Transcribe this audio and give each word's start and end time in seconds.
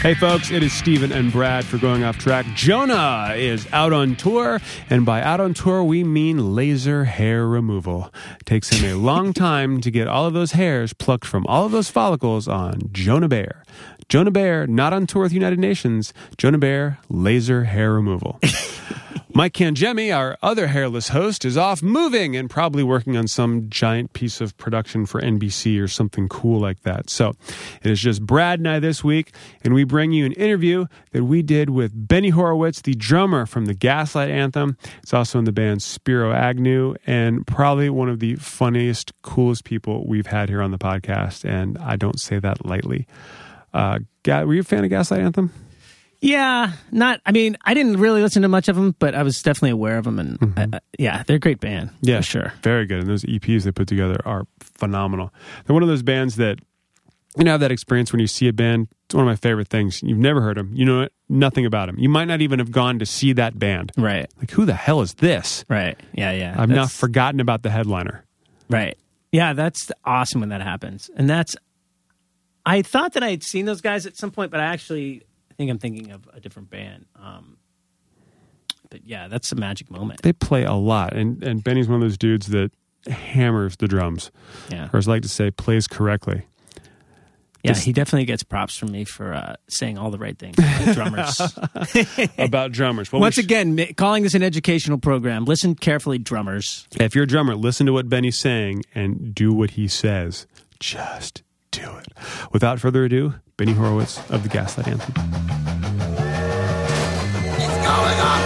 Hey, 0.00 0.14
folks, 0.14 0.50
it 0.50 0.62
is 0.62 0.72
Steven 0.72 1.12
and 1.12 1.30
Brad 1.30 1.62
for 1.66 1.76
Going 1.76 2.04
Off 2.04 2.16
Track. 2.16 2.46
Jonah 2.54 3.34
is 3.36 3.68
out 3.70 3.92
on 3.92 4.16
tour, 4.16 4.58
and 4.88 5.04
by 5.04 5.20
out 5.20 5.40
on 5.40 5.52
tour, 5.52 5.84
we 5.84 6.04
mean 6.04 6.54
laser 6.54 7.04
hair 7.04 7.46
removal. 7.46 8.10
It 8.40 8.46
takes 8.46 8.70
him 8.70 8.90
a 8.90 8.94
long 8.94 9.32
time 9.34 9.82
to 9.82 9.90
get 9.90 10.08
all 10.08 10.24
of 10.24 10.32
those 10.32 10.52
hairs 10.52 10.94
plucked 10.94 11.26
from 11.26 11.46
all 11.48 11.66
of 11.66 11.72
those 11.72 11.90
follicles 11.90 12.48
on 12.48 12.80
Jonah 12.92 13.28
Bayer. 13.28 13.62
Jonah 14.08 14.30
Bayer, 14.30 14.66
not 14.66 14.94
on 14.94 15.06
tour 15.06 15.24
with 15.24 15.34
United 15.34 15.58
Nations. 15.58 16.14
Jonah 16.38 16.56
Bayer, 16.56 16.96
laser 17.10 17.64
hair 17.64 17.92
removal. 17.92 18.40
Mike 19.32 19.52
Kangemi, 19.52 20.14
our 20.14 20.36
other 20.42 20.66
hairless 20.66 21.08
host, 21.08 21.44
is 21.44 21.56
off 21.56 21.82
moving 21.84 22.34
and 22.34 22.50
probably 22.50 22.82
working 22.82 23.16
on 23.16 23.28
some 23.28 23.70
giant 23.70 24.12
piece 24.12 24.40
of 24.40 24.56
production 24.58 25.06
for 25.06 25.20
NBC 25.20 25.80
or 25.80 25.86
something 25.86 26.28
cool 26.28 26.60
like 26.60 26.82
that. 26.82 27.08
So 27.08 27.34
it 27.82 27.90
is 27.90 28.00
just 28.00 28.26
Brad 28.26 28.58
and 28.58 28.68
I 28.68 28.80
this 28.80 29.04
week, 29.04 29.32
and 29.62 29.72
we 29.72 29.84
bring 29.84 30.10
you 30.10 30.26
an 30.26 30.32
interview 30.32 30.86
that 31.12 31.24
we 31.24 31.42
did 31.42 31.70
with 31.70 31.92
Benny 31.94 32.30
Horowitz, 32.30 32.82
the 32.82 32.94
drummer 32.94 33.46
from 33.46 33.66
the 33.66 33.74
Gaslight 33.74 34.30
Anthem. 34.30 34.76
It's 35.02 35.14
also 35.14 35.38
in 35.38 35.44
the 35.44 35.52
band 35.52 35.80
Spiro 35.80 36.32
Agnew, 36.32 36.96
and 37.06 37.46
probably 37.46 37.88
one 37.88 38.08
of 38.08 38.18
the 38.18 38.34
funniest, 38.34 39.12
coolest 39.22 39.62
people 39.64 40.06
we've 40.08 40.26
had 40.26 40.48
here 40.48 40.60
on 40.60 40.72
the 40.72 40.78
podcast. 40.78 41.48
And 41.48 41.78
I 41.78 41.94
don't 41.94 42.20
say 42.20 42.40
that 42.40 42.66
lightly. 42.66 43.06
Uh, 43.72 44.00
were 44.26 44.54
you 44.54 44.60
a 44.60 44.64
fan 44.64 44.82
of 44.82 44.90
Gaslight 44.90 45.20
Anthem? 45.20 45.52
Yeah, 46.20 46.72
not. 46.90 47.20
I 47.24 47.32
mean, 47.32 47.56
I 47.64 47.72
didn't 47.72 47.98
really 47.98 48.20
listen 48.22 48.42
to 48.42 48.48
much 48.48 48.68
of 48.68 48.76
them, 48.76 48.94
but 48.98 49.14
I 49.14 49.22
was 49.22 49.40
definitely 49.40 49.70
aware 49.70 49.96
of 49.96 50.04
them, 50.04 50.18
and 50.18 50.38
mm-hmm. 50.38 50.74
uh, 50.74 50.78
yeah, 50.98 51.22
they're 51.26 51.36
a 51.36 51.40
great 51.40 51.60
band. 51.60 51.90
Yeah, 52.02 52.20
sure, 52.20 52.52
very 52.62 52.86
good. 52.86 53.00
And 53.00 53.08
those 53.08 53.24
EPs 53.24 53.62
they 53.62 53.72
put 53.72 53.88
together 53.88 54.20
are 54.26 54.46
phenomenal. 54.60 55.32
They're 55.64 55.74
one 55.74 55.82
of 55.82 55.88
those 55.88 56.02
bands 56.02 56.36
that 56.36 56.58
you 57.38 57.44
know 57.44 57.52
have 57.52 57.60
that 57.60 57.72
experience 57.72 58.12
when 58.12 58.20
you 58.20 58.26
see 58.26 58.48
a 58.48 58.52
band. 58.52 58.88
It's 59.06 59.14
one 59.14 59.24
of 59.24 59.28
my 59.28 59.36
favorite 59.36 59.68
things. 59.68 60.02
You've 60.02 60.18
never 60.18 60.42
heard 60.42 60.58
them. 60.58 60.72
You 60.74 60.84
know 60.84 61.08
nothing 61.30 61.64
about 61.64 61.86
them. 61.86 61.98
You 61.98 62.10
might 62.10 62.26
not 62.26 62.42
even 62.42 62.58
have 62.58 62.70
gone 62.70 62.98
to 62.98 63.06
see 63.06 63.32
that 63.32 63.58
band. 63.58 63.92
Right. 63.96 64.30
Like 64.38 64.50
who 64.50 64.66
the 64.66 64.74
hell 64.74 65.00
is 65.00 65.14
this? 65.14 65.64
Right. 65.68 65.98
Yeah. 66.12 66.32
Yeah. 66.32 66.54
I've 66.56 66.68
now 66.68 66.86
forgotten 66.86 67.40
about 67.40 67.62
the 67.62 67.70
headliner. 67.70 68.24
Right. 68.68 68.96
Yeah, 69.32 69.52
that's 69.52 69.90
awesome 70.04 70.40
when 70.40 70.50
that 70.50 70.60
happens, 70.60 71.08
and 71.16 71.30
that's. 71.30 71.56
I 72.66 72.82
thought 72.82 73.14
that 73.14 73.22
I 73.22 73.30
had 73.30 73.42
seen 73.42 73.64
those 73.64 73.80
guys 73.80 74.04
at 74.04 74.16
some 74.18 74.30
point, 74.30 74.50
but 74.50 74.60
I 74.60 74.64
actually 74.64 75.22
think 75.60 75.70
I'm 75.70 75.78
thinking 75.78 76.10
of 76.10 76.26
a 76.32 76.40
different 76.40 76.70
band. 76.70 77.04
Um, 77.16 77.58
but 78.88 79.04
yeah, 79.04 79.28
that's 79.28 79.52
a 79.52 79.56
magic 79.56 79.90
moment. 79.90 80.22
They 80.22 80.32
play 80.32 80.64
a 80.64 80.72
lot, 80.72 81.12
and 81.14 81.42
and 81.44 81.62
Benny's 81.62 81.86
one 81.86 81.96
of 81.96 82.00
those 82.00 82.16
dudes 82.16 82.46
that 82.46 82.70
hammers 83.06 83.76
the 83.76 83.86
drums. 83.86 84.30
Yeah, 84.70 84.88
or 84.90 84.96
as 84.96 85.06
I 85.06 85.12
like 85.12 85.22
to 85.22 85.28
say, 85.28 85.50
plays 85.50 85.86
correctly. 85.86 86.46
Yeah, 87.62 87.74
he 87.74 87.92
definitely 87.92 88.24
gets 88.24 88.42
props 88.42 88.74
from 88.78 88.90
me 88.90 89.04
for 89.04 89.34
uh, 89.34 89.56
saying 89.68 89.98
all 89.98 90.10
the 90.10 90.16
right 90.16 90.38
things 90.38 90.56
about 90.58 90.94
drummers. 90.94 91.40
about 92.38 92.72
drummers. 92.72 93.12
Well, 93.12 93.20
Once 93.20 93.34
sh- 93.34 93.44
again, 93.44 93.78
calling 93.98 94.22
this 94.22 94.32
an 94.32 94.42
educational 94.42 94.96
program. 94.96 95.44
Listen 95.44 95.74
carefully, 95.74 96.16
drummers. 96.16 96.88
If 96.98 97.14
you're 97.14 97.24
a 97.24 97.26
drummer, 97.26 97.54
listen 97.54 97.84
to 97.84 97.92
what 97.92 98.08
Benny's 98.08 98.38
saying 98.38 98.84
and 98.94 99.34
do 99.34 99.52
what 99.52 99.72
he 99.72 99.88
says. 99.88 100.46
Just 100.80 101.42
do 101.70 101.96
it. 101.96 102.08
Without 102.52 102.80
further 102.80 103.04
ado, 103.04 103.34
Benny 103.56 103.72
Horowitz 103.72 104.18
of 104.30 104.42
the 104.42 104.48
Gaslight 104.48 104.88
Anthem. 104.88 105.14
It's 107.56 107.74
going 107.74 108.20
on 108.20 108.40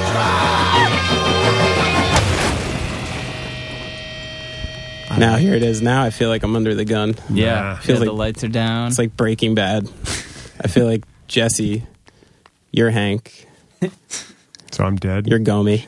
Now 5.19 5.37
here 5.37 5.55
it 5.55 5.63
is. 5.63 5.81
Now 5.81 6.03
I 6.03 6.11
feel 6.11 6.29
like 6.29 6.43
I'm 6.43 6.57
under 6.57 6.75
the 6.75 6.85
gun. 6.85 7.15
Yeah, 7.31 7.77
feels 7.79 7.99
yeah, 7.99 8.01
like 8.01 8.09
the 8.09 8.13
lights 8.13 8.43
are 8.45 8.49
down. 8.49 8.89
It's 8.89 8.99
like 8.99 9.17
Breaking 9.17 9.55
Bad. 9.55 9.89
I 10.61 10.67
feel 10.69 10.87
like 10.87 11.05
Jesse, 11.29 11.85
you're 12.73 12.91
Hank. 12.91 13.47
So 14.73 14.83
I'm 14.83 14.97
dead. 14.97 15.29
You're 15.29 15.39
Gomi. 15.39 15.87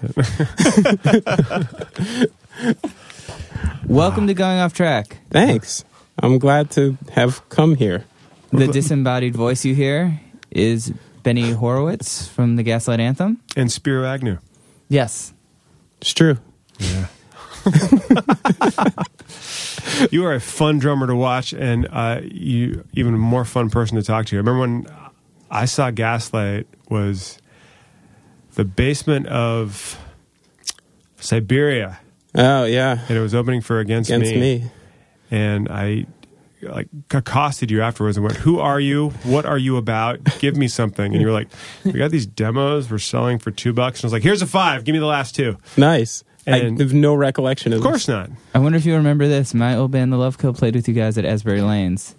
Welcome 3.89 4.29
to 4.29 4.35
Going 4.35 4.59
Off 4.61 4.75
Track. 4.75 5.19
Thanks. 5.31 5.85
I'm 6.19 6.39
glad 6.39 6.71
to 6.73 6.97
have 7.13 7.47
come 7.49 7.77
here. 7.77 8.05
The 8.51 8.69
disembodied 8.69 9.35
voice 9.35 9.65
you 9.65 9.75
hear 9.75 10.21
is 10.51 10.93
Benny 11.23 11.51
Horowitz 11.51 12.27
from 12.27 12.57
the 12.57 12.63
Gaslight 12.63 13.01
Anthem. 13.01 13.41
And 13.57 13.71
Spiro 13.71 14.07
Agnew. 14.07 14.39
Yes. 14.89 15.35
It's 16.01 16.15
true. 16.15 16.39
Yeah. 16.79 17.07
you 20.11 20.25
are 20.25 20.35
a 20.35 20.41
fun 20.41 20.79
drummer 20.79 21.07
to 21.07 21.17
watch, 21.17 21.53
and 21.53 21.89
uh, 21.91 22.21
you 22.23 22.85
even 22.93 23.15
a 23.15 23.19
more 23.19 23.45
fun 23.45 23.71
person 23.71 23.97
to 23.97 24.03
talk 24.03 24.27
to. 24.27 24.37
I 24.37 24.39
remember 24.39 24.61
when 24.61 24.87
I 25.51 25.65
saw 25.65 25.91
Gaslight 25.91 26.67
was 26.89 27.39
the 28.55 28.65
basement 28.65 29.27
of 29.27 29.99
Siberia. 31.17 31.99
Oh 32.35 32.65
yeah, 32.65 33.01
and 33.09 33.19
it 33.19 33.21
was 33.21 33.35
opening 33.35 33.61
for 33.63 33.81
Against, 33.81 34.11
Against 34.11 34.33
Me. 34.35 34.41
me 34.59 34.71
and 35.31 35.69
I 35.69 36.07
like 36.63 36.89
accosted 37.11 37.71
you 37.71 37.83
afterwards 37.83 38.17
and 38.17 38.25
went, 38.25 38.39
"Who 38.39 38.59
are 38.59 38.81
you? 38.81 39.11
What 39.25 39.47
are 39.47 39.59
you 39.59 39.77
about? 39.77 40.21
Give 40.39 40.57
me 40.57 40.69
something." 40.69 41.13
And 41.13 41.21
you 41.21 41.27
were 41.27 41.33
like, 41.33 41.49
"We 41.85 41.93
got 41.93 42.11
these 42.11 42.27
demos. 42.27 42.91
We're 42.91 42.99
selling 42.99 43.39
for 43.39 43.51
two 43.51 43.73
bucks." 43.73 44.01
And 44.01 44.05
I 44.05 44.07
was 44.07 44.13
like, 44.15 44.23
"Here's 44.23 44.43
a 44.43 44.47
five. 44.47 44.85
Give 44.85 44.93
me 44.93 44.99
the 44.99 45.07
last 45.07 45.35
two. 45.35 45.59
Nice. 45.77 46.25
And 46.47 46.81
I 46.81 46.83
have 46.83 46.95
no 46.95 47.15
recollection 47.15 47.73
of. 47.73 47.79
Of 47.79 47.85
course 47.85 48.07
this. 48.07 48.15
not. 48.15 48.31
I 48.55 48.59
wonder 48.61 48.79
if 48.79 48.87
you 48.87 48.95
remember 48.95 49.27
this. 49.27 49.53
My 49.53 49.75
old 49.75 49.91
band, 49.91 50.13
The 50.13 50.17
Love 50.17 50.39
Kill, 50.39 50.55
played 50.55 50.77
with 50.77 50.87
you 50.87 50.95
guys 50.95 51.19
at 51.19 51.25
Asbury 51.25 51.61
Lanes. 51.61 52.15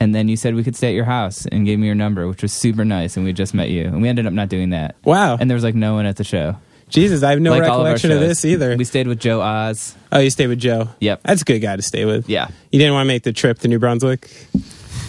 And 0.00 0.14
then 0.14 0.28
you 0.28 0.36
said 0.36 0.54
we 0.54 0.64
could 0.64 0.76
stay 0.76 0.88
at 0.88 0.94
your 0.94 1.04
house 1.04 1.46
and 1.46 1.64
gave 1.64 1.78
me 1.78 1.86
your 1.86 1.94
number, 1.94 2.26
which 2.28 2.42
was 2.42 2.52
super 2.52 2.84
nice. 2.84 3.16
And 3.16 3.24
we 3.24 3.32
just 3.32 3.54
met 3.54 3.70
you. 3.70 3.84
And 3.84 4.02
we 4.02 4.08
ended 4.08 4.26
up 4.26 4.32
not 4.32 4.48
doing 4.48 4.70
that. 4.70 4.94
Wow. 5.04 5.36
And 5.38 5.48
there 5.48 5.54
was 5.54 5.64
like 5.64 5.74
no 5.74 5.94
one 5.94 6.06
at 6.06 6.16
the 6.16 6.24
show. 6.24 6.56
Jesus, 6.88 7.22
I 7.22 7.30
have 7.30 7.40
no 7.40 7.50
like 7.50 7.62
recollection 7.62 8.12
of, 8.12 8.22
of, 8.22 8.28
this 8.28 8.44
either. 8.44 8.76
We 8.76 8.84
stayed 8.84 9.08
with 9.08 9.18
Joe 9.18 9.40
Oz. 9.40 9.96
Oh, 10.12 10.20
you 10.20 10.30
stayed 10.30 10.46
with 10.46 10.60
Joe? 10.60 10.88
Yep. 11.00 11.22
That's 11.24 11.42
a 11.42 11.44
good 11.44 11.58
guy 11.58 11.76
to 11.76 11.82
stay 11.82 12.04
with. 12.04 12.28
Yeah. 12.28 12.48
You 12.70 12.78
didn't 12.78 12.94
want 12.94 13.06
to 13.06 13.08
make 13.08 13.24
the 13.24 13.32
trip 13.32 13.58
to 13.60 13.68
New 13.68 13.78
Brunswick? 13.78 14.30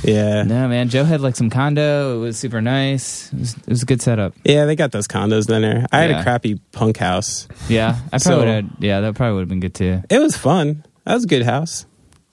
Yeah. 0.04 0.44
No, 0.44 0.68
man. 0.68 0.90
Joe 0.90 1.04
had 1.04 1.22
like 1.22 1.36
some 1.36 1.50
condo. 1.50 2.18
It 2.18 2.20
was 2.20 2.38
super 2.38 2.62
nice. 2.62 3.32
It 3.32 3.40
was, 3.40 3.58
it 3.58 3.68
was 3.68 3.84
a 3.84 3.86
good 3.86 4.02
setup. 4.02 4.34
Yeah, 4.44 4.66
they 4.66 4.76
got 4.76 4.92
those 4.92 5.08
condos 5.08 5.48
down 5.48 5.62
there. 5.62 5.86
I 5.92 6.06
yeah. 6.06 6.08
had 6.08 6.20
a 6.20 6.24
crappy 6.24 6.60
punk 6.72 6.98
house. 6.98 7.48
Yeah. 7.70 7.98
I 8.12 8.18
probably 8.18 8.20
so, 8.20 8.38
would 8.40 8.48
have, 8.48 8.66
yeah, 8.80 9.02
that 9.02 9.16
probably 9.16 9.36
would 9.36 9.42
have 9.42 9.50
been 9.50 9.60
good 9.60 9.76
too. 9.76 10.02
It 10.10 10.20
was 10.20 10.36
fun. 10.36 10.86
That 11.06 11.14
was 11.14 11.26
a 11.26 11.28
good 11.28 11.44
house. 11.44 11.86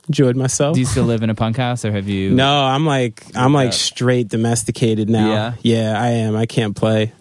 Enjoyed 0.09 0.37
myself. 0.37 0.75
Do 0.75 0.81
you 0.81 0.87
still 0.87 1.05
live 1.05 1.22
in 1.22 1.31
a 1.31 1.34
punk 1.34 1.56
house 1.56 1.84
or 1.84 1.93
have 1.93 2.09
you? 2.09 2.34
No, 2.34 2.65
I'm 2.65 2.84
like, 2.84 3.25
I'm 3.34 3.55
like 3.55 3.69
uh, 3.69 3.72
straight 3.72 4.28
domesticated 4.28 5.09
now. 5.09 5.31
Yeah. 5.31 5.55
Yeah, 5.62 6.00
I 6.00 6.09
am. 6.09 6.37
I 6.37 6.44
can't 6.47 6.76
play. 6.76 7.12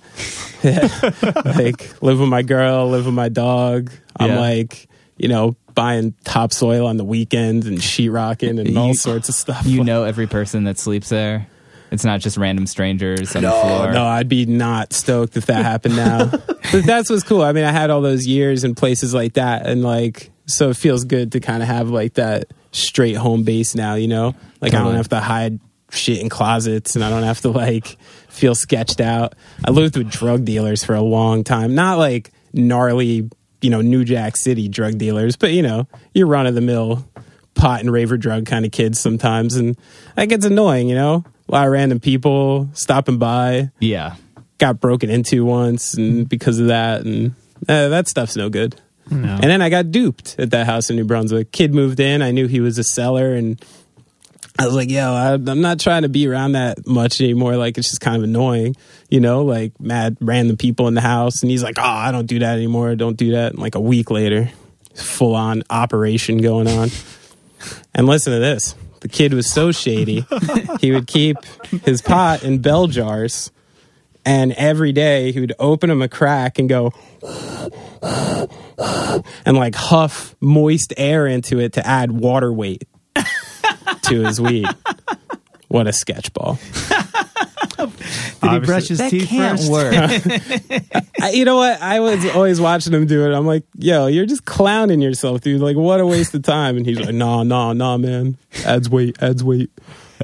like 0.63 2.01
live 2.01 2.19
with 2.19 2.29
my 2.29 2.41
girl, 2.41 2.89
live 2.89 3.05
with 3.05 3.15
my 3.15 3.29
dog. 3.29 3.91
I'm 4.17 4.31
yeah. 4.31 4.39
like, 4.39 4.87
you 5.17 5.27
know, 5.27 5.55
buying 5.73 6.13
topsoil 6.23 6.85
on 6.85 6.97
the 6.97 7.03
weekends 7.03 7.67
and 7.67 7.77
sheetrocking 7.79 8.59
and 8.59 8.69
you, 8.69 8.77
all 8.77 8.93
sorts 8.93 9.29
of 9.29 9.35
stuff. 9.35 9.65
You 9.65 9.83
know 9.85 10.03
every 10.03 10.27
person 10.27 10.65
that 10.65 10.77
sleeps 10.77 11.09
there. 11.09 11.47
It's 11.91 12.03
not 12.03 12.21
just 12.21 12.37
random 12.37 12.65
strangers 12.65 13.35
on 13.35 13.43
no, 13.43 13.51
the 13.51 13.61
floor. 13.61 13.91
No, 13.93 14.05
I'd 14.05 14.27
be 14.27 14.47
not 14.47 14.93
stoked 14.93 15.37
if 15.37 15.45
that 15.45 15.63
happened 15.63 15.95
now. 15.95 16.25
but 16.71 16.85
that's 16.85 17.09
what's 17.09 17.21
cool. 17.21 17.43
I 17.43 17.51
mean, 17.51 17.65
I 17.65 17.71
had 17.71 17.91
all 17.91 18.01
those 18.01 18.25
years 18.25 18.63
in 18.63 18.73
places 18.73 19.13
like 19.13 19.33
that, 19.33 19.67
and 19.67 19.83
like, 19.83 20.31
so 20.47 20.71
it 20.71 20.77
feels 20.77 21.03
good 21.03 21.33
to 21.33 21.39
kind 21.39 21.61
of 21.61 21.69
have 21.69 21.89
like 21.89 22.15
that 22.15 22.45
straight 22.71 23.13
home 23.13 23.43
base 23.43 23.75
now. 23.75 23.93
You 23.93 24.07
know, 24.07 24.35
like 24.59 24.71
totally. 24.71 24.77
I 24.77 24.83
don't 24.85 24.95
have 24.95 25.09
to 25.09 25.19
hide 25.19 25.59
shit 25.91 26.19
in 26.19 26.29
closets, 26.29 26.95
and 26.95 27.05
I 27.05 27.11
don't 27.11 27.23
have 27.23 27.41
to 27.41 27.49
like 27.49 27.95
feel 28.33 28.55
sketched 28.55 28.99
out. 28.99 29.35
I 29.63 29.71
lived 29.71 29.95
with 29.95 30.09
drug 30.09 30.43
dealers 30.43 30.83
for 30.83 30.95
a 30.95 31.01
long 31.01 31.43
time. 31.43 31.75
Not 31.75 31.97
like 31.97 32.31
gnarly, 32.51 33.29
you 33.61 33.69
know, 33.69 33.81
New 33.81 34.03
Jack 34.03 34.37
City 34.37 34.67
drug 34.67 34.97
dealers, 34.97 35.35
but 35.35 35.51
you 35.51 35.61
know, 35.61 35.87
your 36.13 36.27
run 36.27 36.47
of 36.47 36.55
the 36.55 36.61
mill 36.61 37.07
pot 37.53 37.81
and 37.81 37.91
raver 37.91 38.17
drug 38.17 38.45
kind 38.45 38.65
of 38.65 38.71
kids 38.71 38.99
sometimes. 38.99 39.55
And 39.55 39.77
that 40.15 40.25
gets 40.25 40.45
annoying, 40.45 40.89
you 40.89 40.95
know? 40.95 41.23
A 41.47 41.51
lot 41.51 41.67
of 41.67 41.71
random 41.71 41.99
people 41.99 42.69
stopping 42.73 43.19
by. 43.19 43.69
Yeah. 43.79 44.15
Got 44.57 44.79
broken 44.79 45.09
into 45.09 45.45
once 45.45 45.93
and 45.93 46.27
because 46.27 46.59
of 46.59 46.67
that 46.67 47.01
and 47.01 47.35
uh, 47.69 47.89
that 47.89 48.07
stuff's 48.07 48.35
no 48.35 48.49
good. 48.49 48.79
No. 49.11 49.33
And 49.33 49.43
then 49.43 49.61
I 49.61 49.69
got 49.69 49.91
duped 49.91 50.37
at 50.39 50.51
that 50.51 50.65
house 50.65 50.89
in 50.89 50.95
New 50.95 51.03
Brunswick. 51.03 51.51
Kid 51.51 51.73
moved 51.73 51.99
in. 51.99 52.21
I 52.21 52.31
knew 52.31 52.47
he 52.47 52.61
was 52.61 52.77
a 52.77 52.83
seller 52.83 53.33
and 53.33 53.63
I 54.59 54.65
was 54.65 54.75
like, 54.75 54.89
yo, 54.89 55.13
I, 55.13 55.33
am 55.33 55.61
not 55.61 55.79
trying 55.79 56.03
to 56.03 56.09
be 56.09 56.27
around 56.27 56.51
that 56.51 56.85
much 56.85 57.19
anymore. 57.21 57.57
Like, 57.57 57.77
it's 57.77 57.89
just 57.89 58.01
kind 58.01 58.17
of 58.17 58.23
annoying, 58.23 58.75
you 59.09 59.19
know, 59.19 59.43
like 59.43 59.79
mad 59.79 60.17
random 60.21 60.57
people 60.57 60.87
in 60.87 60.93
the 60.93 61.01
house. 61.01 61.41
And 61.41 61.49
he's 61.49 61.63
like, 61.63 61.79
oh, 61.79 61.83
I 61.83 62.11
don't 62.11 62.27
do 62.27 62.39
that 62.39 62.57
anymore. 62.57 62.95
Don't 62.95 63.17
do 63.17 63.31
that. 63.31 63.53
And 63.53 63.59
like 63.59 63.75
a 63.75 63.79
week 63.79 64.11
later, 64.11 64.51
full 64.93 65.35
on 65.35 65.63
operation 65.69 66.37
going 66.37 66.67
on. 66.67 66.89
and 67.95 68.05
listen 68.05 68.33
to 68.33 68.39
this 68.39 68.75
the 69.03 69.09
kid 69.09 69.33
was 69.33 69.51
so 69.51 69.71
shady. 69.71 70.25
he 70.79 70.93
would 70.93 71.07
keep 71.07 71.35
his 71.83 72.01
pot 72.01 72.41
in 72.41 72.59
bell 72.59 72.87
jars. 72.87 73.51
And 74.25 74.53
every 74.53 74.93
day 74.93 75.33
he 75.33 75.41
would 75.41 75.51
open 75.59 75.89
them 75.89 76.01
a 76.01 76.07
crack 76.07 76.57
and 76.57 76.69
go, 76.69 76.93
and 79.45 79.57
like 79.57 79.75
huff 79.75 80.37
moist 80.39 80.93
air 80.95 81.27
into 81.27 81.59
it 81.59 81.73
to 81.73 81.85
add 81.85 82.13
water 82.13 82.53
weight 82.53 82.85
to 84.03 84.21
his 84.23 84.39
weed. 84.41 84.67
What 85.67 85.87
a 85.87 85.91
sketchball. 85.91 86.59
Did 87.77 87.89
he 87.89 88.47
Obviously- 88.47 88.65
brush 88.65 88.87
his 88.87 88.97
That 88.99 89.09
teeth 89.11 89.27
can't 89.29 89.59
first? 89.59 89.71
work. 89.71 89.93
I, 91.21 91.31
you 91.31 91.45
know 91.45 91.57
what? 91.57 91.81
I 91.81 91.99
was 91.99 92.25
always 92.27 92.59
watching 92.61 92.93
him 92.93 93.05
do 93.07 93.25
it. 93.29 93.33
I'm 93.35 93.45
like, 93.45 93.63
yo, 93.77 94.07
you're 94.07 94.25
just 94.25 94.45
clowning 94.45 95.01
yourself, 95.01 95.41
dude. 95.41 95.61
Like, 95.61 95.75
what 95.75 95.99
a 95.99 96.05
waste 96.05 96.33
of 96.35 96.43
time. 96.43 96.77
And 96.77 96.85
he's 96.85 96.99
like, 96.99 97.13
nah, 97.15 97.43
nah, 97.43 97.73
nah, 97.73 97.97
man. 97.97 98.37
Adds 98.65 98.89
weight, 98.89 99.21
adds 99.21 99.43
weight. 99.43 99.71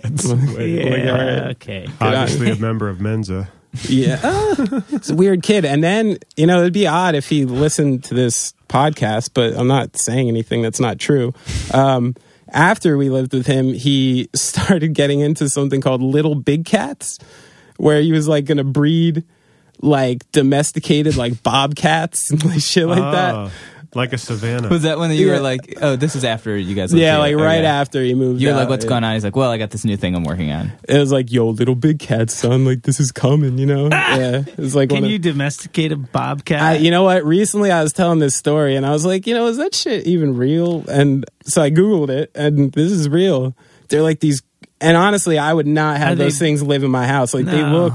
Adds 0.03 0.27
weight. 0.33 0.69
Yeah, 0.69 0.89
Like, 0.89 0.99
all 1.09 1.13
right. 1.17 1.51
okay. 1.55 1.87
Obviously, 1.99 2.51
a 2.51 2.55
member 2.57 2.87
of 2.89 3.01
Mensa. 3.01 3.49
Yeah. 3.87 4.19
Ah, 4.23 4.55
it's 4.91 5.09
a 5.09 5.15
weird 5.15 5.43
kid. 5.43 5.63
And 5.65 5.83
then, 5.83 6.17
you 6.35 6.47
know, 6.47 6.59
it'd 6.61 6.73
be 6.73 6.87
odd 6.87 7.15
if 7.15 7.29
he 7.29 7.45
listened 7.45 8.03
to 8.05 8.13
this 8.13 8.53
podcast, 8.67 9.31
but 9.33 9.55
I'm 9.55 9.67
not 9.67 9.97
saying 9.97 10.27
anything 10.27 10.61
that's 10.61 10.79
not 10.79 10.97
true. 10.99 11.33
Um, 11.73 12.15
after 12.51 12.97
we 12.97 13.09
lived 13.09 13.33
with 13.33 13.47
him, 13.47 13.73
he 13.73 14.29
started 14.35 14.93
getting 14.93 15.19
into 15.19 15.49
something 15.49 15.81
called 15.81 16.01
little 16.01 16.35
big 16.35 16.65
cats, 16.65 17.19
where 17.77 18.01
he 18.01 18.11
was 18.11 18.27
like 18.27 18.45
going 18.45 18.57
to 18.57 18.63
breed 18.63 19.23
like 19.81 20.29
domesticated 20.33 21.15
like 21.15 21.41
bobcats 21.41 22.31
and 22.31 22.43
like 22.45 22.61
shit 22.61 22.87
like 22.87 22.99
that. 22.99 23.35
Oh. 23.35 23.51
Ah, 23.93 23.97
Like 23.99 24.13
a 24.13 24.17
savannah. 24.17 24.69
Was 24.69 24.83
that 24.83 24.99
when 24.99 25.11
you 25.11 25.27
Yeah. 25.27 25.33
were 25.33 25.39
like, 25.39 25.75
oh, 25.81 25.95
this 25.95 26.15
is 26.15 26.23
after 26.23 26.55
you 26.55 26.75
guys? 26.75 26.93
Yeah, 26.93 27.11
here. 27.13 27.19
like 27.19 27.35
right 27.35 27.59
Okay. 27.59 27.65
after 27.65 28.03
he 28.03 28.13
moved. 28.13 28.41
You 28.41 28.49
were 28.49 28.53
like, 28.55 28.69
what's 28.69 28.85
yeah. 28.85 28.89
going 28.89 29.03
on? 29.03 29.13
He's 29.15 29.23
like, 29.23 29.35
well, 29.35 29.49
I 29.49 29.57
got 29.57 29.71
this 29.71 29.83
new 29.85 29.97
thing 29.97 30.15
I'm 30.15 30.23
working 30.23 30.51
on. 30.51 30.71
It 30.87 30.99
was 30.99 31.11
like, 31.11 31.31
yo, 31.31 31.49
little 31.49 31.75
big 31.75 31.99
cat, 31.99 32.29
son. 32.29 32.65
Like 32.65 32.83
this 32.83 32.99
is 32.99 33.11
coming, 33.11 33.57
you 33.57 33.65
know. 33.65 33.87
yeah, 33.91 34.43
it's 34.57 34.75
like 34.75 34.89
Can 34.89 34.97
one 34.97 35.03
of- 35.05 35.11
you 35.11 35.19
domesticate 35.19 35.91
a 35.91 35.95
bobcat? 35.97 36.61
I, 36.61 36.75
you 36.75 36.91
know 36.91 37.03
what? 37.03 37.25
Recently, 37.25 37.71
I 37.71 37.81
was 37.83 37.93
telling 37.93 38.19
this 38.19 38.35
story, 38.35 38.75
and 38.75 38.85
I 38.85 38.91
was 38.91 39.05
like, 39.05 39.25
you 39.27 39.33
know, 39.33 39.47
is 39.47 39.57
that 39.57 39.73
shit 39.73 40.05
even 40.05 40.37
real? 40.37 40.83
And 40.87 41.25
so 41.43 41.61
I 41.61 41.71
googled 41.71 42.09
it, 42.09 42.31
and 42.35 42.71
this 42.73 42.91
is 42.91 43.09
real. 43.09 43.55
They're 43.87 44.03
like 44.03 44.19
these, 44.19 44.43
and 44.79 44.95
honestly, 44.95 45.39
I 45.39 45.51
would 45.51 45.67
not 45.67 45.97
have 45.97 46.11
Are 46.11 46.15
they- 46.15 46.23
those 46.25 46.37
things 46.37 46.61
live 46.61 46.83
in 46.83 46.91
my 46.91 47.07
house. 47.07 47.33
Like 47.33 47.45
they 47.45 47.63
look 47.63 47.93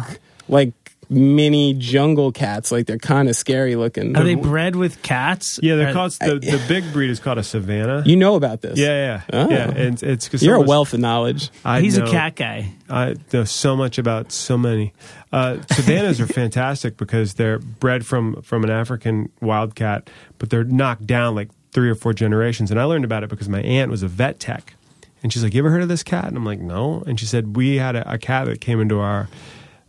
like 0.49 0.73
mini 1.11 1.75
jungle 1.75 2.33
cats. 2.33 2.71
Like 2.73 2.87
they're 2.87 2.99
kind 2.99 3.29
of 3.29 3.37
scary 3.37 3.77
looking. 3.77 4.17
Are 4.17 4.25
they 4.25 4.35
bred 4.35 4.77
with 4.77 5.03
cats? 5.03 5.59
yeah, 5.63 5.77
they're 5.77 5.89
Are- 5.89 5.93
called 5.93 6.13
the, 6.13 6.39
the 6.39 6.63
big 6.69 6.93
breed 6.93 7.11
is 7.11 7.21
called 7.21 7.39
a 7.39 7.43
savannah. 7.43 8.03
You 8.07 8.17
know 8.17 8.35
about 8.37 8.61
this? 8.61 8.79
yeah, 8.79 9.21
yeah, 9.31 9.41
Oh. 9.45 9.51
yeah. 9.51 9.71
And 9.71 10.03
it's 10.03 10.27
because 10.27 10.43
You're 10.43 10.57
a 10.57 10.61
wealth 10.61 10.95
of 10.95 11.01
knowledge. 11.01 11.51
I 11.65 11.81
He's 11.81 11.99
know, 11.99 12.05
a 12.07 12.11
cat 12.11 12.37
guy. 12.37 12.71
I 12.89 13.17
know 13.33 13.45
so 13.45 13.77
much 13.77 13.99
about 13.99 14.33
so 14.33 14.57
many. 14.59 14.93
Uh, 15.33 15.59
Savannahs 15.73 16.21
are 16.21 16.27
fantastic 16.43 16.97
because 16.97 17.35
they're 17.35 17.59
bred 17.59 18.05
from 18.07 18.43
from 18.43 18.63
an 18.65 18.71
African 18.71 19.31
wildcat, 19.41 20.09
but 20.39 20.51
they're 20.51 20.65
knocked 20.65 21.07
down 21.07 21.35
like 21.35 21.49
three 21.73 21.91
or 21.91 21.95
four 21.95 22.13
generations. 22.13 22.71
And 22.71 22.79
I 22.81 22.85
learned 22.85 23.05
about 23.05 23.25
it 23.25 23.31
because 23.31 23.49
my 23.49 23.61
aunt 23.63 23.91
was 23.91 24.03
a 24.05 24.09
vet 24.09 24.39
tech, 24.39 24.75
and 25.23 25.33
she's 25.33 25.43
like, 25.43 25.53
"You 25.55 25.61
ever 25.61 25.71
heard 25.71 25.83
of 25.83 25.89
this 25.89 26.03
cat?" 26.05 26.27
And 26.27 26.37
I'm 26.37 26.45
like, 26.45 26.61
"No." 26.61 27.03
And 27.07 27.19
she 27.19 27.27
said 27.27 27.57
we 27.57 27.77
had 27.77 27.97
a, 27.97 28.13
a 28.13 28.19
cat 28.19 28.47
that 28.47 28.61
came 28.61 28.81
into 28.81 29.01
our 29.01 29.29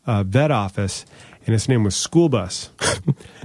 uh, 0.06 0.24
vet 0.24 0.52
office, 0.52 1.06
and 1.46 1.54
its 1.54 1.68
name 1.68 1.84
was 1.84 1.96
School 1.96 2.30
Bus 2.30 2.70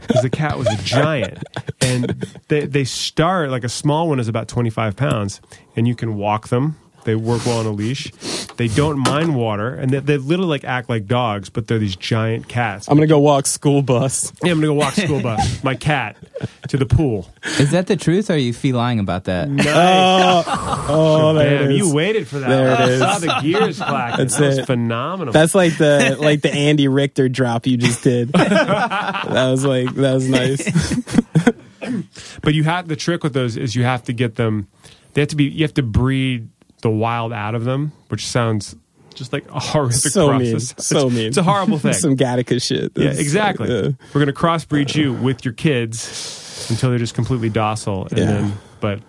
because 0.00 0.22
the 0.22 0.30
cat 0.30 0.58
was 0.58 0.68
a 0.68 0.76
giant. 0.82 1.42
And 1.80 2.26
they 2.48 2.66
they 2.66 2.84
start 2.84 3.50
like 3.50 3.64
a 3.64 3.68
small 3.68 4.08
one 4.08 4.20
is 4.20 4.28
about 4.28 4.48
25 4.48 4.96
pounds, 4.96 5.40
and 5.76 5.86
you 5.88 5.94
can 5.94 6.16
walk 6.16 6.48
them. 6.48 6.76
They 7.04 7.14
work 7.14 7.44
well 7.46 7.58
on 7.58 7.66
a 7.66 7.70
leash. 7.70 8.10
They 8.56 8.68
don't 8.68 8.98
mind 8.98 9.34
water, 9.34 9.74
and 9.74 9.90
they, 9.90 10.00
they 10.00 10.16
literally 10.18 10.50
like 10.50 10.64
act 10.64 10.88
like 10.90 11.06
dogs, 11.06 11.48
but 11.48 11.66
they're 11.66 11.78
these 11.78 11.96
giant 11.96 12.46
cats. 12.48 12.88
I'm 12.88 12.96
gonna 12.96 13.06
go 13.06 13.18
walk 13.18 13.46
school 13.46 13.80
bus. 13.82 14.32
Yeah, 14.44 14.52
I'm 14.52 14.58
gonna 14.58 14.66
go 14.66 14.74
walk 14.74 14.94
school 14.94 15.20
bus, 15.22 15.64
my 15.64 15.74
cat, 15.74 16.16
to 16.68 16.76
the 16.76 16.84
pool. 16.84 17.28
Is 17.58 17.70
that 17.70 17.86
the 17.86 17.96
truth? 17.96 18.28
Or 18.28 18.34
are 18.34 18.36
you 18.36 18.52
fee 18.52 18.72
lying 18.74 18.98
about 18.98 19.24
that? 19.24 19.48
Oh, 19.48 20.86
oh, 20.88 21.34
there 21.34 21.58
Damn, 21.60 21.70
it 21.70 21.72
is. 21.72 21.78
you 21.78 21.94
waited 21.94 22.28
for 22.28 22.38
that. 22.38 22.48
There 22.48 22.68
it 22.70 22.78
I 22.80 22.88
is. 22.88 22.98
saw 23.00 23.18
the 23.18 23.40
gears 23.42 23.78
clacking. 23.78 24.18
That's 24.18 24.36
that 24.36 24.46
was 24.46 24.58
it. 24.58 24.66
phenomenal. 24.66 25.32
That's 25.32 25.54
like 25.54 25.78
the 25.78 26.16
like 26.20 26.42
the 26.42 26.52
Andy 26.52 26.86
Richter 26.88 27.28
drop 27.30 27.66
you 27.66 27.76
just 27.78 28.02
did. 28.02 28.28
that 28.32 29.24
was 29.50 29.64
like 29.64 29.94
that 29.94 30.14
was 30.14 30.28
nice. 30.28 30.60
But 32.42 32.54
you 32.54 32.64
have 32.64 32.88
the 32.88 32.96
trick 32.96 33.24
with 33.24 33.32
those 33.32 33.56
is 33.56 33.74
you 33.74 33.84
have 33.84 34.04
to 34.04 34.12
get 34.12 34.36
them. 34.36 34.68
They 35.14 35.22
have 35.22 35.28
to 35.30 35.36
be. 35.36 35.44
You 35.44 35.64
have 35.64 35.74
to 35.74 35.82
breed 35.82 36.48
the 36.80 36.90
wild 36.90 37.32
out 37.32 37.54
of 37.54 37.64
them, 37.64 37.92
which 38.08 38.26
sounds 38.26 38.74
just 39.14 39.32
like 39.32 39.44
a 39.50 39.60
horrific 39.60 40.12
So 40.12 40.28
process. 40.28 40.46
mean. 40.46 40.56
It's- 40.56 40.86
So 40.86 41.10
mean. 41.10 41.26
It's 41.26 41.36
a 41.36 41.42
horrible 41.42 41.78
thing. 41.80 41.92
Some 41.92 42.16
Gattaca 42.16 42.62
shit. 42.62 42.92
yeah, 42.94 43.04
That's- 43.04 43.18
exactly. 43.18 43.68
yeah. 43.68 43.90
We're 44.14 44.20
gonna 44.20 44.32
crossbreed 44.32 44.94
you 44.94 45.12
with 45.12 45.44
your 45.44 45.54
kids 45.54 46.66
until 46.70 46.90
they're 46.90 46.98
just 46.98 47.14
completely 47.14 47.48
docile, 47.48 48.06
and 48.10 48.18
Yeah. 48.18 48.24
then 48.26 48.52
but 48.80 49.00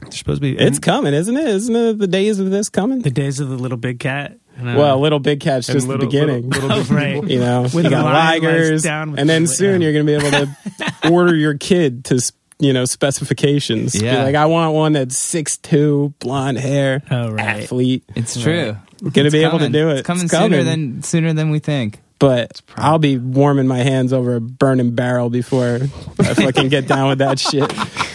they're 0.00 0.10
supposed 0.12 0.42
to 0.42 0.54
be. 0.54 0.58
It's 0.58 0.78
coming, 0.78 1.14
isn't 1.14 1.36
it? 1.36 1.46
Isn't 1.46 1.74
it 1.76 1.98
the 1.98 2.06
days 2.06 2.38
of 2.40 2.50
this 2.50 2.68
coming? 2.68 3.00
The 3.02 3.10
days 3.10 3.40
of 3.40 3.48
the 3.48 3.56
little 3.56 3.78
big 3.78 3.98
cat. 4.00 4.38
And, 4.58 4.68
uh, 4.68 4.74
Well, 4.76 5.00
Little 5.00 5.18
Big 5.18 5.40
Cat's 5.40 5.66
just 5.66 5.86
little- 5.88 6.00
the 6.00 6.06
beginning. 6.06 6.50
little- 6.50 6.68
little 6.76 6.94
right. 6.94 7.26
you 7.26 7.38
know, 7.40 7.66
When 7.68 7.84
you 7.84 7.90
got 7.90 8.04
ligers, 8.04 8.82
down 8.82 9.12
with 9.12 9.20
and 9.20 9.28
then 9.28 9.42
the- 9.44 9.48
soon 9.48 9.80
yeah. 9.80 9.88
you're 9.88 10.04
going 10.04 10.06
to 10.06 10.20
be 10.20 10.26
able 10.26 10.46
to 10.46 11.10
order 11.10 11.34
your 11.34 11.54
kid 11.54 12.04
to, 12.06 12.16
s- 12.16 12.32
you 12.62 12.72
know, 12.72 12.84
specifications. 12.84 13.92
Be 13.98 14.06
Yeah. 14.06 14.22
like 14.24 14.34
I 14.36 14.46
want 14.46 14.72
one 14.74 14.92
that's 14.92 15.18
six 15.18 15.56
two, 15.58 16.14
blonde 16.20 16.58
hair, 16.58 17.02
Oh, 17.10 17.30
right. 17.32 17.62
athlete. 17.62 18.04
It's 18.14 18.40
true. 18.40 18.76
Going 19.02 19.24
to 19.24 19.30
be 19.30 19.42
able 19.42 19.58
to 19.58 19.68
do 19.68 19.90
it. 19.90 19.98
It's 19.98 20.06
coming 20.06 20.24
It's 20.24 20.32
sooner 20.32 20.62
than 20.62 21.02
sooner 21.02 21.32
than 21.32 21.50
we 21.50 21.58
think. 21.58 21.98
But 22.20 22.62
I'll 22.76 23.00
be 23.00 23.18
warming 23.18 23.66
my 23.66 23.78
hands 23.78 24.12
over 24.12 24.36
a 24.36 24.40
burning 24.40 24.94
barrel 24.94 25.28
before 25.28 25.80
I 26.20 26.34
fucking 26.34 26.68
get 26.68 26.86
down 26.86 27.08
with 27.08 27.18
that 27.18 27.40
shit. 27.40 27.68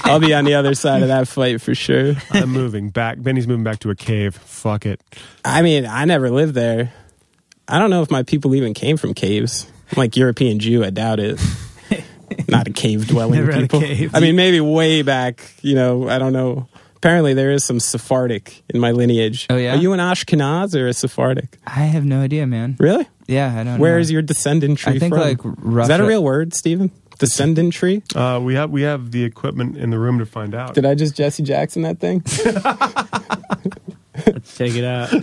I'll 0.06 0.22
be 0.22 0.34
on 0.34 0.46
the 0.46 0.54
other 0.54 0.76
side 0.76 1.02
of 1.02 1.10
that 1.10 1.28
fight 1.28 1.60
for 1.60 1.76
sure. 1.76 2.14
I'm 2.32 2.50
moving 2.52 2.90
back. 2.90 3.22
Benny's 3.22 3.48
moving 3.48 3.66
back 3.66 3.80
to 3.80 3.90
a 3.90 3.96
cave. 3.96 4.36
Fuck 4.38 4.86
it. 4.86 5.02
I 5.44 5.62
mean, 5.62 5.86
I 5.86 6.06
never 6.06 6.30
lived 6.32 6.54
there. 6.54 6.94
I 7.68 7.80
don't 7.80 7.90
know 7.90 8.02
if 8.02 8.10
my 8.10 8.24
people 8.24 8.56
even 8.56 8.74
came 8.74 8.96
from 8.96 9.14
caves. 9.14 9.70
I'm 9.92 9.98
like 9.98 10.16
European 10.16 10.60
Jew, 10.60 10.86
I 10.86 10.90
doubt 10.90 11.20
it. 11.20 11.38
Not 12.48 12.68
a 12.68 12.72
cave 12.72 13.08
dwelling 13.08 13.40
Never 13.40 13.52
had 13.52 13.60
a 13.60 13.64
people. 13.66 13.82
cave. 13.82 14.12
I 14.14 14.20
mean, 14.20 14.36
maybe 14.36 14.60
way 14.62 15.02
back, 15.02 15.42
you 15.62 15.76
know, 15.76 16.08
I 16.10 16.20
don't 16.20 16.34
know. 16.34 16.68
Apparently, 16.96 17.34
there 17.34 17.52
is 17.52 17.64
some 17.64 17.80
Sephardic 17.80 18.64
in 18.70 18.80
my 18.80 18.92
lineage. 18.92 19.46
Oh, 19.50 19.56
yeah? 19.56 19.74
Are 19.74 19.78
you 19.78 19.94
an 19.94 20.00
Ashkenaz 20.00 20.76
or 20.76 20.88
a 20.88 20.94
Sephardic? 20.94 21.58
I 21.68 21.82
have 21.82 22.06
no 22.06 22.22
idea, 22.22 22.48
man. 22.48 22.76
Really? 22.80 23.08
Yeah, 23.28 23.60
I 23.60 23.64
don't. 23.64 23.80
Where 23.80 23.96
know. 23.96 24.00
is 24.02 24.12
your 24.12 24.22
descendant 24.24 24.80
tree 24.80 24.96
I 24.96 25.00
think 25.00 25.14
from? 25.14 25.22
like 25.22 25.40
Russia. 25.44 25.82
is 25.84 25.88
that 25.90 26.00
a 26.00 26.06
real 26.06 26.24
word, 26.24 26.54
Stephen? 26.56 26.92
Descendant 27.20 27.74
tree? 27.74 28.02
Uh, 28.16 28.40
we 28.44 28.56
have 28.56 28.70
we 28.72 28.84
have 28.84 29.12
the 29.12 29.24
equipment 29.24 29.78
in 29.78 29.90
the 29.90 29.98
room 30.00 30.20
to 30.20 30.26
find 30.26 30.54
out. 30.56 30.74
Did 30.76 30.86
I 30.86 30.96
just 30.96 31.16
Jesse 31.16 31.44
Jackson 31.44 31.82
that 31.84 32.00
thing? 32.00 32.24
Let's 34.26 34.58
check 34.58 34.72
it 34.74 34.84
out. 34.84 35.14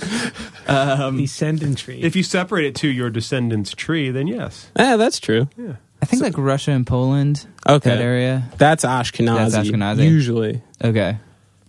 Um, 0.69 1.19
Descendant 1.19 1.79
tree. 1.79 2.01
if 2.03 2.15
you 2.17 2.23
separate 2.23 2.65
it 2.65 2.75
to 2.77 2.89
your 2.89 3.11
descendant's 3.11 3.73
tree, 3.75 4.11
then 4.11 4.27
yes. 4.29 4.71
Ah, 4.77 4.97
that's 4.97 5.19
true. 5.21 5.49
I 6.05 6.07
think 6.07 6.23
like 6.23 6.37
Russia 6.39 6.73
and 6.73 6.87
Poland. 6.87 7.47
Okay. 7.67 7.91
That 7.91 8.01
area. 8.03 8.51
That's 8.59 8.85
Ashkenazi. 8.85 9.51
That's 9.51 9.69
Ashkenazi. 9.69 10.05
Usually. 10.05 10.63
Okay. 10.83 11.19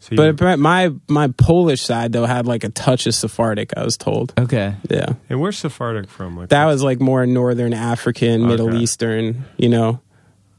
So 0.02 0.10
you- 0.24 0.34
But 0.34 0.60
my 0.60 0.92
my 1.08 1.30
Polish 1.30 1.82
side 1.82 2.12
though 2.12 2.26
had 2.26 2.46
like 2.46 2.64
a 2.64 2.70
touch 2.70 3.08
of 3.08 3.16
Sephardic. 3.16 3.72
I 3.76 3.84
was 3.84 3.98
told. 3.98 4.34
Okay. 4.38 4.76
Yeah, 4.90 5.14
and 5.30 5.40
where's 5.42 5.58
Sephardic 5.58 6.10
from? 6.10 6.38
Like 6.38 6.50
that 6.50 6.66
was 6.66 6.84
like 6.84 7.00
more 7.00 7.26
Northern 7.26 7.74
African, 7.74 8.46
Middle 8.46 8.68
Okay. 8.70 8.78
Eastern. 8.78 9.46
You 9.58 9.70
know, 9.70 10.02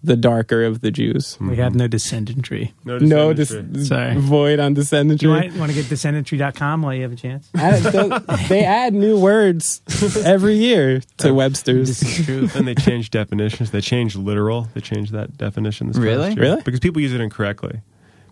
the 0.05 0.17
darker 0.17 0.63
of 0.65 0.83
the 0.83 0.91
Jews. 0.91 1.37
we 1.41 1.57
have 1.57 1.75
no 1.75 1.89
descendant 1.89 2.45
tree. 2.45 2.73
no, 2.85 2.99
No, 2.99 3.33
descendant 3.33 3.73
dis- 3.73 3.89
Sorry. 3.89 4.15
void 4.17 4.61
on 4.61 4.75
Do 4.75 4.83
descendantry. 4.83 5.29
you 5.29 5.35
want, 5.35 5.57
want 5.57 5.73
to 5.73 5.77
get 5.77 5.87
descendanttree.com 5.87 6.83
while 6.83 6.95
you 6.95 7.03
have 7.03 7.13
a 7.13 7.17
chance? 7.17 7.49
I 7.55 7.81
don't- 7.81 8.27
they 8.49 8.65
add 8.65 8.95
new 8.95 9.19
words 9.19 9.81
every 10.25 10.55
year 10.57 11.01
to 11.19 11.33
Webster's. 11.35 11.89
This 12.01 12.19
is 12.21 12.25
true. 12.27 12.47
Then 12.47 12.67
they 12.67 12.75
changed 12.77 13.13
definitions. 13.13 13.71
They 13.73 13.81
changed 13.81 14.17
literal. 14.17 14.69
They 14.75 14.81
changed 14.81 15.13
that 15.13 15.37
definition. 15.37 15.89
This 15.89 15.97
Really? 15.97 16.29
year. 16.35 16.41
Really? 16.43 16.63
Because 16.63 16.81
people 16.81 17.03
use 17.03 17.13
it 17.13 17.21
incorrectly. 17.21 17.81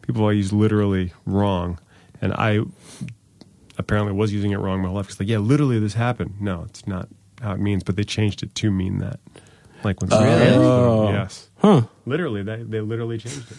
People 0.02 0.22
all 0.22 0.32
use 0.32 0.52
literally 0.52 1.12
wrong, 1.26 1.78
and 2.20 2.32
I 2.34 2.60
apparently 3.78 4.12
was 4.12 4.32
using 4.32 4.52
it 4.52 4.58
wrong 4.58 4.80
my 4.80 4.88
whole 4.88 4.96
life. 4.96 5.08
It's 5.08 5.18
like, 5.18 5.28
yeah, 5.28 5.38
literally 5.38 5.78
this 5.78 5.94
happened. 5.94 6.34
No, 6.40 6.62
it's 6.68 6.86
not 6.86 7.08
how 7.40 7.52
it 7.54 7.60
means. 7.60 7.82
But 7.82 7.96
they 7.96 8.04
changed 8.04 8.42
it 8.42 8.54
to 8.56 8.70
mean 8.70 8.98
that. 8.98 9.18
Like 9.84 10.00
when 10.00 10.10
someone 10.10 10.28
Really? 10.28 10.40
says 10.46 10.56
literal, 10.56 11.00
Oh. 11.08 11.12
yes, 11.12 11.48
Huh. 11.58 11.82
literally 12.06 12.42
they 12.42 12.62
they 12.62 12.80
literally 12.80 13.18
changed 13.18 13.50
it. 13.50 13.56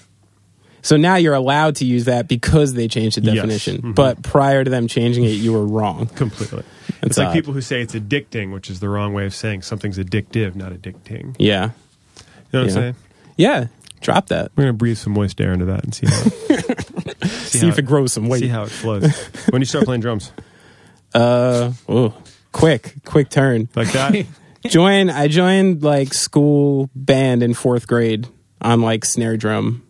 So 0.82 0.98
now 0.98 1.16
you're 1.16 1.34
allowed 1.34 1.78
to 1.78 1.86
use 1.86 2.06
that 2.06 2.28
because 2.28 2.74
they 2.76 2.88
changed 2.88 3.18
the 3.18 3.22
Yes. 3.22 3.36
definition. 3.36 3.82
Mhm. 3.82 3.96
But 3.96 4.22
prior 4.22 4.64
to 4.64 4.70
them 4.70 4.88
changing 4.88 5.24
it, 5.24 5.30
you 5.30 5.52
were 5.54 5.66
wrong. 5.66 6.06
Completely. 6.16 6.62
That's 7.02 7.04
it's 7.04 7.18
like 7.18 7.30
odd. 7.30 7.34
people 7.34 7.54
who 7.54 7.62
say 7.62 7.82
it's 7.82 7.96
addicting, 7.96 8.54
which 8.54 8.70
is 8.70 8.80
the 8.82 8.90
wrong 8.90 9.14
way 9.14 9.26
of 9.26 9.34
saying 9.34 9.64
something's 9.64 9.98
addictive, 9.98 10.56
not 10.56 10.72
addicting. 10.74 11.36
Yeah. 11.40 11.64
You 11.66 11.70
know 11.70 11.70
what 11.70 12.60
I'm 12.62 12.68
Yeah. 12.68 12.74
saying? 12.74 12.96
Yeah. 13.38 13.66
Drop 14.02 14.28
that. 14.28 14.52
We're 14.56 14.66
gonna 14.66 14.74
breathe 14.74 14.98
some 14.98 15.14
moist 15.14 15.42
air 15.42 15.52
into 15.54 15.66
that 15.66 15.84
and 15.84 15.96
see 15.96 16.06
how 16.06 16.14
See, 17.28 17.60
how 17.60 17.68
if 17.68 17.80
it 17.80 17.84
grows 17.88 18.14
some 18.14 18.28
weight. 18.28 18.42
see 18.42 18.48
how 18.48 18.64
it 18.64 18.70
flows. 18.70 19.12
when 19.50 19.62
you 19.62 19.66
start 19.66 19.86
playing 19.86 20.02
drums 20.02 20.32
Uh, 21.16 21.72
oh, 21.90 22.14
quick, 22.52 22.94
quick 23.06 23.30
turn. 23.30 23.70
like 23.76 23.92
that, 23.94 24.26
Join. 24.70 25.10
I 25.10 25.28
joined 25.28 25.84
like 25.84 26.14
school 26.14 26.90
band 26.96 27.44
in 27.44 27.54
fourth 27.54 27.88
grade 27.88 28.28
on 28.62 28.82
like 28.82 29.06
snare 29.06 29.38
drum, 29.38 29.86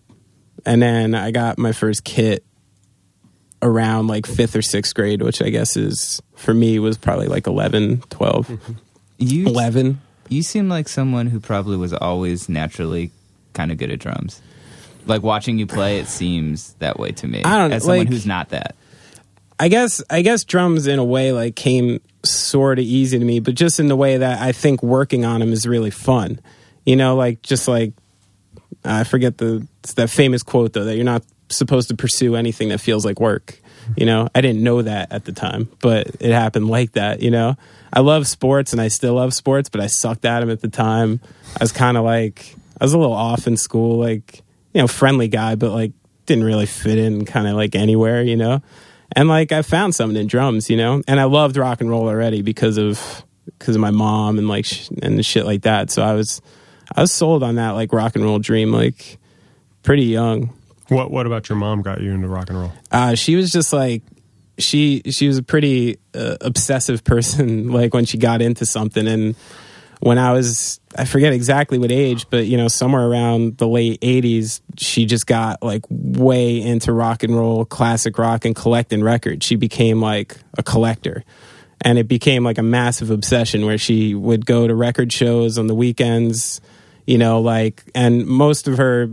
and 0.65 0.81
then 0.81 1.15
I 1.15 1.31
got 1.31 1.57
my 1.57 1.71
first 1.71 2.03
kit 2.03 2.43
around 3.61 4.07
like 4.07 4.25
fifth 4.25 4.55
or 4.55 4.61
sixth 4.61 4.93
grade, 4.93 5.21
which 5.21 5.41
I 5.41 5.49
guess 5.49 5.75
is 5.77 6.21
for 6.35 6.53
me 6.53 6.77
was 6.79 6.97
probably 6.97 7.27
like 7.27 7.47
11, 7.47 8.01
12. 8.09 8.47
Mm-hmm. 8.47 8.73
You 9.17 9.45
11. 9.47 10.01
you 10.29 10.43
seem 10.43 10.69
like 10.69 10.87
someone 10.89 11.27
who 11.27 11.39
probably 11.39 11.77
was 11.77 11.93
always 11.93 12.49
naturally 12.49 13.11
kind 13.53 13.71
of 13.71 13.77
good 13.77 13.89
at 13.91 13.99
drums. 13.99 14.41
Like 15.07 15.23
watching 15.23 15.57
you 15.57 15.67
play, 15.67 15.99
it 15.99 16.07
seems 16.07 16.73
that 16.75 16.99
way 16.99 17.11
to 17.13 17.27
me. 17.27 17.43
I 17.43 17.57
don't 17.57 17.69
know, 17.69 17.75
as 17.77 17.83
someone 17.83 17.99
like- 17.99 18.09
who's 18.09 18.25
not 18.25 18.49
that. 18.49 18.75
I 19.57 19.69
guess 19.69 20.03
I 20.09 20.21
guess 20.21 20.43
drums 20.43 20.85
in 20.85 20.99
a 20.99 21.03
way 21.05 21.31
like 21.31 21.55
came 21.55 22.01
sort 22.25 22.79
of 22.79 22.85
easy 22.85 23.17
to 23.19 23.25
me, 23.25 23.39
but 23.39 23.55
just 23.55 23.79
in 23.79 23.87
the 23.87 23.95
way 23.95 24.17
that 24.17 24.41
I 24.41 24.51
think 24.51 24.83
working 24.83 25.25
on 25.25 25.39
them 25.39 25.51
is 25.51 25.67
really 25.67 25.91
fun. 25.91 26.39
You 26.85 26.95
know, 26.95 27.15
like 27.15 27.41
just 27.41 27.67
like 27.67 27.93
I 28.83 29.03
forget 29.03 29.37
the 29.37 29.67
that 29.95 30.09
famous 30.09 30.43
quote 30.43 30.73
though 30.73 30.85
that 30.85 30.95
you're 30.95 31.05
not 31.05 31.23
supposed 31.49 31.89
to 31.89 31.95
pursue 31.95 32.35
anything 32.35 32.69
that 32.69 32.79
feels 32.79 33.05
like 33.05 33.19
work. 33.19 33.59
You 33.95 34.05
know, 34.05 34.29
I 34.33 34.41
didn't 34.41 34.63
know 34.63 34.81
that 34.81 35.11
at 35.11 35.25
the 35.25 35.31
time, 35.31 35.69
but 35.79 36.07
it 36.19 36.31
happened 36.31 36.67
like 36.67 36.93
that. 36.93 37.21
You 37.21 37.29
know, 37.29 37.55
I 37.93 37.99
love 37.99 38.27
sports 38.27 38.71
and 38.71 38.81
I 38.81 38.87
still 38.87 39.15
love 39.15 39.33
sports, 39.33 39.69
but 39.69 39.79
I 39.79 39.87
sucked 39.87 40.25
at 40.25 40.39
them 40.39 40.49
at 40.49 40.61
the 40.61 40.69
time. 40.69 41.19
I 41.59 41.63
was 41.63 41.71
kind 41.71 41.97
of 41.97 42.03
like 42.03 42.55
I 42.79 42.83
was 42.83 42.93
a 42.93 42.97
little 42.97 43.13
off 43.13 43.47
in 43.47 43.57
school, 43.57 43.99
like 43.99 44.43
you 44.73 44.81
know, 44.81 44.87
friendly 44.87 45.27
guy, 45.27 45.55
but 45.55 45.71
like 45.71 45.91
didn't 46.25 46.43
really 46.43 46.65
fit 46.65 46.97
in 46.97 47.25
kind 47.25 47.47
of 47.47 47.55
like 47.55 47.75
anywhere. 47.75 48.23
You 48.23 48.35
know, 48.35 48.61
and 49.11 49.29
like 49.29 49.51
I 49.51 49.61
found 49.61 49.95
something 49.95 50.19
in 50.19 50.27
drums, 50.27 50.69
you 50.69 50.77
know, 50.77 51.01
and 51.07 51.19
I 51.19 51.25
loved 51.25 51.57
rock 51.57 51.81
and 51.81 51.89
roll 51.89 52.07
already 52.07 52.41
because 52.41 52.77
of 52.77 53.23
because 53.59 53.75
of 53.75 53.81
my 53.81 53.91
mom 53.91 54.37
and 54.37 54.47
like 54.47 54.65
sh- 54.65 54.89
and 55.01 55.23
shit 55.25 55.45
like 55.45 55.63
that. 55.63 55.91
So 55.91 56.01
I 56.01 56.13
was 56.13 56.41
I 56.95 57.01
was 57.01 57.11
sold 57.11 57.43
on 57.43 57.55
that 57.55 57.71
like 57.71 57.93
rock 57.93 58.15
and 58.15 58.23
roll 58.23 58.39
dream 58.39 58.71
like 58.71 59.17
pretty 59.83 60.05
young. 60.05 60.53
What 60.87 61.11
What 61.11 61.25
about 61.25 61.49
your 61.49 61.57
mom 61.57 61.81
got 61.81 62.01
you 62.01 62.11
into 62.11 62.27
rock 62.27 62.49
and 62.49 62.59
roll? 62.59 62.71
Uh, 62.91 63.15
she 63.15 63.35
was 63.35 63.51
just 63.51 63.73
like 63.73 64.03
she 64.57 65.01
she 65.09 65.27
was 65.27 65.37
a 65.37 65.43
pretty 65.43 65.97
uh, 66.13 66.37
obsessive 66.41 67.03
person 67.03 67.71
like 67.71 67.93
when 67.93 68.05
she 68.05 68.17
got 68.17 68.41
into 68.41 68.65
something 68.65 69.07
and 69.07 69.35
when 70.05 70.19
I 70.19 70.33
was 70.33 70.79
I 70.95 71.05
forget 71.05 71.33
exactly 71.33 71.79
what 71.79 71.91
age 71.91 72.27
but 72.29 72.45
you 72.45 72.57
know 72.57 72.67
somewhere 72.67 73.07
around 73.07 73.57
the 73.57 73.67
late 73.67 73.99
80s 74.01 74.61
she 74.77 75.07
just 75.07 75.25
got 75.25 75.63
like 75.63 75.81
way 75.89 76.61
into 76.61 76.93
rock 76.93 77.23
and 77.23 77.35
roll 77.35 77.65
classic 77.65 78.19
rock 78.19 78.45
and 78.45 78.55
collecting 78.55 79.03
records. 79.03 79.43
She 79.43 79.55
became 79.55 79.99
like 79.99 80.37
a 80.59 80.63
collector. 80.63 81.23
And 81.81 81.97
it 81.97 82.07
became 82.07 82.43
like 82.43 82.59
a 82.59 82.63
massive 82.63 83.09
obsession 83.09 83.65
where 83.65 83.79
she 83.79 84.13
would 84.13 84.45
go 84.45 84.67
to 84.67 84.75
record 84.75 85.11
shows 85.11 85.57
on 85.57 85.65
the 85.65 85.75
weekends 85.75 86.61
you 87.07 87.17
know 87.17 87.41
like 87.41 87.83
and 87.95 88.27
most 88.27 88.67
of 88.67 88.77
her 88.77 89.09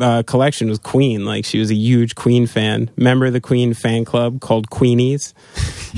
uh, 0.00 0.22
collection 0.22 0.68
was 0.68 0.78
Queen. 0.78 1.24
Like 1.24 1.44
she 1.44 1.58
was 1.58 1.70
a 1.70 1.74
huge 1.74 2.14
Queen 2.14 2.46
fan. 2.46 2.90
Member 2.96 3.26
of 3.26 3.32
the 3.32 3.40
Queen 3.40 3.74
fan 3.74 4.04
club 4.04 4.40
called 4.40 4.70
Queenies, 4.70 5.34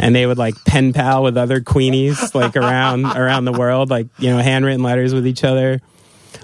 and 0.00 0.14
they 0.14 0.26
would 0.26 0.38
like 0.38 0.54
pen 0.64 0.92
pal 0.92 1.22
with 1.22 1.36
other 1.36 1.60
Queenies 1.60 2.34
like 2.34 2.56
around 2.56 3.06
around 3.06 3.44
the 3.44 3.52
world, 3.52 3.90
like 3.90 4.08
you 4.18 4.30
know 4.30 4.38
handwritten 4.38 4.82
letters 4.82 5.14
with 5.14 5.26
each 5.26 5.44
other. 5.44 5.80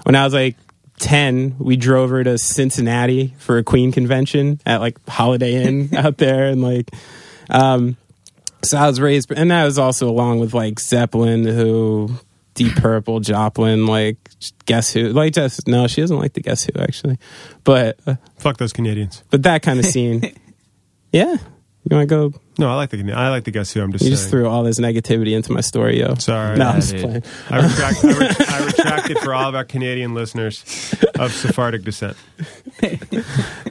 When 0.03 0.15
I 0.15 0.23
was 0.23 0.33
like 0.33 0.55
ten, 0.99 1.55
we 1.59 1.75
drove 1.75 2.09
her 2.11 2.23
to 2.23 2.37
Cincinnati 2.37 3.33
for 3.39 3.57
a 3.57 3.63
Queen 3.63 3.91
convention 3.91 4.59
at 4.65 4.81
like 4.81 4.97
Holiday 5.07 5.63
Inn 5.63 5.89
out 5.95 6.17
there, 6.17 6.45
and 6.45 6.61
like. 6.61 6.89
Um, 7.51 7.97
so 8.61 8.77
I 8.77 8.87
was 8.87 8.99
raised, 8.99 9.31
and 9.31 9.51
that 9.51 9.63
was 9.63 9.79
also 9.79 10.09
along 10.09 10.39
with 10.39 10.53
like 10.53 10.79
Zeppelin, 10.79 11.45
who 11.45 12.09
Deep 12.59 12.75
Purple, 12.75 13.19
Joplin, 13.21 13.87
like 13.87 14.17
Guess 14.65 14.93
Who, 14.93 15.09
like 15.09 15.33
just 15.33 15.67
no, 15.67 15.87
she 15.87 16.01
doesn't 16.01 16.17
like 16.17 16.33
the 16.33 16.41
Guess 16.41 16.65
Who 16.65 16.79
actually, 16.79 17.17
but 17.63 17.97
uh, 18.05 18.15
Fuck 18.37 18.57
those 18.57 18.73
Canadians. 18.73 19.23
but 19.31 19.43
that 19.43 19.61
kind 19.63 19.79
of 19.79 19.85
scene, 19.93 20.31
yeah. 21.11 21.35
You 21.89 21.95
want 21.95 22.09
to 22.09 22.15
go? 22.15 22.33
No, 22.59 22.69
I 22.69 22.75
like 22.75 22.89
the 22.89 23.13
I 23.13 23.29
like 23.29 23.45
the 23.45 23.51
Guess 23.51 23.71
Who. 23.73 23.81
I'm 23.81 23.91
just 23.93 24.03
You 24.03 24.09
saying. 24.09 24.17
just 24.17 24.29
threw 24.29 24.47
all 24.47 24.63
this 24.63 24.79
negativity 24.79 25.31
into 25.35 25.53
my 25.53 25.61
story, 25.61 25.99
yo. 26.01 26.15
Sorry. 26.15 26.57
no, 26.57 26.65
I'm 26.67 26.81
just 26.81 26.95
playing. 26.97 27.23
I 27.49 27.65
retract, 27.65 28.03
I, 28.03 28.19
ret- 28.19 28.49
I 28.51 28.65
retract 28.65 29.09
it 29.09 29.19
for 29.19 29.33
all 29.33 29.47
of 29.49 29.55
our 29.55 29.63
Canadian 29.63 30.13
listeners 30.13 30.93
of 31.17 31.31
Sephardic 31.31 31.83
descent. 31.83 32.17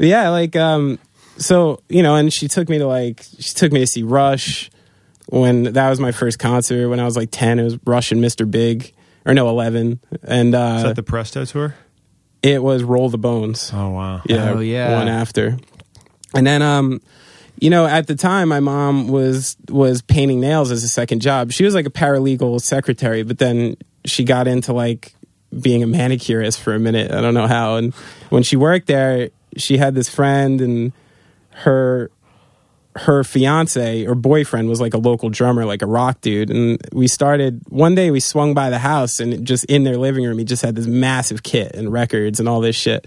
Yeah, 0.01 0.29
like 0.31 0.57
um, 0.57 0.99
so 1.37 1.81
you 1.89 2.03
know, 2.03 2.15
and 2.17 2.33
she 2.33 2.49
took 2.49 2.69
me 2.69 2.79
to 2.79 2.87
like 2.87 3.23
she 3.39 3.53
took 3.55 3.73
me 3.73 3.81
to 3.81 3.87
see 3.87 4.03
Rush 4.03 4.71
when 5.31 5.65
that 5.65 5.91
was 5.91 6.01
my 6.01 6.13
first 6.13 6.39
concert 6.39 6.89
when 6.89 7.01
I 7.01 7.05
was 7.05 7.17
like 7.17 7.29
ten. 7.31 7.59
It 7.59 7.65
was 7.65 7.79
Rush 7.85 8.13
and 8.13 8.23
Mr. 8.23 8.51
Big, 8.51 8.93
or 9.27 9.35
no, 9.35 9.49
eleven, 9.49 10.01
and 10.23 10.51
Is 10.51 10.55
uh, 10.55 10.83
that 10.85 10.97
the 10.97 11.03
Presto 11.03 11.45
tour? 11.45 11.75
it 12.43 12.63
was 12.63 12.83
Roll 12.83 13.09
the 13.09 13.19
Bones. 13.19 13.71
Oh 13.75 13.91
wow. 13.91 14.23
yeah, 14.27 14.53
Oh, 14.53 14.61
yeah. 14.61 14.95
one 14.97 15.09
after. 15.09 15.59
And 16.35 16.47
then 16.47 16.63
um 16.63 17.01
you 17.61 17.71
know, 17.71 17.87
at 17.87 18.07
the 18.07 18.15
time 18.15 18.49
my 18.49 18.61
mom 18.61 19.09
was 19.09 19.57
was 19.69 20.01
painting 20.03 20.41
nails 20.41 20.71
as 20.71 20.85
a 20.85 20.89
second 20.89 21.21
job. 21.21 21.51
She 21.53 21.65
was 21.65 21.75
like 21.75 21.87
a 21.87 21.91
paralegal 21.91 22.61
secretary, 22.61 23.25
but 23.25 23.39
then 23.39 23.77
she 24.05 24.23
got 24.25 24.47
into 24.47 24.73
like 24.73 25.13
being 25.61 25.83
a 25.83 25.87
manicurist 25.87 26.61
for 26.61 26.75
a 26.75 26.79
minute. 26.79 27.11
I 27.11 27.21
don't 27.21 27.35
know 27.35 27.49
how. 27.49 27.77
And 27.77 27.93
when 28.31 28.43
she 28.45 28.55
worked 28.57 28.87
there, 28.87 29.31
she 29.57 29.77
had 29.79 29.95
this 29.97 30.09
friend 30.09 30.61
and 30.61 30.93
her 31.51 32.11
her 32.97 33.23
fiance 33.23 34.07
or 34.07 34.15
boyfriend 34.15 34.69
was 34.69 34.81
like 34.81 34.95
a 34.95 34.99
local 34.99 35.31
drummer, 35.31 35.65
like 35.65 35.83
a 35.83 35.87
rock 35.87 36.21
dude. 36.21 36.51
And 36.51 36.81
we 36.93 37.07
started 37.07 37.63
one 37.69 37.95
day 37.95 38.11
we 38.11 38.21
swung 38.21 38.55
by 38.55 38.71
the 38.71 38.79
house 38.79 39.21
and 39.21 39.47
just 39.47 39.65
in 39.67 39.85
their 39.85 39.97
living 39.97 40.25
room, 40.25 40.39
he 40.39 40.45
just 40.45 40.63
had 40.63 40.75
this 40.75 40.87
massive 40.87 41.43
kit 41.43 41.75
and 41.75 41.93
records 41.93 42.41
and 42.41 42.49
all 42.49 42.61
this 42.61 42.77
shit. 42.77 43.07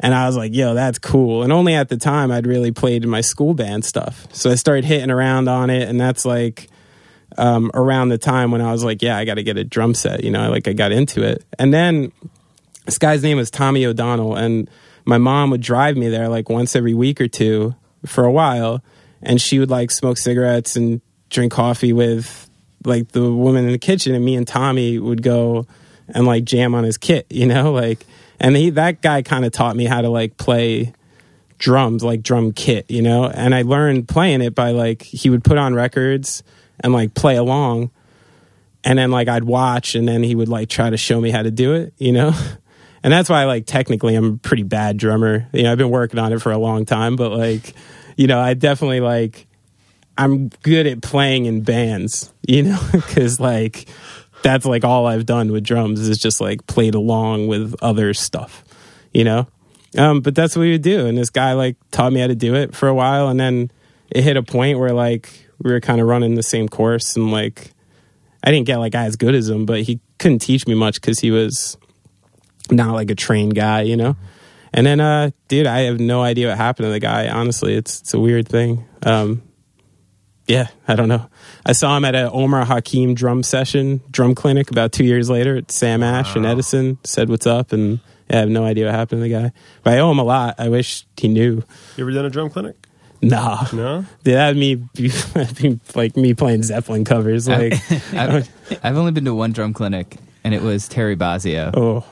And 0.00 0.14
I 0.14 0.26
was 0.26 0.36
like, 0.36 0.52
yo, 0.52 0.74
that's 0.74 0.98
cool. 0.98 1.44
And 1.44 1.52
only 1.52 1.74
at 1.74 1.88
the 1.88 1.96
time 1.96 2.32
I'd 2.32 2.46
really 2.46 2.72
played 2.72 3.04
in 3.04 3.10
my 3.10 3.20
school 3.20 3.54
band 3.54 3.84
stuff. 3.84 4.26
So 4.32 4.50
I 4.50 4.56
started 4.56 4.84
hitting 4.84 5.10
around 5.10 5.48
on 5.48 5.70
it. 5.70 5.88
And 5.88 6.00
that's 6.00 6.24
like 6.24 6.68
um, 7.38 7.70
around 7.72 8.08
the 8.08 8.18
time 8.18 8.50
when 8.50 8.60
I 8.60 8.72
was 8.72 8.82
like, 8.82 9.00
yeah, 9.00 9.16
I 9.16 9.24
got 9.24 9.34
to 9.34 9.44
get 9.44 9.56
a 9.56 9.64
drum 9.64 9.94
set. 9.94 10.24
You 10.24 10.32
know, 10.32 10.50
like 10.50 10.66
I 10.66 10.72
got 10.72 10.90
into 10.90 11.22
it. 11.22 11.44
And 11.56 11.72
then 11.72 12.10
this 12.86 12.98
guy's 12.98 13.22
name 13.22 13.36
was 13.36 13.50
Tommy 13.50 13.86
O'Donnell. 13.86 14.34
And 14.34 14.68
my 15.04 15.18
mom 15.18 15.50
would 15.50 15.60
drive 15.60 15.96
me 15.96 16.08
there 16.08 16.28
like 16.28 16.48
once 16.48 16.74
every 16.74 16.94
week 16.94 17.20
or 17.20 17.28
two 17.28 17.76
for 18.04 18.24
a 18.24 18.32
while. 18.32 18.82
And 19.22 19.40
she 19.40 19.58
would 19.58 19.70
like 19.70 19.90
smoke 19.90 20.18
cigarettes 20.18 20.76
and 20.76 21.00
drink 21.30 21.52
coffee 21.52 21.92
with 21.92 22.48
like 22.84 23.08
the 23.12 23.32
woman 23.32 23.64
in 23.64 23.72
the 23.72 23.78
kitchen. 23.78 24.14
And 24.14 24.24
me 24.24 24.36
and 24.36 24.46
Tommy 24.46 24.98
would 24.98 25.22
go 25.22 25.66
and 26.08 26.26
like 26.26 26.44
jam 26.44 26.74
on 26.74 26.84
his 26.84 26.98
kit, 26.98 27.26
you 27.30 27.46
know, 27.46 27.72
like, 27.82 28.04
and 28.40 28.56
he, 28.56 28.70
that 28.70 29.02
guy 29.02 29.22
kind 29.22 29.44
of 29.44 29.52
taught 29.52 29.76
me 29.76 29.84
how 29.84 30.00
to 30.00 30.08
like 30.08 30.36
play 30.36 30.92
drums, 31.58 32.02
like 32.02 32.22
drum 32.22 32.52
kit, 32.52 32.90
you 32.90 33.02
know, 33.02 33.26
and 33.26 33.54
I 33.54 33.62
learned 33.62 34.08
playing 34.08 34.42
it 34.42 34.54
by 34.54 34.72
like, 34.72 35.02
he 35.02 35.30
would 35.30 35.44
put 35.44 35.58
on 35.58 35.74
records 35.74 36.42
and 36.80 36.92
like 36.92 37.14
play 37.14 37.36
along. 37.36 37.90
And 38.84 38.98
then 38.98 39.12
like 39.12 39.28
I'd 39.28 39.44
watch 39.44 39.94
and 39.94 40.08
then 40.08 40.24
he 40.24 40.34
would 40.34 40.48
like 40.48 40.68
try 40.68 40.90
to 40.90 40.96
show 40.96 41.20
me 41.20 41.30
how 41.30 41.42
to 41.42 41.52
do 41.52 41.74
it, 41.74 41.94
you 41.98 42.12
know? 42.12 42.32
And 43.04 43.12
that's 43.12 43.28
why 43.28 43.46
like 43.46 43.66
technically 43.66 44.14
I'm 44.14 44.34
a 44.34 44.36
pretty 44.36 44.62
bad 44.62 44.96
drummer. 44.96 45.48
You 45.52 45.64
know, 45.64 45.72
I've 45.72 45.78
been 45.78 45.90
working 45.90 46.20
on 46.20 46.32
it 46.32 46.40
for 46.40 46.52
a 46.52 46.56
long 46.58 46.84
time, 46.84 47.16
but 47.16 47.32
like, 47.32 47.74
you 48.22 48.28
know, 48.28 48.38
I 48.38 48.54
definitely 48.54 49.00
like 49.00 49.48
I'm 50.16 50.50
good 50.62 50.86
at 50.86 51.02
playing 51.02 51.46
in 51.46 51.62
bands, 51.62 52.32
you 52.46 52.62
know, 52.62 52.78
cuz 53.08 53.40
like 53.40 53.88
that's 54.44 54.64
like 54.64 54.84
all 54.84 55.06
I've 55.06 55.26
done 55.26 55.50
with 55.50 55.64
drums 55.64 55.98
is 55.98 56.18
just 56.18 56.40
like 56.40 56.64
played 56.68 56.94
along 56.94 57.48
with 57.48 57.74
other 57.82 58.14
stuff, 58.14 58.62
you 59.12 59.24
know? 59.24 59.48
Um, 59.98 60.20
but 60.20 60.36
that's 60.36 60.54
what 60.54 60.62
we 60.62 60.70
would 60.70 60.82
do. 60.82 61.08
And 61.08 61.18
this 61.18 61.30
guy 61.30 61.54
like 61.54 61.74
taught 61.90 62.12
me 62.12 62.20
how 62.20 62.28
to 62.28 62.36
do 62.36 62.54
it 62.54 62.76
for 62.76 62.86
a 62.86 62.94
while. 62.94 63.28
And 63.28 63.40
then 63.40 63.72
it 64.08 64.22
hit 64.22 64.36
a 64.36 64.42
point 64.44 64.78
where 64.78 64.92
like 64.92 65.28
we 65.60 65.72
were 65.72 65.80
kind 65.80 66.00
of 66.00 66.06
running 66.06 66.36
the 66.36 66.44
same 66.44 66.68
course 66.68 67.16
and 67.16 67.32
like 67.32 67.72
I 68.44 68.52
didn't 68.52 68.66
get 68.66 68.76
like 68.76 68.94
as 68.94 69.16
good 69.16 69.34
as 69.34 69.48
him, 69.48 69.66
but 69.66 69.80
he 69.80 69.98
couldn't 70.20 70.38
teach 70.38 70.68
me 70.68 70.74
much 70.74 71.00
because 71.00 71.18
he 71.18 71.32
was 71.32 71.76
not 72.70 72.94
like 72.94 73.10
a 73.10 73.16
trained 73.16 73.56
guy, 73.56 73.80
you 73.82 73.96
know? 73.96 74.14
And 74.72 74.86
then, 74.86 75.00
uh, 75.00 75.30
dude, 75.48 75.66
I 75.66 75.80
have 75.82 76.00
no 76.00 76.22
idea 76.22 76.48
what 76.48 76.56
happened 76.56 76.86
to 76.86 76.90
the 76.90 77.00
guy. 77.00 77.28
Honestly, 77.28 77.74
it's, 77.74 78.00
it's 78.00 78.14
a 78.14 78.18
weird 78.20 78.48
thing. 78.48 78.86
Um, 79.02 79.42
yeah, 80.46 80.68
I 80.88 80.96
don't 80.96 81.08
know. 81.08 81.28
I 81.64 81.72
saw 81.72 81.96
him 81.96 82.04
at 82.04 82.14
an 82.14 82.30
Omar 82.32 82.64
Hakim 82.64 83.14
drum 83.14 83.42
session, 83.42 84.00
drum 84.10 84.34
clinic 84.34 84.70
about 84.70 84.92
two 84.92 85.04
years 85.04 85.30
later 85.30 85.56
at 85.56 85.70
Sam 85.70 86.02
Ash 86.02 86.34
and 86.34 86.44
Edison. 86.44 86.98
Said 87.04 87.28
what's 87.28 87.46
up, 87.46 87.72
and 87.72 88.00
yeah, 88.28 88.36
I 88.36 88.40
have 88.40 88.48
no 88.48 88.64
idea 88.64 88.86
what 88.86 88.94
happened 88.94 89.20
to 89.22 89.28
the 89.28 89.34
guy. 89.34 89.52
But 89.82 89.94
I 89.94 89.98
owe 90.00 90.10
him 90.10 90.18
a 90.18 90.24
lot. 90.24 90.56
I 90.58 90.68
wish 90.68 91.06
he 91.16 91.28
knew. 91.28 91.62
You 91.96 92.04
ever 92.04 92.10
done 92.10 92.24
a 92.24 92.30
drum 92.30 92.50
clinic? 92.50 92.76
Nah, 93.24 93.66
No. 93.72 94.04
Dude, 94.24 94.34
that'd 94.34 94.56
me 94.56 94.74
be, 94.74 95.12
be 95.60 95.80
like 95.94 96.16
me 96.16 96.34
playing 96.34 96.64
Zeppelin 96.64 97.04
covers. 97.04 97.46
Like, 97.46 97.74
I've, 98.12 98.48
I've 98.82 98.96
only 98.96 99.12
been 99.12 99.26
to 99.26 99.34
one 99.34 99.52
drum 99.52 99.72
clinic, 99.74 100.16
and 100.42 100.52
it 100.52 100.62
was 100.62 100.88
Terry 100.88 101.16
Bozzio. 101.16 101.70
oh, 101.76 102.04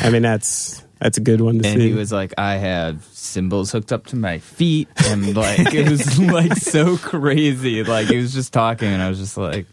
I 0.00 0.10
mean 0.10 0.22
that's 0.22 0.80
that's 1.02 1.18
a 1.18 1.20
good 1.20 1.40
one 1.40 1.58
to 1.58 1.68
and 1.68 1.80
see. 1.80 1.88
he 1.88 1.94
was 1.94 2.12
like, 2.12 2.32
I 2.38 2.54
have 2.54 3.02
cymbals 3.06 3.72
hooked 3.72 3.92
up 3.92 4.06
to 4.06 4.16
my 4.16 4.38
feet, 4.38 4.88
and 5.06 5.34
like 5.34 5.74
it 5.74 5.90
was 5.90 6.16
like 6.20 6.54
so 6.54 6.96
crazy. 6.96 7.82
Like 7.82 8.06
he 8.06 8.18
was 8.18 8.32
just 8.32 8.52
talking, 8.52 8.86
and 8.86 9.02
I 9.02 9.08
was 9.08 9.18
just 9.18 9.36
like, 9.36 9.66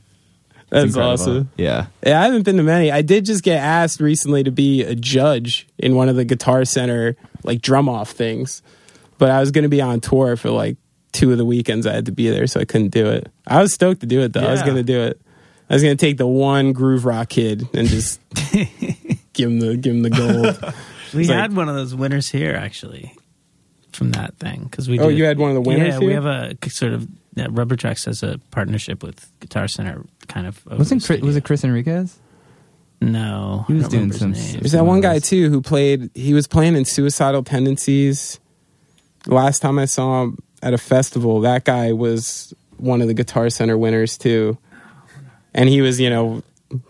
that's 0.69 0.87
incredible. 0.87 1.13
awesome. 1.13 1.51
Yeah, 1.55 1.85
Yeah, 2.03 2.19
I 2.19 2.25
haven't 2.25 2.43
been 2.43 2.57
to 2.57 2.63
many. 2.63 2.91
I 2.91 3.03
did 3.03 3.25
just 3.25 3.43
get 3.43 3.61
asked 3.61 3.99
recently 3.99 4.43
to 4.43 4.51
be 4.51 4.81
a 4.81 4.95
judge 4.95 5.67
in 5.77 5.93
one 5.93 6.09
of 6.09 6.15
the 6.15 6.25
Guitar 6.25 6.65
Center 6.65 7.15
like 7.43 7.61
drum 7.61 7.87
off 7.87 8.09
things, 8.09 8.63
but 9.19 9.29
I 9.29 9.39
was 9.39 9.51
going 9.51 9.63
to 9.63 9.69
be 9.69 9.81
on 9.81 9.99
tour 9.99 10.35
for 10.35 10.49
like 10.49 10.77
two 11.11 11.31
of 11.31 11.37
the 11.37 11.45
weekends 11.45 11.85
I 11.85 11.93
had 11.93 12.07
to 12.07 12.11
be 12.11 12.31
there, 12.31 12.47
so 12.47 12.59
I 12.59 12.65
couldn't 12.65 12.89
do 12.89 13.07
it. 13.07 13.31
I 13.45 13.61
was 13.61 13.71
stoked 13.71 14.01
to 14.01 14.07
do 14.07 14.21
it 14.21 14.33
though. 14.33 14.47
I 14.47 14.51
was 14.51 14.63
going 14.63 14.77
to 14.77 14.83
do 14.83 15.01
it, 15.01 15.21
I 15.69 15.75
was 15.75 15.83
gonna 15.83 15.95
take 15.95 16.17
the 16.17 16.25
one 16.25 16.73
groove 16.73 17.05
rock 17.05 17.29
kid 17.29 17.67
and 17.75 17.87
just 17.87 18.19
give 19.33 19.51
him 19.51 19.59
the 19.59 19.77
give 19.77 19.93
him 19.93 20.01
the 20.01 20.09
gold. 20.09 20.73
We 21.13 21.21
It's 21.21 21.29
like- 21.29 21.39
had 21.39 21.55
one 21.55 21.69
of 21.69 21.75
those 21.75 21.95
winners 21.95 22.29
here 22.29 22.53
actually 22.55 23.13
from 23.93 24.11
that 24.11 24.37
thing 24.37 24.67
because 24.69 24.87
we. 24.89 24.99
Oh, 24.99 25.09
did- 25.09 25.17
you 25.17 25.25
had 25.25 25.37
one 25.39 25.49
of 25.49 25.55
the 25.55 25.61
winners 25.61 25.95
Yeah, 25.95 25.99
we 25.99 26.13
have 26.13 26.25
a 26.25 26.55
sort 26.69 26.93
of 26.93 27.07
yeah, 27.35 27.47
Rubber 27.49 27.75
Tracks 27.75 28.05
has 28.05 28.21
a 28.23 28.39
partnership 28.51 29.01
with 29.03 29.31
Guitar 29.39 29.67
Center, 29.67 30.03
kind 30.27 30.45
of. 30.47 30.65
Wasn't 30.65 31.03
Chris, 31.03 31.21
was 31.21 31.35
it 31.35 31.43
Chris 31.43 31.63
Enriquez? 31.63 32.17
No, 33.01 33.63
He 33.67 33.73
was 33.75 33.87
doing 33.87 34.11
some- 34.11 34.31
name. 34.31 34.59
There's 34.59 34.73
that 34.73 34.85
one 34.85 34.99
guy 34.99 35.19
too 35.19 35.49
who 35.49 35.61
played. 35.61 36.09
He 36.13 36.33
was 36.33 36.47
playing 36.47 36.75
in 36.75 36.83
Suicidal 36.85 37.43
Tendencies. 37.43 38.39
Last 39.25 39.59
time 39.61 39.79
I 39.79 39.85
saw 39.85 40.23
him 40.23 40.37
at 40.61 40.73
a 40.73 40.77
festival, 40.77 41.39
that 41.41 41.63
guy 41.63 41.93
was 41.93 42.53
one 42.77 43.01
of 43.01 43.07
the 43.07 43.13
Guitar 43.13 43.49
Center 43.49 43.77
winners 43.77 44.17
too, 44.17 44.57
and 45.53 45.69
he 45.69 45.79
was 45.81 45.99
you 45.99 46.09
know 46.09 46.43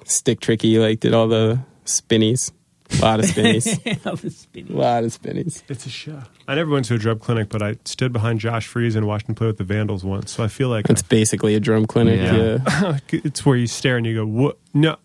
stick 0.05 0.39
tricky, 0.39 0.79
like 0.79 0.99
did 0.99 1.13
all 1.13 1.27
the 1.27 1.59
spinnies, 1.85 2.51
a 2.98 3.01
lot 3.01 3.19
of 3.19 3.25
spinnies, 3.27 3.79
I 4.05 4.10
was 4.12 4.36
spinning. 4.38 4.74
a 4.74 4.77
lot 4.79 5.03
of 5.03 5.13
spinnies. 5.13 5.63
It's 5.69 5.86
a 5.86 5.89
show. 5.89 6.22
I 6.48 6.55
never 6.55 6.72
went 6.72 6.86
to 6.86 6.96
a 6.96 6.98
drum 6.98 7.19
clinic, 7.19 7.50
but 7.50 7.62
I 7.62 7.77
stood 7.86 8.12
behind 8.12 8.39
Josh 8.39 8.65
Freese 8.67 8.96
and 8.96 9.05
watched 9.08 9.29
him 9.29 9.36
play 9.36 9.48
with 9.48 9.58
the 9.58 9.63
Vandals 9.63 10.03
once. 10.03 10.31
So 10.31 10.43
I 10.43 10.48
feel 10.48 10.69
like 10.69 10.89
It's 10.89 11.01
basically 11.03 11.55
a 11.55 11.60
drum 11.60 11.86
clinic. 11.86 12.19
Yeah. 12.19 12.60
Yeah. 12.65 12.98
it's 13.24 13.46
where 13.46 13.55
you 13.58 13.67
stare 13.67 13.98
and 13.98 14.05
you 14.05 14.15
go, 14.15 14.25
"What? 14.25 14.58
No, 14.74 14.98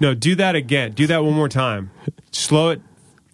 no, 0.00 0.14
do 0.14 0.34
that 0.36 0.54
again. 0.54 0.92
Do 0.92 1.06
that 1.06 1.24
one 1.24 1.34
more 1.34 1.48
time. 1.48 1.90
Slow 2.32 2.70
it. 2.70 2.80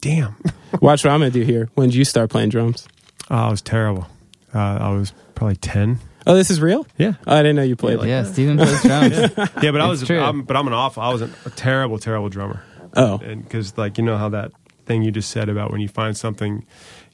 Damn. 0.01 0.37
Watch 0.81 1.05
what 1.05 1.11
I'm 1.13 1.21
gonna 1.21 1.31
do 1.31 1.43
here. 1.43 1.69
When 1.75 1.89
did 1.89 1.97
you 1.97 2.05
start 2.05 2.31
playing 2.31 2.51
drums? 2.51 2.87
Oh, 3.31 3.37
I 3.37 3.51
was 3.51 3.61
terrible. 3.63 4.07
Uh, 4.55 4.59
I 4.59 4.91
was 4.91 5.13
probably 5.35 5.57
ten. 5.57 5.99
Oh, 6.27 6.35
this 6.35 6.51
is 6.51 6.61
real. 6.61 6.87
Yeah, 6.99 7.15
Oh, 7.27 7.35
I 7.37 7.43
didn't 7.43 7.57
know 7.57 7.63
you 7.63 7.77
played. 7.77 7.99
like 7.99 8.07
yeah, 8.09 8.25
Steven 8.25 8.57
plays 8.59 8.83
drums. 8.83 9.17
yeah, 9.63 9.71
but 9.73 9.81
I 9.81 9.87
was. 9.89 10.09
I'm, 10.11 10.43
but 10.43 10.57
I'm 10.57 10.67
an 10.67 10.73
awful. 10.75 11.03
I 11.03 11.09
was 11.13 11.23
a 11.23 11.29
terrible, 11.57 11.99
terrible 11.99 12.29
drummer. 12.29 12.63
Oh, 12.97 13.19
and 13.19 13.43
because 13.43 13.77
like 13.79 13.99
you 13.99 14.05
know 14.05 14.17
how 14.17 14.29
that 14.31 14.53
thing 14.87 15.03
you 15.03 15.11
just 15.11 15.31
said 15.31 15.49
about 15.49 15.71
when 15.71 15.81
you 15.81 15.89
find 15.89 16.17
something 16.17 16.65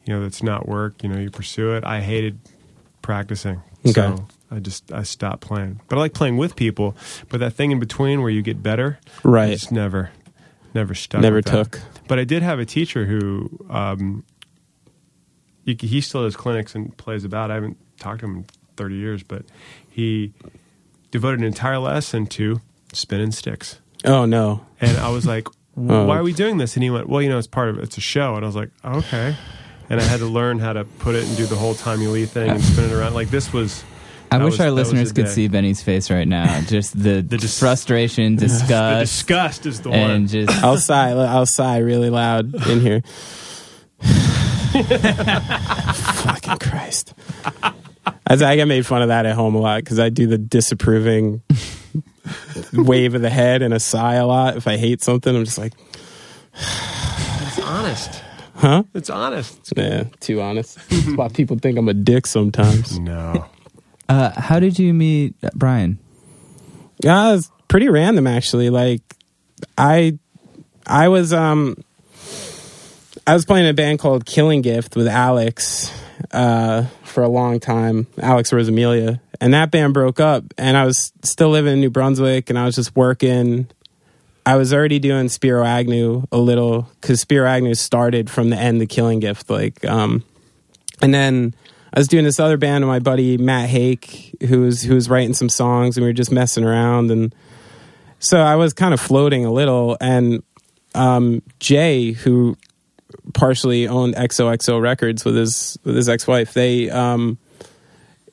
you 0.05 0.15
know 0.15 0.23
that's 0.23 0.43
not 0.43 0.67
work 0.69 1.03
you 1.03 1.09
know 1.09 1.19
you 1.19 1.31
pursue 1.31 1.73
it 1.75 1.85
i 1.85 2.01
hated 2.01 2.39
practicing 3.03 3.61
Okay. 3.85 3.93
so 3.93 4.27
i 4.51 4.59
just 4.61 4.91
i 4.93 5.03
stopped 5.03 5.43
playing 5.43 5.81
but 5.89 5.97
i 5.97 6.01
like 6.01 6.15
playing 6.15 6.37
with 6.39 6.57
people 6.57 6.97
but 7.29 7.41
that 7.41 7.53
thing 7.53 7.73
in 7.73 7.79
between 7.79 8.23
where 8.23 8.31
you 8.31 8.41
get 8.43 8.63
better 8.63 8.99
right. 9.25 9.51
It's 9.51 9.71
never 9.71 10.11
never 10.75 10.95
stuck 10.95 11.21
Never 11.21 11.37
with 11.37 11.45
that. 11.47 11.53
took. 11.73 11.81
but 12.09 12.19
i 12.19 12.25
did 12.25 12.43
have 12.43 12.59
a 12.59 12.65
teacher 12.65 13.05
who 13.05 13.51
um 13.69 14.25
he, 15.65 15.77
he 15.81 16.01
still 16.01 16.23
does 16.23 16.37
clinics 16.37 16.75
and 16.75 16.97
plays 16.97 17.25
about 17.25 17.51
i 17.51 17.55
haven't 17.55 17.77
talked 18.01 18.21
to 18.21 18.27
him 18.27 18.37
in 18.39 18.45
30 18.77 18.95
years 18.95 19.23
but 19.23 19.45
he 19.91 20.33
devoted 21.11 21.41
an 21.41 21.47
entire 21.47 21.79
lesson 21.79 22.27
to 22.27 22.61
spinning 22.93 23.33
sticks 23.33 23.81
Oh 24.05 24.25
no. 24.25 24.65
and 24.81 24.97
I 24.99 25.09
was 25.11 25.27
like. 25.27 25.49
"Why 25.77 26.17
are 26.17 26.21
oh. 26.21 26.25
we 26.25 26.33
doing 26.33 26.57
this?" 26.59 26.75
And 26.75 26.83
he 26.83 26.91
went, 26.91 27.09
"Well, 27.09 27.23
you 27.23 27.29
know, 27.29 27.39
it's 27.39 27.47
part 27.47 27.69
of 27.69 27.79
it's 27.79 27.97
a 27.97 28.01
show." 28.01 28.35
And 28.35 28.45
I 28.45 28.49
was 28.49 28.57
like, 28.57 28.71
"Okay." 28.85 29.37
And 29.89 30.01
I 30.01 30.03
had 30.03 30.19
to 30.19 30.27
learn 30.27 30.59
how 30.59 30.73
to 30.73 30.85
put 30.85 31.15
it 31.15 31.25
and 31.29 31.37
do 31.37 31.47
the 31.47 31.55
whole 31.55 31.75
Tommy 31.75 32.09
Lee 32.09 32.25
thing 32.27 32.51
and 32.51 32.61
spin 32.61 32.91
it 32.91 32.93
around. 32.93 33.15
Like 33.15 33.31
this 33.31 33.53
was. 33.53 33.85
I 34.33 34.39
wish 34.39 34.53
was- 34.55 34.61
our 34.61 34.71
listeners 34.73 35.13
could 35.13 35.27
day. 35.27 35.31
see 35.31 35.49
Benny's 35.49 35.83
face 35.83 36.11
right 36.11 36.27
now. 36.27 36.61
Just 36.67 37.01
the, 37.01 37.21
The 37.23 37.37
dis- 37.39 37.59
frustration, 37.61 38.35
The 38.41 38.47
disgust, 38.49 39.13
disgust 39.13 39.67
is 39.67 39.83
the 39.83 39.91
one. 39.91 39.99
and 39.99 40.29
just 40.29 40.53
I'll 40.65 40.79
sigh. 40.79 41.11
I'll 41.13 41.47
sigh 41.47 41.79
really 41.79 42.11
loud 42.11 42.53
in 42.69 42.81
here. 42.81 43.03
Fucking 46.27 46.59
Christ! 46.59 47.15
I, 47.55 47.73
I 48.29 48.57
get 48.57 48.67
made 48.67 48.85
fun 48.85 49.03
of 49.03 49.09
that 49.09 49.25
at 49.27 49.35
home 49.35 49.55
a 49.55 49.59
lot 49.59 49.83
because 49.83 49.99
I 49.99 50.09
do 50.09 50.27
the 50.27 50.39
disapproving 50.39 51.43
wave 52.73 53.15
of 53.15 53.23
the 53.23 53.31
head 53.31 53.63
and 53.63 53.73
a 53.75 53.81
sigh 53.81 54.15
a 54.15 54.27
lot. 54.27 54.57
If 54.57 54.67
I 54.67 54.77
hate 54.77 55.03
something, 55.03 55.35
I'm 55.35 55.45
just 55.45 55.59
like, 55.59 55.73
It's 56.55 57.61
honest. 57.61 58.23
huh? 58.57 58.83
It's 58.95 59.11
honest. 59.11 59.73
Yeah, 59.77 60.05
too 60.21 60.41
honest. 60.41 60.79
That's 60.89 61.17
why 61.17 61.29
people 61.29 61.59
think 61.59 61.79
I'm 61.79 61.89
a 61.89 61.95
dick 61.95 62.27
sometimes. 62.27 62.99
No. 62.99 63.47
uh, 64.09 64.31
how 64.41 64.59
did 64.61 64.79
you 64.79 64.93
meet 64.95 65.35
Brian? 65.55 65.99
Yeah, 67.03 67.35
it's 67.35 67.51
pretty 67.69 67.89
random 67.89 68.27
actually. 68.27 68.71
Like 68.71 69.03
I 69.77 70.19
I 70.87 71.09
was 71.09 71.33
um 71.33 71.77
I 73.27 73.35
was 73.35 73.45
playing 73.45 73.67
in 73.67 73.71
a 73.71 73.75
band 73.75 73.99
called 73.99 74.25
Killing 74.25 74.63
Gift 74.63 74.97
with 74.97 75.07
Alex 75.09 75.93
uh 76.33 76.85
for 77.05 77.23
a 77.23 77.29
long 77.29 77.61
time, 77.61 78.07
Alex 78.19 78.51
Rosamilia. 78.51 79.21
And 79.41 79.55
that 79.55 79.71
band 79.71 79.95
broke 79.95 80.21
up 80.21 80.45
and 80.57 80.77
I 80.77 80.85
was 80.85 81.13
still 81.23 81.51
living 81.51 81.75
in 81.75 81.81
New 81.81 81.91
Brunswick 81.91 82.51
and 82.51 82.59
I 82.59 82.65
was 82.65 82.75
just 82.75 82.95
working 82.97 83.69
I 84.47 84.55
was 84.55 84.73
already 84.73 85.01
doing 85.01 85.29
Spiro 85.29 85.65
Agnew 85.65 86.23
a 86.31 86.39
little 86.39 86.89
because 87.01 87.21
Spiro 87.21 87.49
Agnew 87.49 87.75
started 87.75 88.31
from 88.31 88.51
the 88.51 88.57
end 88.57 88.81
of 88.81 88.89
Killing 88.89 89.19
Gift, 89.19 89.51
like, 89.51 89.85
um, 89.85 90.23
and 91.03 91.13
then 91.13 91.53
I 91.93 91.99
was 91.99 92.07
doing 92.07 92.25
this 92.25 92.39
other 92.39 92.57
band 92.57 92.85
with 92.85 92.89
my 92.89 93.01
buddy 93.01 93.37
Matt 93.39 93.69
Hake, 93.69 94.37
who 94.47 94.61
was 94.61 94.83
who 94.83 94.95
was 94.95 95.11
writing 95.11 95.35
some 95.35 95.49
songs, 95.49 95.97
and 95.97 96.05
we 96.05 96.09
were 96.09 96.15
just 96.15 96.31
messing 96.31 96.63
around, 96.63 97.11
and 97.11 97.35
so 98.21 98.41
I 98.41 98.55
was 98.55 98.73
kind 98.73 98.95
of 98.95 99.01
floating 99.01 99.45
a 99.45 99.51
little, 99.51 99.97
and 100.01 100.45
um, 100.95 101.43
Jay, 101.59 102.13
who 102.13 102.57
partially 103.35 103.89
owned 103.89 104.15
XOXO 104.15 104.81
Records 104.81 105.25
with 105.25 105.35
his 105.35 105.77
with 105.83 105.97
his 105.97 106.09
ex 106.09 106.25
wife, 106.27 106.55
they. 106.55 106.89
Um, 106.89 107.39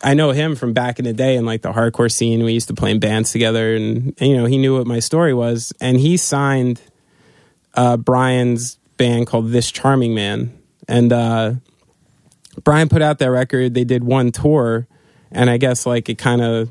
I 0.04 0.14
know 0.14 0.32
him 0.32 0.56
from 0.56 0.74
back 0.74 1.00
in 1.00 1.06
the 1.06 1.14
day 1.14 1.38
in 1.38 1.46
like 1.46 1.62
the 1.62 1.72
hardcore 1.72 2.12
scene. 2.12 2.44
We 2.44 2.52
used 2.52 2.68
to 2.68 2.74
play 2.74 2.92
in 2.92 3.00
bands 3.00 3.32
together, 3.32 3.74
and, 3.76 4.14
and 4.20 4.30
you 4.30 4.36
know 4.36 4.46
he 4.46 4.58
knew 4.58 4.78
what 4.78 4.86
my 4.86 5.00
story 5.00 5.34
was, 5.34 5.72
and 5.80 5.98
he 5.98 6.18
signed 6.18 6.82
uh, 7.74 7.96
Brian's 7.96 8.76
band 8.98 9.28
called 9.28 9.50
This 9.50 9.72
Charming 9.72 10.14
Man, 10.14 10.58
and 10.90 11.14
uh, 11.14 11.54
Brian 12.64 12.90
put 12.90 13.02
out 13.02 13.20
that 13.20 13.32
record. 13.32 13.74
They 13.74 13.86
did 13.86 14.04
one 14.04 14.32
tour, 14.32 14.88
and 15.32 15.50
I 15.50 15.58
guess 15.58 15.86
like 15.86 16.10
it 16.10 16.18
kind 16.18 16.42
of 16.42 16.70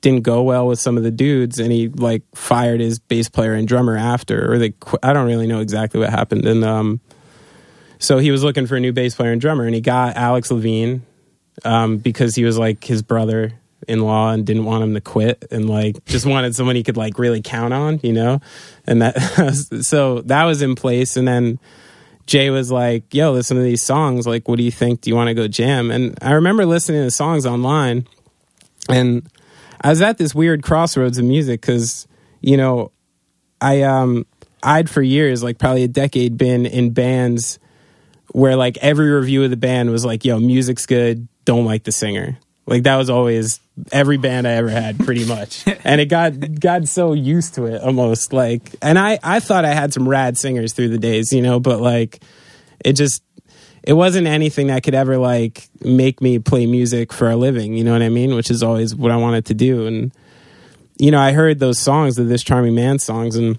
didn't 0.00 0.22
go 0.22 0.42
well 0.42 0.66
with 0.66 0.80
some 0.80 0.96
of 0.96 1.04
the 1.04 1.12
dudes, 1.12 1.60
and 1.60 1.70
he 1.70 1.88
like 1.88 2.22
fired 2.34 2.80
his 2.80 2.98
bass 2.98 3.28
player 3.28 3.54
and 3.54 3.68
drummer 3.68 3.96
after, 3.96 4.52
or 4.52 4.58
they 4.58 4.70
qu- 4.70 4.98
I 5.00 5.12
don't 5.12 5.26
really 5.26 5.46
know 5.46 5.60
exactly 5.60 6.00
what 6.00 6.10
happened, 6.10 6.44
and 6.44 6.64
um, 6.64 7.00
so 8.00 8.18
he 8.18 8.32
was 8.32 8.42
looking 8.42 8.66
for 8.66 8.74
a 8.74 8.80
new 8.80 8.92
bass 8.92 9.14
player 9.14 9.30
and 9.30 9.40
drummer, 9.40 9.64
and 9.64 9.76
he 9.76 9.80
got 9.80 10.16
Alex 10.16 10.50
Levine 10.50 11.02
um, 11.64 11.98
because 11.98 12.34
he 12.34 12.44
was 12.44 12.58
like 12.58 12.84
his 12.84 13.02
brother 13.02 13.52
in 13.86 14.00
law 14.00 14.30
and 14.30 14.46
didn't 14.46 14.64
want 14.64 14.82
him 14.82 14.94
to 14.94 15.00
quit 15.00 15.44
and 15.50 15.68
like 15.68 16.02
just 16.06 16.26
wanted 16.26 16.54
someone 16.54 16.76
he 16.76 16.82
could 16.82 16.96
like 16.96 17.18
really 17.18 17.42
count 17.42 17.72
on, 17.72 18.00
you 18.02 18.12
know? 18.12 18.40
And 18.86 19.02
that, 19.02 19.14
so 19.82 20.22
that 20.22 20.44
was 20.44 20.62
in 20.62 20.74
place. 20.74 21.16
And 21.16 21.28
then 21.28 21.58
Jay 22.26 22.50
was 22.50 22.70
like, 22.70 23.12
yo, 23.12 23.32
listen 23.32 23.56
to 23.56 23.62
these 23.62 23.82
songs. 23.82 24.26
Like, 24.26 24.48
what 24.48 24.56
do 24.56 24.64
you 24.64 24.70
think? 24.70 25.02
Do 25.02 25.10
you 25.10 25.16
want 25.16 25.28
to 25.28 25.34
go 25.34 25.48
jam? 25.48 25.90
And 25.90 26.16
I 26.22 26.32
remember 26.32 26.64
listening 26.66 27.02
to 27.02 27.10
songs 27.10 27.46
online 27.46 28.06
and 28.88 29.28
I 29.80 29.90
was 29.90 30.02
at 30.02 30.18
this 30.18 30.34
weird 30.34 30.62
crossroads 30.62 31.18
of 31.18 31.24
music 31.24 31.60
because, 31.60 32.08
you 32.40 32.56
know, 32.56 32.90
I, 33.60 33.82
um, 33.82 34.26
I'd 34.62 34.88
for 34.88 35.02
years, 35.02 35.42
like 35.42 35.58
probably 35.58 35.84
a 35.84 35.88
decade, 35.88 36.38
been 36.38 36.64
in 36.64 36.90
bands 36.90 37.58
where 38.32 38.56
like 38.56 38.78
every 38.78 39.10
review 39.10 39.44
of 39.44 39.50
the 39.50 39.56
band 39.56 39.90
was 39.90 40.04
like, 40.04 40.24
yo, 40.24 40.38
music's 40.40 40.86
good, 40.86 41.28
don't 41.44 41.64
like 41.64 41.84
the 41.84 41.92
singer. 41.92 42.38
Like 42.66 42.84
that 42.84 42.96
was 42.96 43.10
always 43.10 43.60
every 43.92 44.16
band 44.16 44.48
I 44.48 44.52
ever 44.52 44.70
had 44.70 44.98
pretty 44.98 45.26
much. 45.26 45.64
and 45.84 46.00
it 46.00 46.06
got 46.06 46.60
got 46.60 46.88
so 46.88 47.12
used 47.12 47.54
to 47.54 47.66
it 47.66 47.82
almost 47.82 48.32
like 48.32 48.74
and 48.80 48.98
I 48.98 49.18
I 49.22 49.40
thought 49.40 49.64
I 49.64 49.74
had 49.74 49.92
some 49.92 50.08
rad 50.08 50.38
singers 50.38 50.72
through 50.72 50.88
the 50.88 50.98
days, 50.98 51.32
you 51.32 51.42
know, 51.42 51.60
but 51.60 51.80
like 51.80 52.22
it 52.84 52.94
just 52.94 53.22
it 53.82 53.92
wasn't 53.92 54.26
anything 54.26 54.68
that 54.68 54.82
could 54.82 54.94
ever 54.94 55.18
like 55.18 55.68
make 55.82 56.22
me 56.22 56.38
play 56.38 56.66
music 56.66 57.12
for 57.12 57.30
a 57.30 57.36
living, 57.36 57.74
you 57.74 57.84
know 57.84 57.92
what 57.92 58.02
I 58.02 58.08
mean? 58.08 58.34
Which 58.34 58.50
is 58.50 58.62
always 58.62 58.94
what 58.94 59.10
I 59.10 59.16
wanted 59.16 59.46
to 59.46 59.54
do 59.54 59.86
and 59.86 60.12
you 60.96 61.10
know, 61.10 61.20
I 61.20 61.32
heard 61.32 61.58
those 61.58 61.80
songs 61.80 62.18
of 62.18 62.28
this 62.28 62.42
charming 62.42 62.74
man 62.74 62.98
songs 62.98 63.36
and 63.36 63.58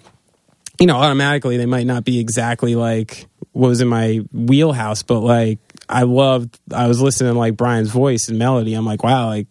you 0.80 0.88
know, 0.88 0.96
automatically 0.96 1.58
they 1.58 1.66
might 1.66 1.86
not 1.86 2.04
be 2.04 2.20
exactly 2.20 2.76
like 2.76 3.28
what 3.52 3.70
was 3.70 3.82
in 3.82 3.88
my 3.88 4.22
wheelhouse, 4.34 5.04
but 5.04 5.20
like 5.20 5.60
I 5.90 6.04
loved 6.04 6.60
I 6.74 6.88
was 6.88 7.02
listening 7.02 7.34
to 7.34 7.40
like 7.40 7.56
Brian's 7.56 7.90
voice 7.90 8.28
and 8.30 8.40
melody. 8.40 8.74
I'm 8.74 8.86
like, 8.86 9.04
wow, 9.04 9.28
like 9.28 9.48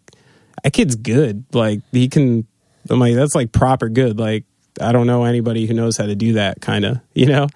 that 0.62 0.72
kid's 0.72 0.96
good. 0.96 1.44
Like 1.52 1.80
he 1.92 2.08
can 2.08 2.46
I'm 2.90 2.98
like, 2.98 3.14
that's 3.14 3.34
like 3.34 3.52
proper 3.52 3.88
good. 3.88 4.18
Like 4.18 4.44
I 4.80 4.92
don't 4.92 5.06
know 5.06 5.24
anybody 5.24 5.66
who 5.66 5.74
knows 5.74 5.96
how 5.96 6.06
to 6.06 6.14
do 6.14 6.34
that 6.34 6.60
kind 6.60 6.84
of, 6.84 7.00
you 7.14 7.26
know? 7.26 7.48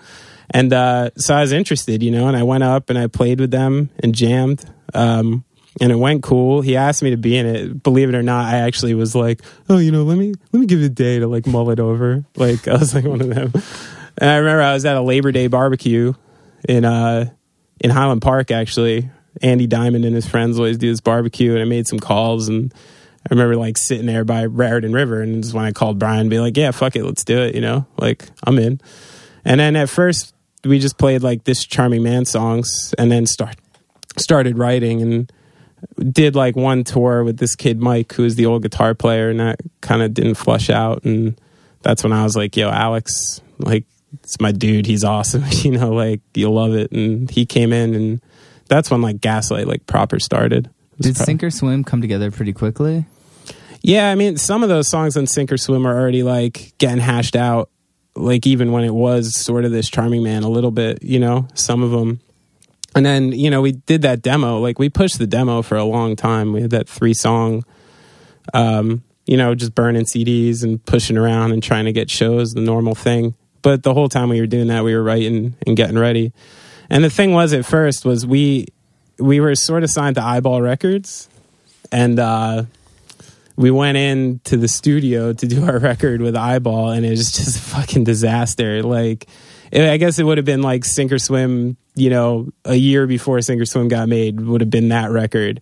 And 0.50 0.72
uh 0.72 1.10
so 1.16 1.34
I 1.34 1.40
was 1.40 1.52
interested, 1.52 2.02
you 2.02 2.10
know, 2.10 2.28
and 2.28 2.36
I 2.36 2.42
went 2.42 2.64
up 2.64 2.90
and 2.90 2.98
I 2.98 3.06
played 3.06 3.40
with 3.40 3.50
them 3.50 3.90
and 4.02 4.14
jammed. 4.14 4.64
Um 4.94 5.44
and 5.80 5.92
it 5.92 5.96
went 5.96 6.22
cool. 6.22 6.60
He 6.60 6.76
asked 6.76 7.02
me 7.02 7.10
to 7.10 7.16
be 7.16 7.36
in 7.36 7.46
it. 7.46 7.82
Believe 7.82 8.08
it 8.08 8.14
or 8.14 8.22
not, 8.22 8.52
I 8.52 8.58
actually 8.58 8.94
was 8.94 9.14
like, 9.14 9.42
"Oh, 9.68 9.78
you 9.78 9.92
know, 9.92 10.02
let 10.02 10.18
me 10.18 10.34
let 10.52 10.60
me 10.60 10.66
give 10.66 10.80
it 10.80 10.86
a 10.86 10.88
day 10.88 11.20
to 11.20 11.28
like 11.28 11.46
mull 11.46 11.70
it 11.70 11.78
over." 11.78 12.24
Like 12.36 12.66
I 12.68 12.76
was 12.76 12.94
like 12.94 13.04
one 13.04 13.20
of 13.20 13.28
them. 13.28 13.52
And 14.16 14.28
I 14.28 14.38
remember 14.38 14.62
I 14.62 14.72
was 14.74 14.84
at 14.84 14.96
a 14.96 15.00
Labor 15.00 15.30
Day 15.30 15.46
barbecue 15.46 16.14
in 16.68 16.84
uh 16.84 17.26
in 17.80 17.90
Highland 17.90 18.22
Park 18.22 18.50
actually. 18.50 19.10
Andy 19.40 19.68
Diamond 19.68 20.04
and 20.04 20.16
his 20.16 20.26
friends 20.26 20.58
always 20.58 20.78
do 20.78 20.90
this 20.90 21.00
barbecue 21.00 21.52
and 21.52 21.62
I 21.62 21.64
made 21.64 21.86
some 21.86 22.00
calls 22.00 22.48
and 22.48 22.74
I 23.30 23.34
remember 23.34 23.56
like 23.56 23.76
sitting 23.76 24.06
there 24.06 24.24
by 24.24 24.46
Raritan 24.46 24.92
River, 24.92 25.20
and 25.20 25.44
is 25.44 25.52
when 25.52 25.64
I 25.64 25.72
called 25.72 25.98
Brian, 25.98 26.28
be 26.28 26.38
like, 26.38 26.56
"Yeah, 26.56 26.70
fuck 26.70 26.96
it, 26.96 27.04
let's 27.04 27.24
do 27.24 27.38
it." 27.38 27.54
You 27.54 27.60
know, 27.60 27.86
like 27.98 28.26
I'm 28.44 28.58
in. 28.58 28.80
And 29.44 29.60
then 29.60 29.76
at 29.76 29.90
first 29.90 30.34
we 30.64 30.78
just 30.78 30.98
played 30.98 31.22
like 31.22 31.44
this 31.44 31.64
charming 31.64 32.02
man 32.02 32.24
songs, 32.24 32.94
and 32.96 33.10
then 33.10 33.26
start 33.26 33.56
started 34.16 34.56
writing 34.56 35.02
and 35.02 35.32
did 36.12 36.34
like 36.36 36.56
one 36.56 36.84
tour 36.84 37.22
with 37.22 37.36
this 37.38 37.54
kid 37.54 37.80
Mike, 37.80 38.12
who 38.14 38.22
was 38.22 38.36
the 38.36 38.46
old 38.46 38.62
guitar 38.62 38.94
player, 38.94 39.28
and 39.28 39.40
that 39.40 39.60
kind 39.80 40.00
of 40.00 40.14
didn't 40.14 40.36
flush 40.36 40.70
out. 40.70 41.04
And 41.04 41.38
that's 41.82 42.02
when 42.02 42.12
I 42.12 42.22
was 42.24 42.34
like, 42.34 42.56
"Yo, 42.56 42.70
Alex, 42.70 43.42
like 43.58 43.84
it's 44.22 44.40
my 44.40 44.52
dude. 44.52 44.86
He's 44.86 45.04
awesome. 45.04 45.44
you 45.50 45.72
know, 45.72 45.92
like 45.92 46.20
you'll 46.34 46.54
love 46.54 46.74
it." 46.74 46.92
And 46.92 47.30
he 47.30 47.46
came 47.46 47.72
in, 47.72 47.94
and 47.94 48.20
that's 48.68 48.90
when 48.90 49.02
like 49.02 49.20
Gaslight 49.20 49.66
like 49.66 49.86
proper 49.86 50.18
started. 50.18 50.70
Did 51.00 51.16
Sink 51.16 51.42
or 51.42 51.50
Swim 51.50 51.84
come 51.84 52.00
together 52.00 52.30
pretty 52.30 52.52
quickly? 52.52 53.06
Yeah, 53.82 54.10
I 54.10 54.16
mean, 54.16 54.36
some 54.36 54.62
of 54.62 54.68
those 54.68 54.88
songs 54.88 55.16
on 55.16 55.26
Sink 55.26 55.52
or 55.52 55.56
Swim 55.56 55.86
are 55.86 55.96
already 55.96 56.22
like 56.22 56.74
getting 56.78 56.98
hashed 56.98 57.36
out. 57.36 57.70
Like 58.16 58.46
even 58.46 58.72
when 58.72 58.82
it 58.82 58.94
was 58.94 59.38
sort 59.38 59.64
of 59.64 59.70
this 59.70 59.88
charming 59.88 60.24
man, 60.24 60.42
a 60.42 60.48
little 60.48 60.72
bit, 60.72 61.02
you 61.02 61.20
know, 61.20 61.46
some 61.54 61.82
of 61.82 61.92
them. 61.92 62.20
And 62.96 63.06
then 63.06 63.32
you 63.32 63.50
know 63.50 63.60
we 63.60 63.72
did 63.72 64.02
that 64.02 64.22
demo. 64.22 64.58
Like 64.58 64.78
we 64.78 64.88
pushed 64.88 65.18
the 65.18 65.26
demo 65.26 65.62
for 65.62 65.76
a 65.76 65.84
long 65.84 66.16
time. 66.16 66.52
We 66.52 66.62
had 66.62 66.70
that 66.70 66.88
three 66.88 67.14
song, 67.14 67.64
um, 68.52 69.04
you 69.26 69.36
know, 69.36 69.54
just 69.54 69.74
burning 69.74 70.04
CDs 70.04 70.64
and 70.64 70.84
pushing 70.84 71.16
around 71.16 71.52
and 71.52 71.62
trying 71.62 71.84
to 71.84 71.92
get 71.92 72.10
shows, 72.10 72.54
the 72.54 72.60
normal 72.60 72.96
thing. 72.96 73.34
But 73.62 73.82
the 73.82 73.94
whole 73.94 74.08
time 74.08 74.28
we 74.28 74.40
were 74.40 74.46
doing 74.46 74.68
that, 74.68 74.84
we 74.84 74.94
were 74.94 75.02
writing 75.02 75.54
and 75.66 75.76
getting 75.76 75.98
ready. 75.98 76.32
And 76.90 77.04
the 77.04 77.10
thing 77.10 77.32
was, 77.32 77.52
at 77.52 77.64
first, 77.64 78.04
was 78.04 78.26
we 78.26 78.68
we 79.18 79.40
were 79.40 79.54
sort 79.54 79.82
of 79.82 79.90
signed 79.90 80.16
to 80.16 80.22
Eyeball 80.22 80.62
Records, 80.62 81.28
and 81.90 82.18
uh, 82.18 82.64
we 83.56 83.70
went 83.70 83.98
in 83.98 84.40
to 84.44 84.56
the 84.56 84.68
studio 84.68 85.32
to 85.32 85.46
do 85.46 85.66
our 85.66 85.78
record 85.80 86.20
with 86.20 86.36
Eyeball, 86.36 86.90
and 86.90 87.04
it 87.04 87.10
was 87.10 87.32
just 87.32 87.56
a 87.56 87.60
fucking 87.60 88.04
disaster. 88.04 88.82
Like, 88.82 89.26
I 89.72 89.96
guess 89.96 90.18
it 90.18 90.24
would 90.24 90.38
have 90.38 90.44
been 90.44 90.62
like 90.62 90.84
Sink 90.84 91.12
or 91.12 91.18
Swim, 91.18 91.76
you 91.94 92.10
know, 92.10 92.50
a 92.64 92.76
year 92.76 93.06
before 93.06 93.40
Sink 93.40 93.60
or 93.60 93.66
Swim 93.66 93.88
got 93.88 94.08
made 94.08 94.40
would 94.40 94.60
have 94.60 94.70
been 94.70 94.88
that 94.90 95.10
record, 95.10 95.60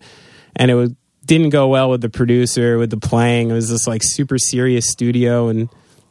and 0.55 0.71
it 0.71 0.75
was, 0.75 0.91
didn't 1.25 1.49
go 1.49 1.67
well 1.67 1.89
with 1.89 2.01
the 2.01 2.09
producer, 2.09 2.77
with 2.77 2.89
the 2.89 2.97
playing. 2.97 3.49
It 3.49 3.53
was 3.53 3.69
this 3.69 3.87
like 3.87 4.01
super 4.03 4.37
serious 4.37 4.89
studio, 4.89 5.49
and 5.49 5.67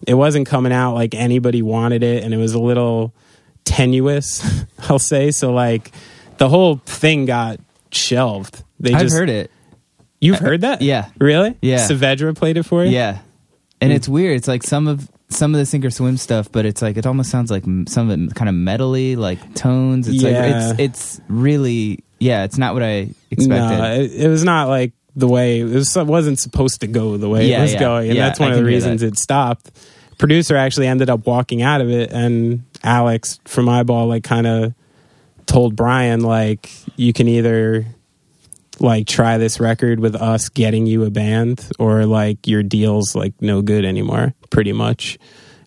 it 0.06 0.14
wasn't 0.14 0.46
coming 0.46 0.72
out 0.72 0.94
like 0.94 1.14
anybody 1.14 1.62
wanted 1.62 2.02
it, 2.02 2.22
and 2.24 2.32
it 2.32 2.36
was 2.38 2.54
a 2.54 2.60
little 2.60 3.12
tenuous, 3.64 4.44
I'll 4.88 4.98
say. 4.98 5.30
So 5.30 5.52
like, 5.52 5.92
the 6.38 6.48
whole 6.48 6.76
thing 6.86 7.26
got 7.26 7.58
shelved. 7.92 8.62
They 8.80 8.92
I've 8.94 9.02
just 9.02 9.16
heard 9.16 9.30
it. 9.30 9.50
You've 10.20 10.38
heard 10.38 10.62
that? 10.62 10.80
yeah. 10.82 11.10
Really? 11.18 11.56
Yeah. 11.60 11.78
Saavedra 11.86 12.34
played 12.36 12.56
it 12.56 12.62
for 12.64 12.84
you? 12.84 12.90
Yeah, 12.90 13.18
and 13.80 13.92
Mm. 13.92 13.96
it's 13.96 14.08
weird. 14.08 14.36
It's 14.36 14.48
like 14.48 14.62
some 14.62 14.88
of 14.88 15.08
some 15.28 15.54
of 15.54 15.58
the 15.58 15.66
Sink 15.66 15.84
or 15.84 15.90
Swim 15.90 16.16
stuff, 16.16 16.50
but 16.52 16.64
it's 16.64 16.80
like 16.80 16.96
it 16.96 17.04
almost 17.06 17.30
sounds 17.30 17.50
like 17.50 17.64
some 17.88 18.10
of 18.10 18.20
it 18.20 18.34
kind 18.34 18.48
of 18.48 18.54
metally, 18.54 19.16
like 19.16 19.54
tones. 19.54 20.08
It's 20.08 20.22
Yeah. 20.22 20.40
like 20.40 20.54
it's 20.78 20.80
it's 20.80 21.20
really 21.28 22.04
yeah. 22.18 22.44
It's 22.44 22.56
not 22.58 22.74
what 22.74 22.82
I 22.82 23.10
expected. 23.30 23.78
No, 23.78 23.92
it, 23.92 24.12
it 24.12 24.28
was 24.28 24.44
not 24.44 24.68
like 24.68 24.92
the 25.16 25.28
way 25.28 25.60
it, 25.60 25.64
was, 25.64 25.94
wasn't 25.96 26.38
supposed 26.38 26.80
to 26.82 26.86
go 26.86 27.16
the 27.16 27.28
way 27.28 27.48
Yeah, 27.48 27.58
it 27.58 27.62
was 27.62 27.72
yeah. 27.74 27.78
going, 27.80 28.08
and 28.08 28.16
Yeah, 28.16 28.26
that's 28.28 28.38
one 28.40 28.50
I 28.50 28.52
of 28.52 28.58
the 28.58 28.64
reasons 28.64 29.02
it 29.02 29.18
stopped. 29.18 29.70
Producer 30.18 30.56
actually 30.56 30.86
ended 30.86 31.10
up 31.10 31.26
walking 31.26 31.62
out 31.62 31.80
of 31.80 31.90
it, 31.90 32.10
and 32.12 32.64
Alex 32.82 33.40
from 33.44 33.68
Eyeball 33.68 34.06
like 34.06 34.24
kind 34.24 34.46
of 34.46 34.74
told 35.46 35.76
Brian 35.76 36.20
like 36.20 36.70
you 36.96 37.12
can 37.12 37.28
either 37.28 37.86
like 38.80 39.06
try 39.06 39.38
this 39.38 39.58
record 39.60 40.00
with 40.00 40.14
us 40.14 40.48
getting 40.48 40.86
you 40.86 41.04
a 41.04 41.10
band 41.10 41.70
or 41.78 42.04
like 42.04 42.46
your 42.46 42.62
deal's 42.62 43.14
like 43.14 43.32
no 43.40 43.62
good 43.62 43.84
anymore 43.84 44.34
pretty 44.50 44.72
much. 44.72 45.18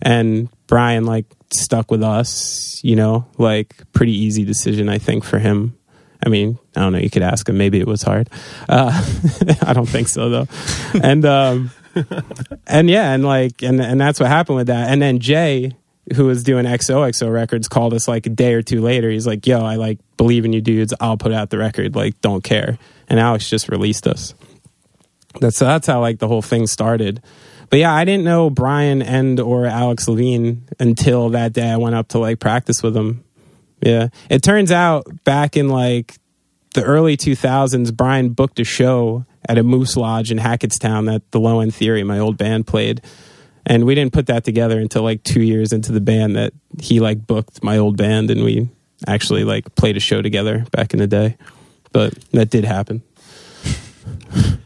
And 0.02 0.50
brian 0.68 1.06
like 1.06 1.26
stuck 1.52 1.90
with 1.90 2.04
us 2.04 2.80
you 2.84 2.96
know? 2.96 3.26
Like 3.38 3.76
pretty 3.92 4.14
easy 4.14 4.46
decision 4.46 4.90
i 4.90 4.98
think 4.98 5.24
for 5.24 5.40
him. 5.40 5.76
I 6.24 6.30
mean 6.30 6.60
i 6.76 6.82
don't 6.82 6.94
know 6.94 7.00
you 7.00 7.10
could 7.10 7.24
ask 7.24 7.50
him 7.50 7.58
maybe 7.58 7.80
it 7.80 7.88
was 7.88 8.04
hard. 8.04 8.30
Uh, 8.68 8.92
i 9.64 9.74
don't 9.74 9.90
think 9.90 10.08
so 10.08 10.30
though. 10.30 10.48
And 11.02 11.26
um 11.26 11.72
and 12.68 12.90
yeah 12.90 13.14
and 13.14 13.24
like 13.24 13.62
and 13.62 13.80
and 13.80 14.00
that's 14.00 14.20
what 14.20 14.30
happened 14.30 14.58
with 14.58 14.68
that 14.68 14.90
and 14.90 15.02
then 15.02 15.20
jay 15.20 15.72
who 16.16 16.26
was 16.26 16.44
doing 16.44 16.66
XOXO 16.66 17.32
records 17.32 17.68
called 17.68 17.94
us 17.94 18.08
like 18.08 18.26
a 18.26 18.30
day 18.30 18.54
or 18.54 18.64
two 18.64 18.82
later. 18.82 19.12
He's 19.12 19.28
like, 19.28 19.46
"Yo, 19.46 19.64
I 19.64 19.76
like 19.76 20.00
believe 20.18 20.44
in 20.44 20.54
you 20.54 20.62
dudes. 20.62 20.92
I'll 21.00 21.18
put 21.18 21.32
out 21.32 21.52
the 21.52 21.60
record. 21.60 21.96
Like, 21.96 22.20
don't 22.22 22.44
care." 22.44 22.80
And 23.08 23.20
Alex 23.20 23.50
just 23.50 23.70
released 23.70 24.08
us. 24.08 24.34
That's 25.40 25.58
so 25.58 25.66
that's 25.66 25.88
how 25.88 26.02
like 26.02 26.20
the 26.20 26.28
whole 26.28 26.42
thing 26.42 26.68
started. 26.68 27.22
But 27.70 27.80
yeah, 27.80 27.94
I 27.94 28.04
didn't 28.04 28.24
know 28.24 28.50
Brian 28.50 29.02
and 29.02 29.40
or 29.40 29.66
Alex 29.66 30.08
Levine 30.08 30.68
until 30.80 31.30
that 31.30 31.54
day 31.54 31.70
I 31.70 31.78
went 31.78 31.96
up 31.96 32.08
to 32.10 32.20
like 32.20 32.40
practice 32.40 32.82
with 32.82 32.96
them. 32.96 33.24
Yeah. 33.82 34.08
It 34.30 34.42
turns 34.42 34.72
out 34.72 35.06
back 35.24 35.56
in 35.56 35.70
like 35.70 36.16
the 36.74 36.84
early 36.84 37.16
2000s, 37.16 37.96
Brian 37.96 38.30
booked 38.30 38.60
a 38.60 38.64
show 38.64 39.26
at 39.48 39.58
a 39.58 39.64
Moose 39.64 39.96
Lodge 39.96 40.32
in 40.32 40.38
Hackettstown 40.38 41.06
that 41.08 41.30
the 41.32 41.40
Low 41.40 41.60
End 41.60 41.74
Theory, 41.74 42.04
my 42.04 42.20
old 42.20 42.38
band, 42.38 42.68
played. 42.68 43.02
And 43.66 43.86
we 43.86 43.96
didn't 43.96 44.14
put 44.14 44.28
that 44.28 44.44
together 44.44 44.80
until 44.80 45.04
like 45.04 45.24
two 45.24 45.42
years 45.42 45.74
into 45.74 45.92
the 45.92 46.02
band 46.02 46.36
that 46.36 46.54
he 46.80 47.00
like 47.00 47.26
booked 47.26 47.64
my 47.64 47.78
old 47.78 47.98
band 47.98 48.32
and 48.32 48.44
we 48.44 48.70
actually 49.08 49.44
like 49.44 49.76
played 49.76 49.96
a 49.98 50.00
show 50.00 50.22
together 50.22 50.66
back 50.72 50.94
in 50.94 51.00
the 51.00 51.08
day. 51.08 51.38
But 51.92 52.14
that 52.32 52.50
did 52.50 52.66
happen. 52.66 53.04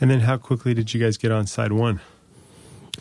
And 0.00 0.10
then 0.10 0.20
how 0.20 0.36
quickly 0.36 0.74
did 0.74 0.94
you 0.94 1.00
guys 1.00 1.16
get 1.16 1.32
on 1.32 1.46
side 1.46 1.72
one? 1.72 2.00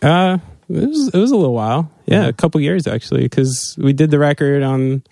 Uh, 0.02 0.40
it 0.70 0.88
was 0.88 1.10
it 1.14 1.18
was 1.18 1.32
a 1.32 1.36
little 1.36 1.54
while. 1.54 1.92
Yeah, 2.06 2.28
a 2.28 2.34
couple 2.34 2.60
years 2.60 2.88
actually, 2.88 3.22
because 3.22 3.76
we 3.78 3.94
did 3.94 4.12
the 4.12 4.20
record 4.20 4.64
on 4.64 5.04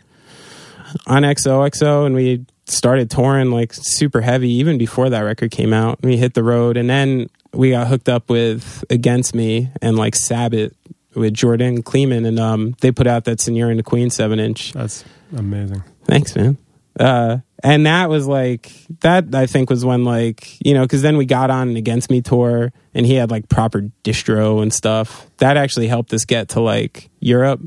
on 1.07 1.23
XOXO, 1.23 2.05
and 2.05 2.15
we 2.15 2.45
started 2.67 3.09
touring 3.09 3.51
like 3.51 3.73
super 3.73 4.21
heavy 4.21 4.51
even 4.53 4.77
before 4.77 5.09
that 5.09 5.21
record 5.21 5.51
came 5.51 5.73
out. 5.73 5.99
We 6.01 6.17
hit 6.17 6.33
the 6.33 6.43
road, 6.43 6.77
and 6.77 6.89
then 6.89 7.29
we 7.53 7.71
got 7.71 7.87
hooked 7.87 8.09
up 8.09 8.29
with 8.29 8.83
Against 8.89 9.35
Me 9.35 9.69
and 9.81 9.97
like 9.97 10.15
Sabot 10.15 10.73
with 11.15 11.33
Jordan 11.33 11.81
Kleeman, 11.81 12.25
and 12.25 12.39
um, 12.39 12.75
they 12.81 12.91
put 12.91 13.07
out 13.07 13.25
that 13.25 13.39
Señor 13.39 13.69
and 13.69 13.79
the 13.79 13.83
Queen 13.83 14.09
seven 14.09 14.39
inch. 14.39 14.73
That's 14.73 15.05
amazing. 15.35 15.83
Thanks, 16.05 16.35
man. 16.35 16.57
Uh, 16.99 17.39
and 17.63 17.85
that 17.85 18.09
was 18.09 18.27
like 18.27 18.71
that. 19.01 19.33
I 19.33 19.47
think 19.47 19.69
was 19.69 19.83
when 19.83 20.03
like 20.03 20.57
you 20.65 20.73
know 20.73 20.83
because 20.83 21.01
then 21.01 21.17
we 21.17 21.25
got 21.25 21.49
on 21.49 21.69
an 21.69 21.75
Against 21.75 22.09
Me 22.09 22.21
tour, 22.21 22.71
and 22.93 23.05
he 23.05 23.15
had 23.15 23.31
like 23.31 23.49
proper 23.49 23.81
distro 24.03 24.61
and 24.61 24.73
stuff. 24.73 25.29
That 25.37 25.57
actually 25.57 25.87
helped 25.87 26.13
us 26.13 26.25
get 26.25 26.49
to 26.49 26.61
like 26.61 27.09
Europe 27.19 27.61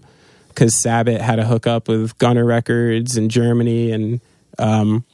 because 0.48 0.80
Sabot 0.80 1.20
had 1.20 1.38
a 1.38 1.44
hookup 1.44 1.88
with 1.88 2.16
Gunner 2.18 2.44
Records 2.44 3.16
in 3.16 3.28
Germany 3.28 3.92
and 3.92 4.20
um, 4.58 5.04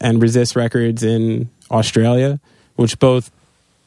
and 0.00 0.22
Resist 0.22 0.56
Records 0.56 1.02
in 1.02 1.50
Australia, 1.70 2.40
which 2.76 2.98
both 2.98 3.30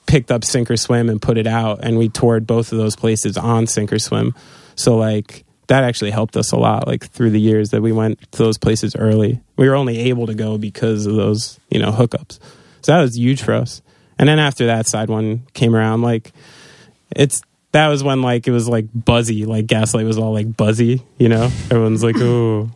picked 0.06 0.32
up 0.32 0.44
Sink 0.44 0.70
or 0.70 0.78
Swim 0.78 1.10
and 1.10 1.22
put 1.22 1.38
it 1.38 1.48
out, 1.48 1.80
and 1.84 1.98
we 1.98 2.10
toured 2.10 2.48
both 2.48 2.72
of 2.72 2.78
those 2.78 2.96
places 2.96 3.38
on 3.38 3.68
Sink 3.68 3.94
or 3.94 4.00
Swim. 4.00 4.36
So 4.76 4.98
like 4.98 5.46
that 5.68 5.84
actually 5.84 6.12
helped 6.12 6.36
us 6.36 6.52
a 6.52 6.58
lot, 6.58 6.88
like 6.88 7.06
through 7.08 7.30
the 7.30 7.40
years 7.40 7.70
that 7.70 7.82
we 7.82 7.92
went 7.92 8.20
to 8.34 8.38
those 8.40 8.58
places 8.58 8.96
early. 8.96 9.40
We 9.56 9.70
were 9.70 9.76
only 9.76 9.98
able 10.00 10.28
to 10.28 10.34
go 10.34 10.58
because 10.58 11.06
of 11.06 11.16
those, 11.16 11.60
you 11.70 11.80
know, 11.80 11.92
hookups. 11.92 12.40
So 12.82 12.92
that 12.92 13.02
was 13.02 13.18
huge 13.18 13.42
for 13.42 13.54
us. 13.54 13.82
And 14.20 14.28
then 14.28 14.38
after 14.38 14.66
that 14.66 14.88
side 14.88 15.10
one 15.10 15.44
came 15.54 15.76
around, 15.76 16.02
like 16.02 16.34
it's 17.16 17.42
that 17.72 17.88
was 17.88 18.04
when 18.04 18.22
like 18.22 18.48
it 18.48 18.52
was 18.52 18.68
like 18.68 18.86
buzzy, 18.94 19.46
like 19.46 19.66
Gaslight 19.66 20.06
was 20.06 20.18
all 20.18 20.34
like 20.34 20.58
buzzy, 20.58 21.04
you 21.18 21.30
know? 21.30 21.44
Everyone's 21.44 22.04
like, 22.04 22.18
oh 22.20 22.70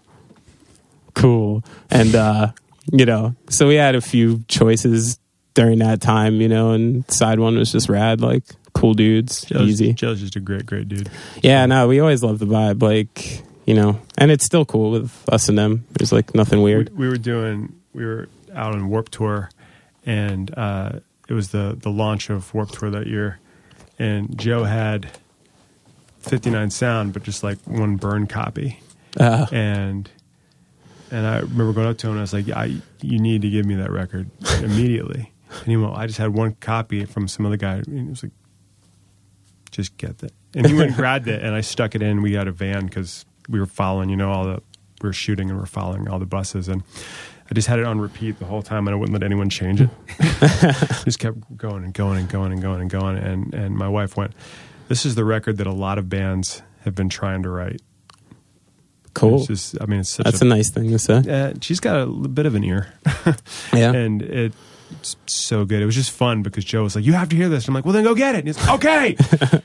cool. 1.15 1.63
And 1.89 2.13
uh, 2.15 2.51
you 2.91 3.05
know, 3.05 3.35
so 3.49 3.67
we 3.67 3.75
had 3.75 3.95
a 3.95 4.01
few 4.01 4.43
choices 4.47 5.17
during 5.55 5.79
that 5.79 6.01
time, 6.01 6.35
you 6.41 6.47
know, 6.49 6.71
and 6.71 7.09
side 7.11 7.39
one 7.39 7.57
was 7.57 7.71
just 7.71 7.89
rad, 7.89 8.21
like 8.21 8.43
cool 8.73 8.93
dudes, 8.93 9.45
Joe's, 9.45 9.61
easy. 9.69 9.93
Joe's 9.93 10.19
just 10.19 10.35
a 10.35 10.39
great, 10.41 10.65
great 10.65 10.87
dude. 10.89 11.09
Yeah, 11.41 11.65
no, 11.65 11.87
we 11.87 11.99
always 12.01 12.21
love 12.23 12.39
the 12.39 12.45
vibe, 12.45 12.81
like 12.83 13.41
you 13.65 13.73
know, 13.73 13.99
and 14.17 14.29
it's 14.31 14.45
still 14.45 14.65
cool 14.65 14.91
with 14.91 15.11
us 15.29 15.49
and 15.49 15.57
them. 15.57 15.85
There's 15.91 16.11
like 16.11 16.35
nothing 16.35 16.59
We, 16.59 16.75
weird. 16.75 16.95
we 16.97 17.07
were 17.07 17.17
doing, 17.17 17.73
we 17.93 18.05
were 18.05 18.27
out 18.53 18.73
on 18.75 18.89
Warp 18.89 19.09
Tour, 19.09 19.49
and 20.05 20.53
uh, 20.57 20.99
it 21.27 21.33
was 21.33 21.49
the 21.49 21.75
the 21.79 21.89
launch 21.89 22.29
of 22.29 22.53
Warp 22.53 22.69
Tour 22.71 22.91
that 22.91 23.07
year, 23.07 23.39
and 23.97 24.37
Joe 24.37 24.65
had 24.65 25.09
59 26.19 26.69
sound, 26.71 27.13
but 27.13 27.23
just 27.23 27.43
like 27.43 27.57
one 27.65 27.95
burn 27.97 28.27
copy, 28.27 28.79
Uh, 29.19 29.45
and 29.51 30.09
and 31.11 31.25
I 31.25 31.39
remember 31.39 31.73
going 31.73 31.87
up 31.87 31.97
to 31.99 32.07
him 32.07 32.13
and 32.13 32.19
I 32.19 32.23
was 32.23 32.33
like, 32.33 32.49
I, 32.49 32.75
"You 33.01 33.19
need 33.19 33.41
to 33.43 33.49
give 33.49 33.65
me 33.65 33.75
that 33.75 33.91
record 33.91 34.29
immediately." 34.61 35.31
And 35.49 35.67
he 35.67 35.77
went, 35.77 35.95
"I 35.95 36.07
just 36.07 36.17
had 36.17 36.33
one 36.33 36.55
copy 36.55 37.05
from 37.05 37.27
some 37.27 37.45
other 37.45 37.57
guy." 37.57 37.75
And 37.75 37.99
he 37.99 38.09
was 38.09 38.23
like, 38.23 38.31
"Just 39.71 39.97
get 39.97 40.19
that." 40.19 40.33
And 40.55 40.67
he 40.67 40.73
went 40.73 40.87
and 40.87 40.95
grabbed 40.95 41.27
it, 41.27 41.43
and 41.43 41.53
I 41.53 41.61
stuck 41.61 41.95
it 41.95 42.01
in. 42.01 42.21
We 42.21 42.31
got 42.31 42.47
a 42.47 42.51
van 42.51 42.85
because 42.85 43.25
we 43.49 43.59
were 43.59 43.65
following, 43.65 44.09
you 44.09 44.15
know, 44.15 44.31
all 44.31 44.45
the 44.45 44.61
we 45.01 45.09
were 45.09 45.13
shooting 45.13 45.49
and 45.49 45.59
we 45.59 45.63
are 45.63 45.67
following 45.67 46.07
all 46.07 46.19
the 46.19 46.25
buses, 46.25 46.67
and 46.67 46.83
I 47.49 47.53
just 47.53 47.67
had 47.67 47.79
it 47.79 47.85
on 47.85 47.99
repeat 47.99 48.39
the 48.39 48.45
whole 48.45 48.63
time, 48.63 48.87
and 48.87 48.95
I 48.95 48.97
wouldn't 48.97 49.13
let 49.13 49.23
anyone 49.23 49.49
change 49.49 49.81
it. 49.81 49.89
just 51.03 51.19
kept 51.19 51.37
going 51.55 51.83
and 51.83 51.93
going 51.93 52.19
and 52.19 52.29
going 52.29 52.51
and 52.51 52.61
going 52.61 52.81
and 52.81 52.89
going. 52.89 53.17
And 53.17 53.53
and 53.53 53.75
my 53.75 53.87
wife 53.87 54.17
went, 54.17 54.33
"This 54.87 55.05
is 55.05 55.15
the 55.15 55.25
record 55.25 55.57
that 55.57 55.67
a 55.67 55.73
lot 55.73 55.97
of 55.97 56.09
bands 56.09 56.63
have 56.83 56.95
been 56.95 57.09
trying 57.09 57.43
to 57.43 57.49
write." 57.49 57.81
Cool. 59.15 59.37
It's 59.39 59.47
just, 59.47 59.81
I 59.81 59.85
mean, 59.87 60.01
it's 60.01 60.09
such 60.11 60.25
That's 60.25 60.41
a 60.41 60.45
a 60.45 60.47
nice 60.47 60.69
thing 60.69 60.91
to 60.91 60.99
say. 60.99 61.23
uh, 61.27 61.53
she's 61.61 61.79
got 61.79 61.95
a 62.01 62.05
bit 62.05 62.45
of 62.45 62.53
an 62.53 62.63
ear. 62.63 62.93
Yeah. 63.73 63.91
and 63.93 64.21
it, 64.21 64.53
it's 65.01 65.15
so 65.25 65.65
good. 65.65 65.81
It 65.81 65.85
was 65.85 65.95
just 65.95 66.11
fun 66.11 66.43
because 66.43 66.63
Joe 66.63 66.83
was 66.83 66.95
like, 66.95 67.03
"You 67.05 67.13
have 67.13 67.29
to 67.29 67.35
hear 67.35 67.49
this." 67.49 67.67
I'm 67.67 67.73
like, 67.73 67.85
"Well, 67.85 67.93
then 67.93 68.03
go 68.03 68.13
get 68.13 68.35
it." 68.35 68.39
And 68.39 68.47
he's 68.47 68.57
like, 68.57 68.75
"Okay." 68.75 69.15
and 69.41 69.61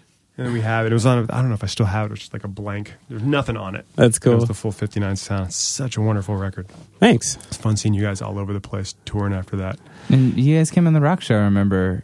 then 0.47 0.53
we 0.53 0.61
have 0.63 0.87
it. 0.87 0.93
It 0.93 0.95
was 0.95 1.05
on. 1.05 1.29
I 1.31 1.41
don't 1.41 1.49
know 1.49 1.55
if 1.55 1.63
I 1.65 1.67
still 1.67 1.85
have 1.87 2.05
it. 2.05 2.07
It 2.07 2.11
was 2.13 2.21
just 2.21 2.33
like 2.33 2.45
a 2.45 2.49
blank. 2.49 2.95
There's 3.11 3.23
nothing 3.23 3.57
on 3.57 3.75
it. 3.75 3.85
That's 3.97 4.19
cool. 4.19 4.33
It 4.33 4.37
cool. 4.37 4.41
was 4.41 4.49
the 4.49 4.55
full 4.55 4.73
59 4.73 5.17
sound. 5.17 5.49
It's 5.49 5.57
such 5.57 5.97
a 5.97 6.01
wonderful 6.01 6.37
record. 6.37 6.69
Thanks. 7.01 7.37
It's 7.49 7.57
fun 7.59 7.77
seeing 7.77 7.93
you 7.95 8.03
guys 8.03 8.23
all 8.23 8.39
over 8.39 8.53
the 8.53 8.61
place 8.61 8.95
touring 9.05 9.35
after 9.35 9.57
that. 9.57 9.79
And 10.09 10.35
you 10.39 10.57
guys 10.57 10.71
came 10.71 10.87
on 10.87 10.95
the 10.95 11.01
rock 11.01 11.21
show. 11.21 11.37
I 11.37 11.43
remember. 11.43 12.03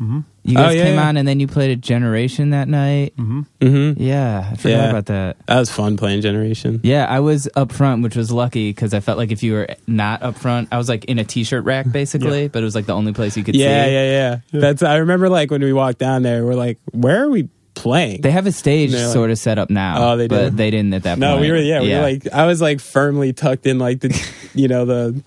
Mhm. 0.00 0.24
You 0.48 0.54
guys 0.54 0.72
Oh, 0.72 0.76
yeah, 0.76 0.84
came 0.84 0.94
yeah. 0.94 1.08
on, 1.08 1.16
and 1.18 1.28
then 1.28 1.40
you 1.40 1.46
played 1.46 1.70
a 1.70 1.76
Generation 1.76 2.50
that 2.50 2.68
night. 2.68 3.14
Mm-hmm. 3.16 3.40
Mm-hmm. 3.60 4.02
Yeah, 4.02 4.48
I 4.50 4.56
forgot 4.56 4.68
Yeah. 4.76 4.88
about 4.90 5.06
that. 5.06 5.36
That 5.46 5.58
was 5.58 5.70
fun 5.70 5.96
playing 5.96 6.22
Generation. 6.22 6.80
Yeah, 6.82 7.04
I 7.06 7.20
was 7.20 7.48
up 7.54 7.70
front, 7.72 8.02
which 8.02 8.16
was 8.16 8.30
lucky 8.30 8.70
because 8.70 8.94
I 8.94 9.00
felt 9.00 9.18
like 9.18 9.30
if 9.30 9.42
you 9.42 9.52
were 9.52 9.68
not 9.86 10.22
up 10.22 10.36
front, 10.36 10.68
I 10.72 10.78
was 10.78 10.88
like 10.88 11.04
in 11.04 11.18
a 11.18 11.24
t-shirt 11.24 11.64
rack 11.64 11.90
basically, 11.92 12.48
but 12.48 12.62
it 12.62 12.64
was 12.64 12.74
like 12.74 12.86
the 12.86 12.94
only 12.94 13.12
place 13.12 13.36
you 13.36 13.44
could 13.44 13.54
Yeah, 13.56 13.84
see. 13.84 13.92
yeah, 13.92 14.04
yeah, 14.04 14.40
yeah. 14.52 14.60
That's. 14.60 14.82
I 14.82 14.96
remember 14.96 15.28
like 15.28 15.50
when 15.50 15.60
we 15.62 15.72
walked 15.72 15.98
down 15.98 16.22
there, 16.22 16.44
we're 16.46 16.54
like, 16.54 16.78
"Where 16.92 17.24
are 17.24 17.28
we 17.28 17.48
playing?" 17.74 18.22
They 18.22 18.30
have 18.30 18.46
a 18.46 18.52
stage 18.52 18.92
like- 18.94 19.12
sort 19.12 19.30
of 19.30 19.38
set 19.38 19.58
up 19.58 19.68
now. 19.70 20.12
Oh, 20.12 20.16
they 20.16 20.28
did. 20.28 20.30
but 20.30 20.56
they 20.56 20.70
didn't 20.70 20.94
at 20.94 21.02
that 21.02 21.18
no, 21.18 21.32
point. 21.32 21.40
No, 21.42 21.46
we 21.46 21.50
were. 21.52 21.58
Yeah, 21.58 21.80
we 21.82 21.90
were 21.92 22.00
like. 22.00 22.26
I 22.32 22.46
was 22.46 22.60
like 22.62 22.80
firmly 22.80 23.32
tucked 23.34 23.66
in, 23.66 23.78
like 23.78 24.00
the, 24.00 24.10
you 24.54 24.66
know, 24.68 24.84
the 24.86 25.22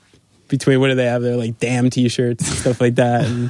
between 0.47 0.79
what 0.81 0.87
do 0.89 0.95
they 0.95 1.05
have 1.05 1.21
there, 1.21 1.37
like 1.37 1.59
damn 1.59 1.89
t-shirts 1.89 2.45
and 2.49 2.57
stuff 2.57 2.81
like 2.81 2.95
that. 2.95 3.23
And 3.25 3.49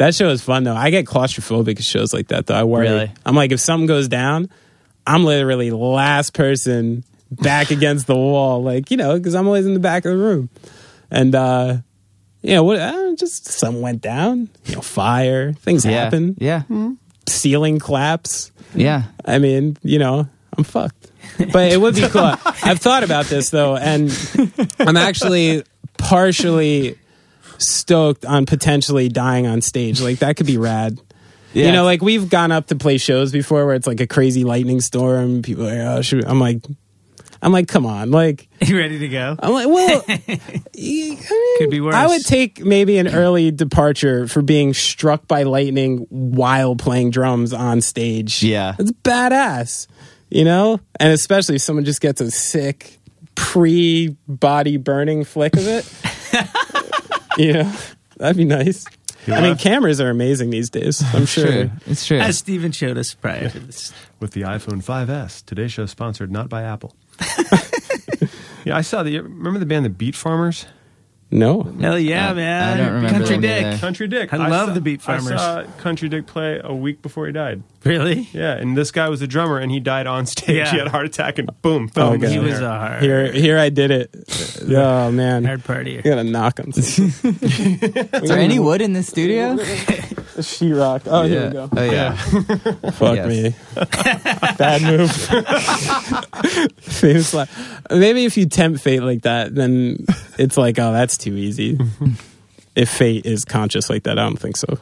that 0.00 0.14
show 0.14 0.30
is 0.30 0.40
fun 0.42 0.64
though. 0.64 0.74
I 0.74 0.88
get 0.88 1.04
claustrophobic 1.04 1.76
at 1.76 1.84
shows 1.84 2.14
like 2.14 2.28
that 2.28 2.46
though. 2.46 2.54
I 2.54 2.64
worry. 2.64 2.88
Really? 2.88 3.12
I'm 3.26 3.36
like, 3.36 3.52
if 3.52 3.60
something 3.60 3.86
goes 3.86 4.08
down, 4.08 4.48
I'm 5.06 5.24
literally 5.24 5.70
last 5.70 6.32
person 6.32 7.04
back 7.30 7.70
against 7.70 8.06
the 8.06 8.16
wall, 8.16 8.62
like 8.62 8.90
you 8.90 8.96
know, 8.96 9.18
because 9.18 9.34
I'm 9.34 9.46
always 9.46 9.66
in 9.66 9.74
the 9.74 9.80
back 9.80 10.06
of 10.06 10.12
the 10.12 10.16
room, 10.16 10.48
and 11.10 11.34
uh 11.34 11.76
you 12.40 12.54
know 12.54 12.64
what? 12.64 12.78
Uh, 12.78 13.14
just 13.16 13.44
something 13.44 13.82
went 13.82 14.00
down. 14.00 14.48
You 14.64 14.76
know, 14.76 14.80
fire. 14.80 15.52
Things 15.52 15.84
yeah, 15.84 16.04
happen. 16.04 16.34
yeah, 16.38 16.62
Ceiling 17.28 17.78
collapse. 17.78 18.50
yeah. 18.74 19.02
I 19.26 19.36
mean, 19.38 19.76
you 19.82 19.98
know, 19.98 20.26
I'm 20.56 20.64
fucked. 20.64 21.10
But 21.52 21.72
it 21.72 21.78
would 21.78 21.94
be 21.94 22.08
cool. 22.08 22.22
I've 22.64 22.78
thought 22.80 23.04
about 23.04 23.26
this 23.26 23.50
though, 23.50 23.76
and 23.76 24.10
I'm 24.78 24.96
actually 24.96 25.64
partially 25.98 26.96
stoked 27.60 28.24
on 28.24 28.46
potentially 28.46 29.08
dying 29.08 29.46
on 29.46 29.60
stage. 29.60 30.00
Like 30.00 30.18
that 30.18 30.36
could 30.36 30.46
be 30.46 30.58
rad. 30.58 30.98
Yeah. 31.52 31.66
You 31.66 31.72
know, 31.72 31.84
like 31.84 32.02
we've 32.02 32.28
gone 32.28 32.52
up 32.52 32.68
to 32.68 32.76
play 32.76 32.98
shows 32.98 33.32
before 33.32 33.66
where 33.66 33.74
it's 33.74 33.86
like 33.86 34.00
a 34.00 34.06
crazy 34.06 34.44
lightning 34.44 34.80
storm. 34.80 35.42
People 35.42 35.66
are 35.68 35.84
like, 35.84 35.98
oh, 35.98 36.02
shoot. 36.02 36.24
I'm 36.26 36.38
like, 36.38 36.62
I'm 37.42 37.52
like, 37.52 37.68
come 37.68 37.86
on, 37.86 38.10
like. 38.10 38.48
You 38.60 38.76
ready 38.76 38.98
to 38.98 39.08
go? 39.08 39.36
I'm 39.38 39.52
like, 39.52 39.66
well, 39.68 40.04
I 40.08 40.22
mean, 40.76 41.18
Could 41.58 41.70
be 41.70 41.80
worse. 41.80 41.94
I 41.94 42.06
would 42.06 42.24
take 42.24 42.64
maybe 42.64 42.98
an 42.98 43.08
early 43.08 43.50
departure 43.50 44.28
for 44.28 44.42
being 44.42 44.74
struck 44.74 45.26
by 45.26 45.44
lightning 45.44 46.06
while 46.10 46.76
playing 46.76 47.10
drums 47.10 47.52
on 47.52 47.80
stage. 47.80 48.42
Yeah. 48.42 48.76
It's 48.78 48.92
badass, 48.92 49.86
you 50.28 50.44
know? 50.44 50.78
And 51.00 51.12
especially 51.12 51.56
if 51.56 51.62
someone 51.62 51.84
just 51.84 52.00
gets 52.00 52.20
a 52.20 52.30
sick 52.30 52.98
pre 53.34 54.16
body 54.28 54.76
burning 54.76 55.24
flick 55.24 55.56
of 55.56 55.66
it. 55.66 55.90
you 57.38 57.52
know, 57.52 57.72
that'd 58.16 58.36
be 58.36 58.44
nice. 58.44 58.84
I 59.26 59.40
mean, 59.40 59.56
cameras 59.56 60.00
are 60.00 60.08
amazing 60.08 60.50
these 60.50 60.70
days. 60.70 61.02
I'm 61.14 61.26
sure. 61.26 61.46
True. 61.46 61.70
It's 61.86 62.06
true. 62.06 62.18
As 62.18 62.38
Steven 62.38 62.72
showed 62.72 62.96
us 62.96 63.14
prior 63.14 63.50
to 63.50 63.60
this. 63.60 63.92
With 64.20 64.32
the 64.32 64.42
iPhone 64.42 64.82
5S. 64.82 65.44
Today's 65.44 65.72
show 65.72 65.82
is 65.82 65.90
sponsored 65.90 66.30
not 66.30 66.48
by 66.48 66.62
Apple. 66.62 66.94
yeah, 68.64 68.76
I 68.76 68.80
saw 68.80 69.02
the. 69.02 69.20
Remember 69.20 69.58
the 69.58 69.66
band 69.66 69.84
The 69.84 69.90
Beat 69.90 70.16
Farmers? 70.16 70.66
No. 71.32 71.62
Hell 71.80 71.98
yeah, 71.98 72.30
I- 72.30 72.34
man. 72.34 72.72
I 72.72 72.76
don't 72.76 72.86
remember 72.94 73.10
Country 73.18 73.34
them 73.36 73.40
Dick. 73.42 73.64
either. 73.66 73.78
Country 73.78 74.08
Dick. 74.08 74.32
I 74.34 74.48
love 74.48 74.68
saw- 74.68 74.74
the 74.74 74.80
Beat 74.80 75.00
Farmers. 75.00 75.30
I 75.32 75.36
saw 75.36 75.62
Country 75.78 76.08
Dick 76.08 76.26
play 76.26 76.60
a 76.62 76.74
week 76.74 77.02
before 77.02 77.26
he 77.26 77.32
died. 77.32 77.62
Really? 77.84 78.28
Yeah, 78.32 78.56
and 78.56 78.76
this 78.76 78.90
guy 78.90 79.08
was 79.08 79.22
a 79.22 79.26
drummer, 79.26 79.58
and 79.58 79.70
he 79.70 79.80
died 79.80 80.06
on 80.06 80.26
stage. 80.26 80.56
Yeah. 80.56 80.70
He 80.70 80.78
had 80.78 80.88
a 80.88 80.90
heart 80.90 81.06
attack, 81.06 81.38
and 81.38 81.48
boom, 81.62 81.88
fell 81.88 82.08
Oh, 82.08 82.12
in 82.14 82.20
his 82.20 82.34
God. 82.34 82.42
He 82.42 82.50
was 82.50 82.60
a 82.60 82.68
hard, 82.78 83.02
Here, 83.02 83.32
here 83.32 83.58
I 83.58 83.68
did 83.70 83.90
it. 83.90 84.10
Oh, 84.72 85.10
man. 85.10 85.44
hard 85.44 85.64
partier. 85.64 85.98
I 86.00 86.02
gotta 86.02 86.24
knock 86.24 86.58
him. 86.58 86.70
Is 86.76 87.22
there 88.28 88.38
any 88.38 88.58
wood 88.58 88.80
in 88.82 88.92
the 88.92 89.02
studio? 89.02 89.56
Sheetrock. 90.46 91.02
Oh, 91.06 91.22
here 91.24 91.46
we 91.48 91.52
go. 91.52 91.68
Oh 91.76 91.82
yeah. 91.82 92.14
Fuck 92.92 93.16
Yes. 93.16 93.28
me. 93.28 93.54
Bad 94.58 94.82
move. 94.82 95.10
Famous 96.80 97.34
la- 97.34 97.46
Maybe 97.90 98.24
if 98.24 98.36
you 98.36 98.46
tempt 98.46 98.80
fate 98.80 99.02
like 99.02 99.22
that, 99.22 99.54
then 99.54 100.04
it's 100.38 100.56
like, 100.56 100.78
oh, 100.78 100.92
that's 100.92 101.16
too 101.16 101.34
easy. 101.34 101.78
if 102.74 102.88
fate 102.90 103.26
is 103.26 103.44
conscious 103.44 103.90
like 103.90 104.04
that, 104.04 104.18
I 104.18 104.22
don't 104.22 104.38
think 104.38 104.56
so. 104.56 104.78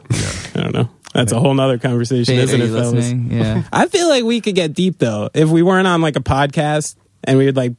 I 0.55 0.61
don't 0.61 0.73
know. 0.73 0.89
That's 1.13 1.31
a 1.31 1.39
whole 1.39 1.53
nother 1.53 1.77
conversation, 1.79 2.35
Dave, 2.35 2.43
isn't 2.45 2.61
are 2.61 2.63
it, 2.63 2.67
you 2.67 2.73
fellas? 2.75 2.93
listening? 2.93 3.31
Yeah. 3.31 3.63
I 3.73 3.87
feel 3.87 4.07
like 4.09 4.23
we 4.23 4.41
could 4.41 4.55
get 4.55 4.73
deep 4.73 4.99
though 4.99 5.29
if 5.33 5.49
we 5.49 5.63
weren't 5.63 5.87
on 5.87 6.01
like 6.01 6.15
a 6.15 6.19
podcast 6.21 6.95
and 7.23 7.37
we 7.37 7.45
would 7.45 7.57
like 7.57 7.73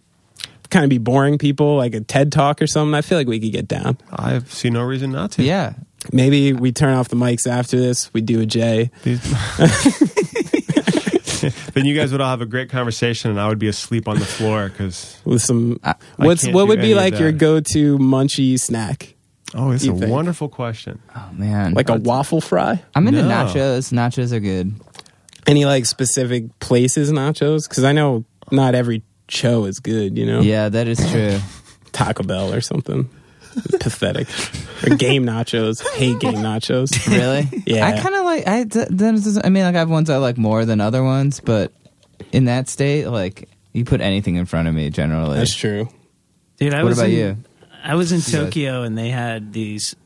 kind 0.69 0.85
of 0.85 0.90
be 0.90 0.99
boring 0.99 1.38
people, 1.38 1.77
like 1.77 1.95
a 1.95 2.01
TED 2.01 2.33
talk 2.33 2.61
or 2.61 2.66
something. 2.66 2.95
I 2.95 3.03
feel 3.03 3.19
like 3.19 3.29
we 3.29 3.38
could 3.40 3.53
get 3.53 3.69
down. 3.69 3.99
I 4.12 4.40
see 4.40 4.71
no 4.71 4.83
reason 4.83 5.12
not 5.12 5.33
to. 5.33 5.43
Yeah. 5.45 5.75
Maybe 6.12 6.52
we 6.52 6.72
turn 6.72 6.94
off 6.94 7.08
the 7.08 7.16
mics 7.16 7.46
after 7.46 7.78
this. 7.78 8.12
We 8.14 8.20
do 8.22 8.40
a 8.40 8.46
J. 8.46 8.90
These- 9.02 9.20
then 11.74 11.84
you 11.84 11.94
guys 11.94 12.12
would 12.12 12.20
all 12.20 12.30
have 12.30 12.40
a 12.40 12.46
great 12.46 12.70
conversation, 12.70 13.30
and 13.30 13.40
I 13.40 13.48
would 13.48 13.58
be 13.58 13.68
asleep 13.68 14.08
on 14.08 14.18
the 14.18 14.24
floor 14.24 14.68
because. 14.68 15.20
with 15.24 15.42
some. 15.42 15.78
I- 15.84 15.94
I 16.18 16.26
what's 16.26 16.42
can't 16.44 16.54
what 16.54 16.68
would 16.68 16.80
be 16.80 16.94
like 16.94 17.18
your 17.18 17.32
go-to 17.32 17.98
munchy 17.98 18.58
snack? 18.58 19.14
Oh, 19.54 19.72
it's 19.72 19.84
a 19.84 19.92
think? 19.92 20.10
wonderful 20.12 20.48
question. 20.48 21.00
Oh 21.16 21.28
man. 21.32 21.74
Like 21.74 21.88
a 21.88 21.96
waffle 21.96 22.40
fry? 22.40 22.82
I'm 22.94 23.08
into 23.08 23.22
No. 23.22 23.28
nachos. 23.28 23.92
Nachos 23.92 24.32
are 24.32 24.38
good. 24.40 24.72
Any 25.46 25.64
like 25.64 25.86
specific 25.86 26.56
places 26.60 27.10
nachos? 27.10 27.68
Because 27.68 27.82
I 27.84 27.90
know 27.92 28.24
not 28.52 28.74
every 28.76 29.02
show 29.28 29.64
is 29.64 29.80
good. 29.80 30.16
You 30.16 30.26
know, 30.26 30.40
Yeah, 30.40 30.68
that 30.68 30.86
is 30.86 30.98
true. 31.10 31.38
Taco 31.92 32.22
Bell 32.22 32.52
or 32.54 32.60
something. 32.60 33.10
Pathetic. 33.80 34.28
Or 34.84 34.96
game 34.96 35.24
nachos. 35.24 35.86
Hate 35.94 36.18
game 36.20 36.34
nachos. 36.36 36.90
Really? 37.10 37.62
Yeah. 37.66 37.86
I 37.86 38.00
kind 38.00 38.14
of 38.14 38.24
like. 38.24 38.46
I. 38.46 38.64
th- 38.64 38.88
that- 38.88 39.42
I 39.44 39.48
mean, 39.48 39.64
like 39.64 39.74
I 39.74 39.78
have 39.78 39.90
ones 39.90 40.10
I 40.10 40.16
like 40.18 40.38
more 40.38 40.64
than 40.64 40.80
other 40.80 41.02
ones, 41.02 41.40
but 41.40 41.72
in 42.32 42.44
that 42.46 42.68
state, 42.68 43.06
like 43.06 43.48
you 43.72 43.84
put 43.84 44.00
anything 44.00 44.36
in 44.36 44.46
front 44.46 44.68
of 44.68 44.74
me, 44.74 44.90
generally. 44.90 45.38
That's 45.38 45.54
true. 45.54 45.88
Dude, 46.58 46.74
I 46.74 46.82
what 46.82 46.90
was 46.90 46.98
about 46.98 47.10
in, 47.10 47.16
you? 47.16 47.36
I 47.82 47.94
was 47.94 48.12
in 48.12 48.20
Tokyo 48.20 48.82
and 48.82 48.96
they 48.96 49.08
had 49.10 49.52
these. 49.52 49.96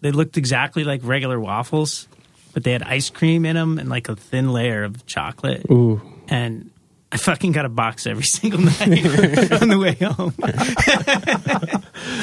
They 0.00 0.10
looked 0.10 0.36
exactly 0.36 0.84
like 0.84 1.00
regular 1.02 1.40
waffles, 1.40 2.08
but 2.52 2.62
they 2.64 2.72
had 2.72 2.82
ice 2.82 3.10
cream 3.10 3.44
in 3.44 3.56
them 3.56 3.78
and 3.78 3.88
like 3.88 4.08
a 4.08 4.16
thin 4.16 4.52
layer 4.52 4.84
of 4.84 5.04
chocolate. 5.06 5.66
Ooh. 5.70 6.00
And 6.28 6.70
I 7.14 7.16
fucking 7.16 7.52
got 7.52 7.64
a 7.64 7.68
box 7.68 8.08
every 8.08 8.24
single 8.24 8.58
night 8.60 8.72
on 9.62 9.68
the 9.68 9.78
way 9.78 9.94
home. 9.94 10.34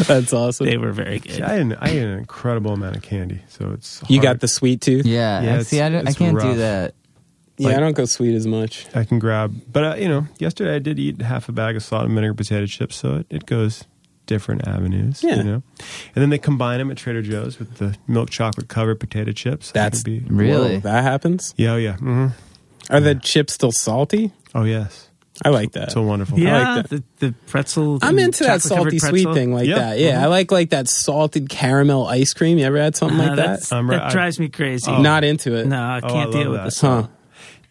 That's 0.06 0.34
awesome. 0.34 0.66
They 0.66 0.78
were 0.78 0.92
very 0.92 1.20
See, 1.22 1.30
good. 1.30 1.42
I, 1.44 1.50
had 1.54 1.62
an, 1.62 1.74
I 1.80 1.90
had 1.90 2.08
an 2.08 2.18
incredible 2.20 2.74
amount 2.74 2.98
of 2.98 3.02
candy, 3.02 3.40
so 3.48 3.72
it's. 3.72 4.04
You 4.10 4.22
got 4.22 4.42
the 4.42 4.50
sweet 4.50 4.82
tooth? 4.82 5.06
Yeah. 5.06 5.42
Yeah, 5.42 5.56
I- 5.58 5.64
see, 5.64 5.80
I, 5.82 5.88
I 6.00 6.12
can't 6.14 6.38
do 6.40 6.56
that. 6.56 6.94
Yeah, 7.58 7.68
Like- 7.70 7.78
I 7.78 7.80
don't 7.80 7.94
go 7.96 8.04
sweet 8.06 8.36
as 8.36 8.46
much. 8.46 8.86
I 8.94 9.06
can 9.06 9.18
grab, 9.18 9.56
but 9.72 9.84
uh, 9.84 9.96
you 9.96 10.10
know, 10.10 10.28
yesterday 10.40 10.76
I 10.76 10.80
did 10.80 11.00
eat 11.00 11.22
half 11.22 11.48
a 11.48 11.52
bag 11.54 11.76
of 11.78 11.84
salt 11.84 12.06
and 12.06 12.14
vinegar 12.14 12.34
potato 12.34 12.66
chips, 12.66 12.96
so 12.98 13.16
it, 13.18 13.28
it 13.30 13.46
goes 13.46 13.86
different 14.26 14.68
avenues. 14.68 15.24
Yeah. 15.24 15.36
you 15.38 15.44
know, 15.44 15.64
and 16.16 16.22
then 16.22 16.30
they 16.32 16.38
combine 16.38 16.80
them 16.80 16.92
at 16.92 16.98
Trader 16.98 17.22
Joe's 17.22 17.60
with 17.60 17.76
the 17.78 17.96
milk 18.08 18.30
chocolate 18.30 18.68
covered 18.68 19.00
potato 19.00 19.32
chips. 19.32 19.72
That 19.72 19.92
That's 19.92 20.04
could 20.04 20.28
be. 20.28 20.34
Really? 20.34 20.76
Whoa, 20.76 20.80
that 20.82 21.04
happens? 21.04 21.54
Yeah, 21.56 21.74
oh 21.74 21.78
yeah. 21.78 21.96
hmm 21.98 22.28
Are 22.92 23.00
the 23.00 23.16
chips 23.16 23.54
still 23.54 23.72
salty? 23.72 24.32
Oh 24.54 24.64
yes, 24.64 25.08
I 25.44 25.50
like 25.50 25.72
that. 25.74 25.86
It's 25.86 25.94
so 25.94 26.02
wonderful. 26.04 26.38
yeah, 26.38 26.76
like 26.76 26.90
the, 26.90 27.04
the 27.20 27.32
pretzel. 27.48 28.00
I'm 28.02 28.20
into 28.20 28.44
that 28.44 28.62
salty 28.62 29.00
sweet 29.00 29.28
thing 29.34 29.54
like 29.54 29.68
Yeah. 29.68 29.76
that. 29.80 30.00
Yeah, 30.00 30.24
I 30.24 30.28
like 30.28 30.52
like 30.52 30.70
that 30.72 30.88
salted 30.88 31.50
caramel 31.50 32.06
ice 32.08 32.34
cream. 32.34 32.58
You 32.58 32.66
ever 32.66 32.78
had 32.80 32.96
something 32.96 33.20
Uh, 33.20 33.24
like 33.28 33.36
that? 33.38 33.46
that's- 33.46 33.72
I'm 33.72 33.88
that 33.88 34.04
I- 34.04 34.12
drives 34.12 34.40
me 34.40 34.50
crazy. 34.50 34.92
Oh. 34.92 35.02
Not 35.02 35.24
into 35.24 35.56
it. 35.56 35.68
No, 35.68 35.82
I 35.82 36.00
Oh, 36.04 36.08
I 36.08 36.12
can't 36.12 36.32
deal 36.32 36.52
with 36.52 36.60
that. 36.60 36.66
the 36.66 36.72
salt. 36.72 37.06
Huh. 37.06 37.12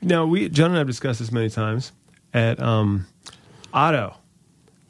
Now 0.02 0.24
we, 0.26 0.48
John 0.48 0.66
and 0.70 0.76
I 0.76 0.78
have 0.78 0.86
discussed 0.86 1.18
this 1.20 1.30
many 1.30 1.50
times 1.50 1.92
at 2.32 2.58
um, 2.62 3.06
Otto, 3.74 4.14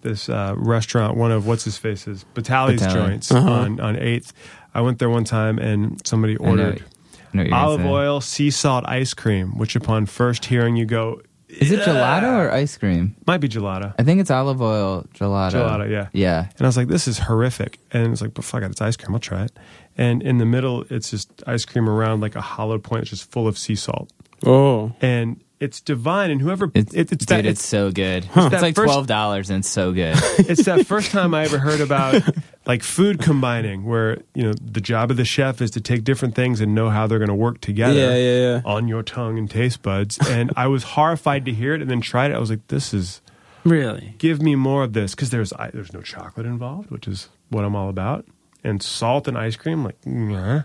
this 0.03 0.29
uh, 0.29 0.55
restaurant, 0.57 1.16
one 1.16 1.33
of 1.33 1.47
what's 1.47 1.64
his 1.64 1.77
faces, 1.77 2.25
Batali's 2.35 2.81
Batali. 2.83 2.93
joints 2.93 3.33
Uh-huh. 3.33 3.51
on 3.51 3.81
on 3.81 3.97
Eighth. 3.97 4.33
I 4.73 4.83
went 4.83 5.01
there 5.01 5.11
one 5.11 5.25
time 5.25 5.59
and 5.59 6.01
somebody 6.07 6.37
ordered 6.37 6.85
I 7.33 7.37
know 7.37 7.43
what 7.43 7.49
you're 7.49 7.51
gonna 7.59 7.66
olive 7.66 7.85
oil, 7.87 8.21
sea 8.21 8.51
salt 8.51 8.85
ice 8.88 9.14
cream, 9.14 9.57
which 9.59 9.77
upon 9.77 10.07
first 10.07 10.45
hearing 10.45 10.77
you 10.77 10.85
go, 10.87 11.21
Is 11.49 11.71
it 11.73 11.81
gelato 11.81 12.47
or 12.47 12.51
ice 12.51 12.77
cream? 12.77 13.16
Might 13.27 13.38
be 13.38 13.49
gelato. 13.49 13.95
I 13.99 14.03
think 14.05 14.21
it's 14.21 14.31
olive 14.31 14.61
oil 14.62 15.05
gelato. 15.14 15.53
Gelato, 15.53 15.90
yeah. 15.90 16.09
Yeah. 16.12 16.49
And 16.57 16.61
I 16.62 16.66
was 16.66 16.77
like, 16.77 16.88
this 16.88 17.09
is 17.09 17.19
horrific. 17.19 17.79
And 17.93 18.12
it's 18.12 18.21
like, 18.23 18.35
but 18.35 18.45
fuck 18.45 18.62
it, 18.62 18.71
it's 18.71 18.81
ice 18.81 18.97
cream. 18.97 19.14
I'll 19.14 19.21
try 19.21 19.45
it. 19.45 19.53
And 19.97 20.23
in 20.23 20.38
the 20.38 20.47
middle, 20.47 20.85
it's 20.90 21.11
just 21.11 21.43
ice 21.47 21.64
cream 21.64 21.88
around 21.88 22.21
like 22.21 22.37
a 22.37 22.40
hollow 22.40 22.79
point. 22.79 23.03
It's 23.03 23.11
just 23.11 23.31
full 23.31 23.49
of 23.49 23.59
sea 23.59 23.75
salt. 23.75 24.12
Oh, 24.47 24.93
And 25.01 25.40
it's 25.61 25.81
divine. 25.81 26.31
And 26.31 26.40
whoever, 26.40 26.70
It's, 26.75 26.92
it, 26.94 27.12
it's 27.12 27.27
dude, 27.27 27.29
that, 27.29 27.46
it's 27.46 27.64
so 27.64 27.90
good. 27.92 28.25
that 28.35 28.53
It's 28.53 28.62
like 28.62 28.75
first- 28.75 28.87
twelve 28.87 29.07
dollars 29.07 29.51
and 29.51 29.59
it's 29.61 29.68
so 29.68 29.92
good. 29.92 30.16
it's 30.38 30.64
that 30.64 30.87
first 30.87 31.11
time 31.12 31.35
I 31.35 31.44
ever 31.44 31.59
heard 31.59 31.81
about 31.81 32.23
like 32.66 32.83
food 32.83 33.20
combining, 33.20 33.85
where 33.85 34.18
you 34.35 34.42
know 34.42 34.53
the 34.55 34.81
job 34.81 35.11
of 35.11 35.16
the 35.16 35.25
chef 35.25 35.61
is 35.61 35.70
to 35.73 35.81
take 35.81 36.03
different 36.05 36.35
things 36.35 36.61
and 36.61 36.75
know 36.75 36.88
how 36.90 37.07
they're 37.07 37.18
going 37.18 37.29
to 37.29 37.35
work 37.35 37.61
together. 37.61 37.94
Yeah, 37.99 38.16
yeah, 38.16 38.40
yeah. 38.55 38.62
On 38.64 38.88
your 38.88 39.03
tongue 39.03 39.38
and 39.38 39.51
taste 39.51 39.83
buds, 39.83 40.18
and 40.29 40.51
I 40.57 40.66
was 40.66 40.83
horrified 40.83 41.44
to 41.44 41.53
hear 41.53 41.75
it, 41.75 41.83
and 41.83 41.90
then 41.90 42.01
tried 42.01 42.31
it. 42.31 42.35
I 42.35 42.38
was 42.38 42.51
like, 42.51 42.66
"This 42.68 42.92
is 42.94 43.20
Really? 43.64 44.14
give 44.18 44.40
me 44.40 44.55
more 44.55 44.83
of 44.85 44.94
this," 44.94 45.14
because 45.14 45.31
there's 45.31 45.53
I, 45.53 45.70
there's 45.70 45.92
no 45.92 46.01
chocolate 46.01 46.46
involved, 46.46 46.90
which 46.90 47.07
is 47.07 47.29
what 47.51 47.64
I'm 47.64 47.77
all 47.77 47.88
about, 47.88 48.25
and 48.64 48.83
salt 48.83 49.29
and 49.29 49.37
ice 49.37 49.57
cream, 49.57 49.85
like, 49.85 49.96
nah. 50.07 50.55
and 50.55 50.64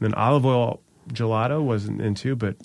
then 0.00 0.12
olive 0.14 0.44
oil 0.44 0.80
gelato 1.10 1.62
wasn't 1.62 2.00
into, 2.02 2.34
but 2.36 2.56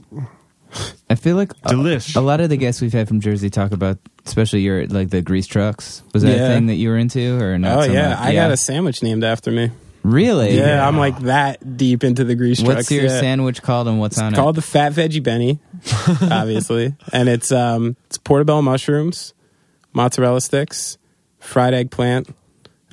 I 1.09 1.15
feel 1.15 1.35
like 1.35 1.51
a, 1.63 1.69
Delish. 1.73 2.15
a 2.15 2.21
lot 2.21 2.39
of 2.41 2.49
the 2.49 2.57
guests 2.57 2.81
we've 2.81 2.93
had 2.93 3.07
from 3.07 3.19
Jersey 3.19 3.49
talk 3.49 3.71
about, 3.71 3.97
especially 4.25 4.61
your 4.61 4.87
like 4.87 5.09
the 5.09 5.21
grease 5.21 5.47
trucks. 5.47 6.01
Was 6.13 6.23
that 6.23 6.35
Yeah. 6.37 6.45
a 6.47 6.53
thing 6.55 6.67
that 6.67 6.75
you 6.75 6.89
were 6.89 6.97
into, 6.97 7.41
or 7.43 7.57
not? 7.57 7.77
oh 7.79 7.81
so 7.87 7.91
yeah. 7.91 8.09
much? 8.09 8.19
I 8.19 8.33
got 8.33 8.51
a 8.51 8.57
sandwich 8.57 9.03
named 9.03 9.23
after 9.23 9.51
me. 9.51 9.71
really. 10.03 10.57
Yeah, 10.57 10.87
I'm 10.87 10.97
like 10.97 11.19
that 11.23 11.77
deep 11.77 12.03
into 12.03 12.23
the 12.23 12.35
grease 12.35 12.59
What's 12.59 12.67
trucks. 12.67 12.77
What's 12.77 12.91
your 12.91 13.03
yeah. 13.03 13.19
sandwich 13.19 13.61
called, 13.61 13.87
and 13.87 13.99
what's 13.99 14.17
on 14.17 14.29
It's 14.29 14.37
it? 14.37 14.41
called 14.41 14.55
the 14.55 14.61
Fat 14.61 14.93
Veggie 14.93 15.21
Benny, 15.21 15.59
obviously, 16.31 16.95
and 17.11 17.27
it's 17.29 17.51
um 17.51 17.95
it's 18.07 18.17
portobello 18.17 18.61
mushrooms, 18.61 19.33
mozzarella 19.93 20.41
sticks, 20.41 20.97
fried 21.39 21.73
eggplant, 21.73 22.33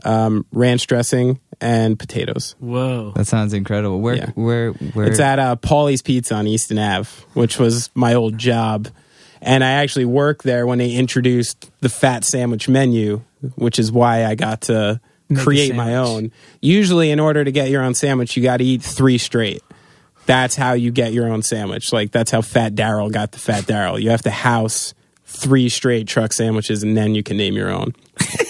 um, 0.05 0.45
ranch 0.53 0.87
dressing, 0.87 1.39
and 1.61 1.99
potatoes. 1.99 2.55
Whoa. 2.61 3.13
That 3.17 3.27
sounds 3.27 3.53
incredible. 3.53 4.01
Where, 4.01 4.17
Yeah. 4.17 4.31
where, 4.35 4.73
where? 4.73 5.07
It's 5.07 5.21
at 5.21 5.39
uh, 5.39 5.57
Paulie's 5.57 6.03
Pizza 6.03 6.35
on 6.35 6.47
Easton 6.47 6.79
Ave, 6.79 7.09
which 7.35 7.59
was 7.59 7.91
my 7.95 8.15
old 8.15 8.39
job. 8.39 8.89
And 9.41 9.63
I 9.63 9.71
actually 9.73 10.05
worked 10.05 10.43
there 10.43 10.67
when 10.67 10.79
they 10.79 10.93
introduced 10.93 11.71
the 11.81 11.89
fat 11.89 12.25
sandwich 12.25 12.69
menu, 12.69 13.23
which 13.57 13.79
is 13.79 13.93
why 13.93 14.25
I 14.25 14.35
got 14.35 14.63
to 14.63 15.01
Make 15.29 15.43
create 15.45 15.75
my 15.75 15.95
own. 15.97 16.33
Usually, 16.61 17.11
in 17.11 17.21
order 17.21 17.45
to 17.45 17.53
get 17.53 17.69
your 17.71 17.83
own 17.83 17.95
sandwich, 17.95 18.37
you 18.37 18.43
got 18.43 18.57
to 18.57 18.65
eat 18.65 18.83
three 18.83 19.19
straight. 19.19 19.63
That's 20.27 20.57
how 20.57 20.73
you 20.73 20.91
get 20.91 21.13
your 21.13 21.29
own 21.29 21.43
sandwich. 21.43 21.93
Like, 21.93 22.11
that's 22.11 22.31
how 22.31 22.43
Fat 22.43 22.75
Daryl 22.75 23.13
got 23.13 23.33
the 23.33 23.39
Fat 23.39 23.65
Daryl. 23.65 24.01
You 24.01 24.11
have 24.11 24.23
to 24.23 24.31
house 24.31 24.93
three 25.25 25.69
straight 25.69 26.09
truck 26.09 26.33
sandwiches, 26.33 26.83
and 26.83 26.97
then 26.97 27.15
you 27.15 27.23
can 27.23 27.37
name 27.37 27.55
your 27.55 27.71
own. 27.71 27.95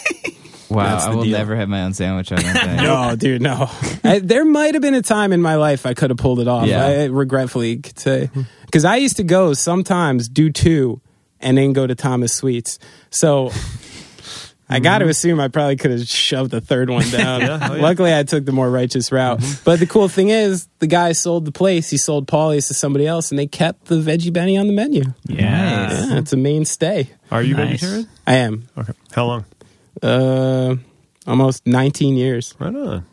wow, 0.71 0.85
that's 0.85 1.05
I 1.05 1.15
will 1.15 1.25
deal. 1.25 1.39
never 1.39 1.57
have 1.57 1.69
my 1.69 1.83
own 1.83 1.95
sandwich. 1.95 2.33
I 2.33 2.37
don't 2.37 2.53
think. 2.53 2.83
No, 2.83 3.17
dude, 3.17 3.43
no. 3.43 3.71
I, 4.05 4.19
there 4.19 4.45
might 4.45 4.75
have 4.75 4.83
been 4.83 4.95
a 4.95 5.03
time 5.03 5.33
in 5.33 5.43
my 5.43 5.57
life 5.57 5.87
I 5.87 5.95
could 5.95 6.11
have 6.11 6.19
pulled 6.19 6.41
it 6.41 6.49
off. 6.49 6.67
Yeah. 6.67 6.85
I 6.85 7.05
regretfully 7.07 7.79
could 7.79 7.99
say 7.99 8.31
because 8.65 8.85
I 8.85 8.97
used 8.97 9.17
to 9.17 9.25
go 9.25 9.55
sometimes 9.55 10.29
do 10.29 10.51
two 10.51 11.01
and 11.41 11.57
then 11.57 11.73
go 11.73 11.87
to 11.87 11.95
Thomas 11.95 12.33
Sweets. 12.33 12.79
So 13.11 13.51
I 14.71 14.77
mm-hmm. 14.77 14.83
got 14.83 14.99
to 14.99 15.09
assume 15.09 15.41
I 15.41 15.49
probably 15.49 15.77
could 15.77 15.93
have 15.93 16.07
shoved 16.07 16.51
the 16.51 16.61
third 16.61 16.91
one 16.91 17.09
down. 17.11 17.41
Yeah, 17.41 17.59
oh, 17.71 17.75
yeah. 17.77 17.83
Luckily, 17.83 18.15
I 18.15 18.23
took 18.23 18.45
the 18.45 18.53
more 18.53 18.71
righteous 18.71 19.11
route. 19.11 19.41
Mm-hmm. 19.41 19.63
But 19.65 19.81
the 19.81 19.87
cool 19.87 20.09
thing 20.09 20.29
is, 20.29 20.69
the 20.79 20.87
guy 20.87 21.13
sold 21.13 21.47
the 21.47 21.53
place. 21.53 21.89
He 21.89 21.97
sold 21.97 22.29
Paulie's 22.29 22.69
to 22.69 22.75
somebody 22.75 23.07
else, 23.07 23.31
and 23.31 23.39
they 23.39 23.47
kept 23.47 23.87
the 23.87 23.97
veggie 23.97 24.33
Benny 24.33 24.59
on 24.59 24.67
the 24.67 24.75
menu. 24.75 25.05
Yeah. 25.25 25.87
Nice. 25.87 26.11
Yeah, 26.11 26.19
it's 26.19 26.33
a 26.33 26.37
mainstay. 26.37 27.09
are 27.31 27.43
you 27.43 27.55
Nice. 27.55 27.81
vegetarian? 27.81 28.09
I 28.27 28.35
am. 28.37 28.69
Okay, 28.77 28.93
how 29.13 29.27
long? 29.27 29.45
Uh, 30.03 30.77
almost 31.27 31.67
19 31.67 32.17
years. 32.17 32.55
Right 32.59 32.75
on. 32.75 33.05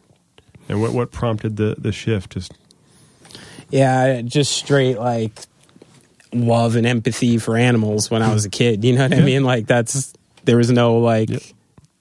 And 0.69 0.81
what 0.81 0.93
what 0.93 1.11
prompted 1.11 1.57
the 1.57 1.75
the 1.77 1.91
shift? 1.91 2.31
Just 2.33 2.53
Yeah, 3.69 4.21
just 4.21 4.51
straight 4.51 4.97
like 4.97 5.31
love 6.33 6.75
and 6.75 6.85
empathy 6.87 7.37
for 7.37 7.55
animals 7.55 8.09
when 8.11 8.21
I 8.21 8.33
was 8.33 8.45
a 8.45 8.49
kid. 8.49 8.83
You 8.83 8.95
know 8.95 9.03
what 9.03 9.13
I 9.13 9.21
mean? 9.21 9.43
Like 9.43 9.67
that's 9.67 10.13
there 10.43 10.57
was 10.57 10.71
no 10.71 10.97
like 10.97 11.29
Yep. 11.29 11.41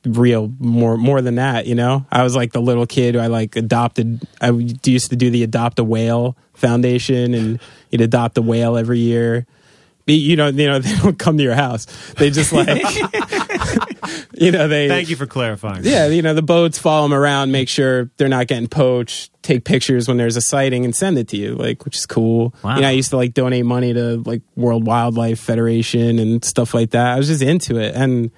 real 0.07 0.53
more 0.59 0.97
more 0.97 1.21
than 1.21 1.35
that. 1.37 1.67
You 1.67 1.75
know, 1.75 2.07
I 2.11 2.23
was 2.23 2.35
like 2.35 2.53
the 2.53 2.61
little 2.61 2.87
kid 2.87 3.15
who 3.15 3.21
I 3.21 3.27
like 3.27 3.55
adopted. 3.57 4.27
I 4.41 4.51
used 4.51 5.11
to 5.11 5.17
do 5.17 5.31
the 5.31 5.43
Adopt 5.43 5.79
a 5.79 5.85
Whale 5.85 6.37
Foundation, 6.55 7.35
and 7.35 7.61
you'd 7.91 8.01
adopt 8.01 8.39
a 8.39 8.43
whale 8.43 8.77
every 8.77 8.99
year. 8.99 9.47
You 10.07 10.37
know, 10.37 10.49
you 10.49 10.67
know 10.67 10.79
they 10.81 10.95
don't 10.97 11.19
come 11.19 11.39
to 11.39 11.43
your 11.43 11.55
house. 11.55 11.87
They 12.17 12.31
just 12.31 12.53
like, 12.53 12.69
you 14.35 14.51
know, 14.51 14.69
they 14.69 14.89
thank 14.89 15.09
you 15.09 15.17
for 15.17 15.27
clarifying. 15.27 15.85
yeah, 15.85 16.07
you 16.09 16.23
know, 16.23 16.35
the 16.35 16.43
boats 16.43 16.79
follow 16.79 17.09
them 17.09 17.15
around, 17.15 17.53
make 17.53 17.69
sure 17.69 18.11
they're 18.17 18.29
not 18.29 18.47
getting 18.47 18.69
poached, 18.69 19.31
take 19.43 19.65
pictures 19.65 20.07
when 20.07 20.17
there's 20.17 20.37
a 20.37 20.43
sighting 20.43 20.85
and 20.85 20.95
send 20.95 21.19
it 21.19 21.29
to 21.29 21.37
you, 21.37 21.55
like, 21.55 21.85
which 21.85 21.97
is 21.97 22.07
cool. 22.07 22.55
Wow. 22.63 22.77
You 22.77 22.83
know, 22.83 22.89
I 22.89 22.93
used 22.93 23.11
to 23.11 23.17
like 23.17 23.35
donate 23.35 23.65
money 23.65 23.95
to 23.95 24.23
like 24.27 24.43
World 24.57 24.87
Wildlife 24.87 25.41
Federation 25.41 26.19
and 26.19 26.45
stuff 26.45 26.75
like 26.75 26.91
that. 26.91 27.15
I 27.15 27.17
was 27.17 27.29
just 27.29 27.43
into 27.43 27.79
it. 27.79 27.95
And 27.95 28.31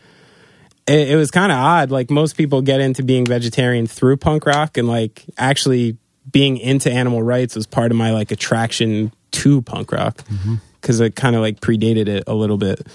it, 0.87 1.11
it 1.11 1.17
was 1.17 1.31
kind 1.31 1.51
of 1.51 1.59
odd. 1.59 1.91
Like, 1.91 2.11
most 2.11 2.37
people 2.37 2.63
get 2.63 2.81
into 2.81 3.03
being 3.03 3.27
vegetarian 3.27 3.87
through 3.87 4.19
punk 4.19 4.47
rock, 4.47 4.77
and 4.77 4.87
like 4.87 5.25
actually 5.37 5.97
being 6.31 6.59
into 6.59 6.91
animal 6.91 7.23
rights 7.23 7.55
was 7.55 7.67
part 7.67 7.91
of 7.91 7.97
my 7.97 8.13
like 8.13 8.31
attraction 8.31 9.13
to 9.31 9.63
punk 9.63 9.93
rock 9.93 10.19
mm-hmm. 10.25 10.55
Because 10.87 11.01
it 11.01 11.17
kind 11.17 11.35
of 11.35 11.43
like 11.43 11.59
predated 11.59 12.07
it 12.07 12.23
a 12.29 12.35
little 12.35 12.59
bit. 12.59 12.87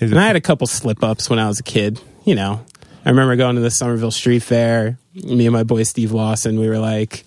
Is 0.00 0.10
And 0.10 0.18
I 0.18 0.26
had 0.26 0.34
a 0.34 0.40
couple 0.40 0.66
slip 0.66 1.04
ups 1.04 1.30
when 1.30 1.38
I 1.38 1.46
was 1.46 1.60
a 1.60 1.62
kid, 1.62 2.00
you 2.24 2.34
know. 2.34 2.64
I 3.04 3.10
remember 3.10 3.36
going 3.36 3.54
to 3.54 3.60
the 3.60 3.70
Somerville 3.70 4.10
Street 4.10 4.40
Fair. 4.40 4.98
Me 5.14 5.46
and 5.46 5.52
my 5.52 5.62
boy 5.62 5.84
Steve 5.84 6.10
Lawson, 6.10 6.58
we 6.58 6.68
were 6.68 6.80
like, 6.80 7.24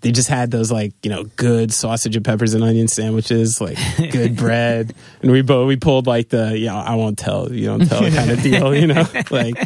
they 0.00 0.10
just 0.10 0.28
had 0.28 0.50
those 0.50 0.72
like 0.72 0.94
you 1.04 1.10
know 1.10 1.24
good 1.36 1.72
sausage 1.72 2.16
and 2.16 2.24
peppers 2.24 2.54
and 2.54 2.64
onion 2.64 2.88
sandwiches, 2.88 3.60
like 3.60 3.78
good 4.10 4.36
bread, 4.36 4.94
and 5.22 5.30
we 5.30 5.42
both 5.42 5.68
we 5.68 5.76
pulled 5.76 6.08
like 6.08 6.28
the 6.28 6.58
you 6.58 6.66
know 6.66 6.76
I 6.76 6.96
won't 6.96 7.16
tell 7.16 7.52
you 7.52 7.66
don't 7.66 7.86
tell 7.86 8.00
kind 8.10 8.30
of 8.30 8.42
deal, 8.42 8.74
you 8.74 8.88
know, 8.88 9.06
like. 9.30 9.56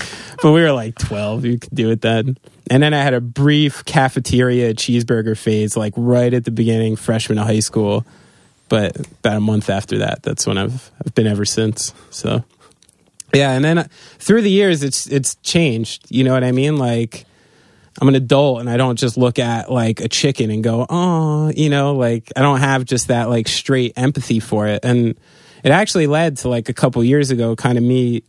But 0.43 0.53
we 0.53 0.63
were 0.63 0.73
like 0.73 0.99
twelve, 0.99 1.45
you 1.47 1.59
could 1.59 1.75
do 1.75 1.91
it 1.91 2.03
then. 2.03 2.37
And 2.71 2.83
then 2.83 2.95
I 2.95 3.03
had 3.03 3.15
a 3.15 3.21
brief 3.21 3.85
cafeteria 3.87 4.75
cheeseburger 4.75 5.37
phase, 5.37 5.77
like 5.77 5.95
right 5.97 6.33
at 6.33 6.45
the 6.45 6.51
beginning, 6.51 6.97
freshman 6.97 7.39
of 7.39 7.47
high 7.47 7.61
school. 7.61 8.07
But 8.71 8.97
about 8.97 9.37
a 9.37 9.41
month 9.41 9.69
after 9.69 9.99
that, 9.99 10.23
that's 10.23 10.47
when 10.47 10.57
I've 10.57 10.91
I've 11.05 11.15
been 11.15 11.27
ever 11.27 11.45
since. 11.45 11.93
So 12.09 12.43
yeah, 13.35 13.53
and 13.53 13.65
then 13.65 13.79
uh, 13.79 13.89
through 14.19 14.43
the 14.43 14.51
years, 14.51 14.83
it's 14.83 15.07
it's 15.07 15.35
changed. 15.37 16.07
You 16.09 16.25
know 16.25 16.33
what 16.33 16.45
I 16.45 16.53
mean? 16.53 16.77
Like 16.77 17.27
I'm 18.01 18.09
an 18.09 18.15
adult, 18.15 18.61
and 18.61 18.71
I 18.71 18.77
don't 18.77 18.99
just 18.99 19.17
look 19.17 19.39
at 19.39 19.71
like 19.71 20.01
a 20.01 20.09
chicken 20.09 20.51
and 20.51 20.65
go, 20.65 20.87
oh, 20.89 21.53
you 21.55 21.69
know, 21.69 21.95
like 21.95 22.33
I 22.37 22.43
don't 22.43 22.61
have 22.61 22.85
just 22.85 23.09
that 23.09 23.29
like 23.29 23.49
straight 23.49 23.93
empathy 23.97 24.41
for 24.41 24.67
it. 24.67 24.85
And 24.85 25.19
it 25.63 25.71
actually 25.71 26.07
led 26.07 26.39
to 26.39 26.49
like 26.49 26.69
a 26.69 26.73
couple 26.73 27.03
years 27.05 27.31
ago, 27.31 27.55
kind 27.57 27.77
of 27.77 27.85
me. 27.85 28.23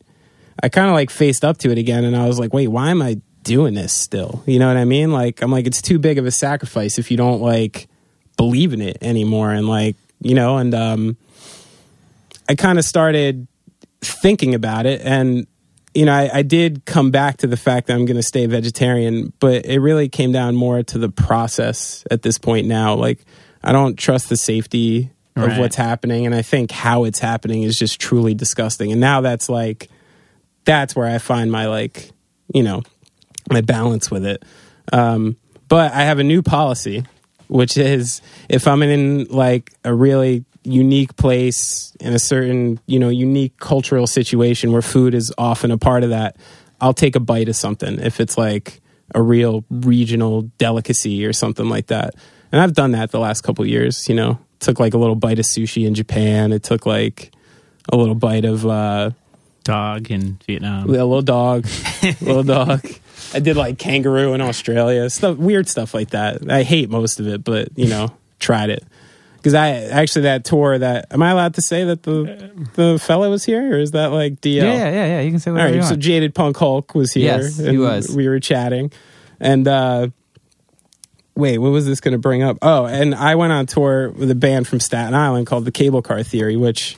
I 0.62 0.70
kind 0.70 0.88
of 0.88 0.94
like 0.94 1.10
faced 1.10 1.46
up 1.46 1.58
to 1.60 1.72
it 1.72 1.78
again, 1.78 2.04
and 2.04 2.16
I 2.16 2.28
was 2.28 2.40
like, 2.40 2.54
wait, 2.54 2.68
why 2.68 2.90
am 2.90 3.02
I 3.02 3.22
doing 3.44 3.74
this 3.74 3.94
still? 3.94 4.44
You 4.46 4.60
know 4.60 4.68
what 4.68 4.78
I 4.78 4.86
mean? 4.86 5.12
Like 5.12 5.42
I'm 5.42 5.52
like, 5.52 5.68
it's 5.68 5.82
too 5.82 6.00
big 6.00 6.18
of 6.18 6.26
a 6.26 6.32
sacrifice 6.32 7.00
if 7.00 7.10
you 7.10 7.18
don't 7.18 7.42
like 7.42 7.88
believe 8.38 8.74
in 8.74 8.82
it 8.82 8.98
anymore, 9.02 9.52
and 9.52 9.68
like 9.68 9.96
you 10.22 10.36
know, 10.36 10.58
and 10.58 10.74
um, 10.74 11.18
I 12.48 12.56
kind 12.56 12.78
of 12.80 12.86
started 12.86 13.48
thinking 14.02 14.56
about 14.56 14.88
it 14.88 15.00
and 15.02 15.46
you 15.94 16.06
know 16.06 16.14
I, 16.14 16.30
I 16.40 16.42
did 16.42 16.86
come 16.86 17.12
back 17.12 17.38
to 17.38 17.48
the 17.48 17.56
fact 17.56 17.86
that 17.86 17.94
i'm 17.94 18.06
going 18.06 18.18
to 18.18 18.24
stay 18.24 18.48
vegetarian 18.48 19.32
but 19.40 19.64
it 19.68 19.80
really 19.80 20.10
came 20.10 20.32
down 20.32 20.56
more 20.56 20.82
to 20.82 20.98
the 20.98 21.10
process 21.10 22.04
at 22.10 22.24
this 22.24 22.40
point 22.40 22.66
now. 22.66 22.96
Like 22.96 23.20
i 23.62 23.72
don't 23.72 23.98
trust 23.98 24.30
the 24.30 24.38
safety 24.38 25.12
of 25.36 25.44
Right. 25.50 25.60
what's 25.60 25.76
happening 25.76 26.26
and 26.26 26.34
i 26.34 26.42
think 26.42 26.72
how 26.72 27.04
it's 27.04 27.20
happening 27.20 27.62
is 27.62 27.78
just 27.78 28.02
truly 28.02 28.34
disgusting. 28.34 28.92
And 28.92 29.00
now 29.00 29.22
that's 29.22 29.50
like 29.50 29.88
that's 30.66 30.96
where 30.96 31.06
i 31.08 31.20
find 31.20 31.52
my 31.52 31.68
like 31.68 32.10
you 32.54 32.64
know 32.64 32.82
my 33.52 33.62
balance 33.62 34.10
with 34.10 34.26
it. 34.26 34.44
Um, 34.92 35.38
but 35.68 35.92
i 35.94 36.02
have 36.06 36.18
a 36.18 36.24
new 36.24 36.42
policy 36.42 37.04
which 37.52 37.78
is 37.78 38.22
if 38.48 38.66
i'm 38.66 38.82
in 38.82 39.26
like 39.26 39.74
a 39.84 39.94
really 39.94 40.46
unique 40.64 41.16
place 41.18 41.96
in 42.00 42.14
a 42.14 42.20
certain 42.20 42.80
you 42.88 42.98
know 42.98 43.10
unique 43.10 43.58
cultural 43.58 44.08
situation 44.08 44.72
where 44.72 44.82
food 44.82 45.14
is 45.14 45.34
often 45.38 45.70
a 45.70 45.78
part 45.78 46.04
of 46.04 46.12
that 46.12 46.38
i'll 46.80 46.94
take 46.94 47.16
a 47.16 47.20
bite 47.20 47.50
of 47.50 47.56
something 47.56 48.00
if 48.00 48.20
it's 48.22 48.38
like 48.38 48.80
a 49.14 49.22
real 49.22 49.66
regional 49.70 50.44
delicacy 50.58 51.26
or 51.26 51.34
something 51.34 51.68
like 51.68 51.88
that 51.88 52.16
and 52.54 52.62
i've 52.62 52.74
done 52.74 52.92
that 52.92 53.12
the 53.12 53.20
last 53.20 53.42
couple 53.42 53.66
years 53.66 54.08
you 54.08 54.16
know 54.16 54.40
took 54.60 54.80
like 54.80 54.94
a 54.94 54.98
little 54.98 55.16
bite 55.16 55.40
of 55.40 55.46
sushi 55.46 55.86
in 55.86 55.94
japan 55.94 56.54
it 56.54 56.64
took 56.64 56.86
like 56.86 57.32
a 57.92 57.98
little 57.98 58.16
bite 58.16 58.46
of 58.46 58.66
uh 58.66 59.12
Dog 59.64 60.10
in 60.10 60.40
Vietnam. 60.48 60.90
a 60.90 60.92
little 60.92 61.22
dog, 61.22 61.68
little 62.22 62.42
dog. 62.42 62.82
I 63.34 63.40
did 63.40 63.56
like 63.58 63.78
kangaroo 63.78 64.34
in 64.34 64.42
Australia, 64.42 65.10
stuff, 65.10 65.38
weird 65.38 65.68
stuff 65.68 65.94
like 65.94 66.10
that. 66.12 66.50
I 66.50 66.64
hate 66.64 66.90
most 66.90 67.20
of 67.20 67.28
it, 67.28 67.44
but 67.44 67.70
you 67.78 67.88
know, 67.88 68.10
tried 68.40 68.70
it. 68.70 68.84
because 69.38 69.54
I 69.54 69.70
actually 69.70 70.24
that 70.24 70.44
tour 70.46 70.78
that 70.78 71.08
am 71.12 71.22
I 71.24 71.32
allowed 71.32 71.54
to 71.56 71.62
say 71.62 71.84
that 71.86 72.04
the 72.04 72.52
the 72.76 73.00
fellow 73.00 73.30
was 73.30 73.44
here 73.44 73.76
or 73.76 73.80
is 73.80 73.92
that 73.92 74.08
like 74.12 74.42
DL? 74.42 74.56
Yeah, 74.56 74.74
yeah, 74.74 74.90
yeah, 74.92 75.06
yeah. 75.06 75.22
You 75.22 75.32
can 75.32 75.40
say 75.40 75.52
All 75.52 75.56
whatever 75.56 75.74
right, 75.74 75.82
you 75.82 75.88
so. 75.88 75.96
Jaded 75.96 76.36
Punk 76.36 76.58
Hulk 76.58 76.94
was 76.94 77.14
here. 77.14 77.38
Yes, 77.42 77.58
he 77.58 77.78
was. 77.78 78.14
We 78.16 78.28
were 78.28 78.40
chatting, 78.40 78.92
and 79.40 79.68
uh, 79.68 80.08
wait, 81.36 81.58
what 81.58 81.72
was 81.72 81.86
this 81.86 82.00
going 82.02 82.12
to 82.14 82.18
bring 82.20 82.44
up? 82.44 82.58
Oh, 82.62 82.86
and 82.86 83.16
I 83.16 83.36
went 83.36 83.54
on 83.54 83.66
tour 83.66 84.10
with 84.12 84.30
a 84.30 84.36
band 84.36 84.68
from 84.68 84.80
Staten 84.80 85.14
Island 85.14 85.48
called 85.48 85.66
the 85.66 85.72
Cable 85.72 86.02
Car 86.02 86.24
Theory, 86.24 86.58
which 86.58 86.98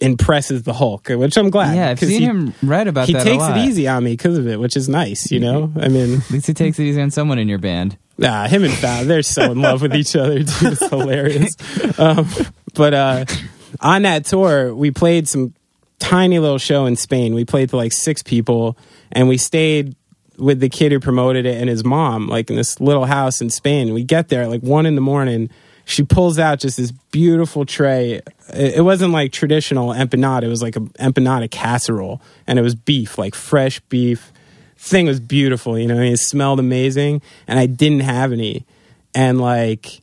impresses 0.00 0.62
the 0.62 0.72
Hulk, 0.72 1.08
which 1.08 1.36
I'm 1.36 1.50
glad. 1.50 1.76
yeah, 1.76 1.90
I've 1.90 1.98
seen 1.98 2.20
he, 2.20 2.24
him 2.24 2.54
write 2.62 2.88
about 2.88 3.06
He 3.06 3.12
that 3.12 3.24
takes 3.24 3.42
a 3.42 3.48
lot. 3.48 3.58
it 3.58 3.64
easy 3.66 3.88
on 3.88 4.04
me 4.04 4.12
because 4.12 4.38
of 4.38 4.46
it, 4.46 4.58
which 4.60 4.76
is 4.76 4.88
nice. 4.88 5.30
You 5.30 5.40
know, 5.40 5.72
I 5.76 5.88
mean, 5.88 6.18
At 6.18 6.30
least 6.30 6.46
he 6.46 6.54
takes 6.54 6.78
it 6.78 6.84
easy 6.84 7.00
on 7.00 7.10
someone 7.10 7.38
in 7.38 7.48
your 7.48 7.58
band. 7.58 7.96
Nah, 8.16 8.48
him 8.48 8.64
and 8.64 8.72
Fab, 8.72 9.06
they're 9.06 9.22
so 9.22 9.52
in 9.52 9.60
love 9.60 9.82
with 9.82 9.94
each 9.94 10.16
other, 10.16 10.38
dude. 10.38 10.48
It's 10.62 10.88
hilarious. 10.88 11.56
Um, 11.98 12.28
but 12.74 12.94
uh, 12.94 13.24
on 13.80 14.02
that 14.02 14.24
tour, 14.24 14.74
we 14.74 14.90
played 14.90 15.28
some 15.28 15.54
tiny 15.98 16.38
little 16.38 16.58
show 16.58 16.86
in 16.86 16.94
Spain. 16.96 17.34
We 17.34 17.44
played 17.44 17.70
to 17.70 17.76
like 17.76 17.92
six 17.92 18.22
people, 18.22 18.76
and 19.10 19.28
we 19.28 19.36
stayed 19.36 19.96
with 20.36 20.60
the 20.60 20.68
kid 20.68 20.92
who 20.92 21.00
promoted 21.00 21.44
it 21.44 21.60
and 21.60 21.68
his 21.68 21.84
mom, 21.84 22.28
like 22.28 22.50
in 22.50 22.56
this 22.56 22.80
little 22.80 23.04
house 23.04 23.40
in 23.40 23.50
Spain. 23.50 23.92
We 23.94 24.04
get 24.04 24.28
there 24.28 24.42
at 24.42 24.50
like 24.50 24.62
one 24.62 24.86
in 24.86 24.94
the 24.94 25.00
morning. 25.00 25.50
She 25.88 26.02
pulls 26.02 26.38
out 26.38 26.60
just 26.60 26.76
this 26.76 26.92
beautiful 26.92 27.64
tray. 27.64 28.20
It 28.52 28.84
wasn't 28.84 29.12
like 29.12 29.32
traditional 29.32 29.88
empanada. 29.88 30.42
It 30.42 30.48
was 30.48 30.60
like 30.60 30.76
a 30.76 30.80
empanada 30.80 31.50
casserole, 31.50 32.20
and 32.46 32.58
it 32.58 32.62
was 32.62 32.74
beef, 32.74 33.16
like 33.16 33.34
fresh 33.34 33.80
beef 33.88 34.30
thing 34.76 35.06
was 35.06 35.18
beautiful. 35.18 35.78
You 35.78 35.88
know, 35.88 35.98
it 35.98 36.18
smelled 36.18 36.60
amazing, 36.60 37.22
and 37.46 37.58
I 37.58 37.64
didn't 37.64 38.00
have 38.00 38.32
any. 38.32 38.66
And 39.14 39.40
like, 39.40 40.02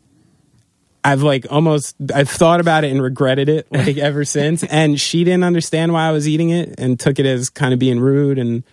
I've 1.04 1.22
like 1.22 1.46
almost 1.52 1.96
I've 2.14 2.30
thought 2.30 2.60
about 2.60 2.84
it 2.84 2.92
and 2.92 3.00
regretted 3.00 3.48
it 3.48 3.72
like 3.72 3.98
ever 3.98 4.26
since. 4.38 4.64
And 4.64 5.00
she 5.00 5.24
didn't 5.24 5.44
understand 5.44 5.94
why 5.94 6.08
I 6.08 6.12
was 6.12 6.28
eating 6.28 6.50
it 6.50 6.80
and 6.80 7.00
took 7.00 7.20
it 7.20 7.28
as 7.28 7.50
kind 7.50 7.74
of 7.74 7.80
being 7.80 8.00
rude, 8.00 8.40
and 8.40 8.64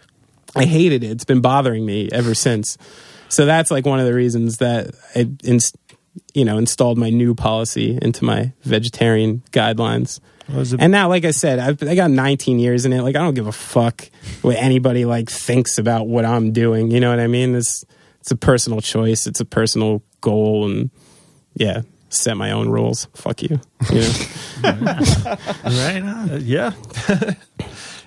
I 0.57 0.65
hated 0.65 1.05
it. 1.05 1.11
It's 1.11 1.25
been 1.25 1.41
bothering 1.41 1.85
me 1.85 2.09
ever 2.11 2.35
since. 2.35 2.79
So 3.29 3.47
that's 3.47 3.71
like 3.71 3.87
one 3.87 3.99
of 3.99 4.05
the 4.05 4.13
reasons 4.13 4.59
that 4.59 4.95
I, 5.15 5.31
ins- 5.43 5.73
you 6.35 6.45
know, 6.45 6.59
installed 6.59 6.99
my 6.99 7.11
new 7.11 7.35
policy 7.35 7.99
into 8.01 8.25
my 8.25 8.53
vegetarian 8.63 9.43
guidelines. 9.51 10.21
It- 10.49 10.77
And 10.81 10.91
now, 10.93 11.09
like 11.09 11.25
I 11.25 11.31
said, 11.31 11.59
I've, 11.59 11.83
I 11.83 11.95
got 11.95 12.11
19 12.11 12.59
years 12.59 12.85
in 12.85 12.93
it. 12.93 13.03
Like, 13.03 13.17
I 13.17 13.21
don't 13.21 13.35
give 13.35 13.47
a 13.47 13.53
fuck 13.53 14.09
what 14.43 14.57
anybody 14.57 15.05
like 15.05 15.31
thinks 15.31 15.79
about 15.79 16.09
what 16.09 16.25
I'm 16.25 16.53
doing. 16.53 16.91
You 16.91 17.01
know 17.01 17.11
what 17.11 17.21
I 17.21 17.27
mean? 17.29 17.55
It's 17.55 17.85
it's 18.21 18.31
a 18.31 18.37
personal 18.37 18.81
choice. 18.81 19.27
It's 19.27 19.41
a 19.41 19.45
personal 19.45 20.03
goal, 20.21 20.67
and 20.71 20.91
yeah, 21.55 21.83
set 22.11 22.37
my 22.37 22.51
own 22.53 22.69
rules. 22.69 23.09
Fuck 23.15 23.43
you. 23.43 23.61
You 23.91 24.01
know, 24.01 24.13
Right 25.65 26.03
on. 26.03 26.31
Uh, 26.31 26.39
yeah. 26.43 26.73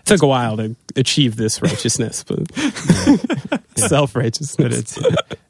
took 0.05 0.21
a 0.21 0.27
while 0.27 0.57
to 0.57 0.75
achieve 0.95 1.35
this 1.35 1.61
righteousness, 1.61 2.23
but 2.23 2.53
self 3.77 4.13
But 4.13 4.21
righteousness. 4.23 4.97
it's 4.97 4.99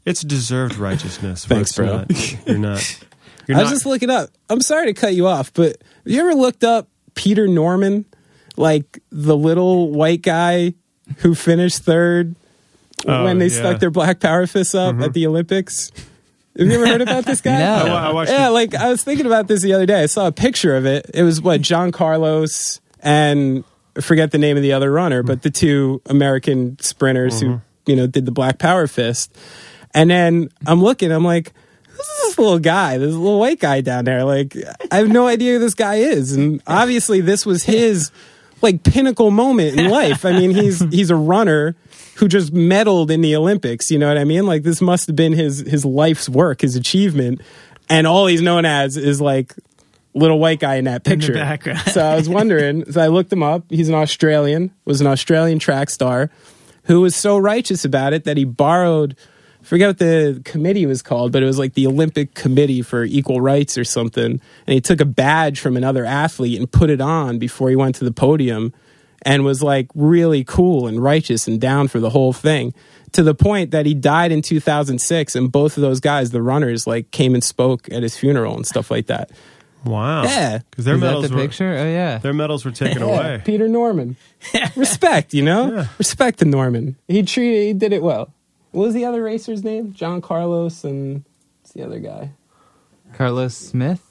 it's 0.06 0.22
deserved 0.22 0.78
righteousness. 0.78 1.46
Thanks, 1.46 1.70
It's 1.72 1.78
bro. 1.78 1.98
not- 1.98 2.48
you're 2.48 2.58
not. 2.58 3.00
You're 3.48 3.58
I 3.58 3.62
not 3.62 3.66
was 3.70 3.74
just 3.74 3.86
looking 3.86 4.10
up. 4.10 4.32
I'm 4.50 4.60
sorry 4.60 4.88
to 4.88 4.94
cut 5.00 5.14
you 5.14 5.28
off, 5.28 5.54
but 5.54 5.68
have 5.78 6.12
you 6.12 6.20
ever 6.20 6.34
looked 6.34 6.64
up 6.64 6.88
Peter 7.14 7.48
Norman, 7.48 8.06
like 8.58 9.04
the 9.12 9.38
little 9.38 9.92
white 9.92 10.24
guy 10.24 10.74
who 11.18 11.36
finished 11.36 11.84
third 11.84 12.36
Oh, 13.08 13.24
when 13.24 13.38
they 13.38 13.46
yeah. 13.46 13.52
Mm-hmm. 13.52 13.60
stuck 13.60 13.80
their 13.80 13.92
Black 13.92 14.20
Power 14.20 14.48
fists 14.48 14.74
up 14.74 15.00
at 15.00 15.14
the 15.14 15.28
Olympics? 15.28 15.92
Have 16.58 16.66
you 16.66 16.74
ever 16.74 16.88
heard 16.88 17.02
about 17.02 17.26
this 17.26 17.40
guy? 17.42 17.60
No. 17.60 17.74
I, 17.76 17.88
wa- 17.88 18.10
I 18.10 18.14
watched. 18.14 18.32
Yeah, 18.32 18.46
the- 18.48 18.52
like 18.52 18.74
I 18.74 18.90
was 18.90 19.04
thinking 19.04 19.28
about 19.28 19.48
this 19.48 19.62
the 19.62 19.74
other 19.74 19.86
day. 19.86 20.02
I 20.02 20.06
saw 20.08 20.26
a 20.26 20.32
picture 20.32 20.76
of 20.76 20.88
it. 20.88 21.12
It 21.14 21.22
was 21.22 21.40
what 21.40 21.62
John 21.62 21.92
Carlos 21.92 22.82
and 23.02 23.64
I 23.64 23.75
forget 24.02 24.32
the 24.32 24.38
name 24.38 24.58
of 24.58 24.64
the 24.64 24.74
other 24.74 24.92
runner, 24.92 25.24
but 25.24 25.42
the 25.42 25.50
two 25.50 26.02
American 26.06 26.78
sprinters 26.80 27.42
who 27.42 27.48
mm-hmm. 27.48 27.90
you 27.90 27.96
know 27.96 28.08
did 28.08 28.26
the 28.26 28.32
Black 28.32 28.60
Power 28.60 28.88
Fist. 28.88 29.36
And 29.94 30.10
then 30.10 30.50
I'm 30.68 30.82
looking, 30.82 31.12
I'm 31.12 31.24
like, 31.24 31.54
who's 31.88 32.08
this 32.24 32.38
little 32.38 32.60
guy? 32.60 32.98
This 32.98 33.14
little 33.14 33.40
white 33.40 33.60
guy 33.60 33.82
down 33.82 34.06
there. 34.06 34.24
Like 34.26 34.56
I 34.92 34.98
have 34.98 35.08
no 35.08 35.28
idea 35.28 35.54
who 35.54 35.60
this 35.60 35.74
guy 35.74 35.96
is, 35.96 36.34
and 36.34 36.62
obviously 36.68 37.22
this 37.22 37.46
was 37.46 37.64
his 37.64 38.12
like 38.62 38.84
pinnacle 38.84 39.32
moment 39.32 39.80
in 39.80 39.90
life. 39.90 40.26
I 40.26 40.34
mean, 40.34 40.52
he's 40.52 40.80
he's 40.92 41.10
a 41.10 41.16
runner 41.16 41.76
who 42.16 42.28
just 42.28 42.54
medaled 42.54 43.10
in 43.10 43.22
the 43.22 43.36
Olympics. 43.36 43.92
You 43.92 44.00
know 44.00 44.08
what 44.08 44.18
I 44.18 44.24
mean? 44.24 44.46
Like 44.46 44.64
this 44.64 44.82
must 44.82 45.08
have 45.08 45.16
been 45.16 45.34
his 45.34 45.60
his 45.60 45.86
life's 45.86 46.28
work, 46.28 46.62
his 46.62 46.76
achievement, 46.76 47.42
and 47.90 48.06
all 48.08 48.28
he's 48.28 48.42
known 48.42 48.66
as 48.66 48.98
is 48.98 49.22
like 49.22 49.54
little 50.16 50.40
white 50.40 50.60
guy 50.60 50.76
in 50.76 50.86
that 50.86 51.04
the 51.04 51.12
picture. 51.12 51.34
background. 51.34 51.80
so 51.92 52.02
I 52.04 52.16
was 52.16 52.28
wondering. 52.30 52.90
So 52.92 53.02
I 53.02 53.08
looked 53.08 53.32
him 53.32 53.44
up. 53.44 53.64
He's 53.70 53.90
an 53.90 53.96
Australian. 53.96 54.72
Was 54.86 55.02
an 55.02 55.08
Australian 55.08 55.60
track 55.60 55.90
star 55.90 56.32
who 56.86 57.02
was 57.02 57.16
so 57.16 57.38
righteous 57.38 57.86
about 57.86 58.14
it 58.14 58.24
that 58.24 58.38
he 58.38 58.46
borrowed. 58.46 59.16
I 59.62 59.66
forget 59.66 59.90
what 59.90 59.98
the 59.98 60.42
committee 60.46 60.86
was 60.86 61.02
called, 61.02 61.32
but 61.32 61.42
it 61.42 61.48
was 61.48 61.58
like 61.58 61.74
the 61.74 61.88
Olympic 61.88 62.36
Committee 62.36 62.84
for 62.84 63.04
Equal 63.04 63.42
Rights 63.42 63.78
or 63.78 63.84
something. 63.84 64.26
And 64.68 64.74
he 64.74 64.80
took 64.80 65.02
a 65.02 65.06
badge 65.06 65.60
from 65.60 65.76
another 65.76 66.06
athlete 66.06 66.60
and 66.60 66.72
put 66.72 66.90
it 66.92 67.02
on 67.02 67.40
before 67.40 67.70
he 67.70 67.76
went 67.76 67.96
to 67.96 68.06
the 68.06 68.12
podium 68.12 68.74
and 69.24 69.44
was 69.44 69.64
like 69.64 69.88
really 69.96 70.44
cool 70.44 70.86
and 70.88 71.02
righteous 71.02 71.48
and 71.48 71.60
down 71.60 71.88
for 71.88 72.00
the 72.00 72.12
whole 72.12 72.32
thing 72.32 72.74
to 73.14 73.24
the 73.24 73.34
point 73.34 73.72
that 73.72 73.86
he 73.86 73.94
died 73.96 74.32
in 74.32 74.42
2006 74.42 75.36
and 75.36 75.52
both 75.52 75.78
of 75.78 75.82
those 75.82 76.00
guys 76.00 76.30
the 76.32 76.42
runners 76.42 76.86
like 76.86 77.10
came 77.12 77.34
and 77.34 77.44
spoke 77.44 77.92
at 77.92 78.04
his 78.04 78.16
funeral 78.18 78.56
and 78.56 78.68
stuff 78.68 78.92
like 78.92 79.08
that 79.08 79.32
wow. 79.86 80.24
Yeah. 80.24 80.60
Because 80.70 80.86
their 80.86 80.96
Is 80.96 81.02
that 81.02 81.08
medals 81.08 81.30
the 81.30 81.36
were 81.36 81.42
picture? 81.42 81.78
Oh 81.78 81.86
yeah. 81.86 82.18
their 82.18 82.34
medals 82.34 82.66
were 82.66 82.72
taken 82.72 83.00
Yeah, 83.02 83.06
away. 83.08 83.42
peter 83.46 83.68
norman 83.68 84.18
respect 84.76 85.34
you 85.34 85.44
know 85.44 85.72
Yeah. 85.74 85.88
respect 85.98 86.40
to 86.40 86.46
norman 86.46 86.96
he 87.08 87.24
treated 87.24 87.66
he 87.68 87.74
did 87.74 87.94
it 87.94 88.02
well 88.04 88.34
what 88.72 88.86
was 88.86 88.94
the 88.94 89.06
other 89.06 89.24
racer's 89.24 89.64
name 89.64 89.94
john 89.94 90.22
carlos 90.22 90.84
and 90.84 91.24
what's 91.62 91.72
the 91.74 91.84
other 91.84 92.00
guy 92.00 92.32
Carlos 93.14 93.56
Smith. 93.56 94.02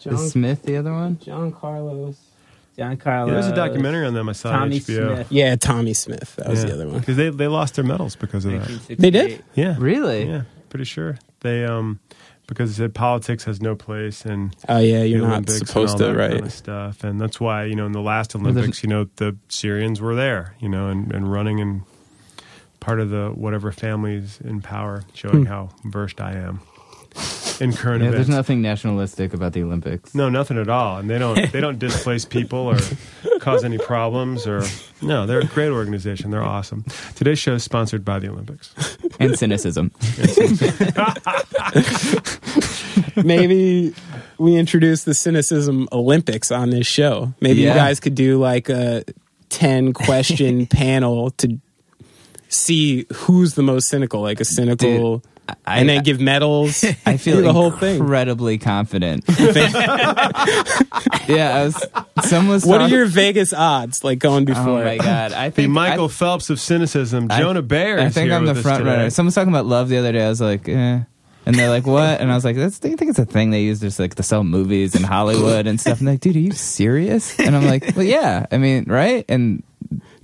john, 0.00 0.14
Is 0.14 0.32
Smith 0.32 0.62
the 0.62 0.76
other 0.76 0.92
one? 0.92 1.18
john 1.18 1.52
carlos 1.52 2.18
John 2.76 2.96
Carlos. 2.96 3.28
Yeah, 3.28 3.34
there's 3.34 3.46
a 3.46 3.54
documentary 3.54 4.04
on 4.04 4.14
them 4.14 4.28
I 4.28 4.32
saw 4.32 4.50
Tommie 4.50 4.76
on 4.78 4.80
HBO. 4.80 5.14
Smith. 5.14 5.26
yeah 5.30 5.54
tommie 5.54 5.94
smith 5.94 6.34
that 6.36 6.48
was 6.48 6.64
the 6.64 6.72
other 6.74 6.88
one 6.88 6.98
Because 6.98 7.16
they, 7.16 7.30
they 7.30 7.46
lost 7.46 7.76
their 7.76 7.84
medals 7.84 8.16
because 8.16 8.44
of 8.44 8.50
that. 8.50 8.96
They 8.98 9.10
did? 9.10 9.44
Yeah. 9.54 9.76
Really? 9.78 10.24
Yeah, 10.28 10.42
pretty 10.70 10.84
sure. 10.86 11.16
They 11.38 11.64
um 11.64 12.00
because 12.46 12.76
they 12.76 12.84
said 12.84 12.94
politics 12.94 13.44
has 13.44 13.60
no 13.62 13.74
place 13.74 14.24
and 14.24 14.54
oh 14.68 14.78
yeah 14.78 15.00
the 15.00 15.08
you're 15.08 15.20
not 15.20 15.32
Olympics 15.32 15.58
and 15.60 15.68
supposed 15.68 15.98
to 15.98 16.14
right 16.14 16.30
kind 16.32 16.44
of 16.44 16.52
stuff. 16.52 17.04
And 17.04 17.20
that's 17.20 17.40
why, 17.40 17.64
you 17.64 17.74
know, 17.74 17.86
in 17.86 17.92
the 17.92 18.00
last 18.02 18.34
Olympics, 18.34 18.82
you 18.82 18.88
know, 18.88 19.08
the 19.16 19.36
Syrians 19.48 20.00
were 20.00 20.14
there, 20.14 20.54
you 20.60 20.68
know, 20.68 20.88
and, 20.88 21.12
and 21.12 21.30
running 21.32 21.60
and 21.60 21.82
part 22.80 23.00
of 23.00 23.10
the 23.10 23.28
whatever 23.30 23.72
families 23.72 24.40
in 24.42 24.60
power, 24.60 25.04
showing 25.14 25.44
Hmm. 25.46 25.52
how 25.52 25.68
versed 25.84 26.20
I 26.20 26.32
am 26.32 26.60
in 27.60 27.72
current 27.72 28.02
Yeah, 28.02 28.08
events. 28.08 28.26
there's 28.26 28.36
nothing 28.36 28.62
nationalistic 28.62 29.32
about 29.34 29.52
the 29.52 29.62
Olympics. 29.62 30.14
No, 30.14 30.28
nothing 30.28 30.58
at 30.58 30.68
all. 30.68 30.98
And 30.98 31.08
they 31.10 31.18
don't 31.18 31.50
they 31.52 31.60
don't 31.60 31.78
displace 31.78 32.24
people 32.24 32.58
or 32.58 32.78
cause 33.40 33.64
any 33.64 33.78
problems 33.78 34.46
or 34.46 34.62
no, 35.02 35.26
they're 35.26 35.40
a 35.40 35.44
great 35.46 35.70
organization. 35.70 36.30
They're 36.30 36.42
awesome. 36.42 36.84
Today's 37.14 37.38
show 37.38 37.54
is 37.54 37.62
sponsored 37.64 38.04
by 38.04 38.18
the 38.18 38.28
Olympics. 38.28 38.74
And 39.20 39.38
cynicism. 39.38 39.90
maybe 43.24 43.94
we 44.38 44.56
introduce 44.56 45.04
the 45.04 45.14
cynicism 45.14 45.88
olympics 45.92 46.50
on 46.50 46.70
this 46.70 46.86
show 46.86 47.32
maybe 47.40 47.60
Yeah. 47.62 47.70
you 47.70 47.74
guys 47.74 48.00
could 48.00 48.14
do 48.14 48.38
like 48.38 48.68
a 48.68 49.04
10 49.50 49.92
question 49.92 50.66
panel 50.66 51.30
to 51.32 51.58
see 52.48 53.06
who's 53.12 53.54
the 53.54 53.62
most 53.62 53.88
cynical 53.88 54.20
like 54.20 54.40
a 54.40 54.44
cynical 54.44 55.22
I, 55.66 55.80
and 55.80 55.88
then 55.88 56.02
give 56.02 56.20
medals 56.20 56.84
I 57.06 57.16
feel 57.18 57.42
the 57.42 57.52
whole 57.52 57.70
thing 57.70 58.00
incredibly 58.00 58.58
confident. 58.58 59.24
yeah, 61.28 61.52
I 61.54 61.64
was. 61.64 61.86
Someone 62.24 62.54
was 62.54 62.64
what 62.64 62.80
are 62.80 62.88
your 62.88 63.06
vegas 63.06 63.52
odds 63.52 64.04
like 64.04 64.18
going 64.18 64.44
before? 64.44 64.62
Oh 64.62 64.76
before 64.76 64.84
my 64.84 64.96
god! 64.98 65.32
I 65.32 65.48
The 65.50 65.54
think 65.56 65.70
Michael 65.70 66.06
I, 66.06 66.08
Phelps 66.08 66.50
of 66.50 66.60
cynicism, 66.60 67.28
I- 67.30 67.40
Jonah 67.40 67.62
Bayer. 67.62 67.98
I 67.98 68.08
think 68.08 68.28
here 68.28 68.36
I'm 68.36 68.44
the 68.46 68.52
with 68.52 68.58
us 68.58 68.62
front 68.62 68.84
runner. 68.84 69.10
Someone 69.10 69.28
was 69.28 69.34
talking 69.34 69.52
about 69.52 69.66
love 69.66 69.88
the 69.88 69.98
other 69.98 70.12
day. 70.12 70.24
I 70.24 70.28
was 70.28 70.40
like, 70.40 70.68
eh. 70.68 71.00
And 71.46 71.54
they're 71.54 71.68
like, 71.68 71.86
what? 71.86 72.20
And 72.22 72.32
I 72.32 72.34
was 72.34 72.44
like, 72.44 72.56
That's, 72.56 72.78
do 72.78 72.88
you 72.88 72.96
think 72.96 73.10
it's 73.10 73.18
a 73.18 73.26
thing 73.26 73.50
they 73.50 73.64
use 73.64 73.80
just 73.80 73.98
like 73.98 74.14
to 74.14 74.22
sell 74.22 74.44
movies 74.44 74.94
in 74.94 75.02
Hollywood 75.02 75.66
and 75.66 75.78
stuff? 75.78 75.98
And 75.98 76.08
they're 76.08 76.14
like, 76.14 76.20
dude, 76.20 76.36
are 76.36 76.40
you 76.40 76.52
serious? 76.52 77.38
And 77.38 77.54
I'm 77.54 77.66
like, 77.66 77.94
well, 77.94 78.04
yeah. 78.04 78.46
I 78.50 78.56
mean, 78.56 78.84
right? 78.86 79.26
And 79.28 79.62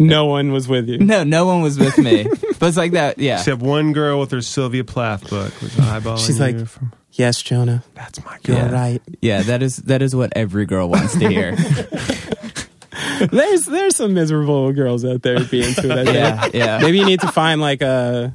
no 0.00 0.26
one 0.26 0.50
was 0.52 0.66
with 0.68 0.88
you 0.88 0.98
no, 0.98 1.22
no 1.24 1.46
one 1.46 1.60
was 1.62 1.78
with 1.78 1.96
me. 1.98 2.26
But 2.60 2.66
it's 2.68 2.76
like 2.76 2.92
that. 2.92 3.18
Yeah. 3.18 3.38
Except 3.38 3.62
one 3.62 3.94
girl 3.94 4.20
with 4.20 4.32
her 4.32 4.42
Sylvia 4.42 4.84
Plath 4.84 5.22
book 5.30 5.58
was 5.62 5.70
eyeballing 5.76 6.18
She's 6.26 6.38
you 6.38 6.44
like, 6.44 6.66
from, 6.66 6.92
yes 7.12 7.40
jonah 7.42 7.82
that's 7.94 8.22
my 8.24 8.36
you're 8.46 8.56
girl. 8.58 8.66
Yeah. 8.66 8.72
right 8.72 9.02
Yeah, 9.22 9.42
that 9.42 9.62
is 9.62 9.76
that 9.78 10.02
is 10.02 10.14
what 10.14 10.32
every 10.36 10.66
girl 10.66 10.88
wants 10.88 11.16
to 11.18 11.28
hear. 11.28 11.56
there's 13.30 13.66
there's 13.66 13.96
some 13.96 14.14
miserable 14.14 14.72
girls 14.72 15.04
out 15.04 15.22
there 15.22 15.42
being 15.44 15.68
into 15.68 15.90
it 15.90 16.08
I 16.08 16.12
yeah, 16.12 16.48
yeah. 16.52 16.78
maybe 16.82 16.98
you 16.98 17.06
need 17.06 17.20
to 17.20 17.28
find 17.28 17.60
like 17.60 17.82
a 17.82 18.32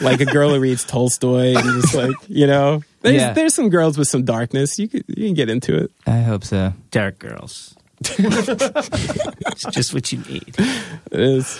like 0.00 0.20
a 0.20 0.26
girl 0.26 0.50
who 0.50 0.60
reads 0.60 0.84
tolstoy 0.84 1.54
and 1.56 1.82
just 1.82 1.94
like 1.94 2.14
you 2.28 2.46
know 2.46 2.82
There's 3.00 3.16
Yeah. 3.16 3.32
there's 3.32 3.54
some 3.54 3.70
girls 3.70 3.96
with 3.98 4.08
some 4.08 4.24
darkness. 4.24 4.78
You 4.78 4.88
could 4.88 5.04
you 5.08 5.26
can 5.28 5.34
get 5.34 5.48
into 5.48 5.76
it. 5.76 5.90
I 6.06 6.20
hope 6.20 6.44
so. 6.44 6.72
Dark 6.90 7.18
girls. 7.18 7.74
It's 8.18 9.64
just 9.70 9.94
what 9.94 10.10
you 10.12 10.18
need. 10.18 10.54
It 11.10 11.20
is. 11.20 11.58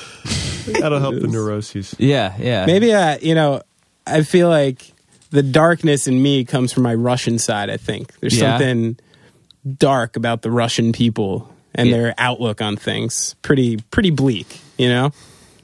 That'll 0.81 1.01
help 1.01 1.15
the 1.21 1.27
neuroses. 1.29 1.95
Yeah, 1.99 2.35
yeah. 2.39 2.67
Maybe 2.67 2.93
uh, 2.93 3.19
you 3.21 3.35
know, 3.35 3.63
I 4.07 4.23
feel 4.23 4.49
like 4.49 4.93
the 5.31 5.43
darkness 5.43 6.07
in 6.07 6.23
me 6.23 6.45
comes 6.45 6.73
from 6.73 6.83
my 6.85 6.95
Russian 6.95 7.39
side. 7.39 7.71
I 7.71 7.77
think 7.77 8.13
there's 8.21 8.37
Yeah. 8.39 8.59
something 8.59 8.99
dark 9.79 10.17
about 10.17 10.43
the 10.43 10.51
Russian 10.51 10.93
people 10.93 11.53
and 11.75 11.89
Yeah. 11.89 11.97
their 11.97 12.15
outlook 12.19 12.61
on 12.61 12.77
things. 12.77 13.35
Pretty 13.43 13.79
pretty 13.91 14.11
bleak, 14.11 14.61
you 14.79 14.89
know. 14.89 15.13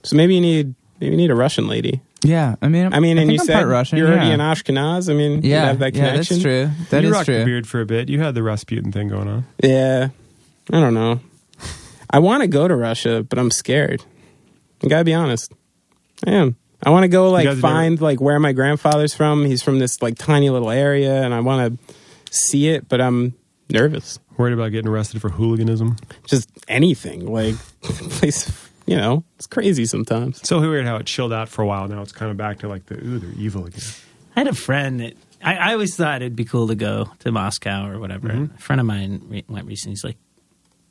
So 0.03 0.17
maybe 0.17 0.35
you 0.35 0.41
need 0.41 0.75
maybe 1.01 1.13
you 1.13 1.17
need 1.17 1.31
a 1.31 1.35
Russian 1.35 1.69
lady. 1.69 2.01
Yeah, 2.25 2.57
I 2.61 2.67
mean, 2.67 2.93
I 2.93 2.99
mean, 2.99 3.17
and 3.17 3.29
think 3.29 3.33
you 3.37 3.41
I'm 3.43 3.47
said 3.47 3.55
part 3.55 3.69
Russian. 3.69 3.97
you're 3.99 4.09
already 4.09 4.27
yeah. 4.27 4.35
an 4.35 4.41
Ashkenaz. 4.41 5.09
I 5.09 5.15
mean, 5.15 5.43
you 5.43 5.51
yeah, 5.51 5.67
have 5.67 5.79
that 5.79 5.95
yeah, 5.95 6.17
that's 6.17 6.27
connection. 6.27 6.41
true. 6.43 6.71
That 6.91 7.03
you 7.03 7.11
is 7.11 7.13
rocked 7.15 7.27
the 7.29 7.45
beard 7.45 7.69
for 7.69 7.81
a 7.81 7.87
bit. 7.87 8.09
You 8.09 8.19
had 8.21 8.35
the 8.35 8.43
Rasputin 8.43 8.91
thing 8.91 9.07
going 9.07 9.29
on. 9.29 9.45
Yeah, 9.63 10.09
I 10.71 10.81
don't 10.81 10.95
know. 10.95 11.21
I 12.11 12.19
want 12.21 12.43
to 12.43 12.47
go 12.49 12.67
to 12.67 12.75
Russia, 12.75 13.23
but 13.23 13.39
I'm 13.39 13.51
scared. 13.51 14.03
I 14.83 14.89
gotta 14.89 15.05
be 15.05 15.15
honest. 15.15 15.53
I 16.27 16.33
am. 16.33 16.57
I 16.83 16.91
want 16.91 17.05
to 17.05 17.09
go 17.09 17.31
like 17.31 17.45
guys 17.45 17.55
have 17.55 17.61
find 17.61 18.01
like 18.01 18.21
where 18.21 18.39
my 18.39 18.53
grandfather's 18.53 19.15
from. 19.15 19.45
He's 19.45 19.63
from 19.63 19.79
this 19.79 20.01
like 20.01 20.17
tiny 20.17 20.51
little 20.51 20.71
area, 20.71 21.23
and 21.23 21.35
I 21.35 21.41
want 21.41 21.79
to 21.89 21.95
see 22.31 22.69
it, 22.69 22.89
but 22.89 23.01
I'm 23.01 23.35
nervous. 23.69 24.19
Worried 24.37 24.53
about 24.53 24.71
getting 24.71 24.89
arrested 24.89 25.21
for 25.21 25.29
hooliganism. 25.29 25.97
Just 26.27 26.51
anything 26.69 27.27
like 27.27 27.57
place. 27.83 28.67
You 28.87 28.97
know, 28.97 29.25
it's 29.37 29.47
crazy 29.47 29.85
sometimes. 29.85 30.47
So 30.49 30.61
weird 30.61 30.87
how 30.87 30.97
it 30.97 31.07
chilled 31.07 31.33
out 31.33 31.49
for 31.49 31.63
a 31.63 31.67
while. 31.67 31.89
Now 31.89 32.01
it's 32.01 32.13
kind 32.13 32.31
of 32.31 32.37
back 32.37 32.61
to 32.61 32.69
like 32.69 32.87
the 32.87 32.95
ooh, 32.95 33.19
they're 33.19 33.31
evil 33.33 33.67
again. 33.67 33.85
I 34.35 34.41
had 34.41 34.49
a 34.49 34.55
friend 34.55 35.01
that 35.01 35.15
I, 35.43 35.57
I 35.57 35.73
always 35.73 35.97
thought 35.97 36.23
it'd 36.23 36.37
be 36.37 36.45
cool 36.45 36.69
to 36.69 36.75
go 36.75 37.11
to 37.19 37.33
Moscow 37.33 37.89
or 37.91 37.99
whatever. 37.99 38.29
Mm-hmm. 38.29 38.55
A 38.55 38.59
friend 38.59 38.81
of 38.81 38.87
mine 38.87 39.23
re- 39.29 39.45
went 39.49 39.67
recently. 39.67 39.93
He's 39.93 40.05
like, 40.05 40.17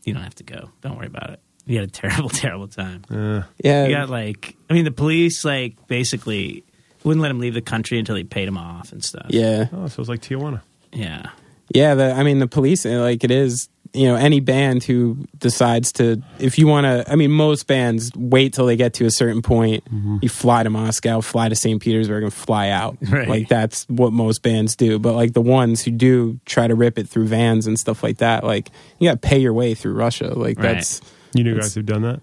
"You 0.07 0.13
don't 0.13 0.23
have 0.23 0.35
to 0.35 0.43
go. 0.43 0.71
Don't 0.81 0.97
worry 0.97 1.07
about 1.07 1.29
it. 1.31 1.39
You 1.65 1.79
had 1.79 1.89
a 1.89 1.91
terrible, 1.91 2.29
terrible 2.43 2.67
time. 2.67 3.03
Uh, 3.11 3.43
Yeah, 3.63 3.85
You 3.87 3.95
got 3.95 4.09
like, 4.09 4.55
I 4.69 4.73
mean, 4.73 4.85
the 4.85 4.91
police 4.91 5.43
like 5.43 5.75
basically 5.87 6.63
wouldn't 7.03 7.21
let 7.21 7.29
him 7.29 7.39
leave 7.39 7.53
the 7.53 7.61
country 7.61 7.99
until 7.99 8.15
he 8.15 8.23
paid 8.23 8.47
him 8.47 8.57
off 8.57 8.91
and 8.91 9.03
stuff. 9.03 9.27
yeah, 9.29 9.67
oh, 9.73 9.87
so 9.87 9.97
was 9.99 10.09
like 10.09 10.21
Tijuana. 10.21 10.61
yeah. 10.91 11.29
yeah. 11.69 11.93
The 11.95 12.11
I 12.13 12.23
mean, 12.23 12.39
the 12.39 12.47
police 12.47 12.85
uh, 12.85 13.01
like 13.01 13.23
it 13.23 13.31
is. 13.31 13.69
You 13.93 14.07
know, 14.07 14.15
any 14.15 14.39
band 14.39 14.83
who 14.83 15.25
decides 15.37 15.91
to, 15.93 16.21
if 16.39 16.57
you 16.57 16.67
want 16.67 16.85
to, 16.85 17.09
I 17.11 17.15
mean, 17.15 17.31
most 17.31 17.67
bands 17.67 18.11
wait 18.15 18.53
till 18.53 18.65
they 18.65 18.75
get 18.75 18.93
to 18.95 19.05
a 19.05 19.11
certain 19.11 19.41
point. 19.41 19.83
You 20.21 20.29
fly 20.29 20.63
to 20.63 20.69
Moscow, 20.69 21.21
fly 21.21 21.49
to 21.49 21.55
St. 21.55 21.81
Petersburg, 21.81 22.23
and 22.23 22.33
fly 22.33 22.69
out. 22.69 22.97
Right. 23.09 23.27
Like 23.27 23.47
that's 23.49 23.85
what 23.89 24.13
most 24.13 24.43
bands 24.43 24.75
do. 24.75 24.99
But 24.99 25.13
like 25.15 25.33
the 25.33 25.41
ones 25.41 25.83
who 25.83 25.91
do 25.91 26.39
try 26.45 26.67
to 26.67 26.75
rip 26.75 26.97
it 26.99 27.07
through 27.09 27.27
vans 27.27 27.67
and 27.67 27.79
stuff 27.79 28.03
like 28.03 28.17
that, 28.17 28.43
like 28.43 28.69
you 28.99 29.07
got 29.09 29.21
to 29.21 29.27
pay 29.27 29.39
your 29.39 29.53
way 29.53 29.73
through 29.73 29.93
Russia. 29.93 30.33
Like 30.33 30.57
Right. 30.59 30.73
that's, 30.75 31.01
You 31.33 31.43
know 31.43 31.55
guys 31.55 31.73
who've 31.75 31.85
done 31.85 32.01
that. 32.03 32.21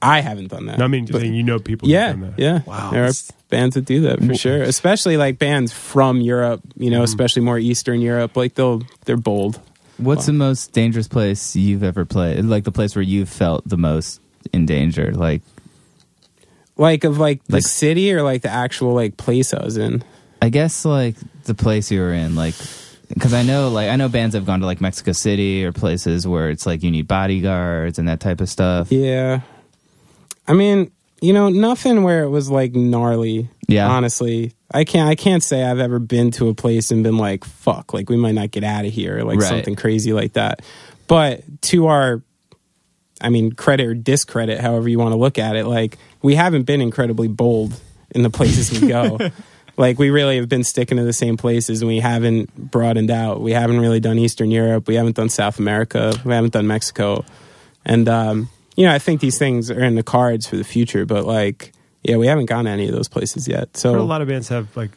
I 0.00 0.20
haven't 0.20 0.48
done 0.48 0.66
that. 0.66 0.78
No, 0.78 0.84
I 0.84 0.88
mean, 0.88 1.06
But- 1.06 1.20
saying 1.20 1.34
you 1.34 1.42
know 1.44 1.58
people. 1.60 1.88
yeah, 1.88 2.08
done 2.12 2.20
that. 2.22 2.34
yeah. 2.38 2.60
Wow. 2.66 2.90
There 2.90 3.04
are 3.04 3.12
bands 3.50 3.74
that 3.76 3.84
do 3.84 4.00
that 4.02 4.24
for 4.24 4.34
sure. 4.34 4.62
Especially 4.62 5.16
like 5.16 5.38
bands 5.38 5.72
from 5.72 6.20
Europe, 6.20 6.60
you 6.76 6.90
know, 6.90 7.00
Mhm. 7.00 7.04
especially 7.04 7.42
more 7.42 7.58
Eastern 7.58 8.00
Europe. 8.00 8.36
Like 8.36 8.54
they'll 8.54 8.82
they're 9.04 9.16
bold. 9.16 9.60
What's 9.98 10.26
the 10.26 10.32
most 10.32 10.72
dangerous 10.72 11.06
place 11.08 11.54
you've 11.54 11.82
ever 11.82 12.04
played? 12.04 12.44
Like 12.44 12.64
the 12.64 12.72
place 12.72 12.96
where 12.96 13.02
you've 13.02 13.28
felt 13.28 13.68
the 13.68 13.76
most 13.76 14.20
in 14.52 14.66
danger? 14.66 15.12
Like, 15.12 15.42
Like 16.76 17.04
of 17.04 17.18
like 17.18 17.44
the 17.44 17.54
Like- 17.56 17.66
city 17.66 18.12
or 18.12 18.22
like 18.22 18.42
the 18.42 18.50
actual 18.50 18.94
like 18.94 19.16
place 19.16 19.52
I 19.54 19.62
was 19.64 19.76
in. 19.76 20.02
I 20.40 20.48
guess 20.48 20.84
like 20.84 21.14
the 21.44 21.54
place 21.54 21.90
you 21.92 22.00
were 22.00 22.12
in, 22.12 22.34
like, 22.34 22.54
because 23.08 23.32
I 23.34 23.42
know, 23.42 23.68
like, 23.68 23.90
I 23.90 23.96
know 23.96 24.08
bands 24.08 24.34
have 24.34 24.46
gone 24.46 24.60
to 24.60 24.66
like 24.66 24.80
Mexico 24.80 25.12
City 25.12 25.64
or 25.64 25.70
places 25.70 26.26
where 26.26 26.50
it's 26.50 26.66
like 26.66 26.82
you 26.82 26.90
need 26.90 27.06
bodyguards 27.06 27.98
and 27.98 28.08
that 28.08 28.18
type 28.20 28.40
of 28.40 28.48
stuff. 28.48 28.90
Yeah. 28.90 29.42
I 30.48 30.54
mean, 30.54 30.90
you 31.20 31.32
know, 31.32 31.48
nothing 31.48 32.02
where 32.02 32.24
it 32.24 32.30
was 32.30 32.50
like 32.50 32.74
gnarly. 32.74 33.48
Yeah. 33.68 33.88
Honestly. 33.88 34.54
I 34.74 34.84
can't 34.84 35.08
I 35.08 35.14
can't 35.14 35.42
say 35.42 35.62
I've 35.64 35.78
ever 35.78 35.98
been 35.98 36.30
to 36.32 36.48
a 36.48 36.54
place 36.54 36.90
and 36.90 37.02
been 37.02 37.16
like, 37.18 37.44
fuck, 37.44 37.92
like 37.92 38.08
we 38.08 38.16
might 38.16 38.34
not 38.34 38.50
get 38.50 38.64
out 38.64 38.84
of 38.84 38.92
here, 38.92 39.22
like 39.22 39.38
Right. 39.40 39.48
something 39.48 39.74
crazy 39.76 40.12
like 40.12 40.34
that. 40.34 40.60
But 41.06 41.42
to 41.62 41.86
our 41.88 42.22
I 43.20 43.28
mean, 43.28 43.52
credit 43.52 43.86
or 43.86 43.94
discredit, 43.94 44.60
however 44.60 44.88
you 44.88 44.98
want 44.98 45.12
to 45.12 45.16
look 45.16 45.38
at 45.38 45.54
it, 45.54 45.66
like 45.66 45.96
we 46.22 46.34
haven't 46.34 46.64
been 46.64 46.80
incredibly 46.80 47.28
bold 47.28 47.78
in 48.10 48.22
the 48.22 48.30
places 48.30 48.80
we 48.80 48.88
go. 48.88 49.18
like 49.76 49.98
we 49.98 50.10
really 50.10 50.36
have 50.36 50.48
been 50.48 50.64
sticking 50.64 50.98
to 50.98 51.04
the 51.04 51.12
same 51.12 51.36
places 51.36 51.82
and 51.82 51.88
we 51.88 52.00
haven't 52.00 52.54
broadened 52.56 53.10
out. 53.10 53.40
We 53.40 53.52
haven't 53.52 53.80
really 53.80 54.00
done 54.00 54.18
Eastern 54.18 54.50
Europe, 54.50 54.88
we 54.88 54.96
haven't 54.96 55.16
done 55.16 55.28
South 55.28 55.58
America, 55.58 56.14
we 56.24 56.32
haven't 56.32 56.52
done 56.52 56.66
Mexico. 56.66 57.24
And 57.84 58.08
um, 58.08 58.48
you 58.76 58.86
know, 58.86 58.92
I 58.92 58.98
think 58.98 59.20
these 59.20 59.38
things 59.38 59.70
are 59.70 59.82
in 59.82 59.94
the 59.94 60.02
cards 60.02 60.46
for 60.46 60.56
the 60.56 60.64
future, 60.64 61.06
but 61.06 61.24
like 61.24 61.72
yeah, 62.02 62.16
we 62.16 62.26
haven't 62.26 62.46
gone 62.46 62.64
to 62.64 62.70
any 62.70 62.86
of 62.86 62.92
those 62.94 63.08
places 63.08 63.46
yet. 63.48 63.70
But 63.82 63.94
a 63.96 64.02
lot 64.02 64.22
of 64.22 64.28
bands 64.28 64.48
have 64.48 64.76
like 64.76 64.90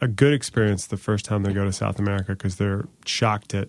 a 0.00 0.08
good 0.08 0.32
experience 0.32 0.86
the 0.86 0.96
first 0.96 1.24
time 1.24 1.42
they 1.42 1.52
go 1.52 1.64
to 1.64 1.72
South 1.72 1.98
America 1.98 2.32
because 2.32 2.56
they're 2.56 2.86
shocked 3.04 3.54
at 3.54 3.68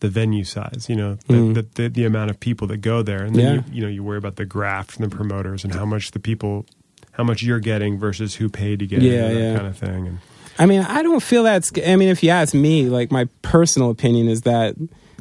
the 0.00 0.08
venue 0.08 0.44
size. 0.44 0.86
You 0.88 0.96
know, 0.96 1.14
the, 1.26 1.34
Mm. 1.34 1.54
the, 1.54 1.62
the 1.74 1.88
the 1.88 2.04
amount 2.04 2.30
of 2.30 2.40
people 2.40 2.66
that 2.68 2.78
go 2.78 3.02
there, 3.02 3.22
and 3.24 3.34
then 3.34 3.44
Yeah. 3.44 3.52
you, 3.54 3.62
you 3.72 3.82
know 3.82 3.88
you 3.88 4.02
worry 4.02 4.18
about 4.18 4.36
the 4.36 4.44
graft 4.44 4.92
from 4.92 5.08
the 5.08 5.14
promoters 5.14 5.64
and 5.64 5.74
how 5.74 5.84
much 5.84 6.10
the 6.12 6.20
people, 6.20 6.66
how 7.12 7.24
much 7.24 7.42
you're 7.42 7.60
getting 7.60 7.98
versus 7.98 8.36
who 8.36 8.48
paid 8.48 8.78
to 8.80 8.86
get 8.86 9.02
Yeah, 9.02 9.28
in, 9.28 9.34
that 9.34 9.40
yeah. 9.40 9.54
kind 9.56 9.66
of 9.66 9.76
thing. 9.76 10.06
And 10.06 10.18
I 10.60 10.66
mean, 10.66 10.80
I 10.82 11.02
don't 11.02 11.22
feel 11.22 11.44
that's. 11.44 11.70
I 11.86 11.94
mean, 11.96 12.08
if 12.08 12.22
you 12.22 12.30
ask 12.30 12.52
me, 12.54 12.88
like 12.88 13.12
my 13.12 13.28
personal 13.42 13.90
opinion 13.90 14.28
is 14.28 14.42
that, 14.42 14.74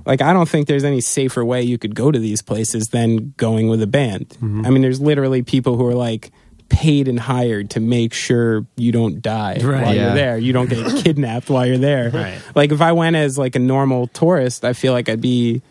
like, 0.05 0.19
I 0.21 0.33
don't 0.33 0.49
think 0.49 0.67
there's 0.67 0.83
any 0.83 1.01
safer 1.01 1.45
way 1.45 1.61
you 1.61 1.77
could 1.77 1.93
go 1.93 2.11
to 2.11 2.17
these 2.17 2.41
places 2.41 2.87
than 2.87 3.33
going 3.37 3.67
with 3.69 3.81
a 3.83 3.87
band. 3.87 4.29
Mm-hmm. 4.29 4.65
I 4.65 4.69
mean, 4.71 4.81
there's 4.81 4.99
literally 5.01 5.43
people 5.43 5.77
who 5.77 5.85
are 5.85 5.93
like 5.93 6.31
paid 6.69 7.07
and 7.07 7.19
hired 7.19 7.69
to 7.71 7.79
make 7.79 8.13
sure 8.13 8.65
you 8.75 8.91
don't 8.91 9.21
die 9.21 9.59
Right. 9.61 9.83
while 9.83 9.95
Yeah. 9.95 10.05
you're 10.07 10.13
there. 10.15 10.37
You 10.37 10.53
don't 10.53 10.69
get 10.69 11.03
kidnapped 11.03 11.49
while 11.49 11.65
you're 11.65 11.77
there. 11.77 12.09
Right. 12.09 12.39
Like 12.55 12.71
if 12.71 12.81
I 12.81 12.91
went 12.91 13.15
as 13.15 13.37
like 13.37 13.55
a 13.55 13.59
normal 13.59 14.07
tourist, 14.07 14.63
I 14.65 14.73
feel 14.73 14.93
like 14.93 15.09
I'd 15.09 15.21
be 15.21 15.61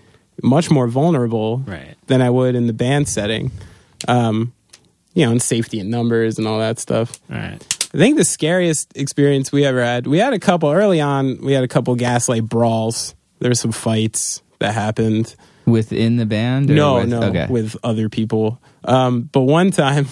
much 0.43 0.71
more 0.71 0.87
vulnerable 0.89 1.59
Right. 1.67 1.95
than 2.07 2.21
I 2.23 2.31
would 2.31 2.55
in 2.55 2.67
the 2.67 2.73
band 2.73 3.09
setting. 3.09 3.51
Um, 4.09 4.53
you 5.15 5.25
know, 5.25 5.33
and 5.33 5.41
safety 5.41 5.81
and 5.81 5.91
numbers 5.91 6.39
and 6.39 6.47
all 6.47 6.59
that 6.59 6.79
stuff. 6.79 7.19
Right. 7.31 7.57
I 7.95 7.99
think 7.99 8.19
the 8.19 8.25
scariest 8.25 8.93
experience 8.95 9.51
we 9.51 9.65
ever 9.65 9.83
had, 9.83 10.07
we 10.07 10.19
had 10.19 10.35
a 10.35 10.39
couple 10.39 10.71
early 10.71 11.01
on, 11.01 11.39
we 11.41 11.53
had 11.53 11.65
a 11.65 11.69
couple 11.69 11.95
gaslight 11.95 12.45
brawls. 12.45 13.15
There 13.39 13.51
were 13.51 13.55
some 13.55 13.73
fights 13.73 14.43
that 14.59 14.75
happened. 14.75 15.35
Within 15.65 16.17
the 16.17 16.27
band? 16.27 16.71
or 16.71 16.75
No, 16.75 16.95
with- 16.97 17.09
no, 17.09 17.23
Okay. 17.25 17.47
with 17.49 17.77
other 17.83 18.09
people. 18.11 18.61
Um, 18.85 19.29
but 19.33 19.41
one 19.43 19.71
time 19.83 20.07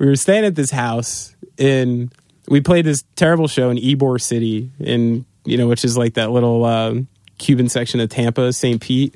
we 0.00 0.06
were 0.06 0.16
staying 0.16 0.46
at 0.46 0.54
this 0.54 0.70
house 0.70 1.36
in, 1.58 2.10
we 2.48 2.62
played 2.62 2.86
this 2.86 3.04
terrible 3.16 3.46
show 3.46 3.68
in 3.68 3.76
Ybor 3.76 4.18
City 4.20 4.70
in, 4.80 5.26
you 5.44 5.58
know, 5.58 5.68
which 5.68 5.84
is 5.84 5.96
like 5.96 6.14
that 6.14 6.30
little 6.30 6.64
um, 6.64 7.06
Cuban 7.36 7.68
section 7.68 8.00
of 8.00 8.08
Tampa, 8.08 8.50
St. 8.54 8.80
Pete, 8.80 9.14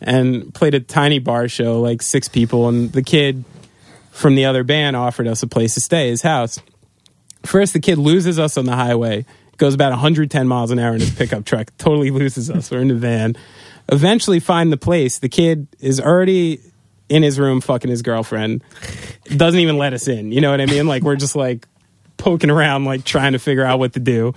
and 0.00 0.52
played 0.54 0.72
a 0.74 0.80
tiny 0.80 1.18
bar 1.18 1.46
show, 1.46 1.78
like 1.82 2.00
six 2.00 2.26
people. 2.26 2.68
And 2.68 2.90
the 2.90 3.02
kid 3.02 3.44
from 4.12 4.34
the 4.34 4.46
other 4.46 4.64
band 4.64 4.96
offered 4.96 5.26
us 5.26 5.42
a 5.42 5.46
place 5.46 5.74
to 5.74 5.80
stay, 5.80 6.08
his 6.08 6.22
house. 6.22 6.58
First, 7.44 7.74
the 7.74 7.80
kid 7.80 7.98
loses 7.98 8.38
us 8.38 8.56
on 8.56 8.64
the 8.64 8.74
highway, 8.74 9.26
goes 9.58 9.74
about 9.74 9.90
110 9.90 10.48
miles 10.48 10.70
an 10.70 10.78
hour 10.78 10.94
in 10.94 11.00
his 11.00 11.14
pickup 11.14 11.44
truck, 11.44 11.70
totally 11.76 12.10
loses 12.10 12.50
us. 12.50 12.70
We're 12.70 12.80
in 12.80 12.88
the 12.88 12.94
van. 12.94 13.36
Eventually, 13.90 14.40
find 14.40 14.72
the 14.72 14.78
place. 14.78 15.18
The 15.18 15.28
kid 15.28 15.68
is 15.80 16.00
already 16.00 16.60
in 17.10 17.22
his 17.22 17.38
room 17.38 17.60
fucking 17.60 17.90
his 17.90 18.00
girlfriend, 18.02 18.64
doesn't 19.24 19.60
even 19.60 19.78
let 19.78 19.92
us 19.92 20.08
in. 20.08 20.32
You 20.32 20.40
know 20.40 20.50
what 20.50 20.60
I 20.60 20.66
mean? 20.66 20.86
Like, 20.86 21.02
we're 21.02 21.16
just 21.16 21.36
like 21.36 21.66
poking 22.16 22.50
around, 22.50 22.84
like 22.84 23.04
trying 23.04 23.32
to 23.32 23.38
figure 23.38 23.64
out 23.64 23.78
what 23.78 23.92
to 23.94 24.00
do. 24.00 24.34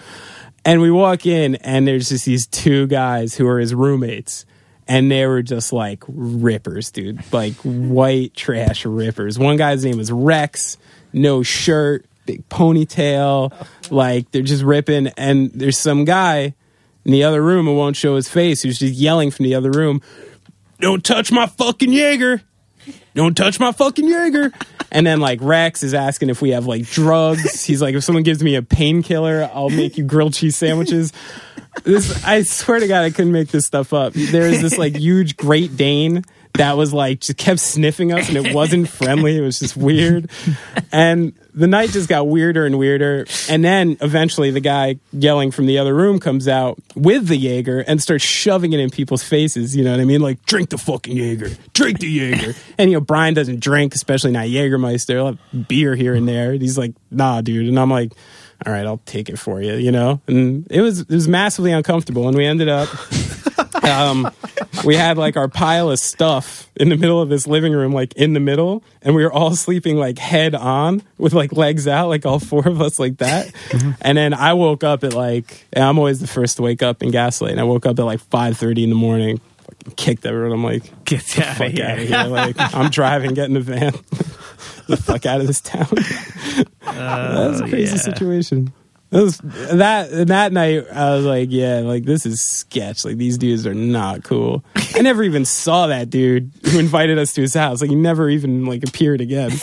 And 0.66 0.82
we 0.82 0.92
walk 0.92 1.26
in, 1.26 1.56
and 1.56 1.88
there's 1.88 2.10
just 2.10 2.26
these 2.26 2.48
two 2.48 2.88
guys 2.88 3.36
who 3.36 3.48
are 3.48 3.60
his 3.60 3.74
roommates. 3.74 4.46
And 4.90 5.12
they 5.12 5.26
were 5.26 5.42
just 5.42 5.74
like 5.74 6.04
rippers, 6.08 6.92
dude. 6.92 7.22
Like 7.34 7.56
white 7.64 8.34
trash 8.34 8.86
rippers. 8.86 9.38
One 9.38 9.58
guy's 9.58 9.84
name 9.84 9.98
was 9.98 10.12
Rex, 10.12 10.78
no 11.12 11.44
shirt, 11.44 12.06
big 12.26 12.48
ponytail. 12.50 13.54
Like 13.92 14.32
they're 14.32 14.42
just 14.44 14.64
ripping. 14.64 15.08
And 15.18 15.52
there's 15.52 15.78
some 15.78 16.06
guy 16.06 16.54
in 17.04 17.12
the 17.12 17.24
other 17.24 17.42
room 17.42 17.66
who 17.66 17.76
won't 17.76 17.96
show 17.96 18.16
his 18.16 18.30
face 18.30 18.62
who's 18.62 18.80
just 18.80 18.94
yelling 18.94 19.32
from 19.32 19.44
the 19.44 19.56
other 19.56 19.72
room, 19.72 20.02
Don't 20.80 21.04
touch 21.04 21.32
my 21.32 21.48
fucking 21.48 21.92
Jaeger. 21.92 22.42
Don't 23.16 23.36
touch 23.36 23.60
my 23.60 23.72
fucking 23.72 24.08
Jaeger. 24.08 24.52
And 24.92 25.06
then 25.06 25.20
like 25.20 25.40
Rex 25.42 25.84
is 25.84 25.94
asking 25.94 26.30
if 26.30 26.42
we 26.42 26.52
have 26.52 26.66
like 26.66 26.86
drugs. 26.86 27.64
He's 27.64 27.82
like, 27.82 27.96
if 27.96 28.04
someone 28.04 28.24
gives 28.24 28.44
me 28.44 28.56
a 28.56 28.62
painkiller, 28.62 29.50
I'll 29.54 29.70
make 29.70 29.98
you 29.98 30.04
grilled 30.04 30.34
cheese 30.34 30.56
sandwiches. 30.56 31.12
This 31.84 32.24
I 32.24 32.44
swear 32.44 32.80
to 32.80 32.88
God, 32.88 33.04
I 33.04 33.10
couldn't 33.10 33.32
make 33.32 33.50
this 33.50 33.66
stuff 33.66 33.94
up. 33.94 34.14
There 34.14 34.48
is 34.48 34.62
this 34.62 34.78
like 34.78 34.96
huge 34.96 35.38
Great 35.38 35.78
Dane 35.78 36.24
that 36.58 36.78
was 36.78 36.94
like 36.94 37.22
just 37.22 37.38
kept 37.38 37.60
sniffing 37.60 38.12
us 38.12 38.28
and 38.30 38.38
it 38.38 38.54
wasn't 38.54 38.90
friendly. 39.00 39.38
It 39.38 39.42
was 39.42 39.60
just 39.60 39.78
weird. 39.78 40.30
And 40.92 41.34
the 41.54 41.68
night 41.68 41.90
just 41.90 42.08
got 42.08 42.28
weirder 42.28 42.66
and 42.66 42.78
weirder. 42.78 43.26
And 43.50 43.66
then 43.66 43.98
eventually 44.02 44.52
the 44.52 44.60
guy 44.60 45.00
yelling 45.12 45.52
from 45.52 45.66
the 45.66 45.80
other 45.80 45.94
room 45.94 46.20
comes 46.20 46.48
out 46.48 46.78
with 46.96 47.28
the 47.28 47.36
Jaeger 47.36 47.80
and 47.80 48.02
starts 48.02 48.24
shoving 48.24 48.74
it 48.74 48.80
in 48.80 48.90
people's 48.92 49.24
faces. 49.24 49.76
You 49.76 49.84
know 49.84 49.92
what 49.92 50.00
I 50.00 50.06
mean? 50.06 50.22
Like, 50.22 50.46
drink 50.46 50.70
the 50.70 50.78
fucking 50.78 51.18
Jaeger, 51.18 51.50
drink 51.74 52.00
the 52.00 52.08
Jaeger. 52.08 52.54
And, 52.78 52.92
you 52.92 52.98
know, 52.98 53.02
Brian 53.02 53.34
doesn't 53.34 53.60
drink, 53.60 53.96
especially 53.96 54.32
not 54.32 54.46
Jaegermeister. 54.46 55.14
He'll 55.14 55.26
have 55.26 55.68
beer 55.68 55.96
here 55.96 56.14
and 56.14 56.28
there. 56.28 56.52
And 56.52 56.62
he's 56.62 56.78
like, 56.78 56.94
nah, 57.10 57.42
dude. 57.42 57.68
And 57.68 57.80
I'm 57.80 57.90
like, 57.90 58.14
all 58.66 58.72
right, 58.72 58.86
I'll 58.86 59.02
take 59.06 59.30
it 59.30 59.40
for 59.40 59.62
you, 59.62 59.74
you 59.74 59.92
know? 59.92 60.22
And 60.28 60.68
it 60.70 60.82
was, 60.82 61.02
it 61.02 61.10
was 61.10 61.28
massively 61.28 61.72
uncomfortable. 61.72 62.28
And 62.28 62.38
we 62.38 62.46
ended 62.46 62.70
up, 62.70 62.88
um, 63.88 64.32
we 64.86 64.96
had 64.96 65.18
like 65.18 65.38
our 65.38 65.48
pile 65.48 65.90
of 65.90 66.00
stuff 66.00 66.70
in 66.76 66.90
the 66.90 66.98
middle 66.98 67.22
of 67.22 67.30
this 67.30 67.48
living 67.48 67.74
room, 67.74 67.94
like 67.94 68.14
in 68.14 68.34
the 68.34 68.40
middle, 68.40 68.84
and 69.02 69.16
we 69.16 69.24
were 69.24 69.32
all 69.32 69.56
sleeping 69.56 69.98
like 69.98 70.18
head 70.20 70.56
on 70.56 71.02
with 71.18 71.34
like 71.34 71.54
legs 71.54 71.88
out, 71.88 72.10
like 72.10 72.26
all 72.26 72.40
four 72.40 72.68
of 72.68 72.82
us 72.82 73.00
like 73.00 73.18
that. 73.18 73.52
And 74.02 74.18
then 74.18 74.34
I 74.34 74.54
woke 74.54 74.84
up 74.84 75.04
at 75.04 75.14
like, 75.14 75.66
and 75.74 75.84
I'm 75.84 75.98
always 75.98 76.20
the 76.20 76.28
first 76.28 76.58
to 76.58 76.64
wake 76.64 76.84
up 76.84 77.02
in 77.02 77.12
Gaslight, 77.12 77.52
and 77.52 77.60
I 77.60 77.64
woke 77.64 77.86
up 77.86 77.98
at 78.00 78.06
like 78.06 78.22
5:30 78.30 78.84
in 78.84 78.90
the 78.90 78.96
morning, 78.96 79.40
fucking 79.88 79.96
kicked 79.96 80.26
everyone. 80.26 80.54
I'm 80.54 80.64
like, 80.64 81.06
Get 81.06 81.40
out 81.40 81.58
fuck 81.58 81.80
out 81.80 82.00
of 82.00 82.08
here! 82.08 82.24
Like 82.26 82.56
I'm 82.76 82.90
driving, 82.90 83.34
get 83.34 83.46
in 83.46 83.54
the 83.54 83.62
van, 83.62 83.92
the 84.88 84.98
fuck 84.98 85.26
out 85.26 85.42
of 85.42 85.48
this 85.48 85.62
town. 85.62 85.88
that 86.82 87.50
was 87.50 87.62
a 87.62 87.68
crazy 87.68 87.96
yeah. 87.96 88.02
situation. 88.02 88.74
That 89.10 89.22
was 89.24 89.38
that 89.38 90.28
that 90.28 90.52
night. 90.52 90.86
I 90.92 91.16
was 91.16 91.26
like, 91.26 91.48
yeah, 91.50 91.80
like 91.80 92.04
this 92.04 92.26
is 92.26 92.42
sketch. 92.42 93.06
Like 93.06 93.16
these 93.18 93.38
dudes 93.38 93.66
are 93.66 93.74
not 93.74 94.24
cool. 94.24 94.66
I 94.96 95.02
never 95.02 95.24
even 95.24 95.46
saw 95.46 95.88
that 95.88 96.10
dude 96.10 96.52
who 96.66 96.78
invited 96.78 97.18
us 97.18 97.34
to 97.34 97.42
his 97.42 97.54
house. 97.54 97.80
Like 97.80 97.90
he 97.90 97.96
never 97.96 98.30
even 98.30 98.66
like 98.66 98.84
appeared 98.84 99.22
again. 99.22 99.52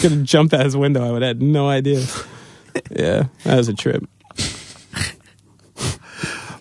Could 0.00 0.12
have 0.12 0.24
jumped 0.24 0.52
out 0.52 0.64
his 0.64 0.76
window. 0.76 1.06
I 1.06 1.12
would 1.12 1.22
have 1.22 1.36
had 1.36 1.42
no 1.42 1.68
idea. 1.68 2.04
Yeah, 2.90 3.24
that 3.44 3.56
was 3.56 3.68
a 3.68 3.74
trip. 3.74 4.04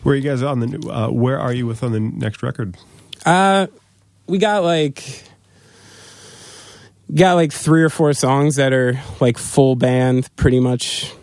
Where 0.03 0.13
are 0.13 0.15
you 0.15 0.21
guys 0.27 0.41
on 0.41 0.61
the? 0.61 0.89
Uh, 0.89 1.09
where 1.09 1.39
are 1.39 1.53
you 1.53 1.67
with 1.67 1.83
on 1.83 1.91
the 1.91 1.99
next 1.99 2.41
record? 2.41 2.77
Uh, 3.25 3.67
we 4.27 4.37
got 4.37 4.63
like 4.63 5.23
got 7.13 7.33
like 7.33 7.51
three 7.51 7.83
or 7.83 7.89
four 7.89 8.13
songs 8.13 8.55
that 8.55 8.71
are 8.71 8.99
like 9.19 9.37
full 9.37 9.75
band, 9.75 10.33
pretty 10.37 10.59
much 10.61 11.13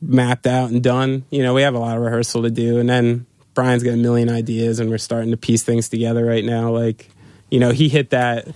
mapped 0.00 0.46
out 0.46 0.70
and 0.70 0.82
done. 0.82 1.24
You 1.30 1.42
know, 1.42 1.54
we 1.54 1.62
have 1.62 1.74
a 1.74 1.78
lot 1.78 1.96
of 1.96 2.02
rehearsal 2.02 2.42
to 2.42 2.50
do, 2.50 2.78
and 2.78 2.88
then 2.88 3.26
Brian's 3.54 3.82
got 3.82 3.92
a 3.92 3.96
million 3.96 4.28
ideas, 4.28 4.80
and 4.80 4.90
we're 4.90 4.98
starting 4.98 5.30
to 5.30 5.36
piece 5.36 5.62
things 5.62 5.88
together 5.88 6.24
right 6.24 6.44
now. 6.44 6.70
Like, 6.70 7.08
you 7.50 7.60
know, 7.60 7.70
he 7.70 7.88
hit 7.88 8.10
that. 8.10 8.48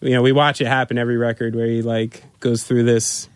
You 0.00 0.10
know, 0.10 0.22
we 0.22 0.32
watch 0.32 0.60
it 0.60 0.66
happen 0.66 0.96
every 0.96 1.16
record 1.16 1.56
where 1.56 1.66
he 1.66 1.82
like 1.82 2.22
goes 2.40 2.62
through 2.62 2.84
this 2.84 3.28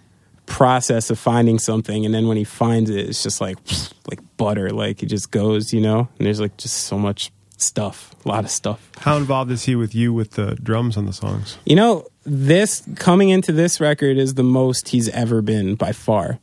process 0.46 1.10
of 1.10 1.18
finding 1.18 1.58
something, 1.58 2.04
and 2.04 2.14
then 2.14 2.28
when 2.28 2.36
he 2.36 2.44
finds 2.44 2.90
it, 2.90 3.08
it's 3.08 3.22
just 3.22 3.40
like 3.40 3.58
like 4.10 4.20
butter. 4.36 4.70
Like 4.70 5.02
it 5.02 5.06
just 5.06 5.30
goes, 5.30 5.72
you 5.72 5.80
know. 5.80 6.08
And 6.18 6.26
there's 6.26 6.40
like 6.40 6.56
just 6.56 6.84
so 6.84 6.98
much 6.98 7.30
stuff, 7.58 8.14
a 8.24 8.28
lot 8.28 8.44
of 8.44 8.50
stuff. 8.50 8.90
How 8.98 9.16
involved 9.16 9.50
is 9.50 9.64
he 9.64 9.76
with 9.76 9.94
you 9.94 10.12
with 10.12 10.32
the 10.32 10.56
drums 10.56 10.96
on 10.96 11.06
the 11.06 11.12
songs? 11.12 11.58
You 11.64 11.76
know, 11.76 12.06
this 12.24 12.82
coming 12.96 13.28
into 13.30 13.52
this 13.52 13.80
record 13.80 14.18
is 14.18 14.34
the 14.34 14.42
most 14.42 14.88
he's 14.88 15.08
ever 15.10 15.42
been 15.42 15.74
by 15.74 15.92
far. 15.92 16.40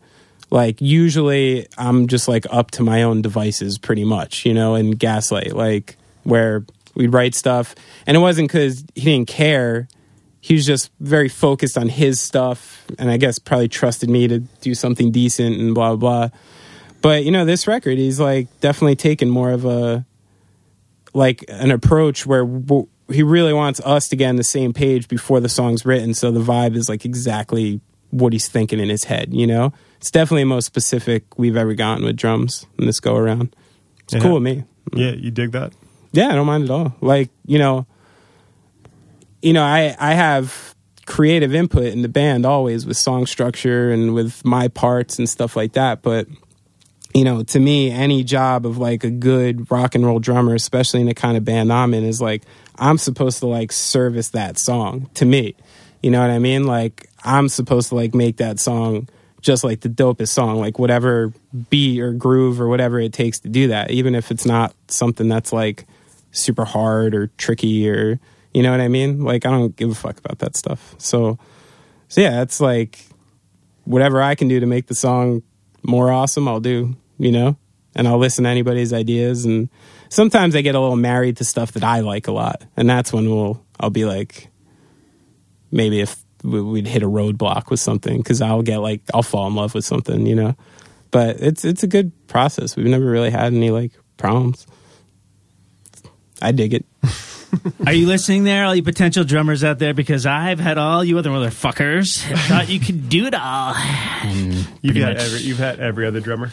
Like 0.52 0.82
usually 0.82 1.68
I'm 1.78 2.08
just 2.08 2.28
like 2.28 2.46
up 2.50 2.72
to 2.72 2.84
my 2.84 3.04
own 3.04 3.22
devices 3.22 3.78
pretty 3.78 4.04
much, 4.04 4.46
you 4.46 4.54
know, 4.54 4.76
and 4.76 4.98
Gaslight 4.98 5.56
like 5.56 5.98
where 6.24 6.66
we'd 6.96 7.14
write 7.14 7.36
stuff 7.36 7.76
and 8.08 8.18
it 8.18 8.20
wasn't 8.20 8.50
cuz 8.50 8.84
he 8.96 9.06
didn't 9.06 9.28
care. 9.28 9.88
He 10.42 10.56
was 10.56 10.66
just 10.66 10.92
very 11.00 11.30
focused 11.30 11.78
on 11.78 11.90
his 11.90 12.20
stuff 12.20 12.86
and 12.98 13.12
I 13.12 13.18
guess 13.18 13.38
probably 13.38 13.68
trusted 13.68 14.10
me 14.10 14.28
to 14.28 14.40
do 14.40 14.74
something 14.74 15.12
decent 15.12 15.60
and 15.60 15.76
blah 15.76 15.96
blah. 15.96 16.30
But 17.02 17.26
you 17.26 17.32
know, 17.32 17.46
this 17.46 17.68
record 17.68 17.98
he's 17.98 18.20
like 18.20 18.48
definitely 18.60 18.96
taken 18.96 19.30
more 19.30 19.52
of 19.52 19.66
a 19.66 20.06
like 21.14 21.46
an 21.48 21.72
approach 21.72 22.26
where 22.26 22.46
w- 22.46 22.88
he 23.12 23.24
really 23.24 23.54
wants 23.54 23.80
us 23.82 24.08
to 24.10 24.16
get 24.16 24.30
on 24.30 24.36
the 24.36 24.44
same 24.44 24.74
page 24.74 25.08
before 25.08 25.40
the 25.40 25.50
song's 25.50 25.86
written 25.86 26.14
so 26.14 26.32
the 26.32 26.40
vibe 26.40 26.76
is 26.76 26.88
like 26.88 27.06
exactly 27.06 27.82
what 28.12 28.34
he's 28.34 28.48
thinking 28.48 28.80
in 28.80 28.90
his 28.90 29.06
head 29.06 29.34
you 29.34 29.48
know 29.48 29.74
it's 30.00 30.12
definitely 30.12 30.42
the 30.44 30.48
most 30.48 30.66
specific 30.66 31.38
we've 31.38 31.56
ever 31.58 31.74
gotten 31.76 32.04
with 32.06 32.16
drums 32.18 32.66
in 32.80 32.86
this 32.88 33.00
go 33.00 33.16
around. 33.16 33.56
It's 34.06 34.16
Yeah. 34.16 34.20
cool 34.22 34.34
with 34.36 34.44
me. 34.44 34.64
Yeah, 34.94 35.12
you 35.12 35.30
dig 35.32 35.52
that? 35.52 35.74
yeah 36.12 36.30
i 36.30 36.32
don't 36.34 36.48
mind 36.48 36.64
at 36.64 36.72
all. 36.72 36.96
Like 37.02 37.30
you 37.46 37.60
know 37.60 37.86
you 39.44 39.54
know 39.54 39.64
i 39.64 39.96
i 40.00 40.14
have 40.16 40.74
creative 41.06 41.54
input 41.54 41.86
in 41.86 42.02
the 42.02 42.08
band 42.10 42.46
always 42.46 42.86
with 42.86 42.98
song 42.98 43.26
structure 43.28 43.92
and 43.92 44.14
with 44.16 44.44
my 44.46 44.68
parts 44.70 45.18
and 45.20 45.28
stuff 45.30 45.56
like 45.56 45.74
that 45.74 46.02
but 46.02 46.28
you 47.14 47.24
know 47.24 47.44
to 47.44 47.60
me 47.60 47.92
any 47.92 48.24
job 48.24 48.66
of 48.66 48.78
like 48.78 49.04
a 49.04 49.10
good 49.12 49.70
rock 49.72 49.96
and 49.96 50.06
roll 50.06 50.20
drummer 50.20 50.54
especially 50.56 51.00
in 51.02 51.06
the 51.08 51.14
kind 51.14 51.38
of 51.38 51.46
band 51.46 51.72
i'm 51.72 51.94
in 51.94 52.04
is 52.04 52.22
like 52.22 52.44
i'm 52.78 52.98
supposed 52.98 53.40
to 53.40 53.46
like 53.48 53.72
service 53.72 54.30
that 54.30 54.58
song 54.60 55.10
to 55.14 55.26
me. 55.26 55.54
You 56.02 56.10
know 56.12 56.22
what 56.22 56.30
i 56.32 56.40
mean? 56.40 56.64
Like 56.66 57.10
i'm 57.24 57.50
supposed 57.50 57.90
to 57.90 57.96
like 57.96 58.14
make 58.16 58.38
that 58.38 58.60
song 58.60 59.10
just 59.42 59.64
like 59.64 59.82
the 59.82 59.90
dopest 59.90 60.30
song 60.30 60.60
like 60.60 60.80
whatever 60.80 61.34
beat 61.70 62.00
or 62.00 62.12
groove 62.12 62.60
or 62.60 62.68
whatever 62.68 63.00
it 63.00 63.14
takes 63.14 63.40
to 63.40 63.50
do 63.50 63.68
that 63.70 63.92
even 63.92 64.16
if 64.16 64.32
it's 64.32 64.46
not 64.46 64.74
something 64.88 65.28
that's 65.28 65.54
like 65.54 65.86
super 66.32 66.66
hard 66.66 67.16
or 67.16 67.28
tricky 67.38 67.90
or 67.90 68.20
you 68.54 68.64
know 68.64 68.72
what 68.72 68.82
i 68.82 68.88
mean? 68.88 69.24
Like 69.24 69.46
i 69.46 69.52
don't 69.52 69.76
give 69.76 69.92
a 69.92 69.96
fuck 69.96 70.18
about 70.18 70.40
that 70.40 70.56
stuff. 70.56 70.96
So 70.98 71.38
so 72.08 72.22
yeah 72.22 72.42
it's 72.42 72.60
like 72.60 73.00
whatever 73.86 74.22
i 74.22 74.36
can 74.36 74.48
do 74.48 74.60
to 74.60 74.66
make 74.66 74.88
the 74.88 74.96
song 74.96 75.42
more 75.84 76.12
awesome 76.12 76.48
i'll 76.48 76.60
do 76.60 76.96
you 77.18 77.32
know? 77.32 77.58
And 77.96 78.08
i'll 78.08 78.18
listen 78.18 78.44
to 78.44 78.50
anybody's 78.50 78.94
ideas. 78.94 79.46
And 79.46 79.70
sometimes 80.10 80.56
i 80.56 80.62
get 80.62 80.76
a 80.76 80.80
little 80.80 80.96
married 80.96 81.38
to 81.38 81.46
stuff 81.46 81.72
that 81.74 81.84
i 81.84 82.02
like 82.02 82.28
a 82.28 82.32
lot. 82.32 82.64
And 82.76 82.90
that's 82.90 83.14
when 83.14 83.30
we'll 83.30 83.64
i'll 83.80 83.90
be 83.90 84.06
like 84.06 84.50
maybe 85.72 86.02
if 86.02 86.24
we'd 86.44 86.88
hit 86.88 87.04
a 87.04 87.08
roadblock 87.10 87.70
with 87.70 87.80
something 87.80 88.18
because 88.18 88.42
i'll 88.42 88.62
get 88.62 88.78
like 88.78 89.02
i'll 89.14 89.24
fall 89.24 89.48
in 89.48 89.56
love 89.56 89.74
with 89.74 89.86
something 89.86 90.26
you 90.26 90.36
know 90.36 90.56
but 91.12 91.40
it's 91.42 91.66
it's 91.66 91.84
a 91.84 91.88
good 91.88 92.12
process 92.28 92.76
we've 92.76 92.86
never 92.88 93.06
really 93.06 93.30
had 93.32 93.54
any 93.54 93.70
like 93.72 93.92
problems 94.18 94.66
i 96.42 96.52
dig 96.52 96.74
it 96.74 96.86
Are 97.88 97.94
you 97.94 98.06
listening 98.06 98.44
there, 98.44 98.64
all 98.66 98.76
you 98.76 98.84
potential 98.84 99.24
drummers 99.24 99.64
out 99.64 99.80
there? 99.80 99.96
Because 99.96 100.28
I've 100.28 100.60
had 100.60 100.78
all 100.78 101.04
you 101.04 101.18
other 101.18 101.32
motherfuckers 101.32 102.22
thought 102.48 102.70
you 102.70 102.80
could 102.80 103.10
do 103.10 103.26
it 103.26 103.34
all. 103.34 103.74
You've 104.84 104.96
had 104.98 105.18
every 105.18 105.40
you've 105.40 105.58
had 105.58 105.80
every 105.80 106.06
other 106.06 106.20
drummer. 106.20 106.52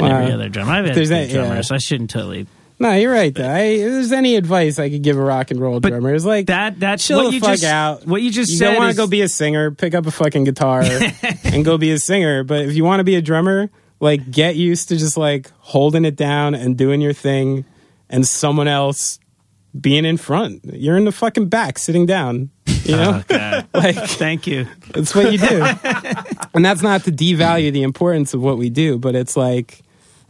every 0.00 0.32
other 0.32 0.48
drummer. 0.48 0.72
I've 0.72 0.86
had 0.86 0.96
There's 0.96 1.08
good 1.08 1.14
that- 1.16 1.28
yeah. 1.28 1.34
drummers. 1.46 1.70
I 1.70 1.78
shouldn't 1.78 2.10
totally. 2.10 2.48
No 2.78 2.92
you're 2.94 3.12
right 3.12 3.34
though 3.34 3.48
I, 3.48 3.58
if 3.60 3.90
there's 3.90 4.12
any 4.12 4.36
advice 4.36 4.78
i 4.78 4.88
could 4.90 5.02
give 5.02 5.16
a 5.16 5.22
rock 5.22 5.50
and 5.50 5.60
roll 5.60 5.80
But 5.80 5.90
drummer 5.90 6.14
it's 6.14 6.24
like 6.24 6.46
That 6.46 6.80
that 6.80 6.98
chill 7.00 7.18
what 7.18 7.28
the 7.30 7.34
you 7.34 7.40
fuck 7.40 7.50
just, 7.52 7.64
out. 7.64 8.06
What 8.06 8.22
you 8.22 8.30
just 8.30 8.50
you 8.50 8.58
said 8.58 8.70
don't 8.70 8.76
want 8.78 8.90
is- 8.90 8.96
to 8.96 9.02
go 9.02 9.06
be 9.06 9.20
a 9.22 9.28
singer, 9.28 9.70
pick 9.70 9.94
up 9.94 10.06
a 10.06 10.10
fucking 10.10 10.44
guitar 10.44 10.82
and 11.44 11.64
go 11.64 11.76
be 11.78 11.90
a 11.90 11.98
singer. 11.98 12.44
But 12.44 12.66
if 12.66 12.74
you 12.74 12.84
want 12.84 13.00
to 13.00 13.04
be 13.04 13.16
a 13.16 13.22
drummer, 13.22 13.70
like 14.00 14.30
get 14.30 14.54
used 14.56 14.88
to 14.90 14.96
just 14.96 15.16
like 15.16 15.50
holding 15.58 16.04
it 16.04 16.14
down 16.16 16.54
and 16.54 16.76
doing 16.76 17.00
your 17.00 17.12
thing 17.12 17.64
and 18.08 18.26
someone 18.26 18.68
else 18.68 19.18
being 19.78 20.04
in 20.04 20.16
front. 20.16 20.64
You're 20.64 20.96
in 20.96 21.04
the 21.04 21.12
fucking 21.12 21.48
back 21.48 21.78
sitting 21.78 22.06
down. 22.06 22.50
You 22.84 22.96
know? 22.96 23.22
Oh, 23.28 23.62
like 23.74 23.96
Thank 23.96 24.46
you. 24.46 24.66
that's 24.94 25.14
what 25.14 25.30
you 25.32 25.38
do. 25.38 25.62
and 26.54 26.64
that's 26.64 26.82
not 26.82 27.04
to 27.04 27.12
devalue 27.12 27.70
the 27.72 27.82
importance 27.82 28.32
of 28.34 28.40
what 28.40 28.56
we 28.56 28.70
do, 28.70 28.98
but 28.98 29.14
it's 29.14 29.36
like 29.36 29.82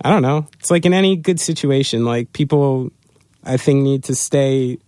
I 0.02 0.10
don't 0.10 0.22
know. 0.22 0.46
It's 0.60 0.70
like 0.70 0.86
in 0.86 0.94
any 0.94 1.16
good 1.16 1.40
situation, 1.40 2.04
like 2.04 2.32
people 2.32 2.90
I 3.44 3.56
think 3.56 3.82
need 3.82 4.04
to 4.04 4.14
stay 4.14 4.78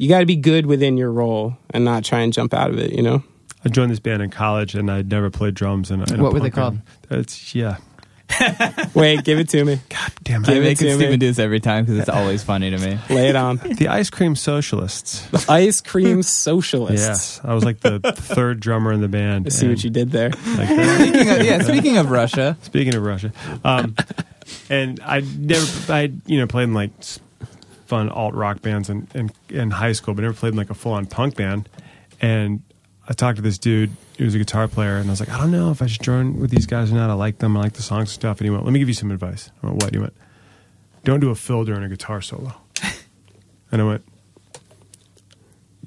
you 0.00 0.08
got 0.08 0.20
to 0.20 0.26
be 0.26 0.36
good 0.36 0.64
within 0.64 0.96
your 0.96 1.12
role 1.12 1.58
and 1.74 1.84
not 1.84 2.06
try 2.06 2.20
and 2.20 2.32
jump 2.32 2.54
out 2.54 2.70
of 2.70 2.78
it, 2.78 2.92
you 2.92 3.02
know? 3.02 3.22
I 3.66 3.68
joined 3.68 3.90
this 3.90 4.00
band 4.00 4.22
in 4.22 4.30
college, 4.30 4.74
and 4.74 4.90
I'd 4.90 5.10
never 5.10 5.28
played 5.28 5.52
drums. 5.52 5.90
And 5.90 6.00
What 6.18 6.32
were 6.32 6.40
they 6.40 6.48
called? 6.48 6.78
It's 7.10 7.54
yeah. 7.54 7.76
Wait, 8.94 9.24
give 9.24 9.38
it 9.38 9.48
to 9.50 9.64
me. 9.64 9.80
God 9.88 10.12
damn 10.22 10.42
Give 10.42 10.56
it! 10.56 10.60
it 10.60 10.62
Making 10.62 10.86
to 10.86 10.92
me. 10.94 10.98
Steven 11.00 11.18
do 11.18 11.26
this 11.26 11.38
every 11.38 11.60
time 11.60 11.84
because 11.84 11.98
it's 11.98 12.08
always 12.08 12.42
funny 12.42 12.70
to 12.70 12.78
me. 12.78 12.98
Lay 13.08 13.28
it 13.28 13.36
on. 13.36 13.56
The 13.56 13.88
Ice 13.88 14.10
Cream 14.10 14.34
Socialists. 14.36 15.26
The 15.30 15.44
ice 15.48 15.80
cream 15.80 16.22
socialists. 16.22 17.06
yes, 17.06 17.40
I 17.44 17.54
was 17.54 17.64
like 17.64 17.80
the 17.80 18.00
third 18.00 18.60
drummer 18.60 18.92
in 18.92 19.00
the 19.00 19.08
band. 19.08 19.46
I 19.46 19.50
see 19.50 19.68
what 19.68 19.82
you 19.82 19.90
did 19.90 20.10
there. 20.10 20.30
Like. 20.30 20.68
Speaking 20.68 21.28
of, 21.30 21.42
yeah, 21.44 21.62
speaking 21.62 21.96
of 21.98 22.10
Russia, 22.10 22.56
Speaking 22.62 22.94
of 22.94 23.02
Russia, 23.02 23.32
um, 23.64 23.94
and 24.68 25.00
I 25.04 25.20
never, 25.20 25.92
I 25.92 26.12
you 26.26 26.38
know 26.38 26.46
played 26.46 26.64
in 26.64 26.74
like 26.74 26.90
fun 27.86 28.08
alt 28.10 28.34
rock 28.34 28.60
bands 28.62 28.90
in, 28.90 29.08
in 29.14 29.30
in 29.48 29.70
high 29.70 29.92
school, 29.92 30.14
but 30.14 30.22
never 30.22 30.34
played 30.34 30.52
in 30.52 30.56
like 30.58 30.70
a 30.70 30.74
full 30.74 30.92
on 30.92 31.06
punk 31.06 31.36
band. 31.36 31.68
And 32.20 32.62
I 33.10 33.12
talked 33.12 33.36
to 33.36 33.42
this 33.42 33.58
dude 33.58 33.90
who 34.18 34.24
was 34.24 34.34
a 34.36 34.38
guitar 34.38 34.68
player, 34.68 34.96
and 34.98 35.08
I 35.08 35.12
was 35.12 35.18
like, 35.18 35.30
I 35.30 35.36
don't 35.38 35.50
know 35.50 35.72
if 35.72 35.82
I 35.82 35.86
should 35.86 36.02
join 36.02 36.38
with 36.38 36.50
these 36.50 36.64
guys 36.64 36.92
or 36.92 36.94
not. 36.94 37.10
I 37.10 37.14
like 37.14 37.38
them, 37.38 37.56
I 37.56 37.60
like 37.60 37.72
the 37.72 37.82
songs 37.82 38.02
and 38.02 38.08
stuff. 38.10 38.38
And 38.38 38.44
he 38.46 38.50
went, 38.50 38.64
Let 38.64 38.72
me 38.72 38.78
give 38.78 38.86
you 38.88 38.94
some 38.94 39.10
advice. 39.10 39.50
I 39.62 39.66
went, 39.66 39.82
What? 39.82 39.92
He 39.92 39.98
went, 39.98 40.14
Don't 41.04 41.18
do 41.20 41.30
a 41.30 41.34
fill 41.34 41.64
during 41.64 41.82
a 41.82 41.88
guitar 41.88 42.22
solo. 42.22 42.54
And 43.72 43.80
I 43.80 43.84
went, 43.84 44.04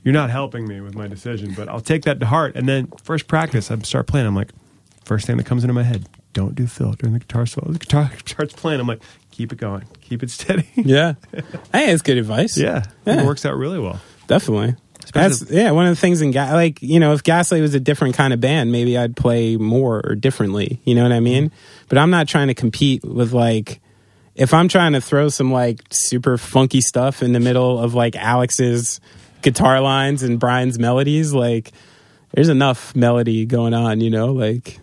you're 0.04 0.14
not 0.14 0.30
helping 0.30 0.68
me 0.68 0.80
with 0.82 0.96
my 0.96 1.08
decision, 1.08 1.54
but 1.54 1.68
I'll 1.68 1.82
take 1.82 2.04
that 2.04 2.20
to 2.22 2.26
heart. 2.26 2.56
And 2.56 2.68
then 2.68 2.88
first 3.04 3.28
practice, 3.28 3.70
I 3.72 3.78
start 3.80 4.08
playing. 4.08 4.26
I'm 4.28 4.36
like, 4.36 4.52
first 5.04 5.28
thing 5.28 5.36
that 5.38 5.46
comes 5.46 5.64
into 5.66 5.74
my 5.74 5.84
head, 5.84 6.08
don't 6.34 6.56
do 6.56 6.66
fill 6.68 6.94
during 6.94 7.14
the 7.14 7.20
guitar 7.20 7.46
solo. 7.46 7.72
The 7.74 7.80
guitar 7.80 8.10
starts 8.26 8.54
playing. 8.54 8.80
I'm 8.80 8.88
like, 8.88 9.02
keep 9.32 9.52
it 9.52 9.58
going, 9.58 9.84
keep 10.02 10.24
it 10.24 10.30
steady. 10.30 10.68
Yeah, 10.76 11.16
hey, 11.74 11.92
it's 11.92 12.02
good 12.02 12.18
advice. 12.18 12.58
yeah, 12.58 12.84
Yeah. 13.06 13.22
it 13.22 13.26
works 13.26 13.46
out 13.46 13.56
really 13.58 13.80
well. 13.80 14.00
definitely. 14.28 14.76
That's 15.12 15.50
yeah. 15.50 15.72
One 15.72 15.86
of 15.86 15.92
the 15.92 16.00
things 16.00 16.22
in 16.22 16.32
Ga- 16.32 16.54
like 16.54 16.82
you 16.82 17.00
know, 17.00 17.14
if 17.14 17.24
Gaslight 17.24 17.62
was 17.62 17.76
a 17.76 17.80
different 17.80 18.16
kind 18.16 18.34
of 18.34 18.40
band, 18.40 18.72
maybe 18.72 18.98
I'd 18.98 19.16
play 19.16 19.58
more 19.58 20.02
or 20.06 20.16
differently. 20.16 20.80
You 20.86 20.96
know 20.96 21.04
what 21.04 21.12
I 21.12 21.16
mm-hmm. 21.16 21.24
mean? 21.24 21.52
But 21.90 21.98
I'm 21.98 22.10
not 22.10 22.28
trying 22.28 22.48
to 22.48 22.54
compete 22.54 23.04
with 23.04 23.34
like 23.34 23.82
if 24.36 24.54
I'm 24.54 24.68
trying 24.68 24.94
to 24.94 25.02
throw 25.02 25.30
some 25.30 25.52
like 25.52 25.82
super 25.92 26.38
funky 26.38 26.82
stuff 26.82 27.22
in 27.22 27.34
the 27.34 27.40
middle 27.40 27.80
of 27.80 27.94
like 27.94 28.16
Alex's 28.16 29.00
guitar 29.42 29.80
lines 29.82 30.24
and 30.24 30.40
Brian's 30.40 30.80
melodies, 30.80 31.34
like 31.34 31.72
there's 32.32 32.50
enough 32.50 32.96
melody 32.96 33.46
going 33.46 33.74
on. 33.74 34.02
You 34.02 34.10
know, 34.10 34.34
like 34.34 34.80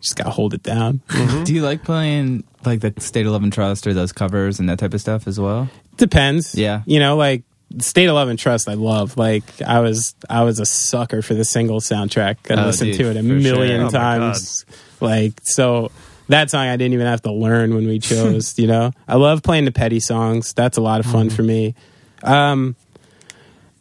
just 0.00 0.16
gotta 0.16 0.30
hold 0.30 0.54
it 0.54 0.62
down. 0.62 1.02
Mm-hmm. 1.08 1.44
Do 1.44 1.54
you 1.54 1.62
like 1.62 1.84
playing 1.84 2.44
like 2.64 2.80
the 2.80 2.94
State 2.98 3.26
of 3.26 3.32
Love 3.32 3.42
and 3.42 3.52
Trust 3.52 3.86
or 3.86 3.94
those 3.94 4.12
covers 4.12 4.60
and 4.60 4.68
that 4.68 4.78
type 4.78 4.94
of 4.94 5.00
stuff 5.00 5.26
as 5.26 5.38
well? 5.38 5.68
Depends. 5.96 6.54
Yeah. 6.54 6.82
You 6.86 7.00
know, 7.00 7.16
like 7.16 7.42
State 7.80 8.06
of 8.06 8.14
Love 8.14 8.28
and 8.28 8.38
Trust 8.38 8.68
I 8.68 8.74
love. 8.74 9.16
Like 9.16 9.44
I 9.62 9.80
was 9.80 10.14
I 10.30 10.42
was 10.44 10.58
a 10.60 10.66
sucker 10.66 11.20
for 11.22 11.34
the 11.34 11.44
single 11.44 11.80
soundtrack. 11.80 12.36
I 12.50 12.62
Oh, 12.62 12.66
listened 12.66 12.92
dude, 12.92 13.00
to 13.00 13.10
it 13.10 13.16
a 13.16 13.22
million 13.22 13.80
sure. 13.80 13.86
Oh, 13.86 13.90
times. 13.90 14.64
Like 15.00 15.34
so 15.42 15.90
that 16.28 16.50
song 16.50 16.66
I 16.66 16.76
didn't 16.76 16.94
even 16.94 17.06
have 17.06 17.22
to 17.22 17.32
learn 17.32 17.74
when 17.74 17.86
we 17.86 17.98
chose, 18.00 18.58
you 18.58 18.66
know. 18.66 18.92
I 19.06 19.16
love 19.16 19.42
playing 19.42 19.64
the 19.66 19.72
petty 19.72 20.00
songs. 20.00 20.52
That's 20.54 20.76
a 20.78 20.80
lot 20.80 21.00
of 21.00 21.06
Mm-hmm. 21.06 21.12
fun 21.14 21.30
for 21.30 21.42
me. 21.42 21.74
Um 22.22 22.74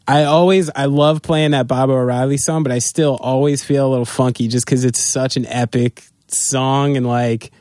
I 0.07 0.23
always 0.23 0.69
I 0.75 0.85
love 0.85 1.21
playing 1.21 1.51
that 1.51 1.67
Baba 1.67 1.93
O'Riley 1.93 2.37
song, 2.37 2.63
but 2.63 2.71
I 2.71 2.79
still 2.79 3.17
always 3.21 3.63
feel 3.63 3.87
a 3.87 3.89
little 3.89 4.05
funky 4.05 4.47
just 4.47 4.65
because 4.65 4.85
it's 4.85 4.99
such 4.99 5.35
an 5.37 5.45
epic 5.47 6.03
song 6.27 6.95
and 6.97 7.05
like 7.07 7.51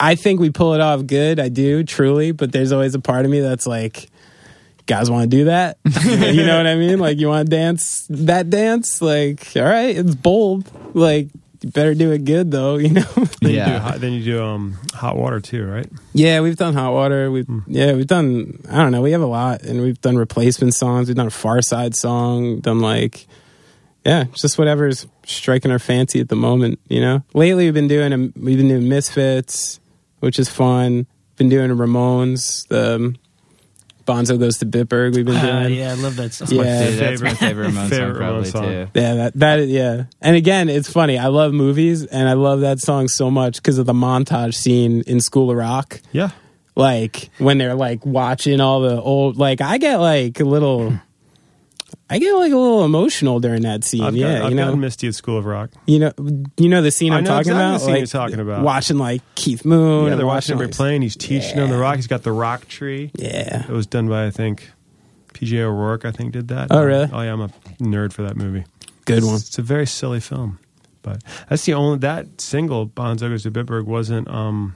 I 0.00 0.16
think 0.16 0.40
we 0.40 0.50
pull 0.50 0.74
it 0.74 0.80
off 0.80 1.06
good. 1.06 1.38
I 1.38 1.48
do 1.48 1.84
truly, 1.84 2.32
but 2.32 2.50
there's 2.52 2.72
always 2.72 2.94
a 2.96 3.00
part 3.00 3.24
of 3.24 3.30
me 3.30 3.38
that's 3.40 3.64
like, 3.66 4.08
guys 4.86 5.10
want 5.10 5.30
to 5.30 5.36
do 5.36 5.44
that? 5.46 5.78
you 6.04 6.44
know 6.46 6.56
what 6.56 6.66
I 6.66 6.74
mean? 6.76 6.98
Like 6.98 7.18
you 7.18 7.28
want 7.28 7.46
to 7.48 7.50
dance 7.56 8.06
that 8.10 8.50
dance? 8.50 9.00
Like 9.02 9.52
all 9.56 9.62
right, 9.62 9.96
it's 9.96 10.14
bold. 10.14 10.70
Like 10.94 11.28
you 11.62 11.70
better 11.70 11.94
do 11.94 12.12
it 12.12 12.24
good 12.24 12.50
though. 12.50 12.76
You 12.76 12.90
know? 12.90 13.02
Then 13.40 13.52
Yeah. 13.54 13.66
you 13.66 13.72
do 13.74 13.78
hot, 13.78 14.00
then 14.00 14.12
you 14.12 14.24
do 14.24 14.42
um, 14.42 14.76
hot 14.94 15.16
water 15.16 15.40
too, 15.40 15.66
right? 15.66 15.86
yeah, 16.12 16.40
we've 16.40 16.56
done 16.56 16.74
hot 16.74 16.92
water. 16.92 17.30
We've 17.30 17.48
yeah, 17.66 17.92
we've 17.92 18.06
done. 18.06 18.60
I 18.70 18.78
don't 18.82 18.92
know. 18.92 19.02
We 19.02 19.12
have 19.12 19.20
a 19.22 19.26
lot, 19.26 19.62
and 19.62 19.80
we've 19.82 20.00
done 20.00 20.16
replacement 20.16 20.74
songs. 20.74 21.08
We've 21.08 21.16
done 21.16 21.26
a 21.26 21.30
Far 21.30 21.60
Side 21.62 21.94
song. 21.94 22.60
Done 22.60 22.80
like. 22.80 23.26
Yeah, 24.04 24.24
just 24.34 24.58
whatever's 24.58 25.06
striking 25.24 25.70
our 25.70 25.78
fancy 25.78 26.20
at 26.20 26.28
the 26.28 26.36
moment, 26.36 26.78
you 26.88 27.00
know. 27.00 27.22
Lately, 27.32 27.64
we've 27.64 27.72
been 27.72 27.88
doing 27.88 28.12
a, 28.12 28.18
we've 28.38 28.58
been 28.58 28.68
doing 28.68 28.86
Misfits, 28.86 29.80
which 30.20 30.38
is 30.38 30.50
fun. 30.50 31.06
Been 31.36 31.48
doing 31.48 31.70
Ramones. 31.70 32.68
The 32.68 32.96
um, 32.96 33.16
Bonzo 34.06 34.38
goes 34.38 34.58
to 34.58 34.66
Bitburg. 34.66 35.14
We've 35.14 35.24
been 35.24 35.36
Uh, 35.36 35.62
doing. 35.64 35.78
yeah, 35.78 35.90
I 35.92 35.94
love 35.94 36.16
that 36.16 36.32
song. 36.32 36.48
Yeah. 36.50 36.90
Dude, 36.90 36.98
that's 36.98 37.22
my 37.22 37.34
favorite 37.34 37.68
Ramones 37.70 37.88
Favorite 37.88 38.12
song 38.12 38.16
probably 38.16 38.42
Ramones 38.48 38.52
song. 38.52 38.64
too. 38.64 38.86
Yeah, 39.00 39.14
that 39.14 39.32
that 39.38 39.58
is, 39.60 39.70
yeah. 39.70 40.04
And 40.20 40.36
again, 40.36 40.68
it's 40.68 40.90
funny. 40.90 41.18
I 41.18 41.26
love 41.28 41.52
movies, 41.52 42.04
and 42.04 42.28
I 42.28 42.34
love 42.34 42.60
that 42.60 42.80
song 42.80 43.08
so 43.08 43.30
much 43.30 43.56
because 43.56 43.78
of 43.78 43.86
the 43.86 43.92
montage 43.94 44.54
scene 44.54 45.02
in 45.06 45.20
School 45.20 45.50
of 45.50 45.56
Rock. 45.56 46.00
Yeah. 46.12 46.30
Like 46.76 47.30
when 47.38 47.58
they're 47.58 47.74
like 47.76 48.04
watching 48.04 48.60
all 48.60 48.80
the 48.80 49.00
old. 49.00 49.36
Like 49.36 49.60
I 49.60 49.78
get 49.78 49.96
like 49.98 50.40
a 50.40 50.44
little. 50.44 50.92
I 52.10 52.18
get 52.18 52.32
like 52.34 52.52
a 52.52 52.56
little 52.56 52.84
emotional 52.84 53.40
during 53.40 53.62
that 53.62 53.82
scene. 53.82 54.02
I've, 54.02 54.14
yeah, 54.14 54.40
got, 54.40 54.50
you 54.50 54.56
know, 54.56 54.76
Misty 54.76 55.08
at 55.08 55.14
School 55.14 55.38
of 55.38 55.46
Rock. 55.46 55.70
you 55.86 55.98
know, 55.98 56.12
you 56.58 56.68
know 56.68 56.82
the 56.82 56.90
scene 56.90 57.12
I 57.12 57.18
I'm 57.18 57.24
know 57.24 57.30
talking 57.30 57.52
exactly 57.52 57.62
about. 57.64 57.72
the 57.72 57.78
scene 57.78 57.88
like 57.90 57.98
you're 58.00 58.06
talking 58.06 58.40
about. 58.40 58.62
watching 58.64 58.98
like 58.98 59.22
Keith 59.34 59.64
Moon. 59.64 60.08
Yeah, 60.08 60.16
they're 60.16 60.26
watching 60.26 60.58
him 60.58 60.70
playing. 60.70 61.02
He's 61.02 61.16
teaching 61.16 61.58
on 61.58 61.70
the 61.70 61.78
rock. 61.78 61.96
He's 61.96 62.06
got 62.06 62.22
the 62.22 62.32
rock 62.32 62.68
tree. 62.68 63.10
Yeah, 63.14 63.62
It 63.64 63.70
was 63.70 63.86
done 63.86 64.08
by 64.08 64.26
I 64.26 64.30
think 64.30 64.70
PJ 65.32 65.58
O'Rourke. 65.60 66.04
I 66.04 66.10
think 66.12 66.32
did 66.32 66.48
that. 66.48 66.68
Oh, 66.70 66.84
really? 66.84 67.08
Oh 67.12 67.22
yeah, 67.22 67.32
I'm 67.32 67.40
a 67.40 67.48
nerd 67.80 68.12
for 68.12 68.22
that 68.22 68.36
movie. 68.36 68.64
good 69.06 69.18
It's- 69.18 69.26
one. 69.26 69.36
It's 69.36 69.58
a 69.58 69.62
very 69.62 69.86
silly 69.86 70.20
film, 70.20 70.58
but 71.02 71.22
that's 71.48 71.64
the 71.64 71.72
only 71.74 71.98
that 72.00 72.38
single 72.40 72.86
Bonzo 72.86 73.30
Goes 73.30 73.44
to 73.44 73.50
Bitburg 73.50 73.86
wasn't 73.86 74.28
um 74.28 74.74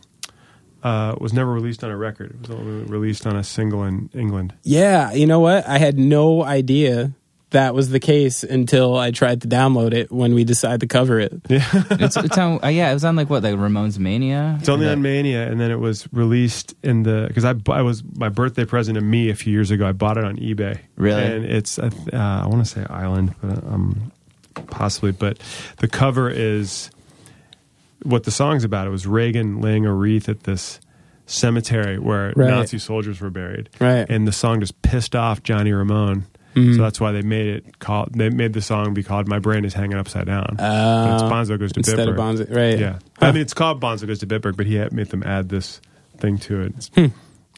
uh 0.83 1.14
was 1.20 1.33
never 1.33 1.53
released 1.53 1.85
on 1.85 1.91
a 1.91 1.97
record. 1.97 2.31
It 2.31 2.49
was 2.49 2.51
only 2.59 2.85
released 2.85 3.26
on 3.26 3.37
a 3.37 3.45
single 3.45 3.85
in 3.85 4.09
England. 4.14 4.55
Yeah, 4.62 5.12
you 5.12 5.26
know 5.26 5.41
what? 5.41 5.68
I 5.68 5.76
had 5.79 5.99
no 5.99 6.43
idea 6.43 7.12
that 7.51 7.75
was 7.75 7.89
the 7.89 8.01
case 8.01 8.45
until 8.45 8.97
I 8.97 9.11
tried 9.11 9.41
to 9.43 9.49
download 9.49 9.95
it 9.95 10.13
when 10.13 10.35
we 10.35 10.45
decided 10.45 10.81
to 10.81 10.87
cover 10.87 11.19
it. 11.19 11.33
It's, 11.51 12.17
it's 12.17 12.37
on, 12.39 12.63
uh, 12.63 12.69
yeah, 12.69 12.91
it 12.91 12.95
was 12.95 13.05
on 13.05 13.17
like 13.17 13.31
what, 13.31 13.43
like 13.43 13.55
Ramones 13.55 13.99
Mania. 13.99 14.57
It's 14.61 14.69
only 14.69 14.87
Or 14.87 14.91
on 14.93 15.03
Mania, 15.03 15.51
and 15.51 15.59
then 15.61 15.71
it 15.71 15.81
was 15.81 16.07
released 16.13 16.75
in 16.83 17.03
the 17.05 17.25
because 17.29 17.45
I, 17.45 17.55
I 17.69 17.83
was 17.83 18.03
my 18.17 18.29
birthday 18.29 18.65
present 18.65 18.97
to 18.97 19.01
me 19.05 19.31
a 19.31 19.35
few 19.35 19.53
years 19.53 19.71
ago. 19.71 19.87
I 19.87 19.93
bought 19.93 20.19
it 20.19 20.25
on 20.25 20.37
eBay. 20.37 20.79
Really? 20.97 21.23
and 21.23 21.45
it's 21.45 21.79
uh, 21.79 21.91
I 22.13 22.47
want 22.47 22.65
to 22.65 22.71
say 22.71 22.85
Island, 22.89 23.35
but 23.43 23.65
um, 23.65 24.13
possibly. 24.69 25.13
But 25.13 25.39
the 25.79 25.89
cover 25.89 26.29
is 26.31 26.91
what 28.03 28.25
the 28.25 28.31
song's 28.31 28.65
about. 28.65 28.87
It 28.87 28.91
was 28.91 29.07
Reagan 29.07 29.61
laying 29.61 29.87
a 29.87 29.93
wreath 29.93 30.29
at 30.29 30.45
this 30.45 30.81
cemetery 31.27 31.99
where 31.99 32.33
Right. 32.37 32.49
Nazi 32.51 32.79
soldiers 32.79 33.21
were 33.21 33.31
buried. 33.31 33.69
Right. 33.81 34.07
and 34.09 34.27
the 34.27 34.33
song 34.33 34.61
just 34.61 34.81
pissed 34.83 35.15
off 35.17 35.43
Johnny 35.43 35.73
Ramone. 35.73 36.25
Mm-hmm. 36.59 36.77
So 36.77 36.83
that's 36.83 37.01
why 37.01 37.13
they 37.13 37.23
made 37.23 37.47
it 37.47 37.79
called. 37.79 38.13
They 38.13 38.31
made 38.31 38.53
the 38.53 38.61
song 38.63 38.95
be 38.95 39.03
called 39.03 39.29
"My 39.29 39.39
Brain 39.39 39.65
Is 39.65 39.75
Hanging 39.75 39.97
Upside 39.99 40.27
Down." 40.27 40.55
But 40.59 41.15
it's 41.15 41.23
Uh, 41.23 41.31
Bonzo 41.31 41.59
goes 41.59 41.73
to 41.73 41.81
instead 41.81 41.99
Bitburg. 41.99 42.11
of 42.11 42.17
Bonzo, 42.49 42.55
right? 42.55 42.79
Yeah, 42.79 42.99
I 43.21 43.33
mean 43.33 43.43
it's 43.43 43.55
called 43.55 43.81
Bonzo 43.81 44.07
Goes 44.07 44.19
to 44.21 44.27
Bitburg, 44.27 44.57
but 44.57 44.67
he 44.67 44.75
had 44.77 44.93
made 44.93 45.09
them 45.09 45.23
add 45.23 45.49
this 45.49 45.81
thing 46.19 46.39
to 46.39 46.63
it. 46.63 46.73
It's, 46.77 46.89
Hmm. 46.95 47.07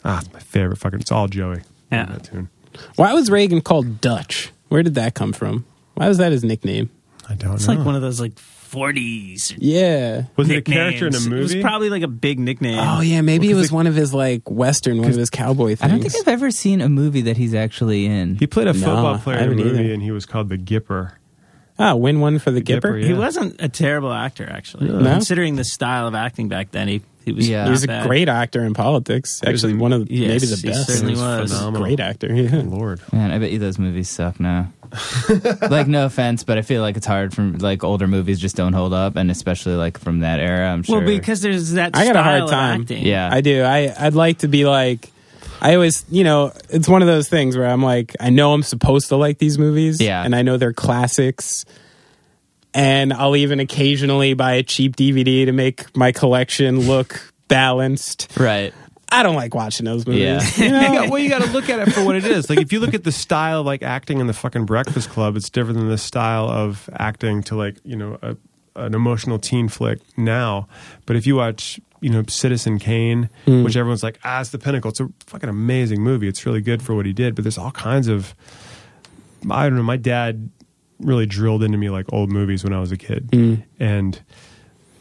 Ah, 0.04 0.18
it's 0.20 0.32
my 0.32 0.40
favorite. 0.40 0.76
Fucking, 0.78 1.00
it's 1.00 1.12
all 1.12 1.28
Joey. 1.28 1.60
Yeah. 1.92 2.06
that 2.06 2.24
tune. 2.24 2.48
Why 2.96 3.12
was 3.12 3.30
Reagan 3.30 3.60
called 3.60 4.00
Dutch? 4.00 4.50
Where 4.68 4.82
did 4.82 4.94
that 4.94 5.14
come 5.14 5.32
from? 5.32 5.64
Why 5.94 6.08
was 6.08 6.18
that 6.18 6.32
his 6.32 6.44
nickname? 6.44 6.88
I 7.28 7.34
don't 7.34 7.34
It's 7.34 7.44
know. 7.44 7.54
It's 7.54 7.68
like 7.78 7.84
one 7.86 7.94
of 7.96 8.02
those 8.02 8.20
like 8.20 8.32
40s 8.70 9.54
Yeah. 9.58 10.24
was 10.36 10.48
it 10.48 10.56
a 10.58 10.62
character 10.62 11.06
in 11.06 11.14
a 11.14 11.18
nicknames. 11.18 11.26
It 11.26 11.30
movie? 11.30 11.42
was 11.56 11.62
probably 11.62 11.90
like 11.90 12.02
a 12.02 12.08
big 12.08 12.38
nickname. 12.38 12.78
Oh 12.78 13.00
yeah, 13.00 13.20
maybe 13.20 13.50
it 13.50 13.54
was 13.54 13.66
it- 13.66 13.72
one 13.72 13.86
of 13.86 13.94
his 13.94 14.14
like 14.14 14.48
western, 14.50 14.98
one 14.98 15.10
of 15.10 15.16
his 15.16 15.30
cowboy 15.30 15.68
things. 15.76 15.82
I 15.82 15.88
don't 15.88 16.00
think 16.00 16.14
I've 16.16 16.28
ever 16.32 16.50
seen 16.50 16.80
a 16.80 16.88
movie 16.88 17.22
that 17.22 17.36
he's 17.36 17.54
actually 17.54 18.06
in. 18.06 18.36
he 18.36 18.46
played 18.46 18.68
a 18.68 18.74
football 18.74 19.14
I 19.14 19.18
player 19.18 19.38
in 19.38 19.52
a 19.52 19.54
movie, 19.56 19.70
either. 19.80 19.92
and 19.94 20.02
he 20.02 20.10
was 20.10 20.26
called 20.26 20.48
the 20.48 20.58
Gipper. 20.58 21.12
Ah, 21.82 21.94
win 21.94 22.20
one 22.20 22.38
for 22.38 22.50
the 22.50 22.60
The 22.60 22.74
Gipper. 22.74 23.00
Gipper, 23.00 23.04
He 23.06 23.14
wasn't 23.14 23.56
a 23.58 23.68
terrible 23.68 24.12
actor, 24.12 24.46
actually. 24.48 24.88
No? 24.90 25.02
Considering 25.02 25.56
the 25.56 25.64
style 25.64 26.06
of 26.06 26.14
acting 26.14 26.48
back 26.48 26.70
then, 26.72 26.88
he, 26.88 27.00
he 27.24 27.32
was 27.32 27.48
Yeah. 27.48 27.64
He 27.64 27.70
was 27.70 27.84
a 27.84 27.86
bad. 27.86 28.06
great 28.06 28.28
actor 28.28 28.62
in 28.64 28.74
politics. 28.74 29.40
Actually, 29.46 29.74
one 29.74 29.92
of 29.94 30.06
the, 30.06 30.14
Yes, 30.14 30.28
maybe 30.28 30.46
the 30.46 30.56
he 30.56 30.68
best. 30.68 30.86
certainly 30.90 31.14
He 31.14 31.20
was 31.20 31.40
was. 31.40 31.52
phenomenal. 31.52 31.82
Great 31.86 32.00
actor. 32.00 32.32
Yeah. 32.34 32.62
Lord, 32.66 33.00
Man, 33.12 33.30
I 33.30 33.38
bet 33.38 33.50
you 33.50 33.58
those 33.58 33.78
movies 33.78 34.10
suck 34.10 34.38
now. 34.38 34.72
like, 35.70 35.86
no 35.86 36.04
offense, 36.06 36.44
but 36.44 36.58
I 36.58 36.62
feel 36.62 36.82
like 36.82 36.96
it's 36.96 37.06
hard 37.06 37.32
from 37.32 37.58
like 37.58 37.84
older 37.84 38.06
movies 38.08 38.40
just 38.40 38.56
don't 38.56 38.72
hold 38.72 38.92
up, 38.92 39.16
and 39.16 39.30
especially 39.30 39.74
like 39.74 39.98
from 39.98 40.20
that 40.20 40.40
era. 40.40 40.68
I'm 40.72 40.82
sure. 40.82 40.98
Well, 40.98 41.06
because 41.06 41.40
there's 41.42 41.72
that 41.72 41.96
I 41.96 42.04
got 42.04 42.10
a 42.10 42.18
style 42.18 42.22
hard 42.24 42.42
of 42.42 42.50
time. 42.50 42.80
acting. 42.82 43.06
yeah, 43.06 43.30
I 43.32 43.40
do. 43.40 43.62
I 43.62 43.94
I'd 43.98 44.14
like 44.14 44.38
to 44.38 44.48
be 44.48 44.64
like. 44.66 45.10
I 45.60 45.74
always, 45.74 46.04
you 46.10 46.24
know, 46.24 46.52
it's 46.68 46.88
one 46.88 47.02
of 47.02 47.08
those 47.08 47.28
things 47.28 47.56
where 47.56 47.66
I'm 47.66 47.82
like, 47.82 48.14
I 48.20 48.30
know 48.30 48.52
I'm 48.52 48.62
supposed 48.62 49.08
to 49.08 49.16
like 49.16 49.38
these 49.38 49.58
movies, 49.58 50.00
Yeah. 50.00 50.22
and 50.24 50.34
I 50.34 50.42
know 50.42 50.56
they're 50.56 50.72
classics, 50.72 51.64
and 52.72 53.12
I'll 53.12 53.36
even 53.36 53.60
occasionally 53.60 54.34
buy 54.34 54.54
a 54.54 54.62
cheap 54.62 54.96
DVD 54.96 55.46
to 55.46 55.52
make 55.52 55.94
my 55.96 56.12
collection 56.12 56.80
look 56.80 57.32
balanced. 57.48 58.28
right. 58.38 58.72
I 59.12 59.24
don't 59.24 59.34
like 59.34 59.56
watching 59.56 59.86
those 59.86 60.06
movies. 60.06 60.56
Yeah. 60.56 60.64
You 60.64 60.70
know? 60.70 61.02
You 61.02 61.10
well, 61.10 61.18
you 61.18 61.28
got 61.28 61.42
to 61.42 61.50
look 61.50 61.68
at 61.68 61.80
it 61.80 61.92
for 61.92 62.04
what 62.04 62.14
it 62.14 62.24
is. 62.24 62.48
Like 62.48 62.60
if 62.60 62.72
you 62.72 62.78
look 62.78 62.94
at 62.94 63.02
the 63.02 63.10
style 63.10 63.58
of 63.60 63.66
like 63.66 63.82
acting 63.82 64.20
in 64.20 64.28
the 64.28 64.32
fucking 64.32 64.66
Breakfast 64.66 65.10
Club, 65.10 65.34
it's 65.34 65.50
different 65.50 65.80
than 65.80 65.88
the 65.88 65.98
style 65.98 66.48
of 66.48 66.88
acting 66.92 67.42
to 67.44 67.56
like 67.56 67.76
you 67.82 67.96
know 67.96 68.18
a, 68.22 68.36
an 68.76 68.94
emotional 68.94 69.40
teen 69.40 69.66
flick 69.68 69.98
now. 70.16 70.68
But 71.06 71.16
if 71.16 71.26
you 71.26 71.34
watch 71.34 71.80
you 72.00 72.10
know 72.10 72.22
Citizen 72.28 72.78
Kane, 72.78 73.28
which 73.46 73.76
everyone's 73.76 74.02
like 74.02 74.18
ah, 74.24 74.40
it's 74.40 74.50
the 74.50 74.58
pinnacle. 74.58 74.90
It's 74.90 75.00
a 75.00 75.08
fucking 75.26 75.48
amazing 75.48 76.02
movie. 76.02 76.28
It's 76.28 76.44
really 76.46 76.60
good 76.60 76.82
for 76.82 76.94
what 76.94 77.06
he 77.06 77.12
did. 77.12 77.34
But 77.34 77.44
there's 77.44 77.58
all 77.58 77.70
kinds 77.72 78.08
of 78.08 78.34
I 79.50 79.68
don't 79.68 79.76
know. 79.76 79.82
My 79.82 79.96
dad 79.96 80.50
really 80.98 81.26
drilled 81.26 81.62
into 81.62 81.78
me 81.78 81.88
like 81.90 82.12
old 82.12 82.30
movies 82.30 82.62
when 82.64 82.72
I 82.72 82.80
was 82.80 82.92
a 82.92 82.96
kid, 82.96 83.30
and 83.78 84.20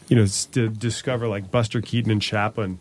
you 0.08 0.16
know 0.16 0.26
to 0.54 0.70
discover 0.70 1.28
like 1.28 1.52
Buster 1.52 1.82
Keaton 1.82 2.12
and 2.12 2.22
Chaplin. 2.22 2.80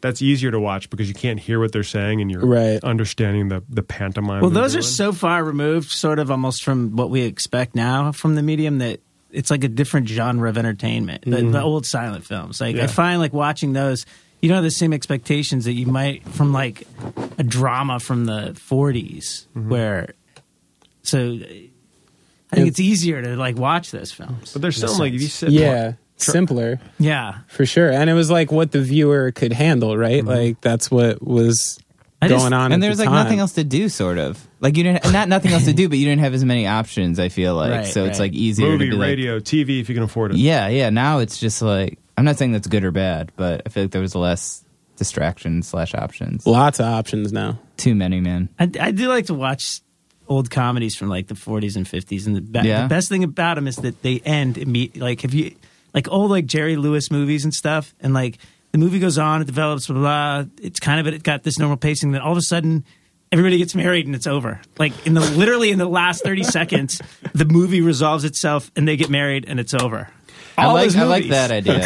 That's 0.00 0.22
easier 0.22 0.52
to 0.52 0.60
watch 0.60 0.90
because 0.90 1.08
you 1.08 1.14
can't 1.14 1.40
hear 1.40 1.58
what 1.58 1.72
they're 1.72 1.82
saying 1.82 2.20
and 2.20 2.30
you're 2.30 2.46
Right. 2.46 2.78
understanding 2.84 3.48
the 3.48 3.64
the 3.68 3.82
pantomime. 3.82 4.42
Well, 4.42 4.50
they're 4.50 4.62
those 4.62 4.76
are 4.76 4.82
so 4.82 5.12
far 5.12 5.42
removed, 5.42 5.90
sort 5.90 6.20
of 6.20 6.30
almost 6.30 6.62
from 6.62 6.94
what 6.94 7.10
we 7.10 7.22
expect 7.22 7.74
now 7.74 8.12
from 8.12 8.36
the 8.36 8.42
medium 8.42 8.78
that 8.78 9.00
it's 9.30 9.50
like 9.50 9.64
a 9.64 9.68
different 9.68 10.08
genre 10.08 10.48
of 10.48 10.56
entertainment. 10.58 11.24
The, 11.24 11.42
the 11.42 11.62
old 11.62 11.86
silent 11.86 12.24
films, 12.24 12.60
like 12.60 12.76
Yeah. 12.76 12.84
I 12.84 12.86
find, 12.86 13.20
like 13.20 13.32
watching 13.32 13.72
those, 13.72 14.06
you 14.40 14.48
don't 14.48 14.56
have 14.56 14.64
the 14.64 14.70
same 14.70 14.92
expectations 14.92 15.64
that 15.64 15.72
you 15.72 15.86
might 15.86 16.26
from 16.28 16.52
like 16.52 16.86
a 17.38 17.42
drama 17.42 18.00
from 18.00 18.24
the 18.24 18.52
40s, 18.68 19.46
where 19.54 20.14
so 21.02 21.38
I 22.52 22.56
think 22.56 22.68
it's 22.68 22.80
easier 22.80 23.20
to 23.22 23.36
like 23.36 23.56
watch 23.56 23.90
those 23.90 24.12
films. 24.12 24.52
But 24.52 24.62
there's 24.62 24.76
some 24.76 24.96
like 24.98 25.12
if 25.12 25.22
you 25.22 25.28
sit 25.28 25.50
yeah, 25.50 25.94
simpler 26.16 26.80
Yeah, 26.98 27.38
for 27.48 27.66
sure. 27.66 27.90
And 27.90 28.08
it 28.08 28.14
was 28.14 28.30
like 28.30 28.52
what 28.52 28.72
the 28.72 28.80
viewer 28.80 29.32
could 29.32 29.52
handle, 29.52 29.96
right? 29.96 30.20
Mm-hmm. 30.20 30.28
Like 30.28 30.60
that's 30.60 30.90
what 30.90 31.22
was 31.22 31.78
I 32.20 32.28
just- 32.28 32.42
going 32.42 32.52
on. 32.52 32.72
and 32.72 32.82
at 32.82 32.86
there 32.86 32.94
the 32.94 33.02
like 33.02 33.08
time. 33.08 33.24
nothing 33.24 33.38
else 33.38 33.52
to 33.52 33.64
do, 33.64 33.88
sort 33.88 34.18
of. 34.18 34.44
Like 34.60 34.76
you 34.76 34.82
didn't, 34.84 35.12
not 35.12 35.28
nothing 35.28 35.52
else 35.52 35.66
to 35.66 35.72
do, 35.72 35.88
but 35.88 35.98
you 35.98 36.04
didn't 36.04 36.20
have 36.22 36.34
as 36.34 36.44
many 36.44 36.66
options. 36.66 37.18
I 37.20 37.28
feel 37.28 37.54
like 37.54 37.70
Right, 37.70 37.86
so 37.86 38.04
it's 38.06 38.18
like 38.18 38.32
easier 38.32 38.66
movie, 38.70 38.86
to 38.86 38.90
be 38.92 38.96
like, 38.96 39.06
radio, 39.06 39.38
TV 39.38 39.80
if 39.80 39.88
you 39.88 39.94
can 39.94 40.02
afford 40.04 40.32
it. 40.32 40.38
yeah, 40.38 40.66
yeah. 40.68 40.90
Now 40.90 41.18
it's 41.20 41.38
just 41.38 41.62
like 41.62 41.98
I'm 42.16 42.24
not 42.24 42.36
saying 42.36 42.50
that's 42.52 42.66
good 42.66 42.84
or 42.84 42.90
bad, 42.90 43.30
but 43.36 43.62
I 43.64 43.68
feel 43.68 43.84
like 43.84 43.92
there 43.92 44.00
was 44.02 44.14
less 44.16 44.64
distractions 44.96 45.68
slash 45.68 45.94
options. 45.94 46.44
Lots 46.46 46.80
of 46.80 46.86
options 46.86 47.32
now. 47.32 47.58
Too 47.76 47.94
many, 47.94 48.20
man. 48.20 48.48
I, 48.58 48.68
I 48.80 48.90
do 48.90 49.08
like 49.08 49.26
to 49.26 49.34
watch 49.34 49.80
old 50.26 50.50
comedies 50.50 50.96
from 50.96 51.08
like 51.08 51.28
the 51.28 51.34
40s 51.34 51.76
and 51.76 51.86
50s, 51.86 52.26
and 52.26 52.34
the, 52.36 52.40
be- 52.40 52.66
Yeah. 52.66 52.82
the 52.82 52.88
best 52.88 53.08
thing 53.08 53.22
about 53.22 53.54
them 53.54 53.68
is 53.68 53.76
that 53.76 54.02
they 54.02 54.18
end 54.24 54.58
immediately. 54.58 55.00
Like, 55.00 55.20
have 55.22 55.32
you 55.34 55.54
like 55.94 56.10
old 56.10 56.30
like 56.32 56.46
Jerry 56.46 56.76
Lewis 56.76 57.10
movies 57.12 57.44
and 57.44 57.54
stuff, 57.54 57.94
and 58.00 58.12
like 58.12 58.38
the 58.72 58.78
movie 58.78 58.98
goes 58.98 59.18
on, 59.18 59.40
it 59.42 59.46
develops, 59.46 59.86
blah 59.86 59.94
blah. 59.98 60.42
blah 60.42 60.50
it's 60.62 60.80
kind 60.80 61.00
of 61.00 61.12
it 61.12 61.22
got 61.22 61.42
this 61.42 61.58
normal 61.58 61.76
pacing. 61.76 62.12
Then 62.12 62.20
all 62.20 62.32
of 62.32 62.38
a 62.38 62.42
sudden. 62.42 62.84
Everybody 63.30 63.58
gets 63.58 63.74
married 63.74 64.06
and 64.06 64.14
it's 64.14 64.26
over. 64.26 64.58
Like 64.78 65.06
in 65.06 65.12
the 65.12 65.20
literally 65.20 65.70
in 65.70 65.78
the 65.78 65.84
last 65.86 66.24
thirty 66.24 66.42
seconds, 66.56 67.02
the 67.34 67.44
movie 67.44 67.82
resolves 67.82 68.24
itself 68.24 68.70
and 68.74 68.88
they 68.88 68.96
get 68.96 69.10
married 69.10 69.44
and 69.46 69.60
it's 69.60 69.74
over. 69.74 70.08
I 70.56 70.72
like 70.72 70.96
I 70.96 71.02
like 71.02 71.28
that 71.28 71.50
idea. 71.50 71.78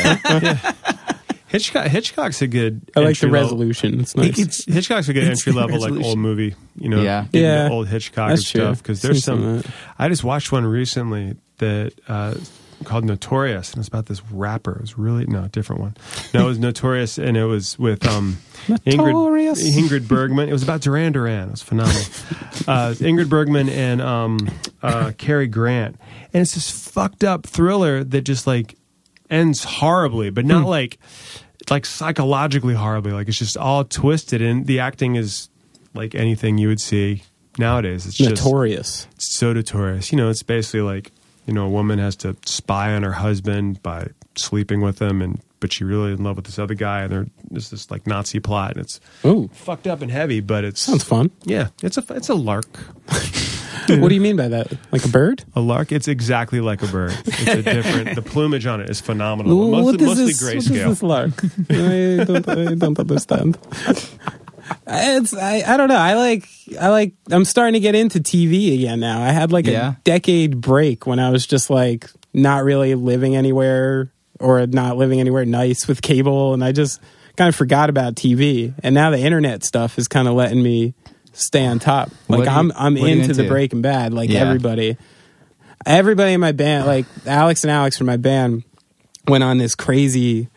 Hitchcock 1.49 1.89
Hitchcock's 1.89 2.41
a 2.43 2.47
good. 2.47 2.81
I 2.97 3.01
like 3.01 3.19
the 3.19 3.27
entry 3.27 3.31
level- 3.31 3.49
resolution. 3.49 4.01
It's 4.01 4.17
nice. 4.17 4.39
It's- 4.39 4.65
Hitchcock's 4.67 5.09
a 5.09 5.13
good 5.13 5.25
entry 5.25 5.53
the 5.53 5.59
level 5.59 5.81
like 5.81 5.93
old 6.05 6.19
movie, 6.19 6.55
you 6.77 6.89
know, 6.89 7.03
Yeah. 7.03 7.25
getting 7.33 7.43
Yeah. 7.43 7.65
the 7.65 7.71
old 7.71 7.89
Hitchcock 7.89 8.29
That's 8.29 8.43
and 8.43 8.49
true. 8.51 8.61
stuff. 8.61 8.79
Because 8.79 9.03
there's 9.03 9.17
Seen 9.17 9.23
some 9.23 9.41
some. 9.43 9.49
of 9.57 9.63
that. 9.65 9.73
I 9.99 10.09
just 10.09 10.23
watched 10.23 10.53
one 10.53 10.65
recently 10.65 11.35
that 11.59 11.93
uh, 12.07 12.35
called 12.85 13.05
Notorious, 13.05 13.73
and 13.73 13.79
it's 13.81 13.89
about 13.89 14.07
this 14.07 14.23
rapper. 14.31 14.73
It 14.73 14.81
was 14.81 14.99
really 14.99 15.27
no 15.27 15.49
different 15.49 15.81
one. 15.83 15.97
No, 16.35 16.45
it 16.45 16.49
was 16.49 16.59
Notorious, 16.61 17.19
and 17.19 17.37
it 17.37 17.45
was 17.45 17.79
with 17.79 18.07
um. 18.07 18.39
Ingrid 18.69 19.15
Ingrid 19.75 20.07
Bergman. 20.09 20.49
It 20.49 20.53
was 20.53 20.63
about 20.63 20.81
Duran 20.83 21.13
Duran. 21.13 21.49
It 21.49 21.51
was 21.53 21.63
phenomenal. 21.63 22.01
uh, 22.69 22.95
Ingrid 22.99 23.29
Bergman 23.29 23.69
and 23.69 24.01
um, 24.01 24.49
uh, 24.83 25.13
Cary 25.19 25.47
Grant, 25.49 25.99
and 26.33 26.43
it's 26.43 26.55
this 26.55 26.71
fucked 26.71 27.25
up 27.25 27.45
thriller 27.47 28.05
that 28.05 28.23
just 28.23 28.47
like 28.47 28.77
ends 29.31 29.65
horribly, 29.65 30.31
but 30.31 30.45
Hmm. 30.45 30.49
not 30.49 30.67
like 30.67 30.99
like 31.71 31.87
psychologically 31.87 32.75
horribly. 32.75 33.13
Like 33.13 33.29
it's 33.29 33.39
just 33.39 33.57
all 33.57 33.85
twisted, 33.85 34.43
and 34.43 34.67
the 34.67 34.81
acting 34.81 35.17
is 35.17 35.49
like 35.95 36.15
anything 36.15 36.59
you 36.59 36.69
would 36.69 36.81
see 36.81 37.23
nowadays. 37.59 38.07
It's 38.07 38.17
just 38.17 38.31
Notorious. 38.45 39.07
it's 39.17 39.37
so 39.37 39.53
notorious. 39.53 40.11
You 40.13 40.19
know, 40.19 40.31
it's 40.31 40.43
basically 40.43 40.81
like 40.83 41.11
you 41.47 41.53
know 41.53 41.67
a 41.67 41.71
woman 41.71 41.99
has 41.99 42.17
to 42.17 42.37
spy 42.45 42.95
on 42.95 43.03
her 43.03 43.13
husband 43.13 43.83
by 43.83 44.09
sleeping 44.37 44.81
with 44.81 45.01
him, 45.01 45.23
and 45.23 45.41
but 45.61 45.73
she 45.73 45.85
really 45.85 46.13
in 46.13 46.25
love 46.25 46.37
with 46.37 46.47
this 46.47 46.59
other 46.59 46.75
guy, 46.75 47.03
and 47.03 47.31
there's 47.51 47.71
this 47.71 47.91
like 47.91 48.07
Nazi 48.07 48.41
plot, 48.41 48.73
and 48.73 48.81
it's 48.81 49.01
Ooh, 49.25 49.49
fucked 49.53 49.87
up 49.87 50.03
and 50.03 50.11
heavy, 50.11 50.41
but 50.41 50.65
it's 50.65 50.81
sounds 50.81 51.05
fun. 51.05 51.31
yeah, 51.45 51.69
it's 51.83 51.97
a 51.99 52.05
it's 52.11 52.29
a 52.29 52.35
lark. 52.35 52.77
what 53.89 54.09
do 54.09 54.15
you 54.15 54.21
mean 54.21 54.37
by 54.37 54.49
that? 54.49 54.73
Like 54.93 55.05
a 55.05 55.09
bird? 55.09 55.45
A 55.55 55.61
lark. 55.61 55.93
It's 55.93 56.09
exactly 56.09 56.61
like 56.61 56.83
a 56.83 56.87
bird. 56.87 57.13
It's 57.27 57.49
a 57.49 57.63
different. 57.75 58.15
the 58.15 58.23
plumage 58.23 58.67
on 58.67 58.81
it 58.81 58.89
is 58.91 59.01
phenomenal. 59.01 59.71
what 59.71 59.83
mostly, 59.83 59.95
is 59.95 60.07
mostly 60.07 60.27
this? 60.27 60.43
What 60.43 60.77
is 60.77 60.89
this 60.89 61.03
lark? 61.03 61.45
I 61.71 62.25
don't, 62.25 62.49
I 62.49 62.75
don't 62.75 62.99
understand. 62.99 63.59
It's 64.87 65.35
I, 65.35 65.63
I 65.67 65.77
don't 65.77 65.89
know. 65.89 65.97
I 65.97 66.15
like 66.15 66.49
I 66.81 66.89
like 66.89 67.13
I'm 67.31 67.45
starting 67.45 67.75
to 67.75 67.81
get 67.81 67.95
into 67.95 68.19
TV 68.21 68.75
again 68.75 69.01
now. 69.01 69.23
I 69.23 69.29
had 69.31 69.53
like 69.53 69.67
Yeah. 69.67 69.93
a 69.93 69.97
decade 70.05 70.61
break 70.61 71.07
when 71.07 71.19
I 71.19 71.31
was 71.31 71.47
just 71.47 71.71
like 71.71 72.11
not 72.35 72.65
really 72.65 72.95
living 72.95 73.37
anywhere 73.37 74.11
or 74.41 74.67
not 74.67 74.97
living 74.97 75.21
anywhere 75.21 75.45
nice 75.45 75.87
with 75.87 76.03
cable 76.03 76.55
and 76.55 76.65
I 76.65 76.73
just 76.73 77.01
kind 77.37 77.49
of 77.49 77.55
forgot 77.55 77.91
about 77.91 78.15
TV. 78.15 78.75
And 78.83 78.95
now 78.95 79.11
the 79.11 79.19
internet 79.19 79.65
stuff 79.65 79.99
is 79.99 80.09
kind 80.09 80.27
of 80.29 80.35
letting 80.35 80.63
me 80.63 80.95
stay 81.33 81.65
on 81.67 81.79
top. 81.79 82.11
Like 82.29 82.45
you- 82.45 82.51
I'm 82.51 82.73
I'm 82.75 82.97
you 82.97 83.07
into 83.07 83.33
the? 83.35 83.47
Breaking 83.49 83.83
Bad 83.83 84.13
like 84.13 84.31
Yeah. 84.31 84.41
everybody. 84.41 84.97
Everybody 85.85 86.33
in 86.35 86.41
my 86.41 86.53
band, 86.53 86.87
like 86.87 87.07
Alex 87.27 87.65
and 87.65 87.71
Alex 87.71 87.99
from 87.99 88.07
my 88.07 88.17
band 88.17 88.63
went 89.27 89.43
on 89.45 89.59
this 89.59 89.75
crazy 89.75 90.49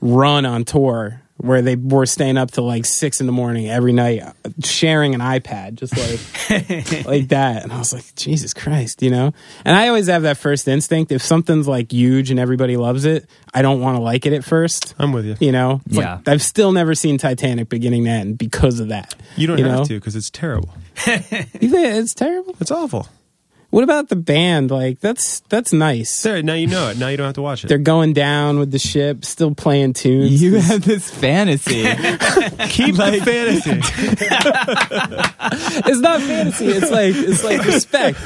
run 0.00 0.44
on 0.46 0.64
tour 0.64 1.21
where 1.42 1.60
they 1.62 1.76
were 1.76 2.06
staying 2.06 2.36
up 2.38 2.50
till 2.50 2.64
like 2.64 2.84
six 2.86 3.20
in 3.20 3.26
the 3.26 3.32
morning 3.32 3.68
every 3.68 3.92
night, 3.92 4.22
sharing 4.62 5.14
an 5.14 5.20
iPad, 5.20 5.74
just 5.74 5.96
like 5.96 7.04
like 7.06 7.28
that. 7.28 7.62
And 7.64 7.72
I 7.72 7.78
was 7.78 7.92
like, 7.92 8.14
Jesus 8.14 8.54
Christ, 8.54 9.02
you 9.02 9.10
know. 9.10 9.32
And 9.64 9.76
I 9.76 9.88
always 9.88 10.06
have 10.06 10.22
that 10.22 10.36
first 10.38 10.68
instinct: 10.68 11.12
if 11.12 11.22
something's 11.22 11.68
like 11.68 11.92
huge 11.92 12.30
and 12.30 12.40
everybody 12.40 12.76
loves 12.76 13.04
it, 13.04 13.26
I 13.52 13.62
don't 13.62 13.80
want 13.80 13.96
to 13.96 14.02
like 14.02 14.24
it 14.26 14.32
at 14.32 14.44
first. 14.44 14.94
I'm 14.98 15.12
with 15.12 15.26
you. 15.26 15.36
You 15.40 15.52
know, 15.52 15.80
It's 15.86 15.96
Yeah. 15.96 16.14
like, 16.16 16.28
I've 16.28 16.42
still 16.42 16.72
never 16.72 16.94
seen 16.94 17.18
Titanic 17.18 17.68
beginning 17.68 18.04
to 18.04 18.10
end 18.10 18.38
because 18.38 18.80
of 18.80 18.88
that. 18.88 19.14
You 19.36 19.46
don't 19.46 19.58
you 19.58 19.64
have 19.66 19.78
know? 19.80 19.84
to 19.84 19.94
because 19.94 20.16
it's 20.16 20.30
terrible. 20.30 20.70
You 21.06 21.68
think 21.70 21.96
it's 21.96 22.14
terrible? 22.14 22.54
It's 22.60 22.70
awful. 22.70 23.08
What 23.72 23.84
about 23.84 24.10
the 24.10 24.16
band? 24.16 24.70
Like 24.70 25.00
that's 25.00 25.40
that's 25.48 25.72
nice. 25.72 26.24
There, 26.24 26.42
now 26.42 26.52
you 26.52 26.66
know 26.66 26.90
it. 26.90 26.98
Now 26.98 27.08
you 27.08 27.16
don't 27.16 27.24
have 27.24 27.36
to 27.36 27.42
watch 27.42 27.64
it. 27.64 27.68
They're 27.68 27.78
going 27.78 28.12
down 28.12 28.58
with 28.58 28.70
the 28.70 28.78
ship, 28.78 29.24
still 29.24 29.54
playing 29.54 29.94
tunes. 29.94 30.42
You 30.42 30.56
have 30.56 30.84
this 30.84 31.10
fantasy. 31.10 31.84
Keep 31.84 32.96
the 32.96 33.22
fantasy. 33.24 33.80
it's 35.88 36.00
not 36.00 36.20
fantasy. 36.20 36.66
It's 36.66 36.90
like 36.90 37.14
it's 37.16 37.42
like 37.42 37.64
respect. 37.64 38.18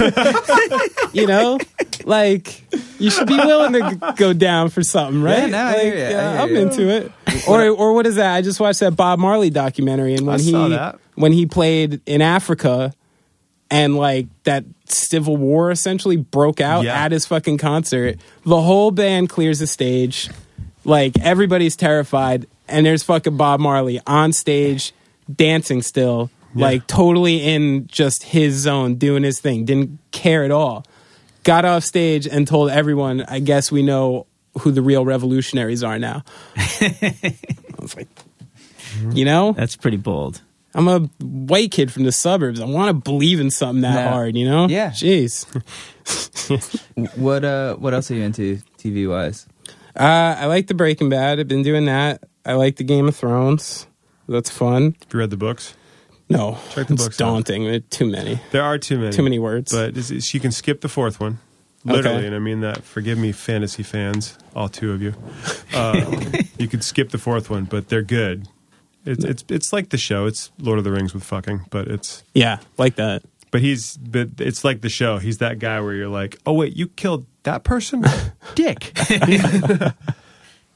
you 1.15 1.29
know, 1.29 1.61
like 2.05 2.65
you 2.99 3.13
should 3.13 3.29
be 3.29 3.37
willing 3.37 3.75
to 3.75 4.15
go 4.17 4.33
down 4.33 4.71
for 4.71 4.83
something, 4.83 5.23
right? 5.23 5.43
Yeah, 5.43 5.47
no, 5.47 5.59
I 5.59 5.73
like, 5.75 5.83
hear 5.83 5.95
ya, 5.95 6.07
I 6.07 6.11
yeah, 6.11 6.33
hear 6.33 6.41
I'm 6.41 6.55
ya. 6.57 6.61
into 6.63 6.89
it. 6.89 7.13
Or 7.47 7.69
or 7.69 7.93
what 7.93 8.07
is 8.07 8.17
that? 8.17 8.35
I 8.35 8.43
just 8.43 8.59
watched 8.59 8.81
that 8.81 8.97
Bob 8.97 9.21
Marley 9.21 9.51
documentary, 9.51 10.17
and 10.17 10.27
when 10.27 10.41
I 10.41 10.43
he 10.43 10.51
that. 10.51 10.99
when 11.15 11.31
he 11.31 11.47
played 11.47 12.01
in 12.05 12.21
Africa, 12.21 12.93
and 13.71 13.97
like 13.97 14.27
that 14.43 14.65
civil 14.91 15.37
war 15.37 15.71
essentially 15.71 16.17
broke 16.17 16.61
out 16.61 16.85
Yeah. 16.85 17.05
at 17.05 17.13
his 17.13 17.27
fucking 17.27 17.59
concert, 17.59 18.19
the 18.45 18.61
whole 18.61 18.91
band 18.91 19.29
clears 19.29 19.59
the 19.59 19.67
stage, 19.67 20.29
like 20.85 21.19
everybody's 21.21 21.77
terrified, 21.77 22.47
and 22.69 22.85
there's 22.87 23.03
fucking 23.03 23.37
Bob 23.37 23.61
Marley 23.61 24.01
on 24.07 24.33
stage 24.33 24.93
dancing 25.35 25.83
still, 25.83 26.31
like 26.55 26.87
totally 26.87 27.39
in 27.43 27.87
just 27.87 28.23
his 28.23 28.55
zone, 28.55 28.95
doing 28.95 29.23
his 29.23 29.41
thing, 29.41 29.65
didn't 29.65 29.99
care 30.13 30.43
at 30.45 30.51
all. 30.51 30.85
Got 31.43 31.65
off 31.65 31.85
stage 31.85 32.27
and 32.27 32.47
told 32.49 32.71
everyone, 32.71 33.23
I 33.29 33.41
guess 33.41 33.71
we 33.71 33.83
know 33.83 34.27
who 34.61 34.71
the 34.73 34.81
real 34.83 35.05
revolutionaries 35.05 35.83
are 35.85 35.99
now. 35.99 36.25
I 36.57 37.35
was 37.79 37.95
like, 37.95 38.09
you 39.13 39.25
know, 39.25 39.53
That's 39.53 39.77
pretty 39.77 39.99
bold. 39.99 40.41
I'm 40.77 40.87
a 40.89 41.01
white 41.21 41.71
kid 41.73 41.91
from 41.91 42.05
the 42.05 42.13
suburbs. 42.13 42.61
I 42.61 42.67
want 42.67 42.89
to 42.89 42.95
believe 42.95 43.41
in 43.41 43.51
something 43.51 43.81
that 43.81 44.05
No. 44.05 44.11
hard, 44.11 44.37
you 44.37 44.45
know? 44.47 44.69
Yeah. 44.69 44.91
Jeez. 44.91 45.47
what 47.17 47.45
uh 47.45 47.75
what 47.77 47.95
else 47.95 48.11
are 48.11 48.15
you 48.15 48.23
into 48.23 48.59
TV 48.79 49.09
wise? 49.09 49.47
Uh, 49.99 50.37
I 50.39 50.47
like 50.47 50.67
the 50.67 50.75
Breaking 50.75 51.09
Bad. 51.09 51.41
I've 51.41 51.49
been 51.49 51.63
doing 51.63 51.87
that. 51.87 52.23
I 52.45 52.53
like 52.53 52.77
the 52.77 52.85
Game 52.85 53.09
of 53.09 53.17
Thrones. 53.17 53.87
That's 54.29 54.51
fun. 54.51 54.95
Have 55.05 55.13
you 55.15 55.19
read 55.21 55.31
the 55.31 55.37
books? 55.39 55.75
No, 56.29 56.59
Check 56.73 56.89
the 56.89 56.95
it's 56.95 57.05
books 57.05 57.17
daunting. 57.17 57.65
There 57.65 57.75
are 57.77 57.81
too 57.81 58.07
many. 58.07 58.41
There 58.51 58.63
are 58.63 58.77
too 58.79 58.99
many. 58.99 59.13
Too 59.13 59.23
many 59.23 59.39
words. 59.39 59.73
But 59.73 59.91
it's- 59.91 60.11
it's- 60.11 60.35
you 60.35 60.41
can 60.41 60.53
skip 60.53 60.81
the 60.83 60.89
fourth 60.89 61.19
one. 61.21 61.39
Literally, 61.85 62.19
Okay. 62.19 62.27
and 62.27 62.35
I 62.35 62.41
mean 62.41 62.61
that. 62.63 62.83
Forgive 62.83 63.17
me, 63.17 63.31
fantasy 63.33 63.85
fans, 63.85 64.37
all 64.55 64.69
two 64.69 64.91
of 64.93 65.01
you. 65.01 65.15
Uh, 65.73 66.21
you 66.59 66.67
could 66.67 66.83
skip 66.83 67.11
the 67.11 67.19
fourth 67.19 67.49
one, 67.49 67.65
but 67.65 67.89
they're 67.89 68.03
good. 68.03 68.49
It's 69.07 69.25
it's 69.25 69.45
it's 69.49 69.73
like 69.73 69.89
the 69.91 69.99
show. 69.99 70.27
It's 70.27 70.51
Lord 70.59 70.79
of 70.79 70.85
the 70.85 70.93
Rings 70.93 71.15
with 71.15 71.25
fucking, 71.25 71.67
but 71.71 71.89
it's 71.89 72.23
Yeah, 72.35 72.59
like 72.77 72.97
that. 72.97 73.23
but 73.51 73.61
he's 73.61 73.97
but 73.97 74.31
it's 74.39 74.65
like 74.65 74.81
the 74.81 74.89
show. 74.89 75.19
He's 75.19 75.39
that 75.39 75.59
guy 75.59 75.81
where 75.81 75.95
you're 75.95 76.09
like, 76.09 76.37
oh 76.45 76.53
wait, 76.53 76.77
you 76.77 76.89
killed 76.89 77.27
that 77.45 77.63
person, 77.65 78.05
dick. 78.55 78.93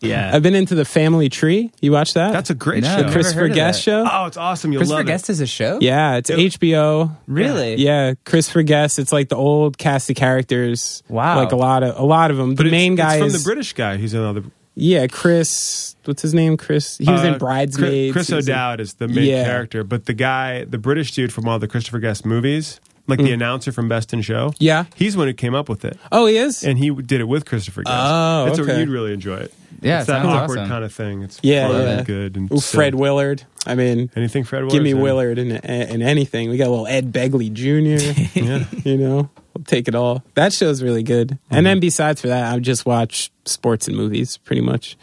Yeah. 0.03 0.31
I've 0.35 0.43
been 0.43 0.55
into 0.55 0.75
the 0.75 0.87
Family 0.87 1.29
Tree. 1.29 1.71
You 1.83 1.93
watch 1.93 2.15
that? 2.15 2.33
That's 2.33 2.49
a 2.49 2.55
great 2.55 2.85
No, 2.85 2.89
show. 2.89 3.05
I've 3.05 3.13
Christopher 3.13 3.49
Guest 3.49 3.81
that. 3.81 3.83
show. 3.83 4.09
Oh, 4.11 4.25
it's 4.25 4.39
awesome. 4.39 4.73
You'll 4.73 4.81
Christopher 4.81 5.01
love 5.01 5.07
Guest 5.07 5.29
is 5.29 5.41
a 5.43 5.47
show? 5.47 5.77
Yeah, 5.83 6.17
it's 6.17 6.31
It- 6.31 6.39
HBO. 6.39 7.15
Really? 7.27 7.75
Yeah, 7.75 8.15
Christopher 8.25 8.63
Guest. 8.63 8.99
It's 8.99 9.13
like 9.13 9.29
the 9.29 9.37
old 9.37 9.77
cast 9.77 10.09
of 10.09 10.17
characters. 10.17 11.03
Wow. 11.11 11.37
like 11.37 11.53
a 11.53 11.57
lot 11.57 11.83
of 11.83 11.99
a 11.99 12.03
lot 12.03 12.31
of 12.31 12.39
them. 12.39 12.55
But 12.55 12.63
the 12.63 12.69
it's- 12.69 12.81
main 12.81 12.93
it's 12.95 13.03
guy 13.03 13.19
from 13.19 13.27
is 13.27 13.43
the 13.43 13.47
British 13.47 13.75
guy. 13.75 13.99
He's 13.99 14.15
another. 14.15 14.43
Yeah, 14.81 15.07
Chris. 15.07 15.95
What's 16.05 16.23
his 16.23 16.35
name? 16.35 16.57
Chris. 16.57 16.99
He 16.99 17.05
was 17.11 17.23
uh, 17.23 17.29
in 17.29 17.39
Bridesmaids. 17.39 18.13
Chris, 18.13 18.29
He 18.29 18.35
in- 18.35 18.39
O'Dowd 18.41 18.81
is 18.81 18.95
the 18.95 19.09
main 19.09 19.25
Yeah. 19.25 19.45
character, 19.45 19.85
but 19.85 20.07
the 20.07 20.15
guy, 20.15 20.65
the 20.65 20.79
British 20.79 21.13
dude 21.13 21.33
from 21.33 21.49
all 21.49 21.59
the 21.59 21.69
Christopher 21.69 21.99
Guest 21.99 22.25
movies, 22.27 22.81
like 23.07 23.19
the 23.19 23.33
announcer 23.33 23.73
from 23.73 23.89
Best 23.89 24.13
in 24.13 24.23
Show. 24.23 24.51
Mm. 24.51 24.57
Yeah. 24.61 24.85
he's 24.95 25.15
the 25.15 25.19
one 25.19 25.29
who 25.29 25.35
came 25.35 25.55
up 25.55 25.69
with 25.69 25.85
it. 25.85 25.99
Oh, 26.13 26.27
he 26.27 26.37
is. 26.37 26.63
and 26.65 26.79
he 26.79 26.91
did 26.91 27.21
it 27.21 27.25
with 27.29 27.45
Christopher 27.45 27.83
Guest. 27.83 27.97
Oh, 27.99 28.45
That's 28.47 28.59
what 28.61 28.69
okay. 28.69 28.81
you'd 28.81 28.89
really 28.89 29.13
enjoy 29.13 29.37
it. 29.37 29.55
Yeah, 29.83 30.01
it's 30.01 30.09
it 30.09 30.13
that 30.13 30.27
awkward 30.27 30.59
awesome. 30.59 30.69
kind 30.69 30.85
of 30.85 30.93
thing. 30.93 31.23
It's 31.23 31.39
Yeah, 31.43 31.69
fun 31.69 31.81
yeah. 31.81 31.89
and 31.99 32.07
good 32.07 32.37
and 32.37 32.53
Ooh. 32.53 32.61
Fred 32.61 32.95
Willard. 32.95 33.43
I 33.67 33.75
mean, 33.75 34.11
Anything 34.15 34.45
Fred 34.45 34.61
Willard? 34.65 34.73
give 34.73 34.83
me 34.83 34.95
Willard 34.95 35.39
in, 35.39 35.53
in 35.53 36.03
anything. 36.03 36.51
We 36.51 36.57
got 36.57 36.69
a 36.69 36.71
little 36.71 36.87
Ed 36.87 37.13
Begley 37.13 37.53
Jr. 37.53 38.21
Yeah. 38.39 38.65
you 38.85 38.97
know, 38.97 39.19
I'll 39.19 39.50
take 39.67 39.89
it 39.89 39.95
all. 39.95 40.23
That 40.35 40.53
show's 40.53 40.83
really 40.83 41.03
good. 41.03 41.31
And 41.31 41.39
Mm-hmm. 41.59 41.65
then 41.65 41.81
besides 41.81 42.21
for 42.21 42.29
that, 42.29 42.53
I 42.53 42.59
just 42.59 42.85
watch 42.87 43.31
sports 43.45 43.89
and 43.89 43.97
movies 43.97 44.37
pretty 44.39 44.63
much. 44.63 44.97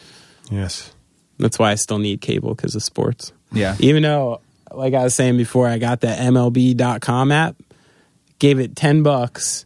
Yes. 0.52 0.94
That's 1.40 1.60
why 1.60 1.72
I 1.72 1.76
still 1.76 2.00
need 2.00 2.22
cable 2.22 2.56
because 2.56 2.76
of 2.76 2.84
sports. 2.84 3.32
Yeah. 3.52 3.76
Even 3.80 4.04
though, 4.04 4.42
like 4.72 4.94
I 4.94 5.04
was 5.04 5.14
saying 5.16 5.38
before, 5.38 5.68
I 5.68 5.78
got 5.78 6.02
the 6.02 6.08
MLB.com 6.08 7.32
app, 7.32 7.56
gave 8.40 8.60
it 8.60 8.76
10 8.76 9.04
bucks, 9.04 9.66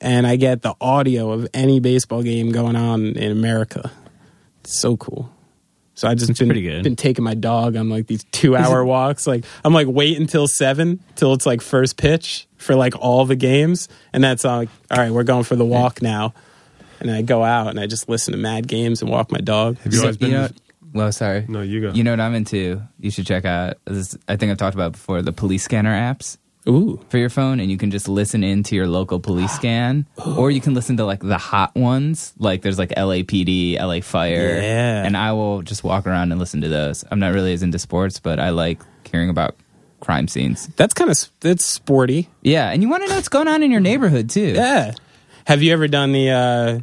and 0.00 0.26
I 0.26 0.36
get 0.36 0.62
the 0.62 0.74
audio 0.80 1.32
of 1.32 1.48
any 1.54 1.80
baseball 1.80 2.22
game 2.22 2.52
going 2.52 2.76
on 2.76 3.16
in 3.16 3.32
America. 3.32 3.90
It's 4.60 4.78
so 4.80 4.96
cool. 4.96 5.30
So 5.96 6.06
I 6.06 6.14
just 6.14 6.38
been, 6.38 6.46
pretty 6.46 6.60
good. 6.60 6.84
been 6.84 6.94
taking 6.94 7.24
my 7.24 7.34
dog 7.34 7.74
on 7.74 7.88
like 7.88 8.06
these 8.06 8.22
two 8.24 8.54
hour 8.54 8.84
walks. 8.84 9.26
Like 9.26 9.44
I'm 9.64 9.72
like 9.72 9.88
wait 9.88 10.18
until 10.18 10.46
seven 10.46 11.02
till 11.16 11.32
it's 11.32 11.46
like 11.46 11.62
first 11.62 11.96
pitch 11.96 12.46
for 12.58 12.74
like 12.74 12.94
all 12.98 13.24
the 13.24 13.34
games, 13.34 13.88
and 14.12 14.22
that's 14.22 14.44
all 14.44 14.58
like 14.58 14.68
all 14.90 14.98
right, 14.98 15.10
we're 15.10 15.24
going 15.24 15.44
for 15.44 15.56
the 15.56 15.64
walk 15.64 16.02
now. 16.02 16.34
And 17.00 17.10
I 17.10 17.22
go 17.22 17.42
out 17.42 17.68
and 17.68 17.80
I 17.80 17.86
just 17.86 18.08
listen 18.08 18.32
to 18.32 18.38
mad 18.38 18.68
games 18.68 19.02
and 19.02 19.10
walk 19.10 19.32
my 19.32 19.40
dog. 19.40 19.78
Have 19.78 19.92
you 19.92 20.00
always 20.00 20.16
been? 20.16 20.30
You 20.30 20.36
know, 20.36 20.48
well, 20.92 21.12
sorry. 21.12 21.44
no, 21.48 21.60
you 21.60 21.80
go. 21.80 21.92
You 21.92 22.04
know 22.04 22.12
what 22.12 22.20
I'm 22.20 22.34
into? 22.34 22.82
You 22.98 23.10
should 23.10 23.26
check 23.26 23.44
out. 23.44 23.76
This, 23.84 24.16
I 24.28 24.36
think 24.36 24.52
I've 24.52 24.58
talked 24.58 24.74
about 24.74 24.88
it 24.88 24.92
before 24.92 25.20
the 25.20 25.32
police 25.32 25.62
scanner 25.62 25.92
apps 25.94 26.38
Ooh, 26.68 27.00
for 27.10 27.18
your 27.18 27.30
phone, 27.30 27.60
and 27.60 27.70
you 27.70 27.76
can 27.78 27.90
just 27.90 28.08
listen 28.08 28.42
into 28.42 28.74
your 28.74 28.86
local 28.88 29.20
police 29.20 29.52
scan, 29.56 30.06
or 30.36 30.50
you 30.50 30.60
can 30.60 30.74
listen 30.74 30.96
to 30.98 31.04
like 31.04 31.20
the 31.20 31.38
hot 31.38 31.74
ones. 31.74 32.32
Like 32.38 32.62
there's 32.62 32.78
like 32.78 32.90
LAPD, 32.90 33.78
LA 33.80 34.00
Fire, 34.00 34.58
Yeah. 34.60 35.04
and 35.04 35.16
I 35.16 35.32
will 35.32 35.62
just 35.62 35.84
walk 35.84 36.06
around 36.06 36.32
and 36.32 36.38
listen 36.40 36.60
to 36.62 36.68
those. 36.68 37.04
I'm 37.10 37.18
not 37.20 37.32
really 37.34 37.52
as 37.52 37.62
into 37.62 37.78
sports, 37.78 38.18
but 38.20 38.40
I 38.40 38.50
like 38.50 38.80
hearing 39.10 39.30
about 39.30 39.54
crime 40.00 40.28
scenes. 40.28 40.66
that's 40.76 40.92
kind 40.94 41.10
of 41.10 41.16
that's 41.40 41.64
sporty. 41.64 42.28
Yeah, 42.42 42.70
and 42.70 42.82
you 42.82 42.88
want 42.88 43.02
to 43.04 43.08
know 43.08 43.14
what's 43.16 43.28
going 43.28 43.48
on 43.48 43.62
in 43.62 43.70
your 43.70 43.80
neighborhood 43.80 44.28
too. 44.30 44.52
Yeah. 44.54 44.92
Have 45.46 45.62
you 45.62 45.72
ever 45.72 45.86
done 45.88 46.12
the 46.12 46.30
uh 46.30 46.80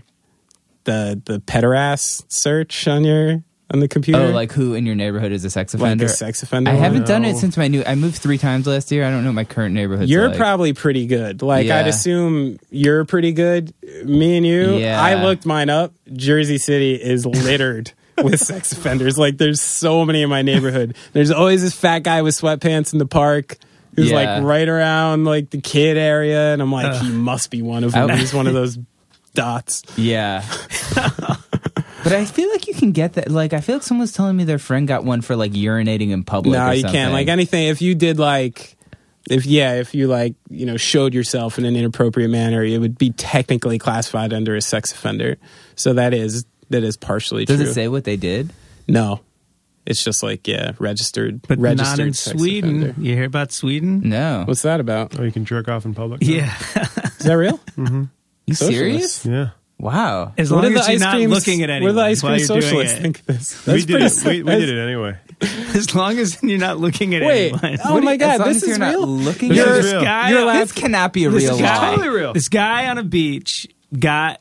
the 0.85 1.21
the 1.25 1.39
pederast 1.39 2.25
search 2.29 2.87
on 2.87 3.03
your 3.03 3.43
on 3.71 3.79
the 3.79 3.87
computer? 3.87 4.19
Oh, 4.19 4.29
like 4.29 4.51
who 4.51 4.73
in 4.75 4.85
your 4.85 4.95
neighborhood 4.95 5.31
is 5.31 5.43
a 5.45 5.49
sex 5.49 5.73
offender? 5.73 6.05
like 6.05 6.13
a 6.13 6.15
sex 6.15 6.43
offender? 6.43 6.69
I 6.71 6.75
haven't 6.75 7.07
done 7.07 7.25
it 7.25 7.37
since 7.37 7.57
my 7.57 7.67
new. 7.67 7.83
I 7.85 7.95
moved 7.95 8.17
three 8.17 8.37
times 8.37 8.67
last 8.67 8.91
year. 8.91 9.05
I 9.05 9.09
don't 9.09 9.23
know 9.23 9.31
my 9.33 9.43
current 9.45 9.73
neighborhood. 9.73 10.09
You're 10.09 10.27
like. 10.29 10.37
probably 10.37 10.73
pretty 10.73 11.05
good. 11.07 11.41
Like 11.41 11.67
Yeah. 11.67 11.79
I'd 11.79 11.87
assume 11.87 12.59
you're 12.69 13.05
pretty 13.05 13.31
good. 13.31 13.73
Me 14.05 14.37
and 14.37 14.45
you, 14.45 14.75
Yeah. 14.75 15.01
I 15.01 15.23
looked 15.23 15.45
mine 15.45 15.69
up. 15.69 15.93
Jersey 16.11 16.57
City 16.57 16.93
is 16.95 17.25
littered 17.25 17.91
with 18.23 18.39
sex 18.39 18.71
offenders. 18.73 19.17
Like 19.17 19.37
there's 19.37 19.61
so 19.61 20.05
many 20.05 20.21
in 20.21 20.29
my 20.29 20.41
neighborhood. 20.43 20.95
There's 21.13 21.31
always 21.31 21.61
this 21.63 21.73
fat 21.73 21.99
guy 21.99 22.21
with 22.21 22.35
sweatpants 22.35 22.93
in 22.93 22.99
the 22.99 23.05
park. 23.07 23.57
Who's 23.95 24.09
Yeah. 24.09 24.15
like 24.37 24.43
right 24.43 24.67
around 24.67 25.25
like 25.25 25.51
the 25.51 25.61
kid 25.61 25.97
area, 25.97 26.51
and 26.53 26.61
I'm 26.63 26.71
like, 26.71 26.99
he 27.01 27.11
must 27.11 27.51
be 27.51 27.61
one 27.61 27.83
of 27.83 27.91
them. 27.91 28.09
I- 28.09 28.15
He's 28.17 28.33
one 28.33 28.47
of 28.47 28.53
those 28.55 28.77
dots. 29.35 29.83
Yeah. 29.97 30.43
but 32.03 32.13
I 32.13 32.25
feel 32.25 32.49
like 32.51 32.67
you 32.67 32.73
can 32.73 32.91
get 32.91 33.13
that. 33.13 33.29
Like, 33.31 33.53
I 33.53 33.61
feel 33.61 33.75
like 33.75 33.83
someone's 33.83 34.11
telling 34.13 34.35
me 34.35 34.43
their 34.43 34.59
friend 34.59 34.87
got 34.87 35.03
one 35.03 35.21
for 35.21 35.35
like 35.35 35.51
urinating 35.53 36.11
in 36.11 36.23
public. 36.23 36.57
No, 36.57 36.67
or 36.67 36.73
you 36.73 36.81
something. 36.81 36.95
can't. 36.99 37.13
Like 37.13 37.27
anything, 37.27 37.67
if 37.67 37.81
you 37.81 37.95
did 37.95 38.19
like, 38.19 38.75
if 39.29 39.45
yeah, 39.45 39.75
if 39.75 39.95
you 39.95 40.07
like, 40.07 40.35
you 40.49 40.65
know, 40.65 40.77
showed 40.77 41.13
yourself 41.13 41.57
in 41.57 41.65
an 41.65 41.75
inappropriate 41.75 42.29
manner, 42.29 42.63
it 42.63 42.77
would 42.77 42.97
be 42.97 43.11
technically 43.11 43.77
classified 43.79 44.33
under 44.33 44.55
a 44.55 44.61
sex 44.61 44.91
offender. 44.91 45.37
So 45.75 45.93
that 45.93 46.13
is 46.13 46.45
that 46.69 46.83
is 46.83 46.97
partially 46.97 47.45
true. 47.45 47.55
Does 47.55 47.63
true. 47.63 47.71
it 47.71 47.73
say 47.73 47.87
what 47.87 48.03
they 48.03 48.17
did? 48.17 48.51
no? 48.87 49.21
It's 49.85 50.01
just 50.01 50.23
like 50.23 50.47
yeah, 50.47 50.71
registered, 50.79 51.41
But 51.45 51.59
registered 51.59 51.99
not 51.99 52.07
in 52.07 52.13
sex 52.13 52.37
Sweden. 52.39 52.83
offender. 52.83 53.01
You 53.01 53.15
hear 53.15 53.25
about 53.25 53.51
Sweden? 53.51 54.01
No. 54.07 54.43
What's 54.47 54.61
that 54.61 54.79
about? 54.79 55.19
oh, 55.19 55.23
you 55.23 55.31
can 55.33 55.43
jerk 55.43 55.67
off 55.67 55.83
in 55.83 55.93
public. 55.93 56.21
Yeah. 56.23 56.55
Is 57.19 57.25
that 57.25 57.33
real? 57.33 57.57
Mm-hmm. 57.77 58.03
You 58.45 58.55
Socialists. 58.55 59.21
serious? 59.21 59.25
Yeah. 59.25 59.49
Wow. 59.79 60.33
As 60.37 60.49
What 60.51 60.63
long 60.63 60.71
do 60.73 60.79
as 60.79 60.87
you're 60.87 60.99
not 60.99 61.15
creams- 61.15 61.31
looking 61.33 61.61
at 61.63 61.69
What 61.69 61.73
do 61.79 61.85
anyone 61.85 61.95
the 61.95 62.01
ice 62.01 62.21
cream 62.21 62.37
you're 62.37 62.47
doing 62.47 62.61
socialists 62.61 62.97
it. 62.97 63.01
think 63.01 63.19
of 63.19 63.25
this? 63.25 63.67
we 63.67 63.85
did 63.85 64.01
it. 64.01 64.23
We, 64.25 64.43
we 64.43 64.51
did 64.55 64.69
it 64.69 64.79
anyway. 64.81 65.17
As 65.75 65.93
long 65.93 66.17
as 66.19 66.41
you're 66.41 66.57
not 66.59 66.79
looking 66.79 67.13
at 67.15 67.21
Wait, 67.23 67.51
anyone. 67.63 67.79
oh 67.83 67.99
my 67.99 68.15
god, 68.15 68.39
long 68.39 68.47
this 68.47 68.57
as 68.57 68.63
is 68.63 68.69
you're 68.69 68.77
not 68.77 68.89
real. 68.95 69.07
looking 69.07 69.49
This 69.49 69.59
at 69.59 69.67
is 69.67 69.83
this 69.85 69.93
real. 69.93 70.03
guy, 70.03 70.29
You're 70.29 70.39
allowed 70.41 70.59
This 70.61 70.71
cannot 70.71 71.11
be 71.11 71.25
a 71.25 71.29
This 71.29 71.43
real 71.43 71.59
guy- 71.59 71.77
law. 71.89 71.95
Totally 71.95 72.09
real. 72.15 72.33
This 72.33 72.47
guy 72.47 72.87
on 72.87 72.97
a 72.97 73.03
beach 73.03 73.67
got 73.97 74.39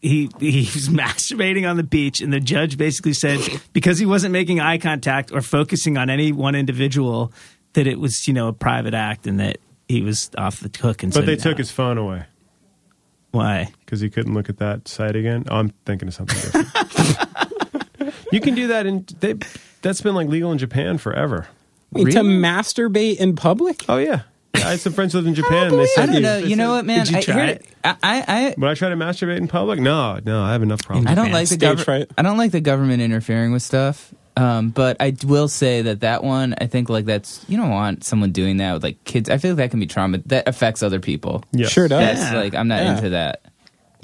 he 0.00 0.28
he 0.38 0.60
was 0.72 0.88
masturbating 0.90 1.68
on 1.68 1.76
the 1.76 1.82
beach, 1.82 2.20
and 2.20 2.32
the 2.32 2.38
judge 2.38 2.76
basically 2.78 3.14
said 3.14 3.40
because 3.72 3.98
he 3.98 4.06
wasn't 4.06 4.32
making 4.32 4.60
eye 4.60 4.78
contact 4.78 5.32
or 5.32 5.40
focusing 5.40 5.96
on 5.96 6.08
any 6.08 6.30
one 6.30 6.54
individual, 6.54 7.32
that 7.72 7.86
it 7.88 7.98
was 7.98 8.28
you 8.28 8.34
know 8.34 8.46
a 8.48 8.52
private 8.52 8.94
act 8.94 9.26
and 9.26 9.40
that 9.40 9.56
he 9.88 10.02
was 10.02 10.30
off 10.38 10.60
the 10.60 10.70
hook. 10.78 11.02
And 11.02 11.12
But 11.12 11.20
said, 11.20 11.26
they 11.26 11.36
took 11.36 11.52
"No." 11.56 11.62
his 11.62 11.70
phone 11.72 11.98
away 11.98 12.24
why? 13.34 13.72
because 13.84 14.00
he 14.00 14.08
couldn't 14.10 14.34
look 14.34 14.48
at 14.48 14.58
that 14.58 14.88
site 14.88 15.16
again. 15.16 15.44
Oh, 15.50 15.56
I'm 15.56 15.70
thinking 15.84 16.08
of 16.08 16.14
something 16.14 16.36
different. 16.40 18.14
you 18.32 18.40
can 18.40 18.54
do 18.54 18.68
that 18.68 18.86
in. 18.86 19.04
They, 19.20 19.34
that's 19.82 20.00
been 20.00 20.14
like 20.14 20.28
legal 20.28 20.52
in 20.52 20.58
Japan 20.58 20.98
forever. 20.98 21.46
Wait, 21.92 22.12
To 22.12 22.20
masturbate 22.20 23.16
in 23.18 23.36
public? 23.36 23.84
Oh 23.88 23.98
yeah. 23.98 24.22
Yeah, 24.56 24.68
I 24.68 24.70
had 24.70 24.80
some 24.80 24.92
friends 24.92 25.12
who 25.12 25.18
lived 25.18 25.28
in 25.28 25.34
Japan. 25.34 25.68
and 25.68 25.78
they 25.78 25.82
I 25.82 25.86
said, 25.86 26.06
don't 26.06 26.22
know. 26.22 26.38
You 26.38 26.54
know 26.56 26.70
what, 26.70 26.84
man? 26.84 27.04
Did 27.06 27.10
you 27.12 27.18
I, 27.18 27.20
try 27.22 27.34
here- 27.34 27.44
it? 27.56 27.66
I, 27.84 27.96
I, 28.02 28.54
Would 28.56 28.70
I 28.70 28.74
try 28.74 28.88
to 28.88 28.94
masturbate 28.96 29.36
in 29.36 29.48
public? 29.48 29.80
No, 29.80 30.20
no. 30.24 30.42
I 30.42 30.52
have 30.52 30.62
enough 30.62 30.82
problems. 30.84 31.08
I 31.10 31.14
don't 31.14 31.32
like 31.32 31.48
the 31.48 31.56
government. 31.56 32.12
I 32.16 32.22
don't 32.22 32.38
like 32.38 32.52
the 32.52 32.60
government 32.60 33.02
interfering 33.02 33.52
with 33.52 33.62
stuff. 33.62 34.14
Um, 34.36 34.70
but 34.70 34.96
I 35.00 35.14
will 35.24 35.46
say 35.48 35.82
that 35.82 36.00
that 36.00 36.24
one, 36.24 36.54
I 36.60 36.66
think 36.66 36.88
like 36.88 37.04
that's 37.04 37.44
you 37.48 37.56
don't 37.56 37.70
want 37.70 38.02
someone 38.04 38.32
doing 38.32 38.56
that 38.56 38.72
with 38.74 38.82
like 38.82 39.04
kids. 39.04 39.30
I 39.30 39.38
feel 39.38 39.52
like 39.52 39.58
that 39.58 39.70
can 39.70 39.78
be 39.80 39.86
trauma 39.86 40.18
that 40.26 40.48
affects 40.48 40.82
other 40.82 40.98
people. 40.98 41.44
Yes. 41.52 41.70
Sure 41.70 41.86
does. 41.86 42.18
That's 42.18 42.34
like 42.34 42.54
I'm 42.54 42.66
not 42.68 42.82
Yeah. 42.82 42.96
into 42.96 43.10
that. 43.10 43.42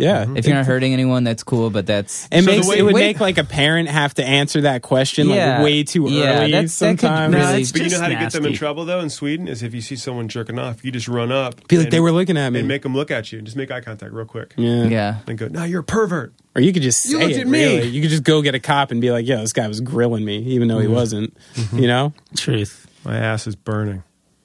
Yeah. 0.01 0.25
Mm-hmm. 0.25 0.37
If 0.37 0.47
you're 0.47 0.57
not 0.57 0.67
hurting 0.67 0.93
anyone, 0.93 1.25
that's 1.25 1.43
cool. 1.43 1.71
But 1.71 1.87
that's 1.87 2.27
It 2.33 2.43
So 2.45 2.51
the 2.51 2.57
makes 2.57 2.67
way- 2.69 2.79
it 2.79 2.83
would 2.83 2.95
wait- 2.95 3.07
make 3.09 3.21
like 3.21 3.39
a 3.39 3.45
parent 3.45 3.89
have 3.89 4.15
to 4.15 4.25
answer 4.25 4.63
that 4.63 4.83
question 4.83 5.29
Yeah. 5.29 5.57
like 5.57 5.65
way 5.65 5.85
too 5.85 6.09
Yeah, 6.09 6.41
early 6.43 6.51
that's- 6.53 6.79
that 6.79 6.91
could 6.93 7.01
sometimes. 7.01 7.33
No, 7.33 7.39
really- 7.39 7.61
it's 7.63 7.73
But 7.73 7.79
you 7.79 7.85
know 7.85 7.89
just 7.91 8.03
how 8.03 8.09
to 8.09 8.15
get 8.15 8.33
them 8.33 8.45
in 8.45 8.51
nasty. 8.51 8.59
trouble 8.59 8.85
though 8.85 9.01
in 9.01 9.11
Sweden 9.11 9.47
is 9.49 9.63
if 9.63 9.75
you 9.75 9.81
see 9.81 9.97
someone 9.97 10.29
jerking 10.29 10.59
off, 10.59 10.85
you 10.85 10.91
just 10.91 11.09
run 11.09 11.31
up, 11.31 11.67
Be 11.69 11.77
like 11.77 11.85
and- 11.87 11.93
they 11.93 12.01
were 12.01 12.13
looking 12.13 12.37
at 12.37 12.51
me. 12.53 12.61
and 12.61 12.69
make 12.69 12.83
them 12.83 12.95
look 12.95 13.11
at 13.11 13.31
you, 13.33 13.39
and 13.39 13.47
just 13.47 13.57
make 13.57 13.71
eye 13.71 13.81
contact 13.81 14.13
real 14.13 14.25
quick, 14.27 14.55
yeah. 14.57 14.85
yeah. 14.85 15.15
and 15.27 15.37
go, 15.39 15.49
"No, 15.49 15.65
you're 15.65 15.81
a 15.81 15.85
pervert." 15.85 16.33
Or 16.57 16.63
you 16.63 16.73
could 16.73 16.83
just 16.83 17.03
say 17.03 17.11
You 17.11 17.19
looked 17.19 17.33
it. 17.37 17.41
at 17.43 17.47
me. 17.47 17.77
Really. 17.77 17.89
You 17.91 18.01
could 18.01 18.11
just 18.11 18.25
go 18.25 18.43
get 18.43 18.55
a 18.57 18.59
cop 18.59 18.91
and 18.91 19.01
be 19.01 19.11
like, 19.13 19.27
"Yeah, 19.27 19.37
this 19.37 19.53
guy 19.53 19.69
was 19.69 19.81
grilling 19.81 20.25
me, 20.25 20.39
even 20.39 20.67
though 20.69 20.79
he 20.79 20.87
mm-hmm. 20.87 20.95
wasn't." 20.95 21.37
Mm-hmm. 21.55 21.79
You 21.79 21.87
know. 21.87 22.13
Truth. 22.37 22.87
My 23.05 23.17
ass 23.17 23.47
is 23.47 23.55
burning. 23.55 24.03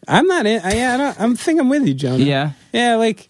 I'm 0.07 0.27
not 0.27 0.45
in. 0.45 0.61
I, 0.63 0.73
yeah, 0.75 0.93
I 0.93 0.97
don't, 0.97 1.19
I'm 1.21 1.35
think 1.35 1.59
I'm 1.59 1.67
with 1.69 1.87
you, 1.87 1.93
Jonah. 1.95 2.23
Yeah. 2.23 2.51
Yeah, 2.73 2.95
like 2.97 3.29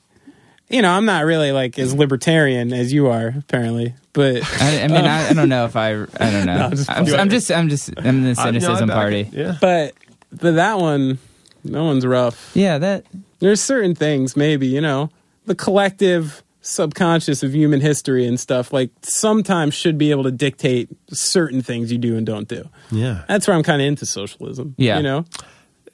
you 0.69 0.81
know, 0.81 0.91
I'm 0.91 1.05
not 1.05 1.25
really 1.25 1.51
like 1.51 1.77
as 1.79 1.93
libertarian 1.93 2.73
as 2.73 2.91
you 2.91 3.07
are, 3.07 3.33
apparently. 3.37 3.93
But 4.13 4.41
I, 4.61 4.81
I 4.83 4.87
mean, 4.87 5.05
I, 5.05 5.29
I 5.29 5.33
don't 5.33 5.49
know 5.49 5.65
if 5.65 5.75
I. 5.75 5.91
I 5.91 5.95
don't 6.31 6.45
know. 6.45 6.57
No, 6.57 6.65
I'm 6.65 6.71
just 6.75 6.89
I'm, 6.89 7.05
I'm 7.19 7.29
just. 7.29 7.51
I'm 7.51 7.69
just. 7.69 7.89
I'm 7.97 8.05
in 8.07 8.23
the 8.23 8.29
I- 8.41 8.51
no, 8.51 8.59
cynicism 8.59 8.89
party. 8.89 9.29
Yeah. 9.31 9.57
but 9.61 9.93
but 10.31 10.55
that 10.55 10.77
one, 10.79 11.19
that 11.65 11.81
one's 11.81 12.05
rough. 12.05 12.51
Yeah. 12.55 12.77
That. 12.79 13.05
There's 13.39 13.61
certain 13.61 13.95
things, 13.95 14.35
maybe 14.37 14.65
you 14.67 14.81
know, 14.81 15.09
the 15.45 15.55
collective 15.55 16.41
subconscious 16.61 17.43
of 17.43 17.53
human 17.53 17.79
history 17.79 18.25
and 18.25 18.39
stuff 18.39 18.73
like 18.73 18.89
sometimes 19.03 19.75
should 19.75 19.99
be 19.99 20.09
able 20.09 20.23
to 20.23 20.31
dictate 20.31 20.89
certain 21.11 21.61
things 21.61 21.91
you 21.91 21.97
do 21.99 22.15
and 22.17 22.25
don't 22.25 22.47
do. 22.47 22.67
Yeah. 22.89 23.23
That's 23.27 23.47
where 23.47 23.55
I'm 23.55 23.61
kind 23.61 23.81
of 23.83 23.87
into 23.87 24.05
socialism. 24.07 24.73
Yeah. 24.77 24.97
you 24.97 25.03
know, 25.03 25.25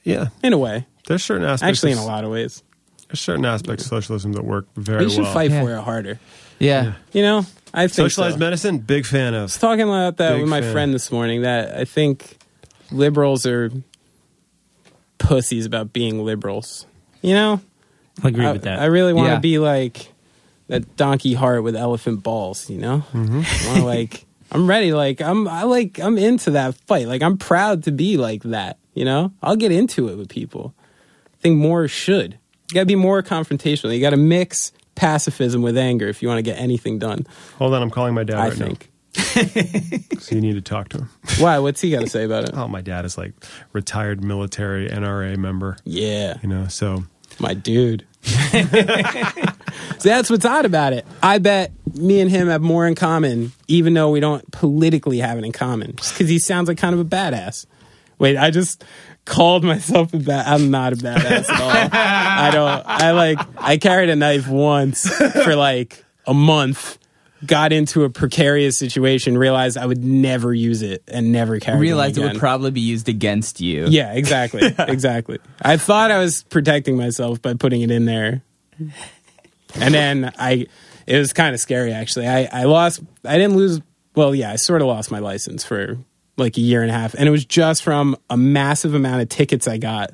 Yeah. 0.03 0.28
in 0.43 0.53
a 0.53 0.57
way, 0.57 0.86
There's 1.07 1.26
certain 1.26 1.45
aspects. 1.45 1.63
actually, 1.80 1.91
in 1.91 1.97
a 1.97 2.05
lot 2.05 2.24
of 2.24 2.30
ways. 2.32 2.63
There's 3.12 3.20
certain 3.20 3.45
aspects 3.45 3.84
of 3.84 3.89
socialism 3.89 4.32
that 4.34 4.45
work 4.45 4.68
very 4.76 4.99
well. 4.99 5.05
We 5.07 5.12
should 5.14 5.24
well. 5.24 5.34
fight 5.34 5.51
Yeah. 5.51 5.64
for 5.64 5.76
it 5.76 5.82
harder. 5.82 6.20
Yeah. 6.59 6.93
You 7.12 7.22
know, 7.24 7.39
I 7.74 7.88
think 7.88 7.91
Socialized 7.93 8.36
so. 8.36 8.39
medicine, 8.39 8.78
big 8.80 9.05
fan 9.05 9.34
of. 9.34 9.43
was 9.43 9.55
of. 9.55 9.62
talking 9.62 9.82
about 9.84 10.18
that 10.18 10.34
Big 10.34 10.41
with 10.41 10.49
my 10.49 10.62
fan. 10.62 10.72
friend 10.72 10.93
this 10.93 11.12
morning 11.12 11.41
that 11.41 11.76
I 11.78 11.86
think 11.86 12.38
liberals 12.91 13.45
are 13.45 13.70
pussies 15.18 15.66
about 15.66 15.93
being 15.93 16.24
liberals. 16.24 16.86
You 17.22 17.34
know, 17.34 17.62
I 18.24 18.30
agree 18.30 18.45
I, 18.45 18.51
with 18.53 18.64
that. 18.64 18.80
I 18.80 18.86
really 18.86 19.14
want 19.14 19.28
to 19.28 19.34
Yeah. 19.34 19.39
be 19.39 19.59
like 19.59 20.12
that 20.68 20.95
donkey 20.95 21.34
heart 21.34 21.64
with 21.64 21.76
elephant 21.76 22.24
balls. 22.24 22.70
You 22.70 22.78
know, 22.80 23.03
Mm-hmm. 23.14 23.41
I 23.43 23.72
wanna, 23.74 23.86
like 23.97 24.26
I'm 24.51 24.68
ready. 24.68 24.93
Like 24.93 25.22
I'm, 25.22 25.47
I 25.47 25.64
like 25.64 25.99
I'm 25.99 26.18
into 26.18 26.51
that 26.51 26.76
fight. 26.88 27.07
Like 27.07 27.22
I'm 27.22 27.38
proud 27.38 27.84
to 27.84 27.91
be 27.91 28.18
like 28.18 28.43
that. 28.43 28.78
You 28.93 29.05
know, 29.05 29.32
I'll 29.41 29.55
get 29.55 29.72
into 29.72 30.09
it 30.09 30.18
with 30.18 30.30
people. 30.30 30.74
I 31.34 31.38
think 31.41 31.57
more 31.57 31.88
should. 31.88 32.38
You 32.72 32.76
got 32.76 32.82
to 32.82 32.86
be 32.86 32.95
more 32.95 33.22
confrontational. 33.22 33.93
You 33.93 33.99
got 34.01 34.11
to 34.11 34.17
mix 34.17 34.72
pacifism 34.95 35.61
with 35.61 35.78
anger 35.78 36.07
if 36.07 36.22
you 36.22 36.28
want 36.30 36.38
to 36.38 36.41
get 36.43 36.57
anything 36.57 36.99
done. 36.99 37.26
Hold 37.57 37.74
on, 37.74 37.82
I'm 37.82 37.89
calling 37.91 38.13
my 38.13 38.24
dad 38.24 38.38
I 38.39 38.47
right 38.49 38.57
think. 38.57 38.89
now. 40.13 40.19
So 40.19 40.36
you 40.36 40.41
need 40.41 40.53
to 40.53 40.61
talk 40.61 40.88
to 40.89 40.99
him. 40.99 41.09
Why? 41.39 41.59
What's 41.59 41.82
he 41.82 41.91
got 41.91 41.99
to 42.01 42.09
say 42.09 42.24
about 42.24 42.45
it? 42.45 42.51
Oh, 42.53 42.67
my 42.69 42.80
dad 42.82 43.03
is 43.03 43.17
like 43.17 43.34
retired 43.74 44.24
military 44.24 44.88
NRA 44.88 45.36
member. 45.38 45.76
Yeah. 45.84 46.38
You 46.41 46.47
know, 46.47 46.67
so 46.67 47.03
My 47.39 47.53
dude. 47.53 48.05
so 48.24 48.61
that's 50.03 50.30
what's 50.30 50.45
odd 50.45 50.65
about 50.65 50.93
it. 50.93 51.05
I 51.22 51.39
bet 51.39 51.72
me 51.93 52.22
and 52.22 52.30
him 52.32 52.47
have 52.47 52.61
more 52.61 52.88
in 52.88 52.95
common, 52.95 53.51
even 53.67 53.93
though 53.93 54.11
we 54.11 54.19
don't 54.22 54.49
politically 54.51 55.17
have 55.19 55.38
it 55.38 55.43
in 55.43 55.51
common. 55.51 55.95
Just 55.97 56.13
because 56.13 56.30
he 56.30 56.39
sounds 56.39 56.67
like 56.69 56.78
kind 56.78 56.93
of 56.93 56.99
a 57.01 57.05
badass. 57.05 57.65
Wait, 58.19 58.38
I 58.38 58.51
just 58.51 58.84
called 59.26 59.63
myself 59.63 60.13
a 60.13 60.17
bad. 60.17 60.47
I'm 60.47 60.72
not 60.72 60.93
a 60.93 60.95
badass 60.95 61.49
at 61.49 61.61
all. 61.61 61.89
I 61.93 62.51
don't. 62.51 62.84
I 62.86 63.11
like. 63.11 63.39
I 63.57 63.78
carried 63.78 64.09
a 64.09 64.15
knife 64.15 64.47
once 64.47 65.07
for 65.09 65.55
like 65.55 66.03
a 66.26 66.34
month. 66.34 66.97
Got 67.43 67.74
into 67.74 68.03
a 68.03 68.09
precarious 68.09 68.78
situation. 68.78 69.36
Realized 69.36 69.76
I 69.76 69.88
would 69.88 70.03
never 70.03 70.53
use 70.53 70.84
it 70.84 71.03
and 71.07 71.32
never 71.32 71.59
carry. 71.59 71.78
It. 71.78 71.82
Realized 71.82 72.17
it 72.17 72.22
would 72.22 72.38
probably 72.38 72.69
be 72.69 72.82
used 72.82 73.09
against 73.09 73.59
you. 73.59 73.88
Yeah, 73.88 74.13
exactly. 74.13 74.61
Exactly. 74.78 75.39
I 75.59 75.78
thought 75.78 76.11
I 76.11 76.19
was 76.19 76.43
protecting 76.43 76.97
myself 76.97 77.41
by 77.41 77.55
putting 77.55 77.82
it 77.82 77.89
in 77.89 78.05
there. 78.05 78.43
And 79.76 79.93
then 79.93 80.32
I 80.38 80.67
it 81.07 81.17
was 81.17 81.34
kind 81.34 81.55
of 81.55 81.59
scary 81.59 81.93
actually. 81.93 82.28
I 82.28 82.47
I 82.51 82.63
lost 82.65 83.01
I 83.26 83.38
didn't 83.38 83.55
lose 83.55 83.82
well, 84.13 84.36
yeah, 84.36 84.51
I 84.51 84.57
sort 84.57 84.82
of 84.82 84.88
lost 84.88 85.09
my 85.09 85.19
license 85.19 85.63
for 85.63 85.97
like 86.38 86.57
a 86.57 86.61
year 86.61 86.82
and 86.82 86.89
a 86.89 86.93
half 86.93 87.13
and 87.13 87.27
it 87.27 87.32
was 87.32 87.45
just 87.45 87.84
from 87.84 88.15
a 88.29 88.38
massive 88.38 88.93
amount 88.95 89.21
of 89.21 89.29
tickets 89.29 89.67
I 89.67 89.77
got. 89.77 90.11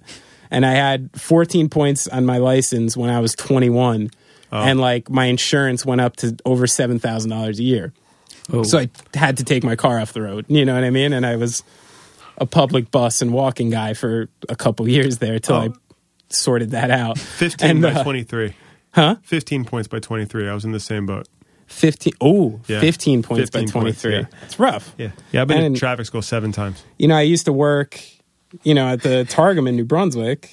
And 0.49 0.65
I 0.65 0.71
had 0.71 1.09
14 1.19 1.69
points 1.69 2.07
on 2.07 2.25
my 2.25 2.37
license 2.37 2.95
when 2.95 3.09
I 3.09 3.19
was 3.19 3.33
21 3.35 4.09
and 4.51 4.79
like 4.79 5.09
my 5.09 5.25
insurance 5.25 5.85
went 5.85 6.01
up 6.01 6.15
to 6.17 6.37
over 6.45 6.65
$7,000 6.65 7.59
a 7.59 7.63
year. 7.63 7.93
So 8.63 8.79
I 8.79 8.89
had 9.13 9.37
to 9.37 9.43
take 9.43 9.63
my 9.65 9.75
car 9.75 9.99
off 9.99 10.13
the 10.13 10.21
road. 10.21 10.45
You 10.47 10.63
know 10.63 10.73
what 10.73 10.85
I 10.85 10.89
mean? 10.89 11.11
And 11.11 11.25
I 11.25 11.35
was 11.35 11.63
a 12.37 12.45
public 12.45 12.91
bus 12.91 13.21
and 13.21 13.33
walking 13.33 13.69
guy 13.69 13.93
for 13.93 14.29
a 14.47 14.55
couple 14.55 14.87
years 14.97 15.17
there 15.17 15.39
till 15.39 15.55
I 15.55 15.69
sorted 16.29 16.71
that 16.71 16.91
out. 16.91 17.17
15 17.17 17.69
And, 17.69 17.81
by 17.81 17.91
uh, 17.91 18.03
23. 18.03 18.53
Huh? 18.93 19.15
15 19.23 19.65
points 19.65 19.87
by 19.87 19.99
23. 19.99 20.47
I 20.47 20.53
was 20.53 20.65
in 20.65 20.71
the 20.71 20.79
same 20.79 21.05
boat. 21.05 21.27
15 21.67 22.13
oh, 22.21 22.59
Yeah. 22.67 22.79
15 22.79 23.23
points 23.23 23.49
15 23.49 23.67
by 23.67 23.71
points, 23.71 24.01
23. 24.01 24.13
yeah. 24.13 24.25
It's 24.43 24.59
rough. 24.59 24.93
Yeah. 24.97 25.11
Yeah, 25.31 25.41
I've 25.41 25.47
been 25.47 25.63
in 25.63 25.75
traffic 25.75 26.05
school 26.05 26.21
seven 26.21 26.51
times. 26.51 26.83
You 26.97 27.07
know, 27.07 27.15
I 27.15 27.21
used 27.21 27.45
to 27.45 27.53
work, 27.53 28.01
you 28.63 28.73
know, 28.73 28.87
at 28.87 29.01
the 29.01 29.25
Targum 29.25 29.67
in 29.67 29.75
New 29.75 29.85
Brunswick 29.85 30.49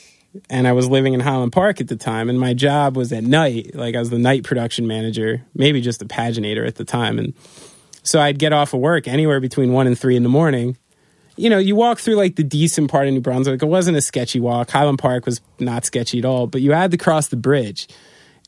and 0.50 0.66
I 0.66 0.72
was 0.72 0.88
living 0.88 1.14
in 1.14 1.20
Highland 1.20 1.52
Park 1.52 1.80
at 1.80 1.88
the 1.88 1.96
time 1.96 2.28
and 2.28 2.38
my 2.38 2.52
job 2.52 2.96
was 2.96 3.12
at 3.12 3.22
night. 3.24 3.74
Like 3.74 3.94
I 3.94 4.00
was 4.00 4.10
the 4.10 4.18
night 4.18 4.42
production 4.42 4.86
manager, 4.86 5.42
maybe 5.54 5.80
just 5.80 6.02
a 6.02 6.04
paginator 6.04 6.66
at 6.66 6.74
the 6.74 6.84
time 6.84 7.18
and 7.18 7.32
so 8.02 8.20
I'd 8.20 8.38
get 8.38 8.52
off 8.52 8.74
of 8.74 8.80
work 8.80 9.08
anywhere 9.08 9.40
between 9.40 9.72
1 9.72 9.86
and 9.86 9.98
3 9.98 10.16
in 10.16 10.22
the 10.22 10.28
morning. 10.28 10.76
You 11.36 11.48
know, 11.48 11.58
you 11.58 11.74
walk 11.74 11.98
through 11.98 12.16
like 12.16 12.36
the 12.36 12.44
decent 12.44 12.90
part 12.90 13.08
of 13.08 13.14
New 13.14 13.20
Brunswick. 13.20 13.62
It 13.62 13.66
wasn't 13.66 13.96
a 13.96 14.02
sketchy 14.02 14.40
walk. 14.40 14.70
Highland 14.70 14.98
Park 14.98 15.24
was 15.24 15.40
not 15.58 15.84
sketchy 15.84 16.18
at 16.18 16.24
all, 16.24 16.46
but 16.46 16.60
you 16.60 16.72
had 16.72 16.90
to 16.90 16.96
cross 16.98 17.28
the 17.28 17.36
bridge. 17.36 17.88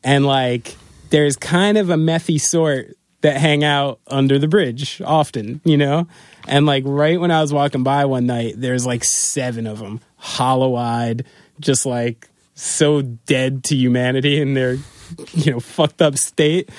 And 0.04 0.26
like 0.26 0.76
there's 1.10 1.36
kind 1.36 1.78
of 1.78 1.90
a 1.90 1.96
methy 1.96 2.40
sort 2.40 2.96
that 3.22 3.36
hang 3.38 3.64
out 3.64 4.00
under 4.06 4.38
the 4.38 4.48
bridge 4.48 5.00
often, 5.04 5.60
you 5.64 5.76
know? 5.76 6.06
And 6.46 6.66
like 6.66 6.84
right 6.86 7.20
when 7.20 7.30
I 7.30 7.40
was 7.40 7.52
walking 7.52 7.82
by 7.82 8.04
one 8.04 8.26
night, 8.26 8.54
there's 8.56 8.86
like 8.86 9.04
seven 9.04 9.66
of 9.66 9.78
them, 9.78 10.00
hollow 10.16 10.76
eyed, 10.76 11.24
just 11.60 11.86
like 11.86 12.28
so 12.54 13.02
dead 13.02 13.64
to 13.64 13.76
humanity 13.76 14.40
in 14.40 14.54
their, 14.54 14.78
you 15.34 15.52
know, 15.52 15.60
fucked 15.60 16.02
up 16.02 16.16
state. 16.16 16.70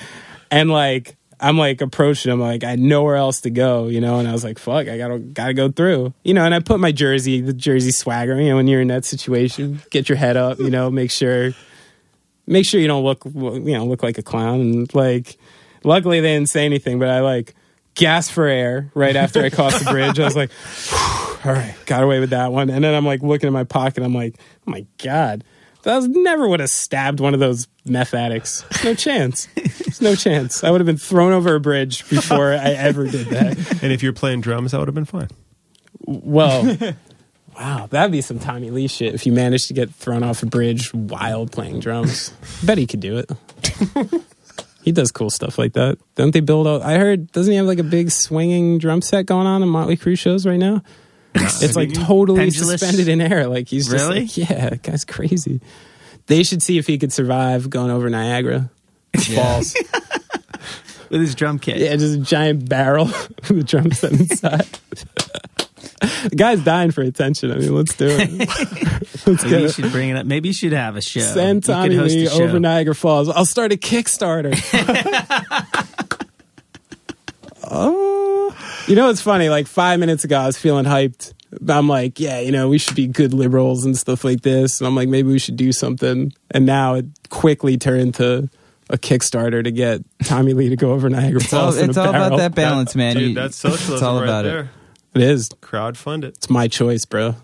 And 0.50 0.70
like, 0.70 1.16
I'm 1.40 1.56
like 1.56 1.80
approaching 1.80 2.30
them, 2.30 2.40
like 2.40 2.64
I 2.64 2.70
had 2.70 2.80
nowhere 2.80 3.16
else 3.16 3.42
to 3.42 3.50
go, 3.50 3.86
you 3.86 4.00
know, 4.00 4.18
and 4.18 4.26
I 4.26 4.32
was 4.32 4.42
like, 4.42 4.58
"Fuck, 4.58 4.88
I 4.88 4.98
gotta 4.98 5.18
gotta 5.20 5.54
go 5.54 5.70
through," 5.70 6.12
you 6.24 6.34
know. 6.34 6.44
And 6.44 6.52
I 6.52 6.58
put 6.58 6.80
my 6.80 6.90
jersey, 6.90 7.40
the 7.40 7.52
jersey 7.52 7.92
swagger, 7.92 8.40
you 8.40 8.48
know, 8.48 8.56
when 8.56 8.66
you're 8.66 8.80
in 8.80 8.88
that 8.88 9.04
situation, 9.04 9.80
get 9.90 10.08
your 10.08 10.18
head 10.18 10.36
up, 10.36 10.58
you 10.58 10.68
know, 10.70 10.90
make 10.90 11.12
sure 11.12 11.52
make 12.48 12.66
sure 12.66 12.80
you 12.80 12.86
don't 12.86 13.04
look 13.04 13.24
you 13.24 13.72
know 13.76 13.84
look 13.84 14.02
like 14.02 14.18
a 14.18 14.22
clown. 14.22 14.60
And 14.60 14.94
like 14.94 15.38
luckily 15.84 16.20
they 16.20 16.34
didn't 16.34 16.48
say 16.48 16.64
anything 16.64 16.98
but 16.98 17.08
i 17.08 17.20
like 17.20 17.54
gasped 17.94 18.34
for 18.34 18.46
air 18.46 18.90
right 18.94 19.14
after 19.14 19.42
i 19.42 19.50
crossed 19.50 19.84
the 19.84 19.90
bridge. 19.90 20.18
I 20.18 20.24
was 20.24 20.36
like 20.36 20.50
all 21.46 21.52
right 21.52 21.74
got 21.86 22.02
away 22.02 22.20
with 22.20 22.30
that 22.30 22.52
one. 22.52 22.70
And 22.70 22.82
then 22.82 22.94
i'm 22.94 23.06
like 23.06 23.22
looking 23.22 23.46
in 23.46 23.52
my 23.52 23.64
pocket. 23.64 24.02
I'm 24.02 24.14
like 24.14 24.34
oh 24.66 24.70
my 24.70 24.86
god 25.02 25.44
that 25.84 25.94
was 25.94 26.08
never 26.08 26.48
would 26.48 26.60
have 26.60 26.70
stabbed 26.70 27.20
one 27.20 27.34
of 27.34 27.40
those 27.40 27.68
meth 27.84 28.12
addicts. 28.12 28.64
No 28.84 28.94
chance. 28.94 29.46
There's 29.54 30.00
no 30.00 30.16
chance. 30.16 30.64
I 30.64 30.70
would 30.70 30.80
have 30.80 30.86
been 30.86 30.98
thrown 30.98 31.32
over 31.32 31.54
a 31.54 31.60
bridge 31.60 32.08
before 32.10 32.52
i 32.52 32.70
ever 32.72 33.06
did 33.06 33.28
that. 33.28 33.56
And 33.82 33.92
if 33.92 34.02
you're 34.02 34.12
playing 34.12 34.40
drums, 34.40 34.72
that 34.72 34.78
would 34.78 34.88
have 34.88 34.94
been 34.94 35.04
fine. 35.04 35.28
well 36.04 36.76
wow 37.58 37.86
that'd 37.90 38.12
be 38.12 38.20
some 38.20 38.38
tommy 38.38 38.70
lee 38.70 38.86
shit 38.86 39.14
if 39.14 39.26
you 39.26 39.32
managed 39.32 39.68
to 39.68 39.74
get 39.74 39.90
thrown 39.94 40.22
off 40.22 40.42
a 40.42 40.46
bridge 40.46 40.92
while 40.94 41.46
playing 41.46 41.80
drums. 41.80 42.30
Bet 42.64 42.78
he 42.78 42.86
could 42.86 43.00
do 43.00 43.18
it. 43.18 43.30
He 44.82 44.92
does 44.92 45.10
cool 45.12 45.28
stuff 45.28 45.58
like 45.58 45.74
that. 45.74 45.98
Don't 46.14 46.30
they 46.32 46.40
build 46.40 46.66
out 46.66 46.82
i 46.82 46.96
heard 46.96 47.30
doesn't 47.32 47.50
he 47.50 47.56
have 47.56 47.66
like 47.66 47.78
a 47.78 47.82
big 47.84 48.10
swinging 48.10 48.78
drum 48.78 49.02
set 49.02 49.26
going 49.26 49.46
on 49.46 49.62
in 49.62 49.68
motley 49.68 49.96
crue 49.96 50.18
shows 50.18 50.46
right 50.46 50.56
now? 50.58 50.82
It's 51.34 51.76
like 51.76 51.92
totally 51.92 52.38
Pendulous? 52.50 52.80
suspended 52.80 53.08
in 53.08 53.20
air 53.20 53.46
like 53.48 53.68
he's 53.68 53.88
just 53.88 54.08
Really? 54.08 54.20
like, 54.22 54.36
yeah 54.36 54.70
guy's 54.76 55.04
crazy. 55.04 55.60
They 56.26 56.42
should 56.42 56.62
see 56.62 56.78
if 56.78 56.86
he 56.86 56.98
could 56.98 57.12
survive 57.12 57.68
going 57.70 57.90
over 57.90 58.08
niagara. 58.08 58.70
Falls 59.34 59.74
with 61.10 61.20
his 61.20 61.34
drum 61.34 61.58
kit. 61.58 61.78
yeah 61.78 61.94
just 61.96 62.14
a 62.18 62.22
giant 62.22 62.68
barrel 62.68 63.06
with 63.48 63.50
a 63.58 63.62
drum 63.64 63.90
set 63.92 64.12
inside 64.12 64.66
the 66.00 66.30
guy's 66.36 66.62
dying 66.62 66.90
for 66.90 67.02
attention 67.02 67.50
i 67.52 67.56
mean 67.56 67.74
let's 67.74 67.94
do 67.96 68.06
it 68.08 68.30
let's 69.26 69.44
Maybe 69.44 69.50
get 69.50 69.60
you 69.60 69.66
it 69.66 69.72
should 69.74 69.90
bring 69.92 70.08
it 70.10 70.16
up. 70.16 70.26
Maybe 70.26 70.48
you 70.48 70.54
should 70.54 70.72
have 70.72 70.96
a 70.96 71.00
show. 71.00 71.20
Send 71.20 71.66
You 71.66 71.74
could 71.74 71.74
Tommy 71.74 71.96
a 71.96 72.02
Lee 72.02 72.26
show. 72.28 72.42
over 72.44 72.58
Niagara 72.60 72.94
Falls. 72.94 73.28
I'll 73.28 73.44
start 73.44 73.72
a 73.72 73.76
Kickstarter. 73.76 74.54
oh, 77.70 78.56
you 78.86 78.94
know 78.96 79.10
it's 79.10 79.20
funny? 79.20 79.48
Like 79.48 79.66
five 79.66 80.00
minutes 80.00 80.24
ago, 80.24 80.38
I 80.38 80.46
was 80.46 80.56
feeling 80.56 80.84
hyped. 80.84 81.32
I'm 81.68 81.88
like, 81.88 82.20
yeah, 82.20 82.40
you 82.40 82.52
know, 82.52 82.68
we 82.68 82.78
should 82.78 82.96
be 82.96 83.06
good 83.06 83.32
liberals 83.32 83.84
and 83.84 83.96
stuff 83.96 84.24
like 84.24 84.42
this. 84.42 84.80
And 84.80 84.86
I'm 84.88 84.94
like, 84.94 85.08
maybe 85.08 85.28
we 85.30 85.38
should 85.38 85.56
do 85.56 85.72
something. 85.72 86.32
And 86.50 86.66
now 86.66 86.94
it 86.94 87.06
quickly 87.30 87.78
turned 87.78 88.14
to 88.16 88.50
a 88.90 88.98
Kickstarter 88.98 89.64
to 89.64 89.70
get 89.70 90.02
Tommy 90.24 90.52
Lee 90.54 90.68
to 90.68 90.76
go 90.76 90.92
over 90.92 91.08
Niagara 91.08 91.40
It's 91.40 91.52
all, 91.52 91.72
Falls. 91.72 91.78
it's 91.78 91.96
all 91.96 92.08
about 92.10 92.36
that 92.38 92.54
balance, 92.54 92.94
man. 92.94 93.16
Dude, 93.16 93.28
You- 93.30 93.34
that's 93.34 93.56
socialism 93.56 93.94
It's 93.94 94.02
all 94.02 94.16
right 94.16 94.24
about 94.24 94.44
there. 94.44 94.60
it. 94.60 94.66
It 95.14 95.22
is. 95.22 95.48
Crowdfund 95.62 96.24
it. 96.24 96.36
It's 96.36 96.50
my 96.50 96.68
choice, 96.68 97.04
bro. 97.04 97.34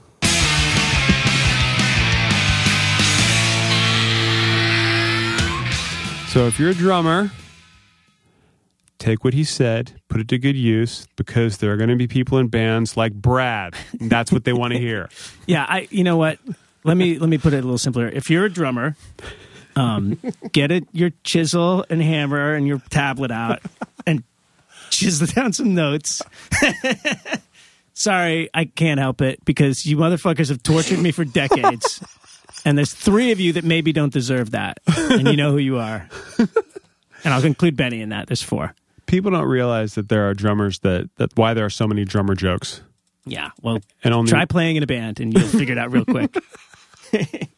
So 6.28 6.46
if 6.48 6.58
you're 6.58 6.70
a 6.70 6.74
drummer, 6.74 7.30
take 8.98 9.22
what 9.22 9.34
he 9.34 9.44
said, 9.44 9.92
put 10.08 10.20
it 10.20 10.26
to 10.28 10.38
good 10.38 10.56
use, 10.56 11.06
because 11.14 11.58
there 11.58 11.72
are 11.72 11.76
going 11.76 11.90
to 11.90 11.96
be 11.96 12.08
people 12.08 12.38
in 12.38 12.48
bands 12.48 12.96
like 12.96 13.12
Brad. 13.12 13.74
and 14.00 14.10
That's 14.10 14.32
what 14.32 14.42
they 14.42 14.52
want 14.52 14.72
to 14.72 14.78
hear. 14.80 15.08
Yeah, 15.46 15.64
I. 15.68 15.86
You 15.90 16.02
know 16.02 16.16
what? 16.16 16.38
Let 16.84 16.96
me 16.96 17.18
let 17.18 17.28
me 17.28 17.38
put 17.38 17.52
it 17.52 17.58
a 17.58 17.62
little 17.62 17.78
simpler. 17.78 18.08
If 18.08 18.30
you're 18.30 18.46
a 18.46 18.50
drummer, 18.50 18.96
um, 19.76 20.18
get 20.52 20.72
it 20.72 20.88
your 20.90 21.10
chisel 21.22 21.84
and 21.88 22.02
hammer 22.02 22.54
and 22.54 22.66
your 22.66 22.80
tablet 22.90 23.30
out 23.30 23.60
and 24.06 24.24
chisel 24.90 25.26
down 25.28 25.52
some 25.52 25.74
notes. 25.74 26.20
Sorry, 27.94 28.50
I 28.52 28.66
can't 28.66 29.00
help 29.00 29.22
it 29.22 29.44
because 29.44 29.86
you 29.86 29.96
motherfuckers 29.96 30.48
have 30.48 30.62
tortured 30.62 30.98
me 30.98 31.12
for 31.12 31.24
decades. 31.24 32.02
And 32.66 32.78
there's 32.78 32.94
three 32.94 33.30
of 33.30 33.40
you 33.40 33.52
that 33.54 33.64
maybe 33.64 33.92
don't 33.92 34.12
deserve 34.12 34.52
that. 34.52 34.78
And 34.86 35.28
you 35.28 35.36
know 35.36 35.50
who 35.50 35.58
you 35.58 35.76
are. 35.78 36.08
And 36.38 37.34
I'll 37.34 37.44
include 37.44 37.76
Benny 37.76 38.00
in 38.00 38.08
that. 38.08 38.26
There's 38.26 38.42
four. 38.42 38.74
People 39.04 39.30
don't 39.32 39.46
realize 39.48 39.96
that 39.96 40.08
there 40.08 40.28
are 40.30 40.32
drummers 40.32 40.78
that, 40.78 41.10
that 41.16 41.36
why 41.36 41.52
there 41.52 41.66
are 41.66 41.70
so 41.70 41.86
many 41.86 42.06
drummer 42.06 42.34
jokes. 42.34 42.80
Yeah. 43.26 43.50
Well, 43.60 43.80
And 44.02 44.14
only 44.14 44.30
try 44.30 44.46
playing 44.46 44.76
in 44.76 44.82
a 44.82 44.86
band 44.86 45.20
and 45.20 45.34
you'll 45.34 45.48
figure 45.48 45.72
it 45.72 45.78
out 45.78 45.92
real 45.92 46.06
quick. 46.06 46.34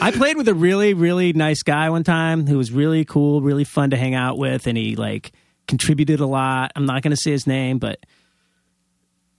I 0.00 0.10
played 0.12 0.36
with 0.36 0.46
a 0.48 0.54
really, 0.54 0.94
really 0.94 1.32
nice 1.32 1.62
guy 1.62 1.90
one 1.90 2.04
time 2.04 2.46
who 2.46 2.58
was 2.58 2.70
really 2.70 3.04
cool, 3.04 3.40
really 3.40 3.64
fun 3.64 3.90
to 3.90 3.96
hang 3.96 4.14
out 4.14 4.38
with, 4.38 4.66
and 4.66 4.76
he 4.76 4.94
like 4.94 5.32
contributed 5.66 6.20
a 6.20 6.26
lot. 6.26 6.70
I'm 6.76 6.86
not 6.86 7.02
going 7.02 7.10
to 7.10 7.16
say 7.16 7.30
his 7.30 7.46
name, 7.46 7.78
but 7.78 7.98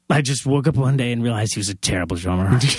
I 0.10 0.22
just 0.22 0.46
woke 0.46 0.68
up 0.68 0.76
one 0.76 0.96
day 0.98 1.12
and 1.12 1.22
realized 1.22 1.54
he 1.54 1.60
was 1.60 1.70
a 1.70 1.76
terrible 1.76 2.16
drummer. 2.16 2.60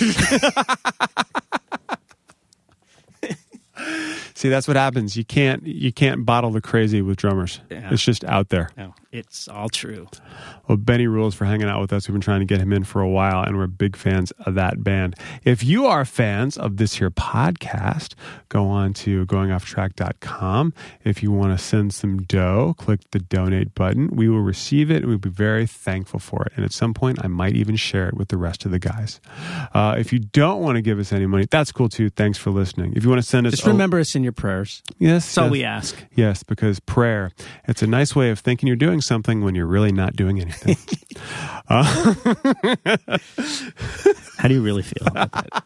See, 4.33 4.47
that's 4.49 4.67
what 4.69 4.77
happens. 4.77 5.17
You 5.17 5.25
can't 5.25 5.65
you 5.67 5.91
can't 5.91 6.25
bottle 6.25 6.51
the 6.51 6.61
crazy 6.61 7.01
with 7.01 7.17
drummers. 7.17 7.59
Yeah. 7.69 7.89
It's 7.91 8.03
just 8.03 8.23
out 8.23 8.47
there. 8.49 8.69
no, 8.77 8.93
it's 9.11 9.47
all 9.47 9.69
true. 9.69 10.07
Well, 10.67 10.77
Benny 10.77 11.07
rules 11.07 11.33
for 11.33 11.45
hanging 11.45 11.67
out 11.67 11.81
with 11.81 11.91
us. 11.91 12.07
We've 12.07 12.13
been 12.13 12.21
trying 12.21 12.41
to 12.41 12.45
get 12.45 12.59
him 12.59 12.71
in 12.71 12.83
for 12.83 13.01
a 13.01 13.09
while, 13.09 13.43
and 13.43 13.57
we're 13.57 13.65
big 13.67 13.95
fans 13.95 14.31
of 14.45 14.53
that 14.55 14.83
band. 14.83 15.15
If 15.43 15.63
you 15.63 15.87
are 15.87 16.05
fans 16.05 16.57
of 16.57 16.77
this 16.77 16.95
here 16.95 17.09
podcast, 17.09 18.13
go 18.49 18.65
on 18.67 18.93
to 18.95 19.25
goingofftrack.com. 19.25 20.73
If 21.03 21.23
you 21.23 21.31
want 21.31 21.57
to 21.57 21.63
send 21.63 21.93
some 21.93 22.23
dough, 22.23 22.75
click 22.77 23.01
the 23.11 23.19
donate 23.19 23.73
button. 23.75 24.09
We 24.15 24.29
will 24.29 24.41
receive 24.41 24.91
it, 24.91 24.97
and 24.97 25.07
we'll 25.07 25.17
be 25.17 25.29
very 25.29 25.65
thankful 25.65 26.19
for 26.19 26.43
it. 26.43 26.53
And 26.55 26.63
at 26.65 26.71
some 26.73 26.93
point, 26.93 27.19
I 27.23 27.27
might 27.27 27.55
even 27.55 27.75
share 27.75 28.07
it 28.09 28.15
with 28.15 28.27
the 28.29 28.37
rest 28.37 28.65
of 28.65 28.71
the 28.71 28.79
guys. 28.79 29.19
Uh, 29.73 29.95
if 29.97 30.13
you 30.13 30.19
don't 30.19 30.61
want 30.61 30.75
to 30.75 30.81
give 30.81 30.99
us 30.99 31.11
any 31.11 31.25
money, 31.25 31.45
that's 31.49 31.71
cool 31.71 31.89
too. 31.89 32.09
Thanks 32.09 32.37
for 32.37 32.51
listening. 32.51 32.93
If 32.95 33.03
you 33.03 33.09
want 33.09 33.21
to 33.21 33.27
send 33.27 33.47
us, 33.47 33.53
Just 33.53 33.65
a- 33.65 33.71
remember 33.71 33.99
us 33.99 34.15
in 34.15 34.23
your 34.23 34.33
prayers. 34.33 34.81
yes, 34.99 35.25
That's 35.25 35.37
all 35.39 35.49
we 35.49 35.63
ask. 35.63 35.95
Yes, 36.15 36.43
because 36.43 36.79
prayer, 36.79 37.31
it's 37.67 37.81
a 37.81 37.87
nice 37.87 38.15
way 38.15 38.29
of 38.29 38.39
thinking 38.39 38.67
you're 38.67 38.75
doing 38.75 38.98
doing 38.99 39.01
something 39.01 39.41
when 39.41 39.55
you're 39.55 39.65
really 39.65 39.91
not 39.91 40.15
doing 40.15 40.41
anything. 40.41 40.77
How 44.37 44.47
do 44.47 44.53
you 44.53 44.61
really 44.61 44.83
feel 44.83 45.07
about 45.07 45.31
that? 45.31 45.63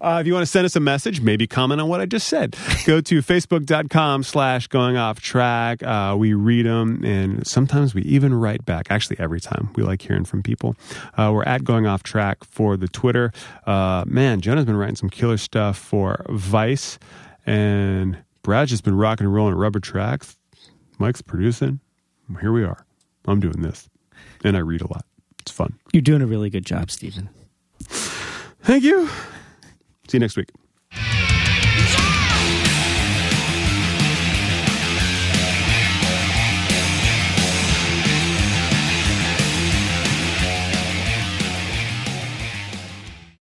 Uh, 0.00 0.18
if 0.20 0.26
you 0.26 0.32
want 0.32 0.42
to 0.42 0.46
send 0.46 0.64
us 0.64 0.76
a 0.76 0.80
message, 0.80 1.20
maybe 1.20 1.46
comment 1.46 1.80
on 1.80 1.88
what 1.88 2.00
I 2.00 2.06
just 2.06 2.28
said, 2.28 2.56
go 2.84 3.00
to 3.00 3.20
facebook.com 3.20 4.22
slash 4.22 4.68
going 4.68 4.96
off 4.96 5.20
track. 5.20 5.82
Uh, 5.82 6.14
we 6.16 6.34
read 6.34 6.66
them 6.66 7.04
and 7.04 7.46
sometimes 7.46 7.94
we 7.94 8.02
even 8.02 8.34
write 8.34 8.64
back. 8.64 8.90
Actually, 8.90 9.18
every 9.18 9.40
time 9.40 9.70
we 9.74 9.82
like 9.82 10.02
hearing 10.02 10.24
from 10.24 10.42
people. 10.42 10.76
Uh, 11.16 11.32
we're 11.34 11.44
at 11.44 11.64
going 11.64 11.86
off 11.86 12.02
track 12.02 12.44
for 12.44 12.76
the 12.76 12.88
Twitter. 12.88 13.32
Uh, 13.66 14.04
man, 14.06 14.40
Jonah's 14.40 14.66
been 14.66 14.76
writing 14.76 14.96
some 14.96 15.10
killer 15.10 15.36
stuff 15.36 15.76
for 15.76 16.24
Vice 16.28 16.98
and 17.46 18.18
Brad's 18.42 18.70
just 18.70 18.84
been 18.84 18.96
rocking 18.96 19.26
and 19.26 19.34
rolling 19.34 19.54
at 19.54 19.58
rubber 19.58 19.80
tracks. 19.80 20.36
Mike's 20.98 21.22
producing. 21.22 21.80
Here 22.40 22.52
we 22.52 22.64
are. 22.64 22.84
I'm 23.26 23.40
doing 23.40 23.62
this 23.62 23.88
and 24.44 24.56
I 24.56 24.60
read 24.60 24.80
a 24.80 24.86
lot. 24.86 25.04
It's 25.40 25.50
fun. 25.50 25.78
You're 25.92 26.02
doing 26.02 26.22
a 26.22 26.26
really 26.26 26.50
good 26.50 26.66
job, 26.66 26.90
Stephen. 26.90 27.28
Thank 28.62 28.84
you. 28.84 29.06
See 30.08 30.16
you 30.16 30.20
next 30.20 30.36
week. 30.36 30.50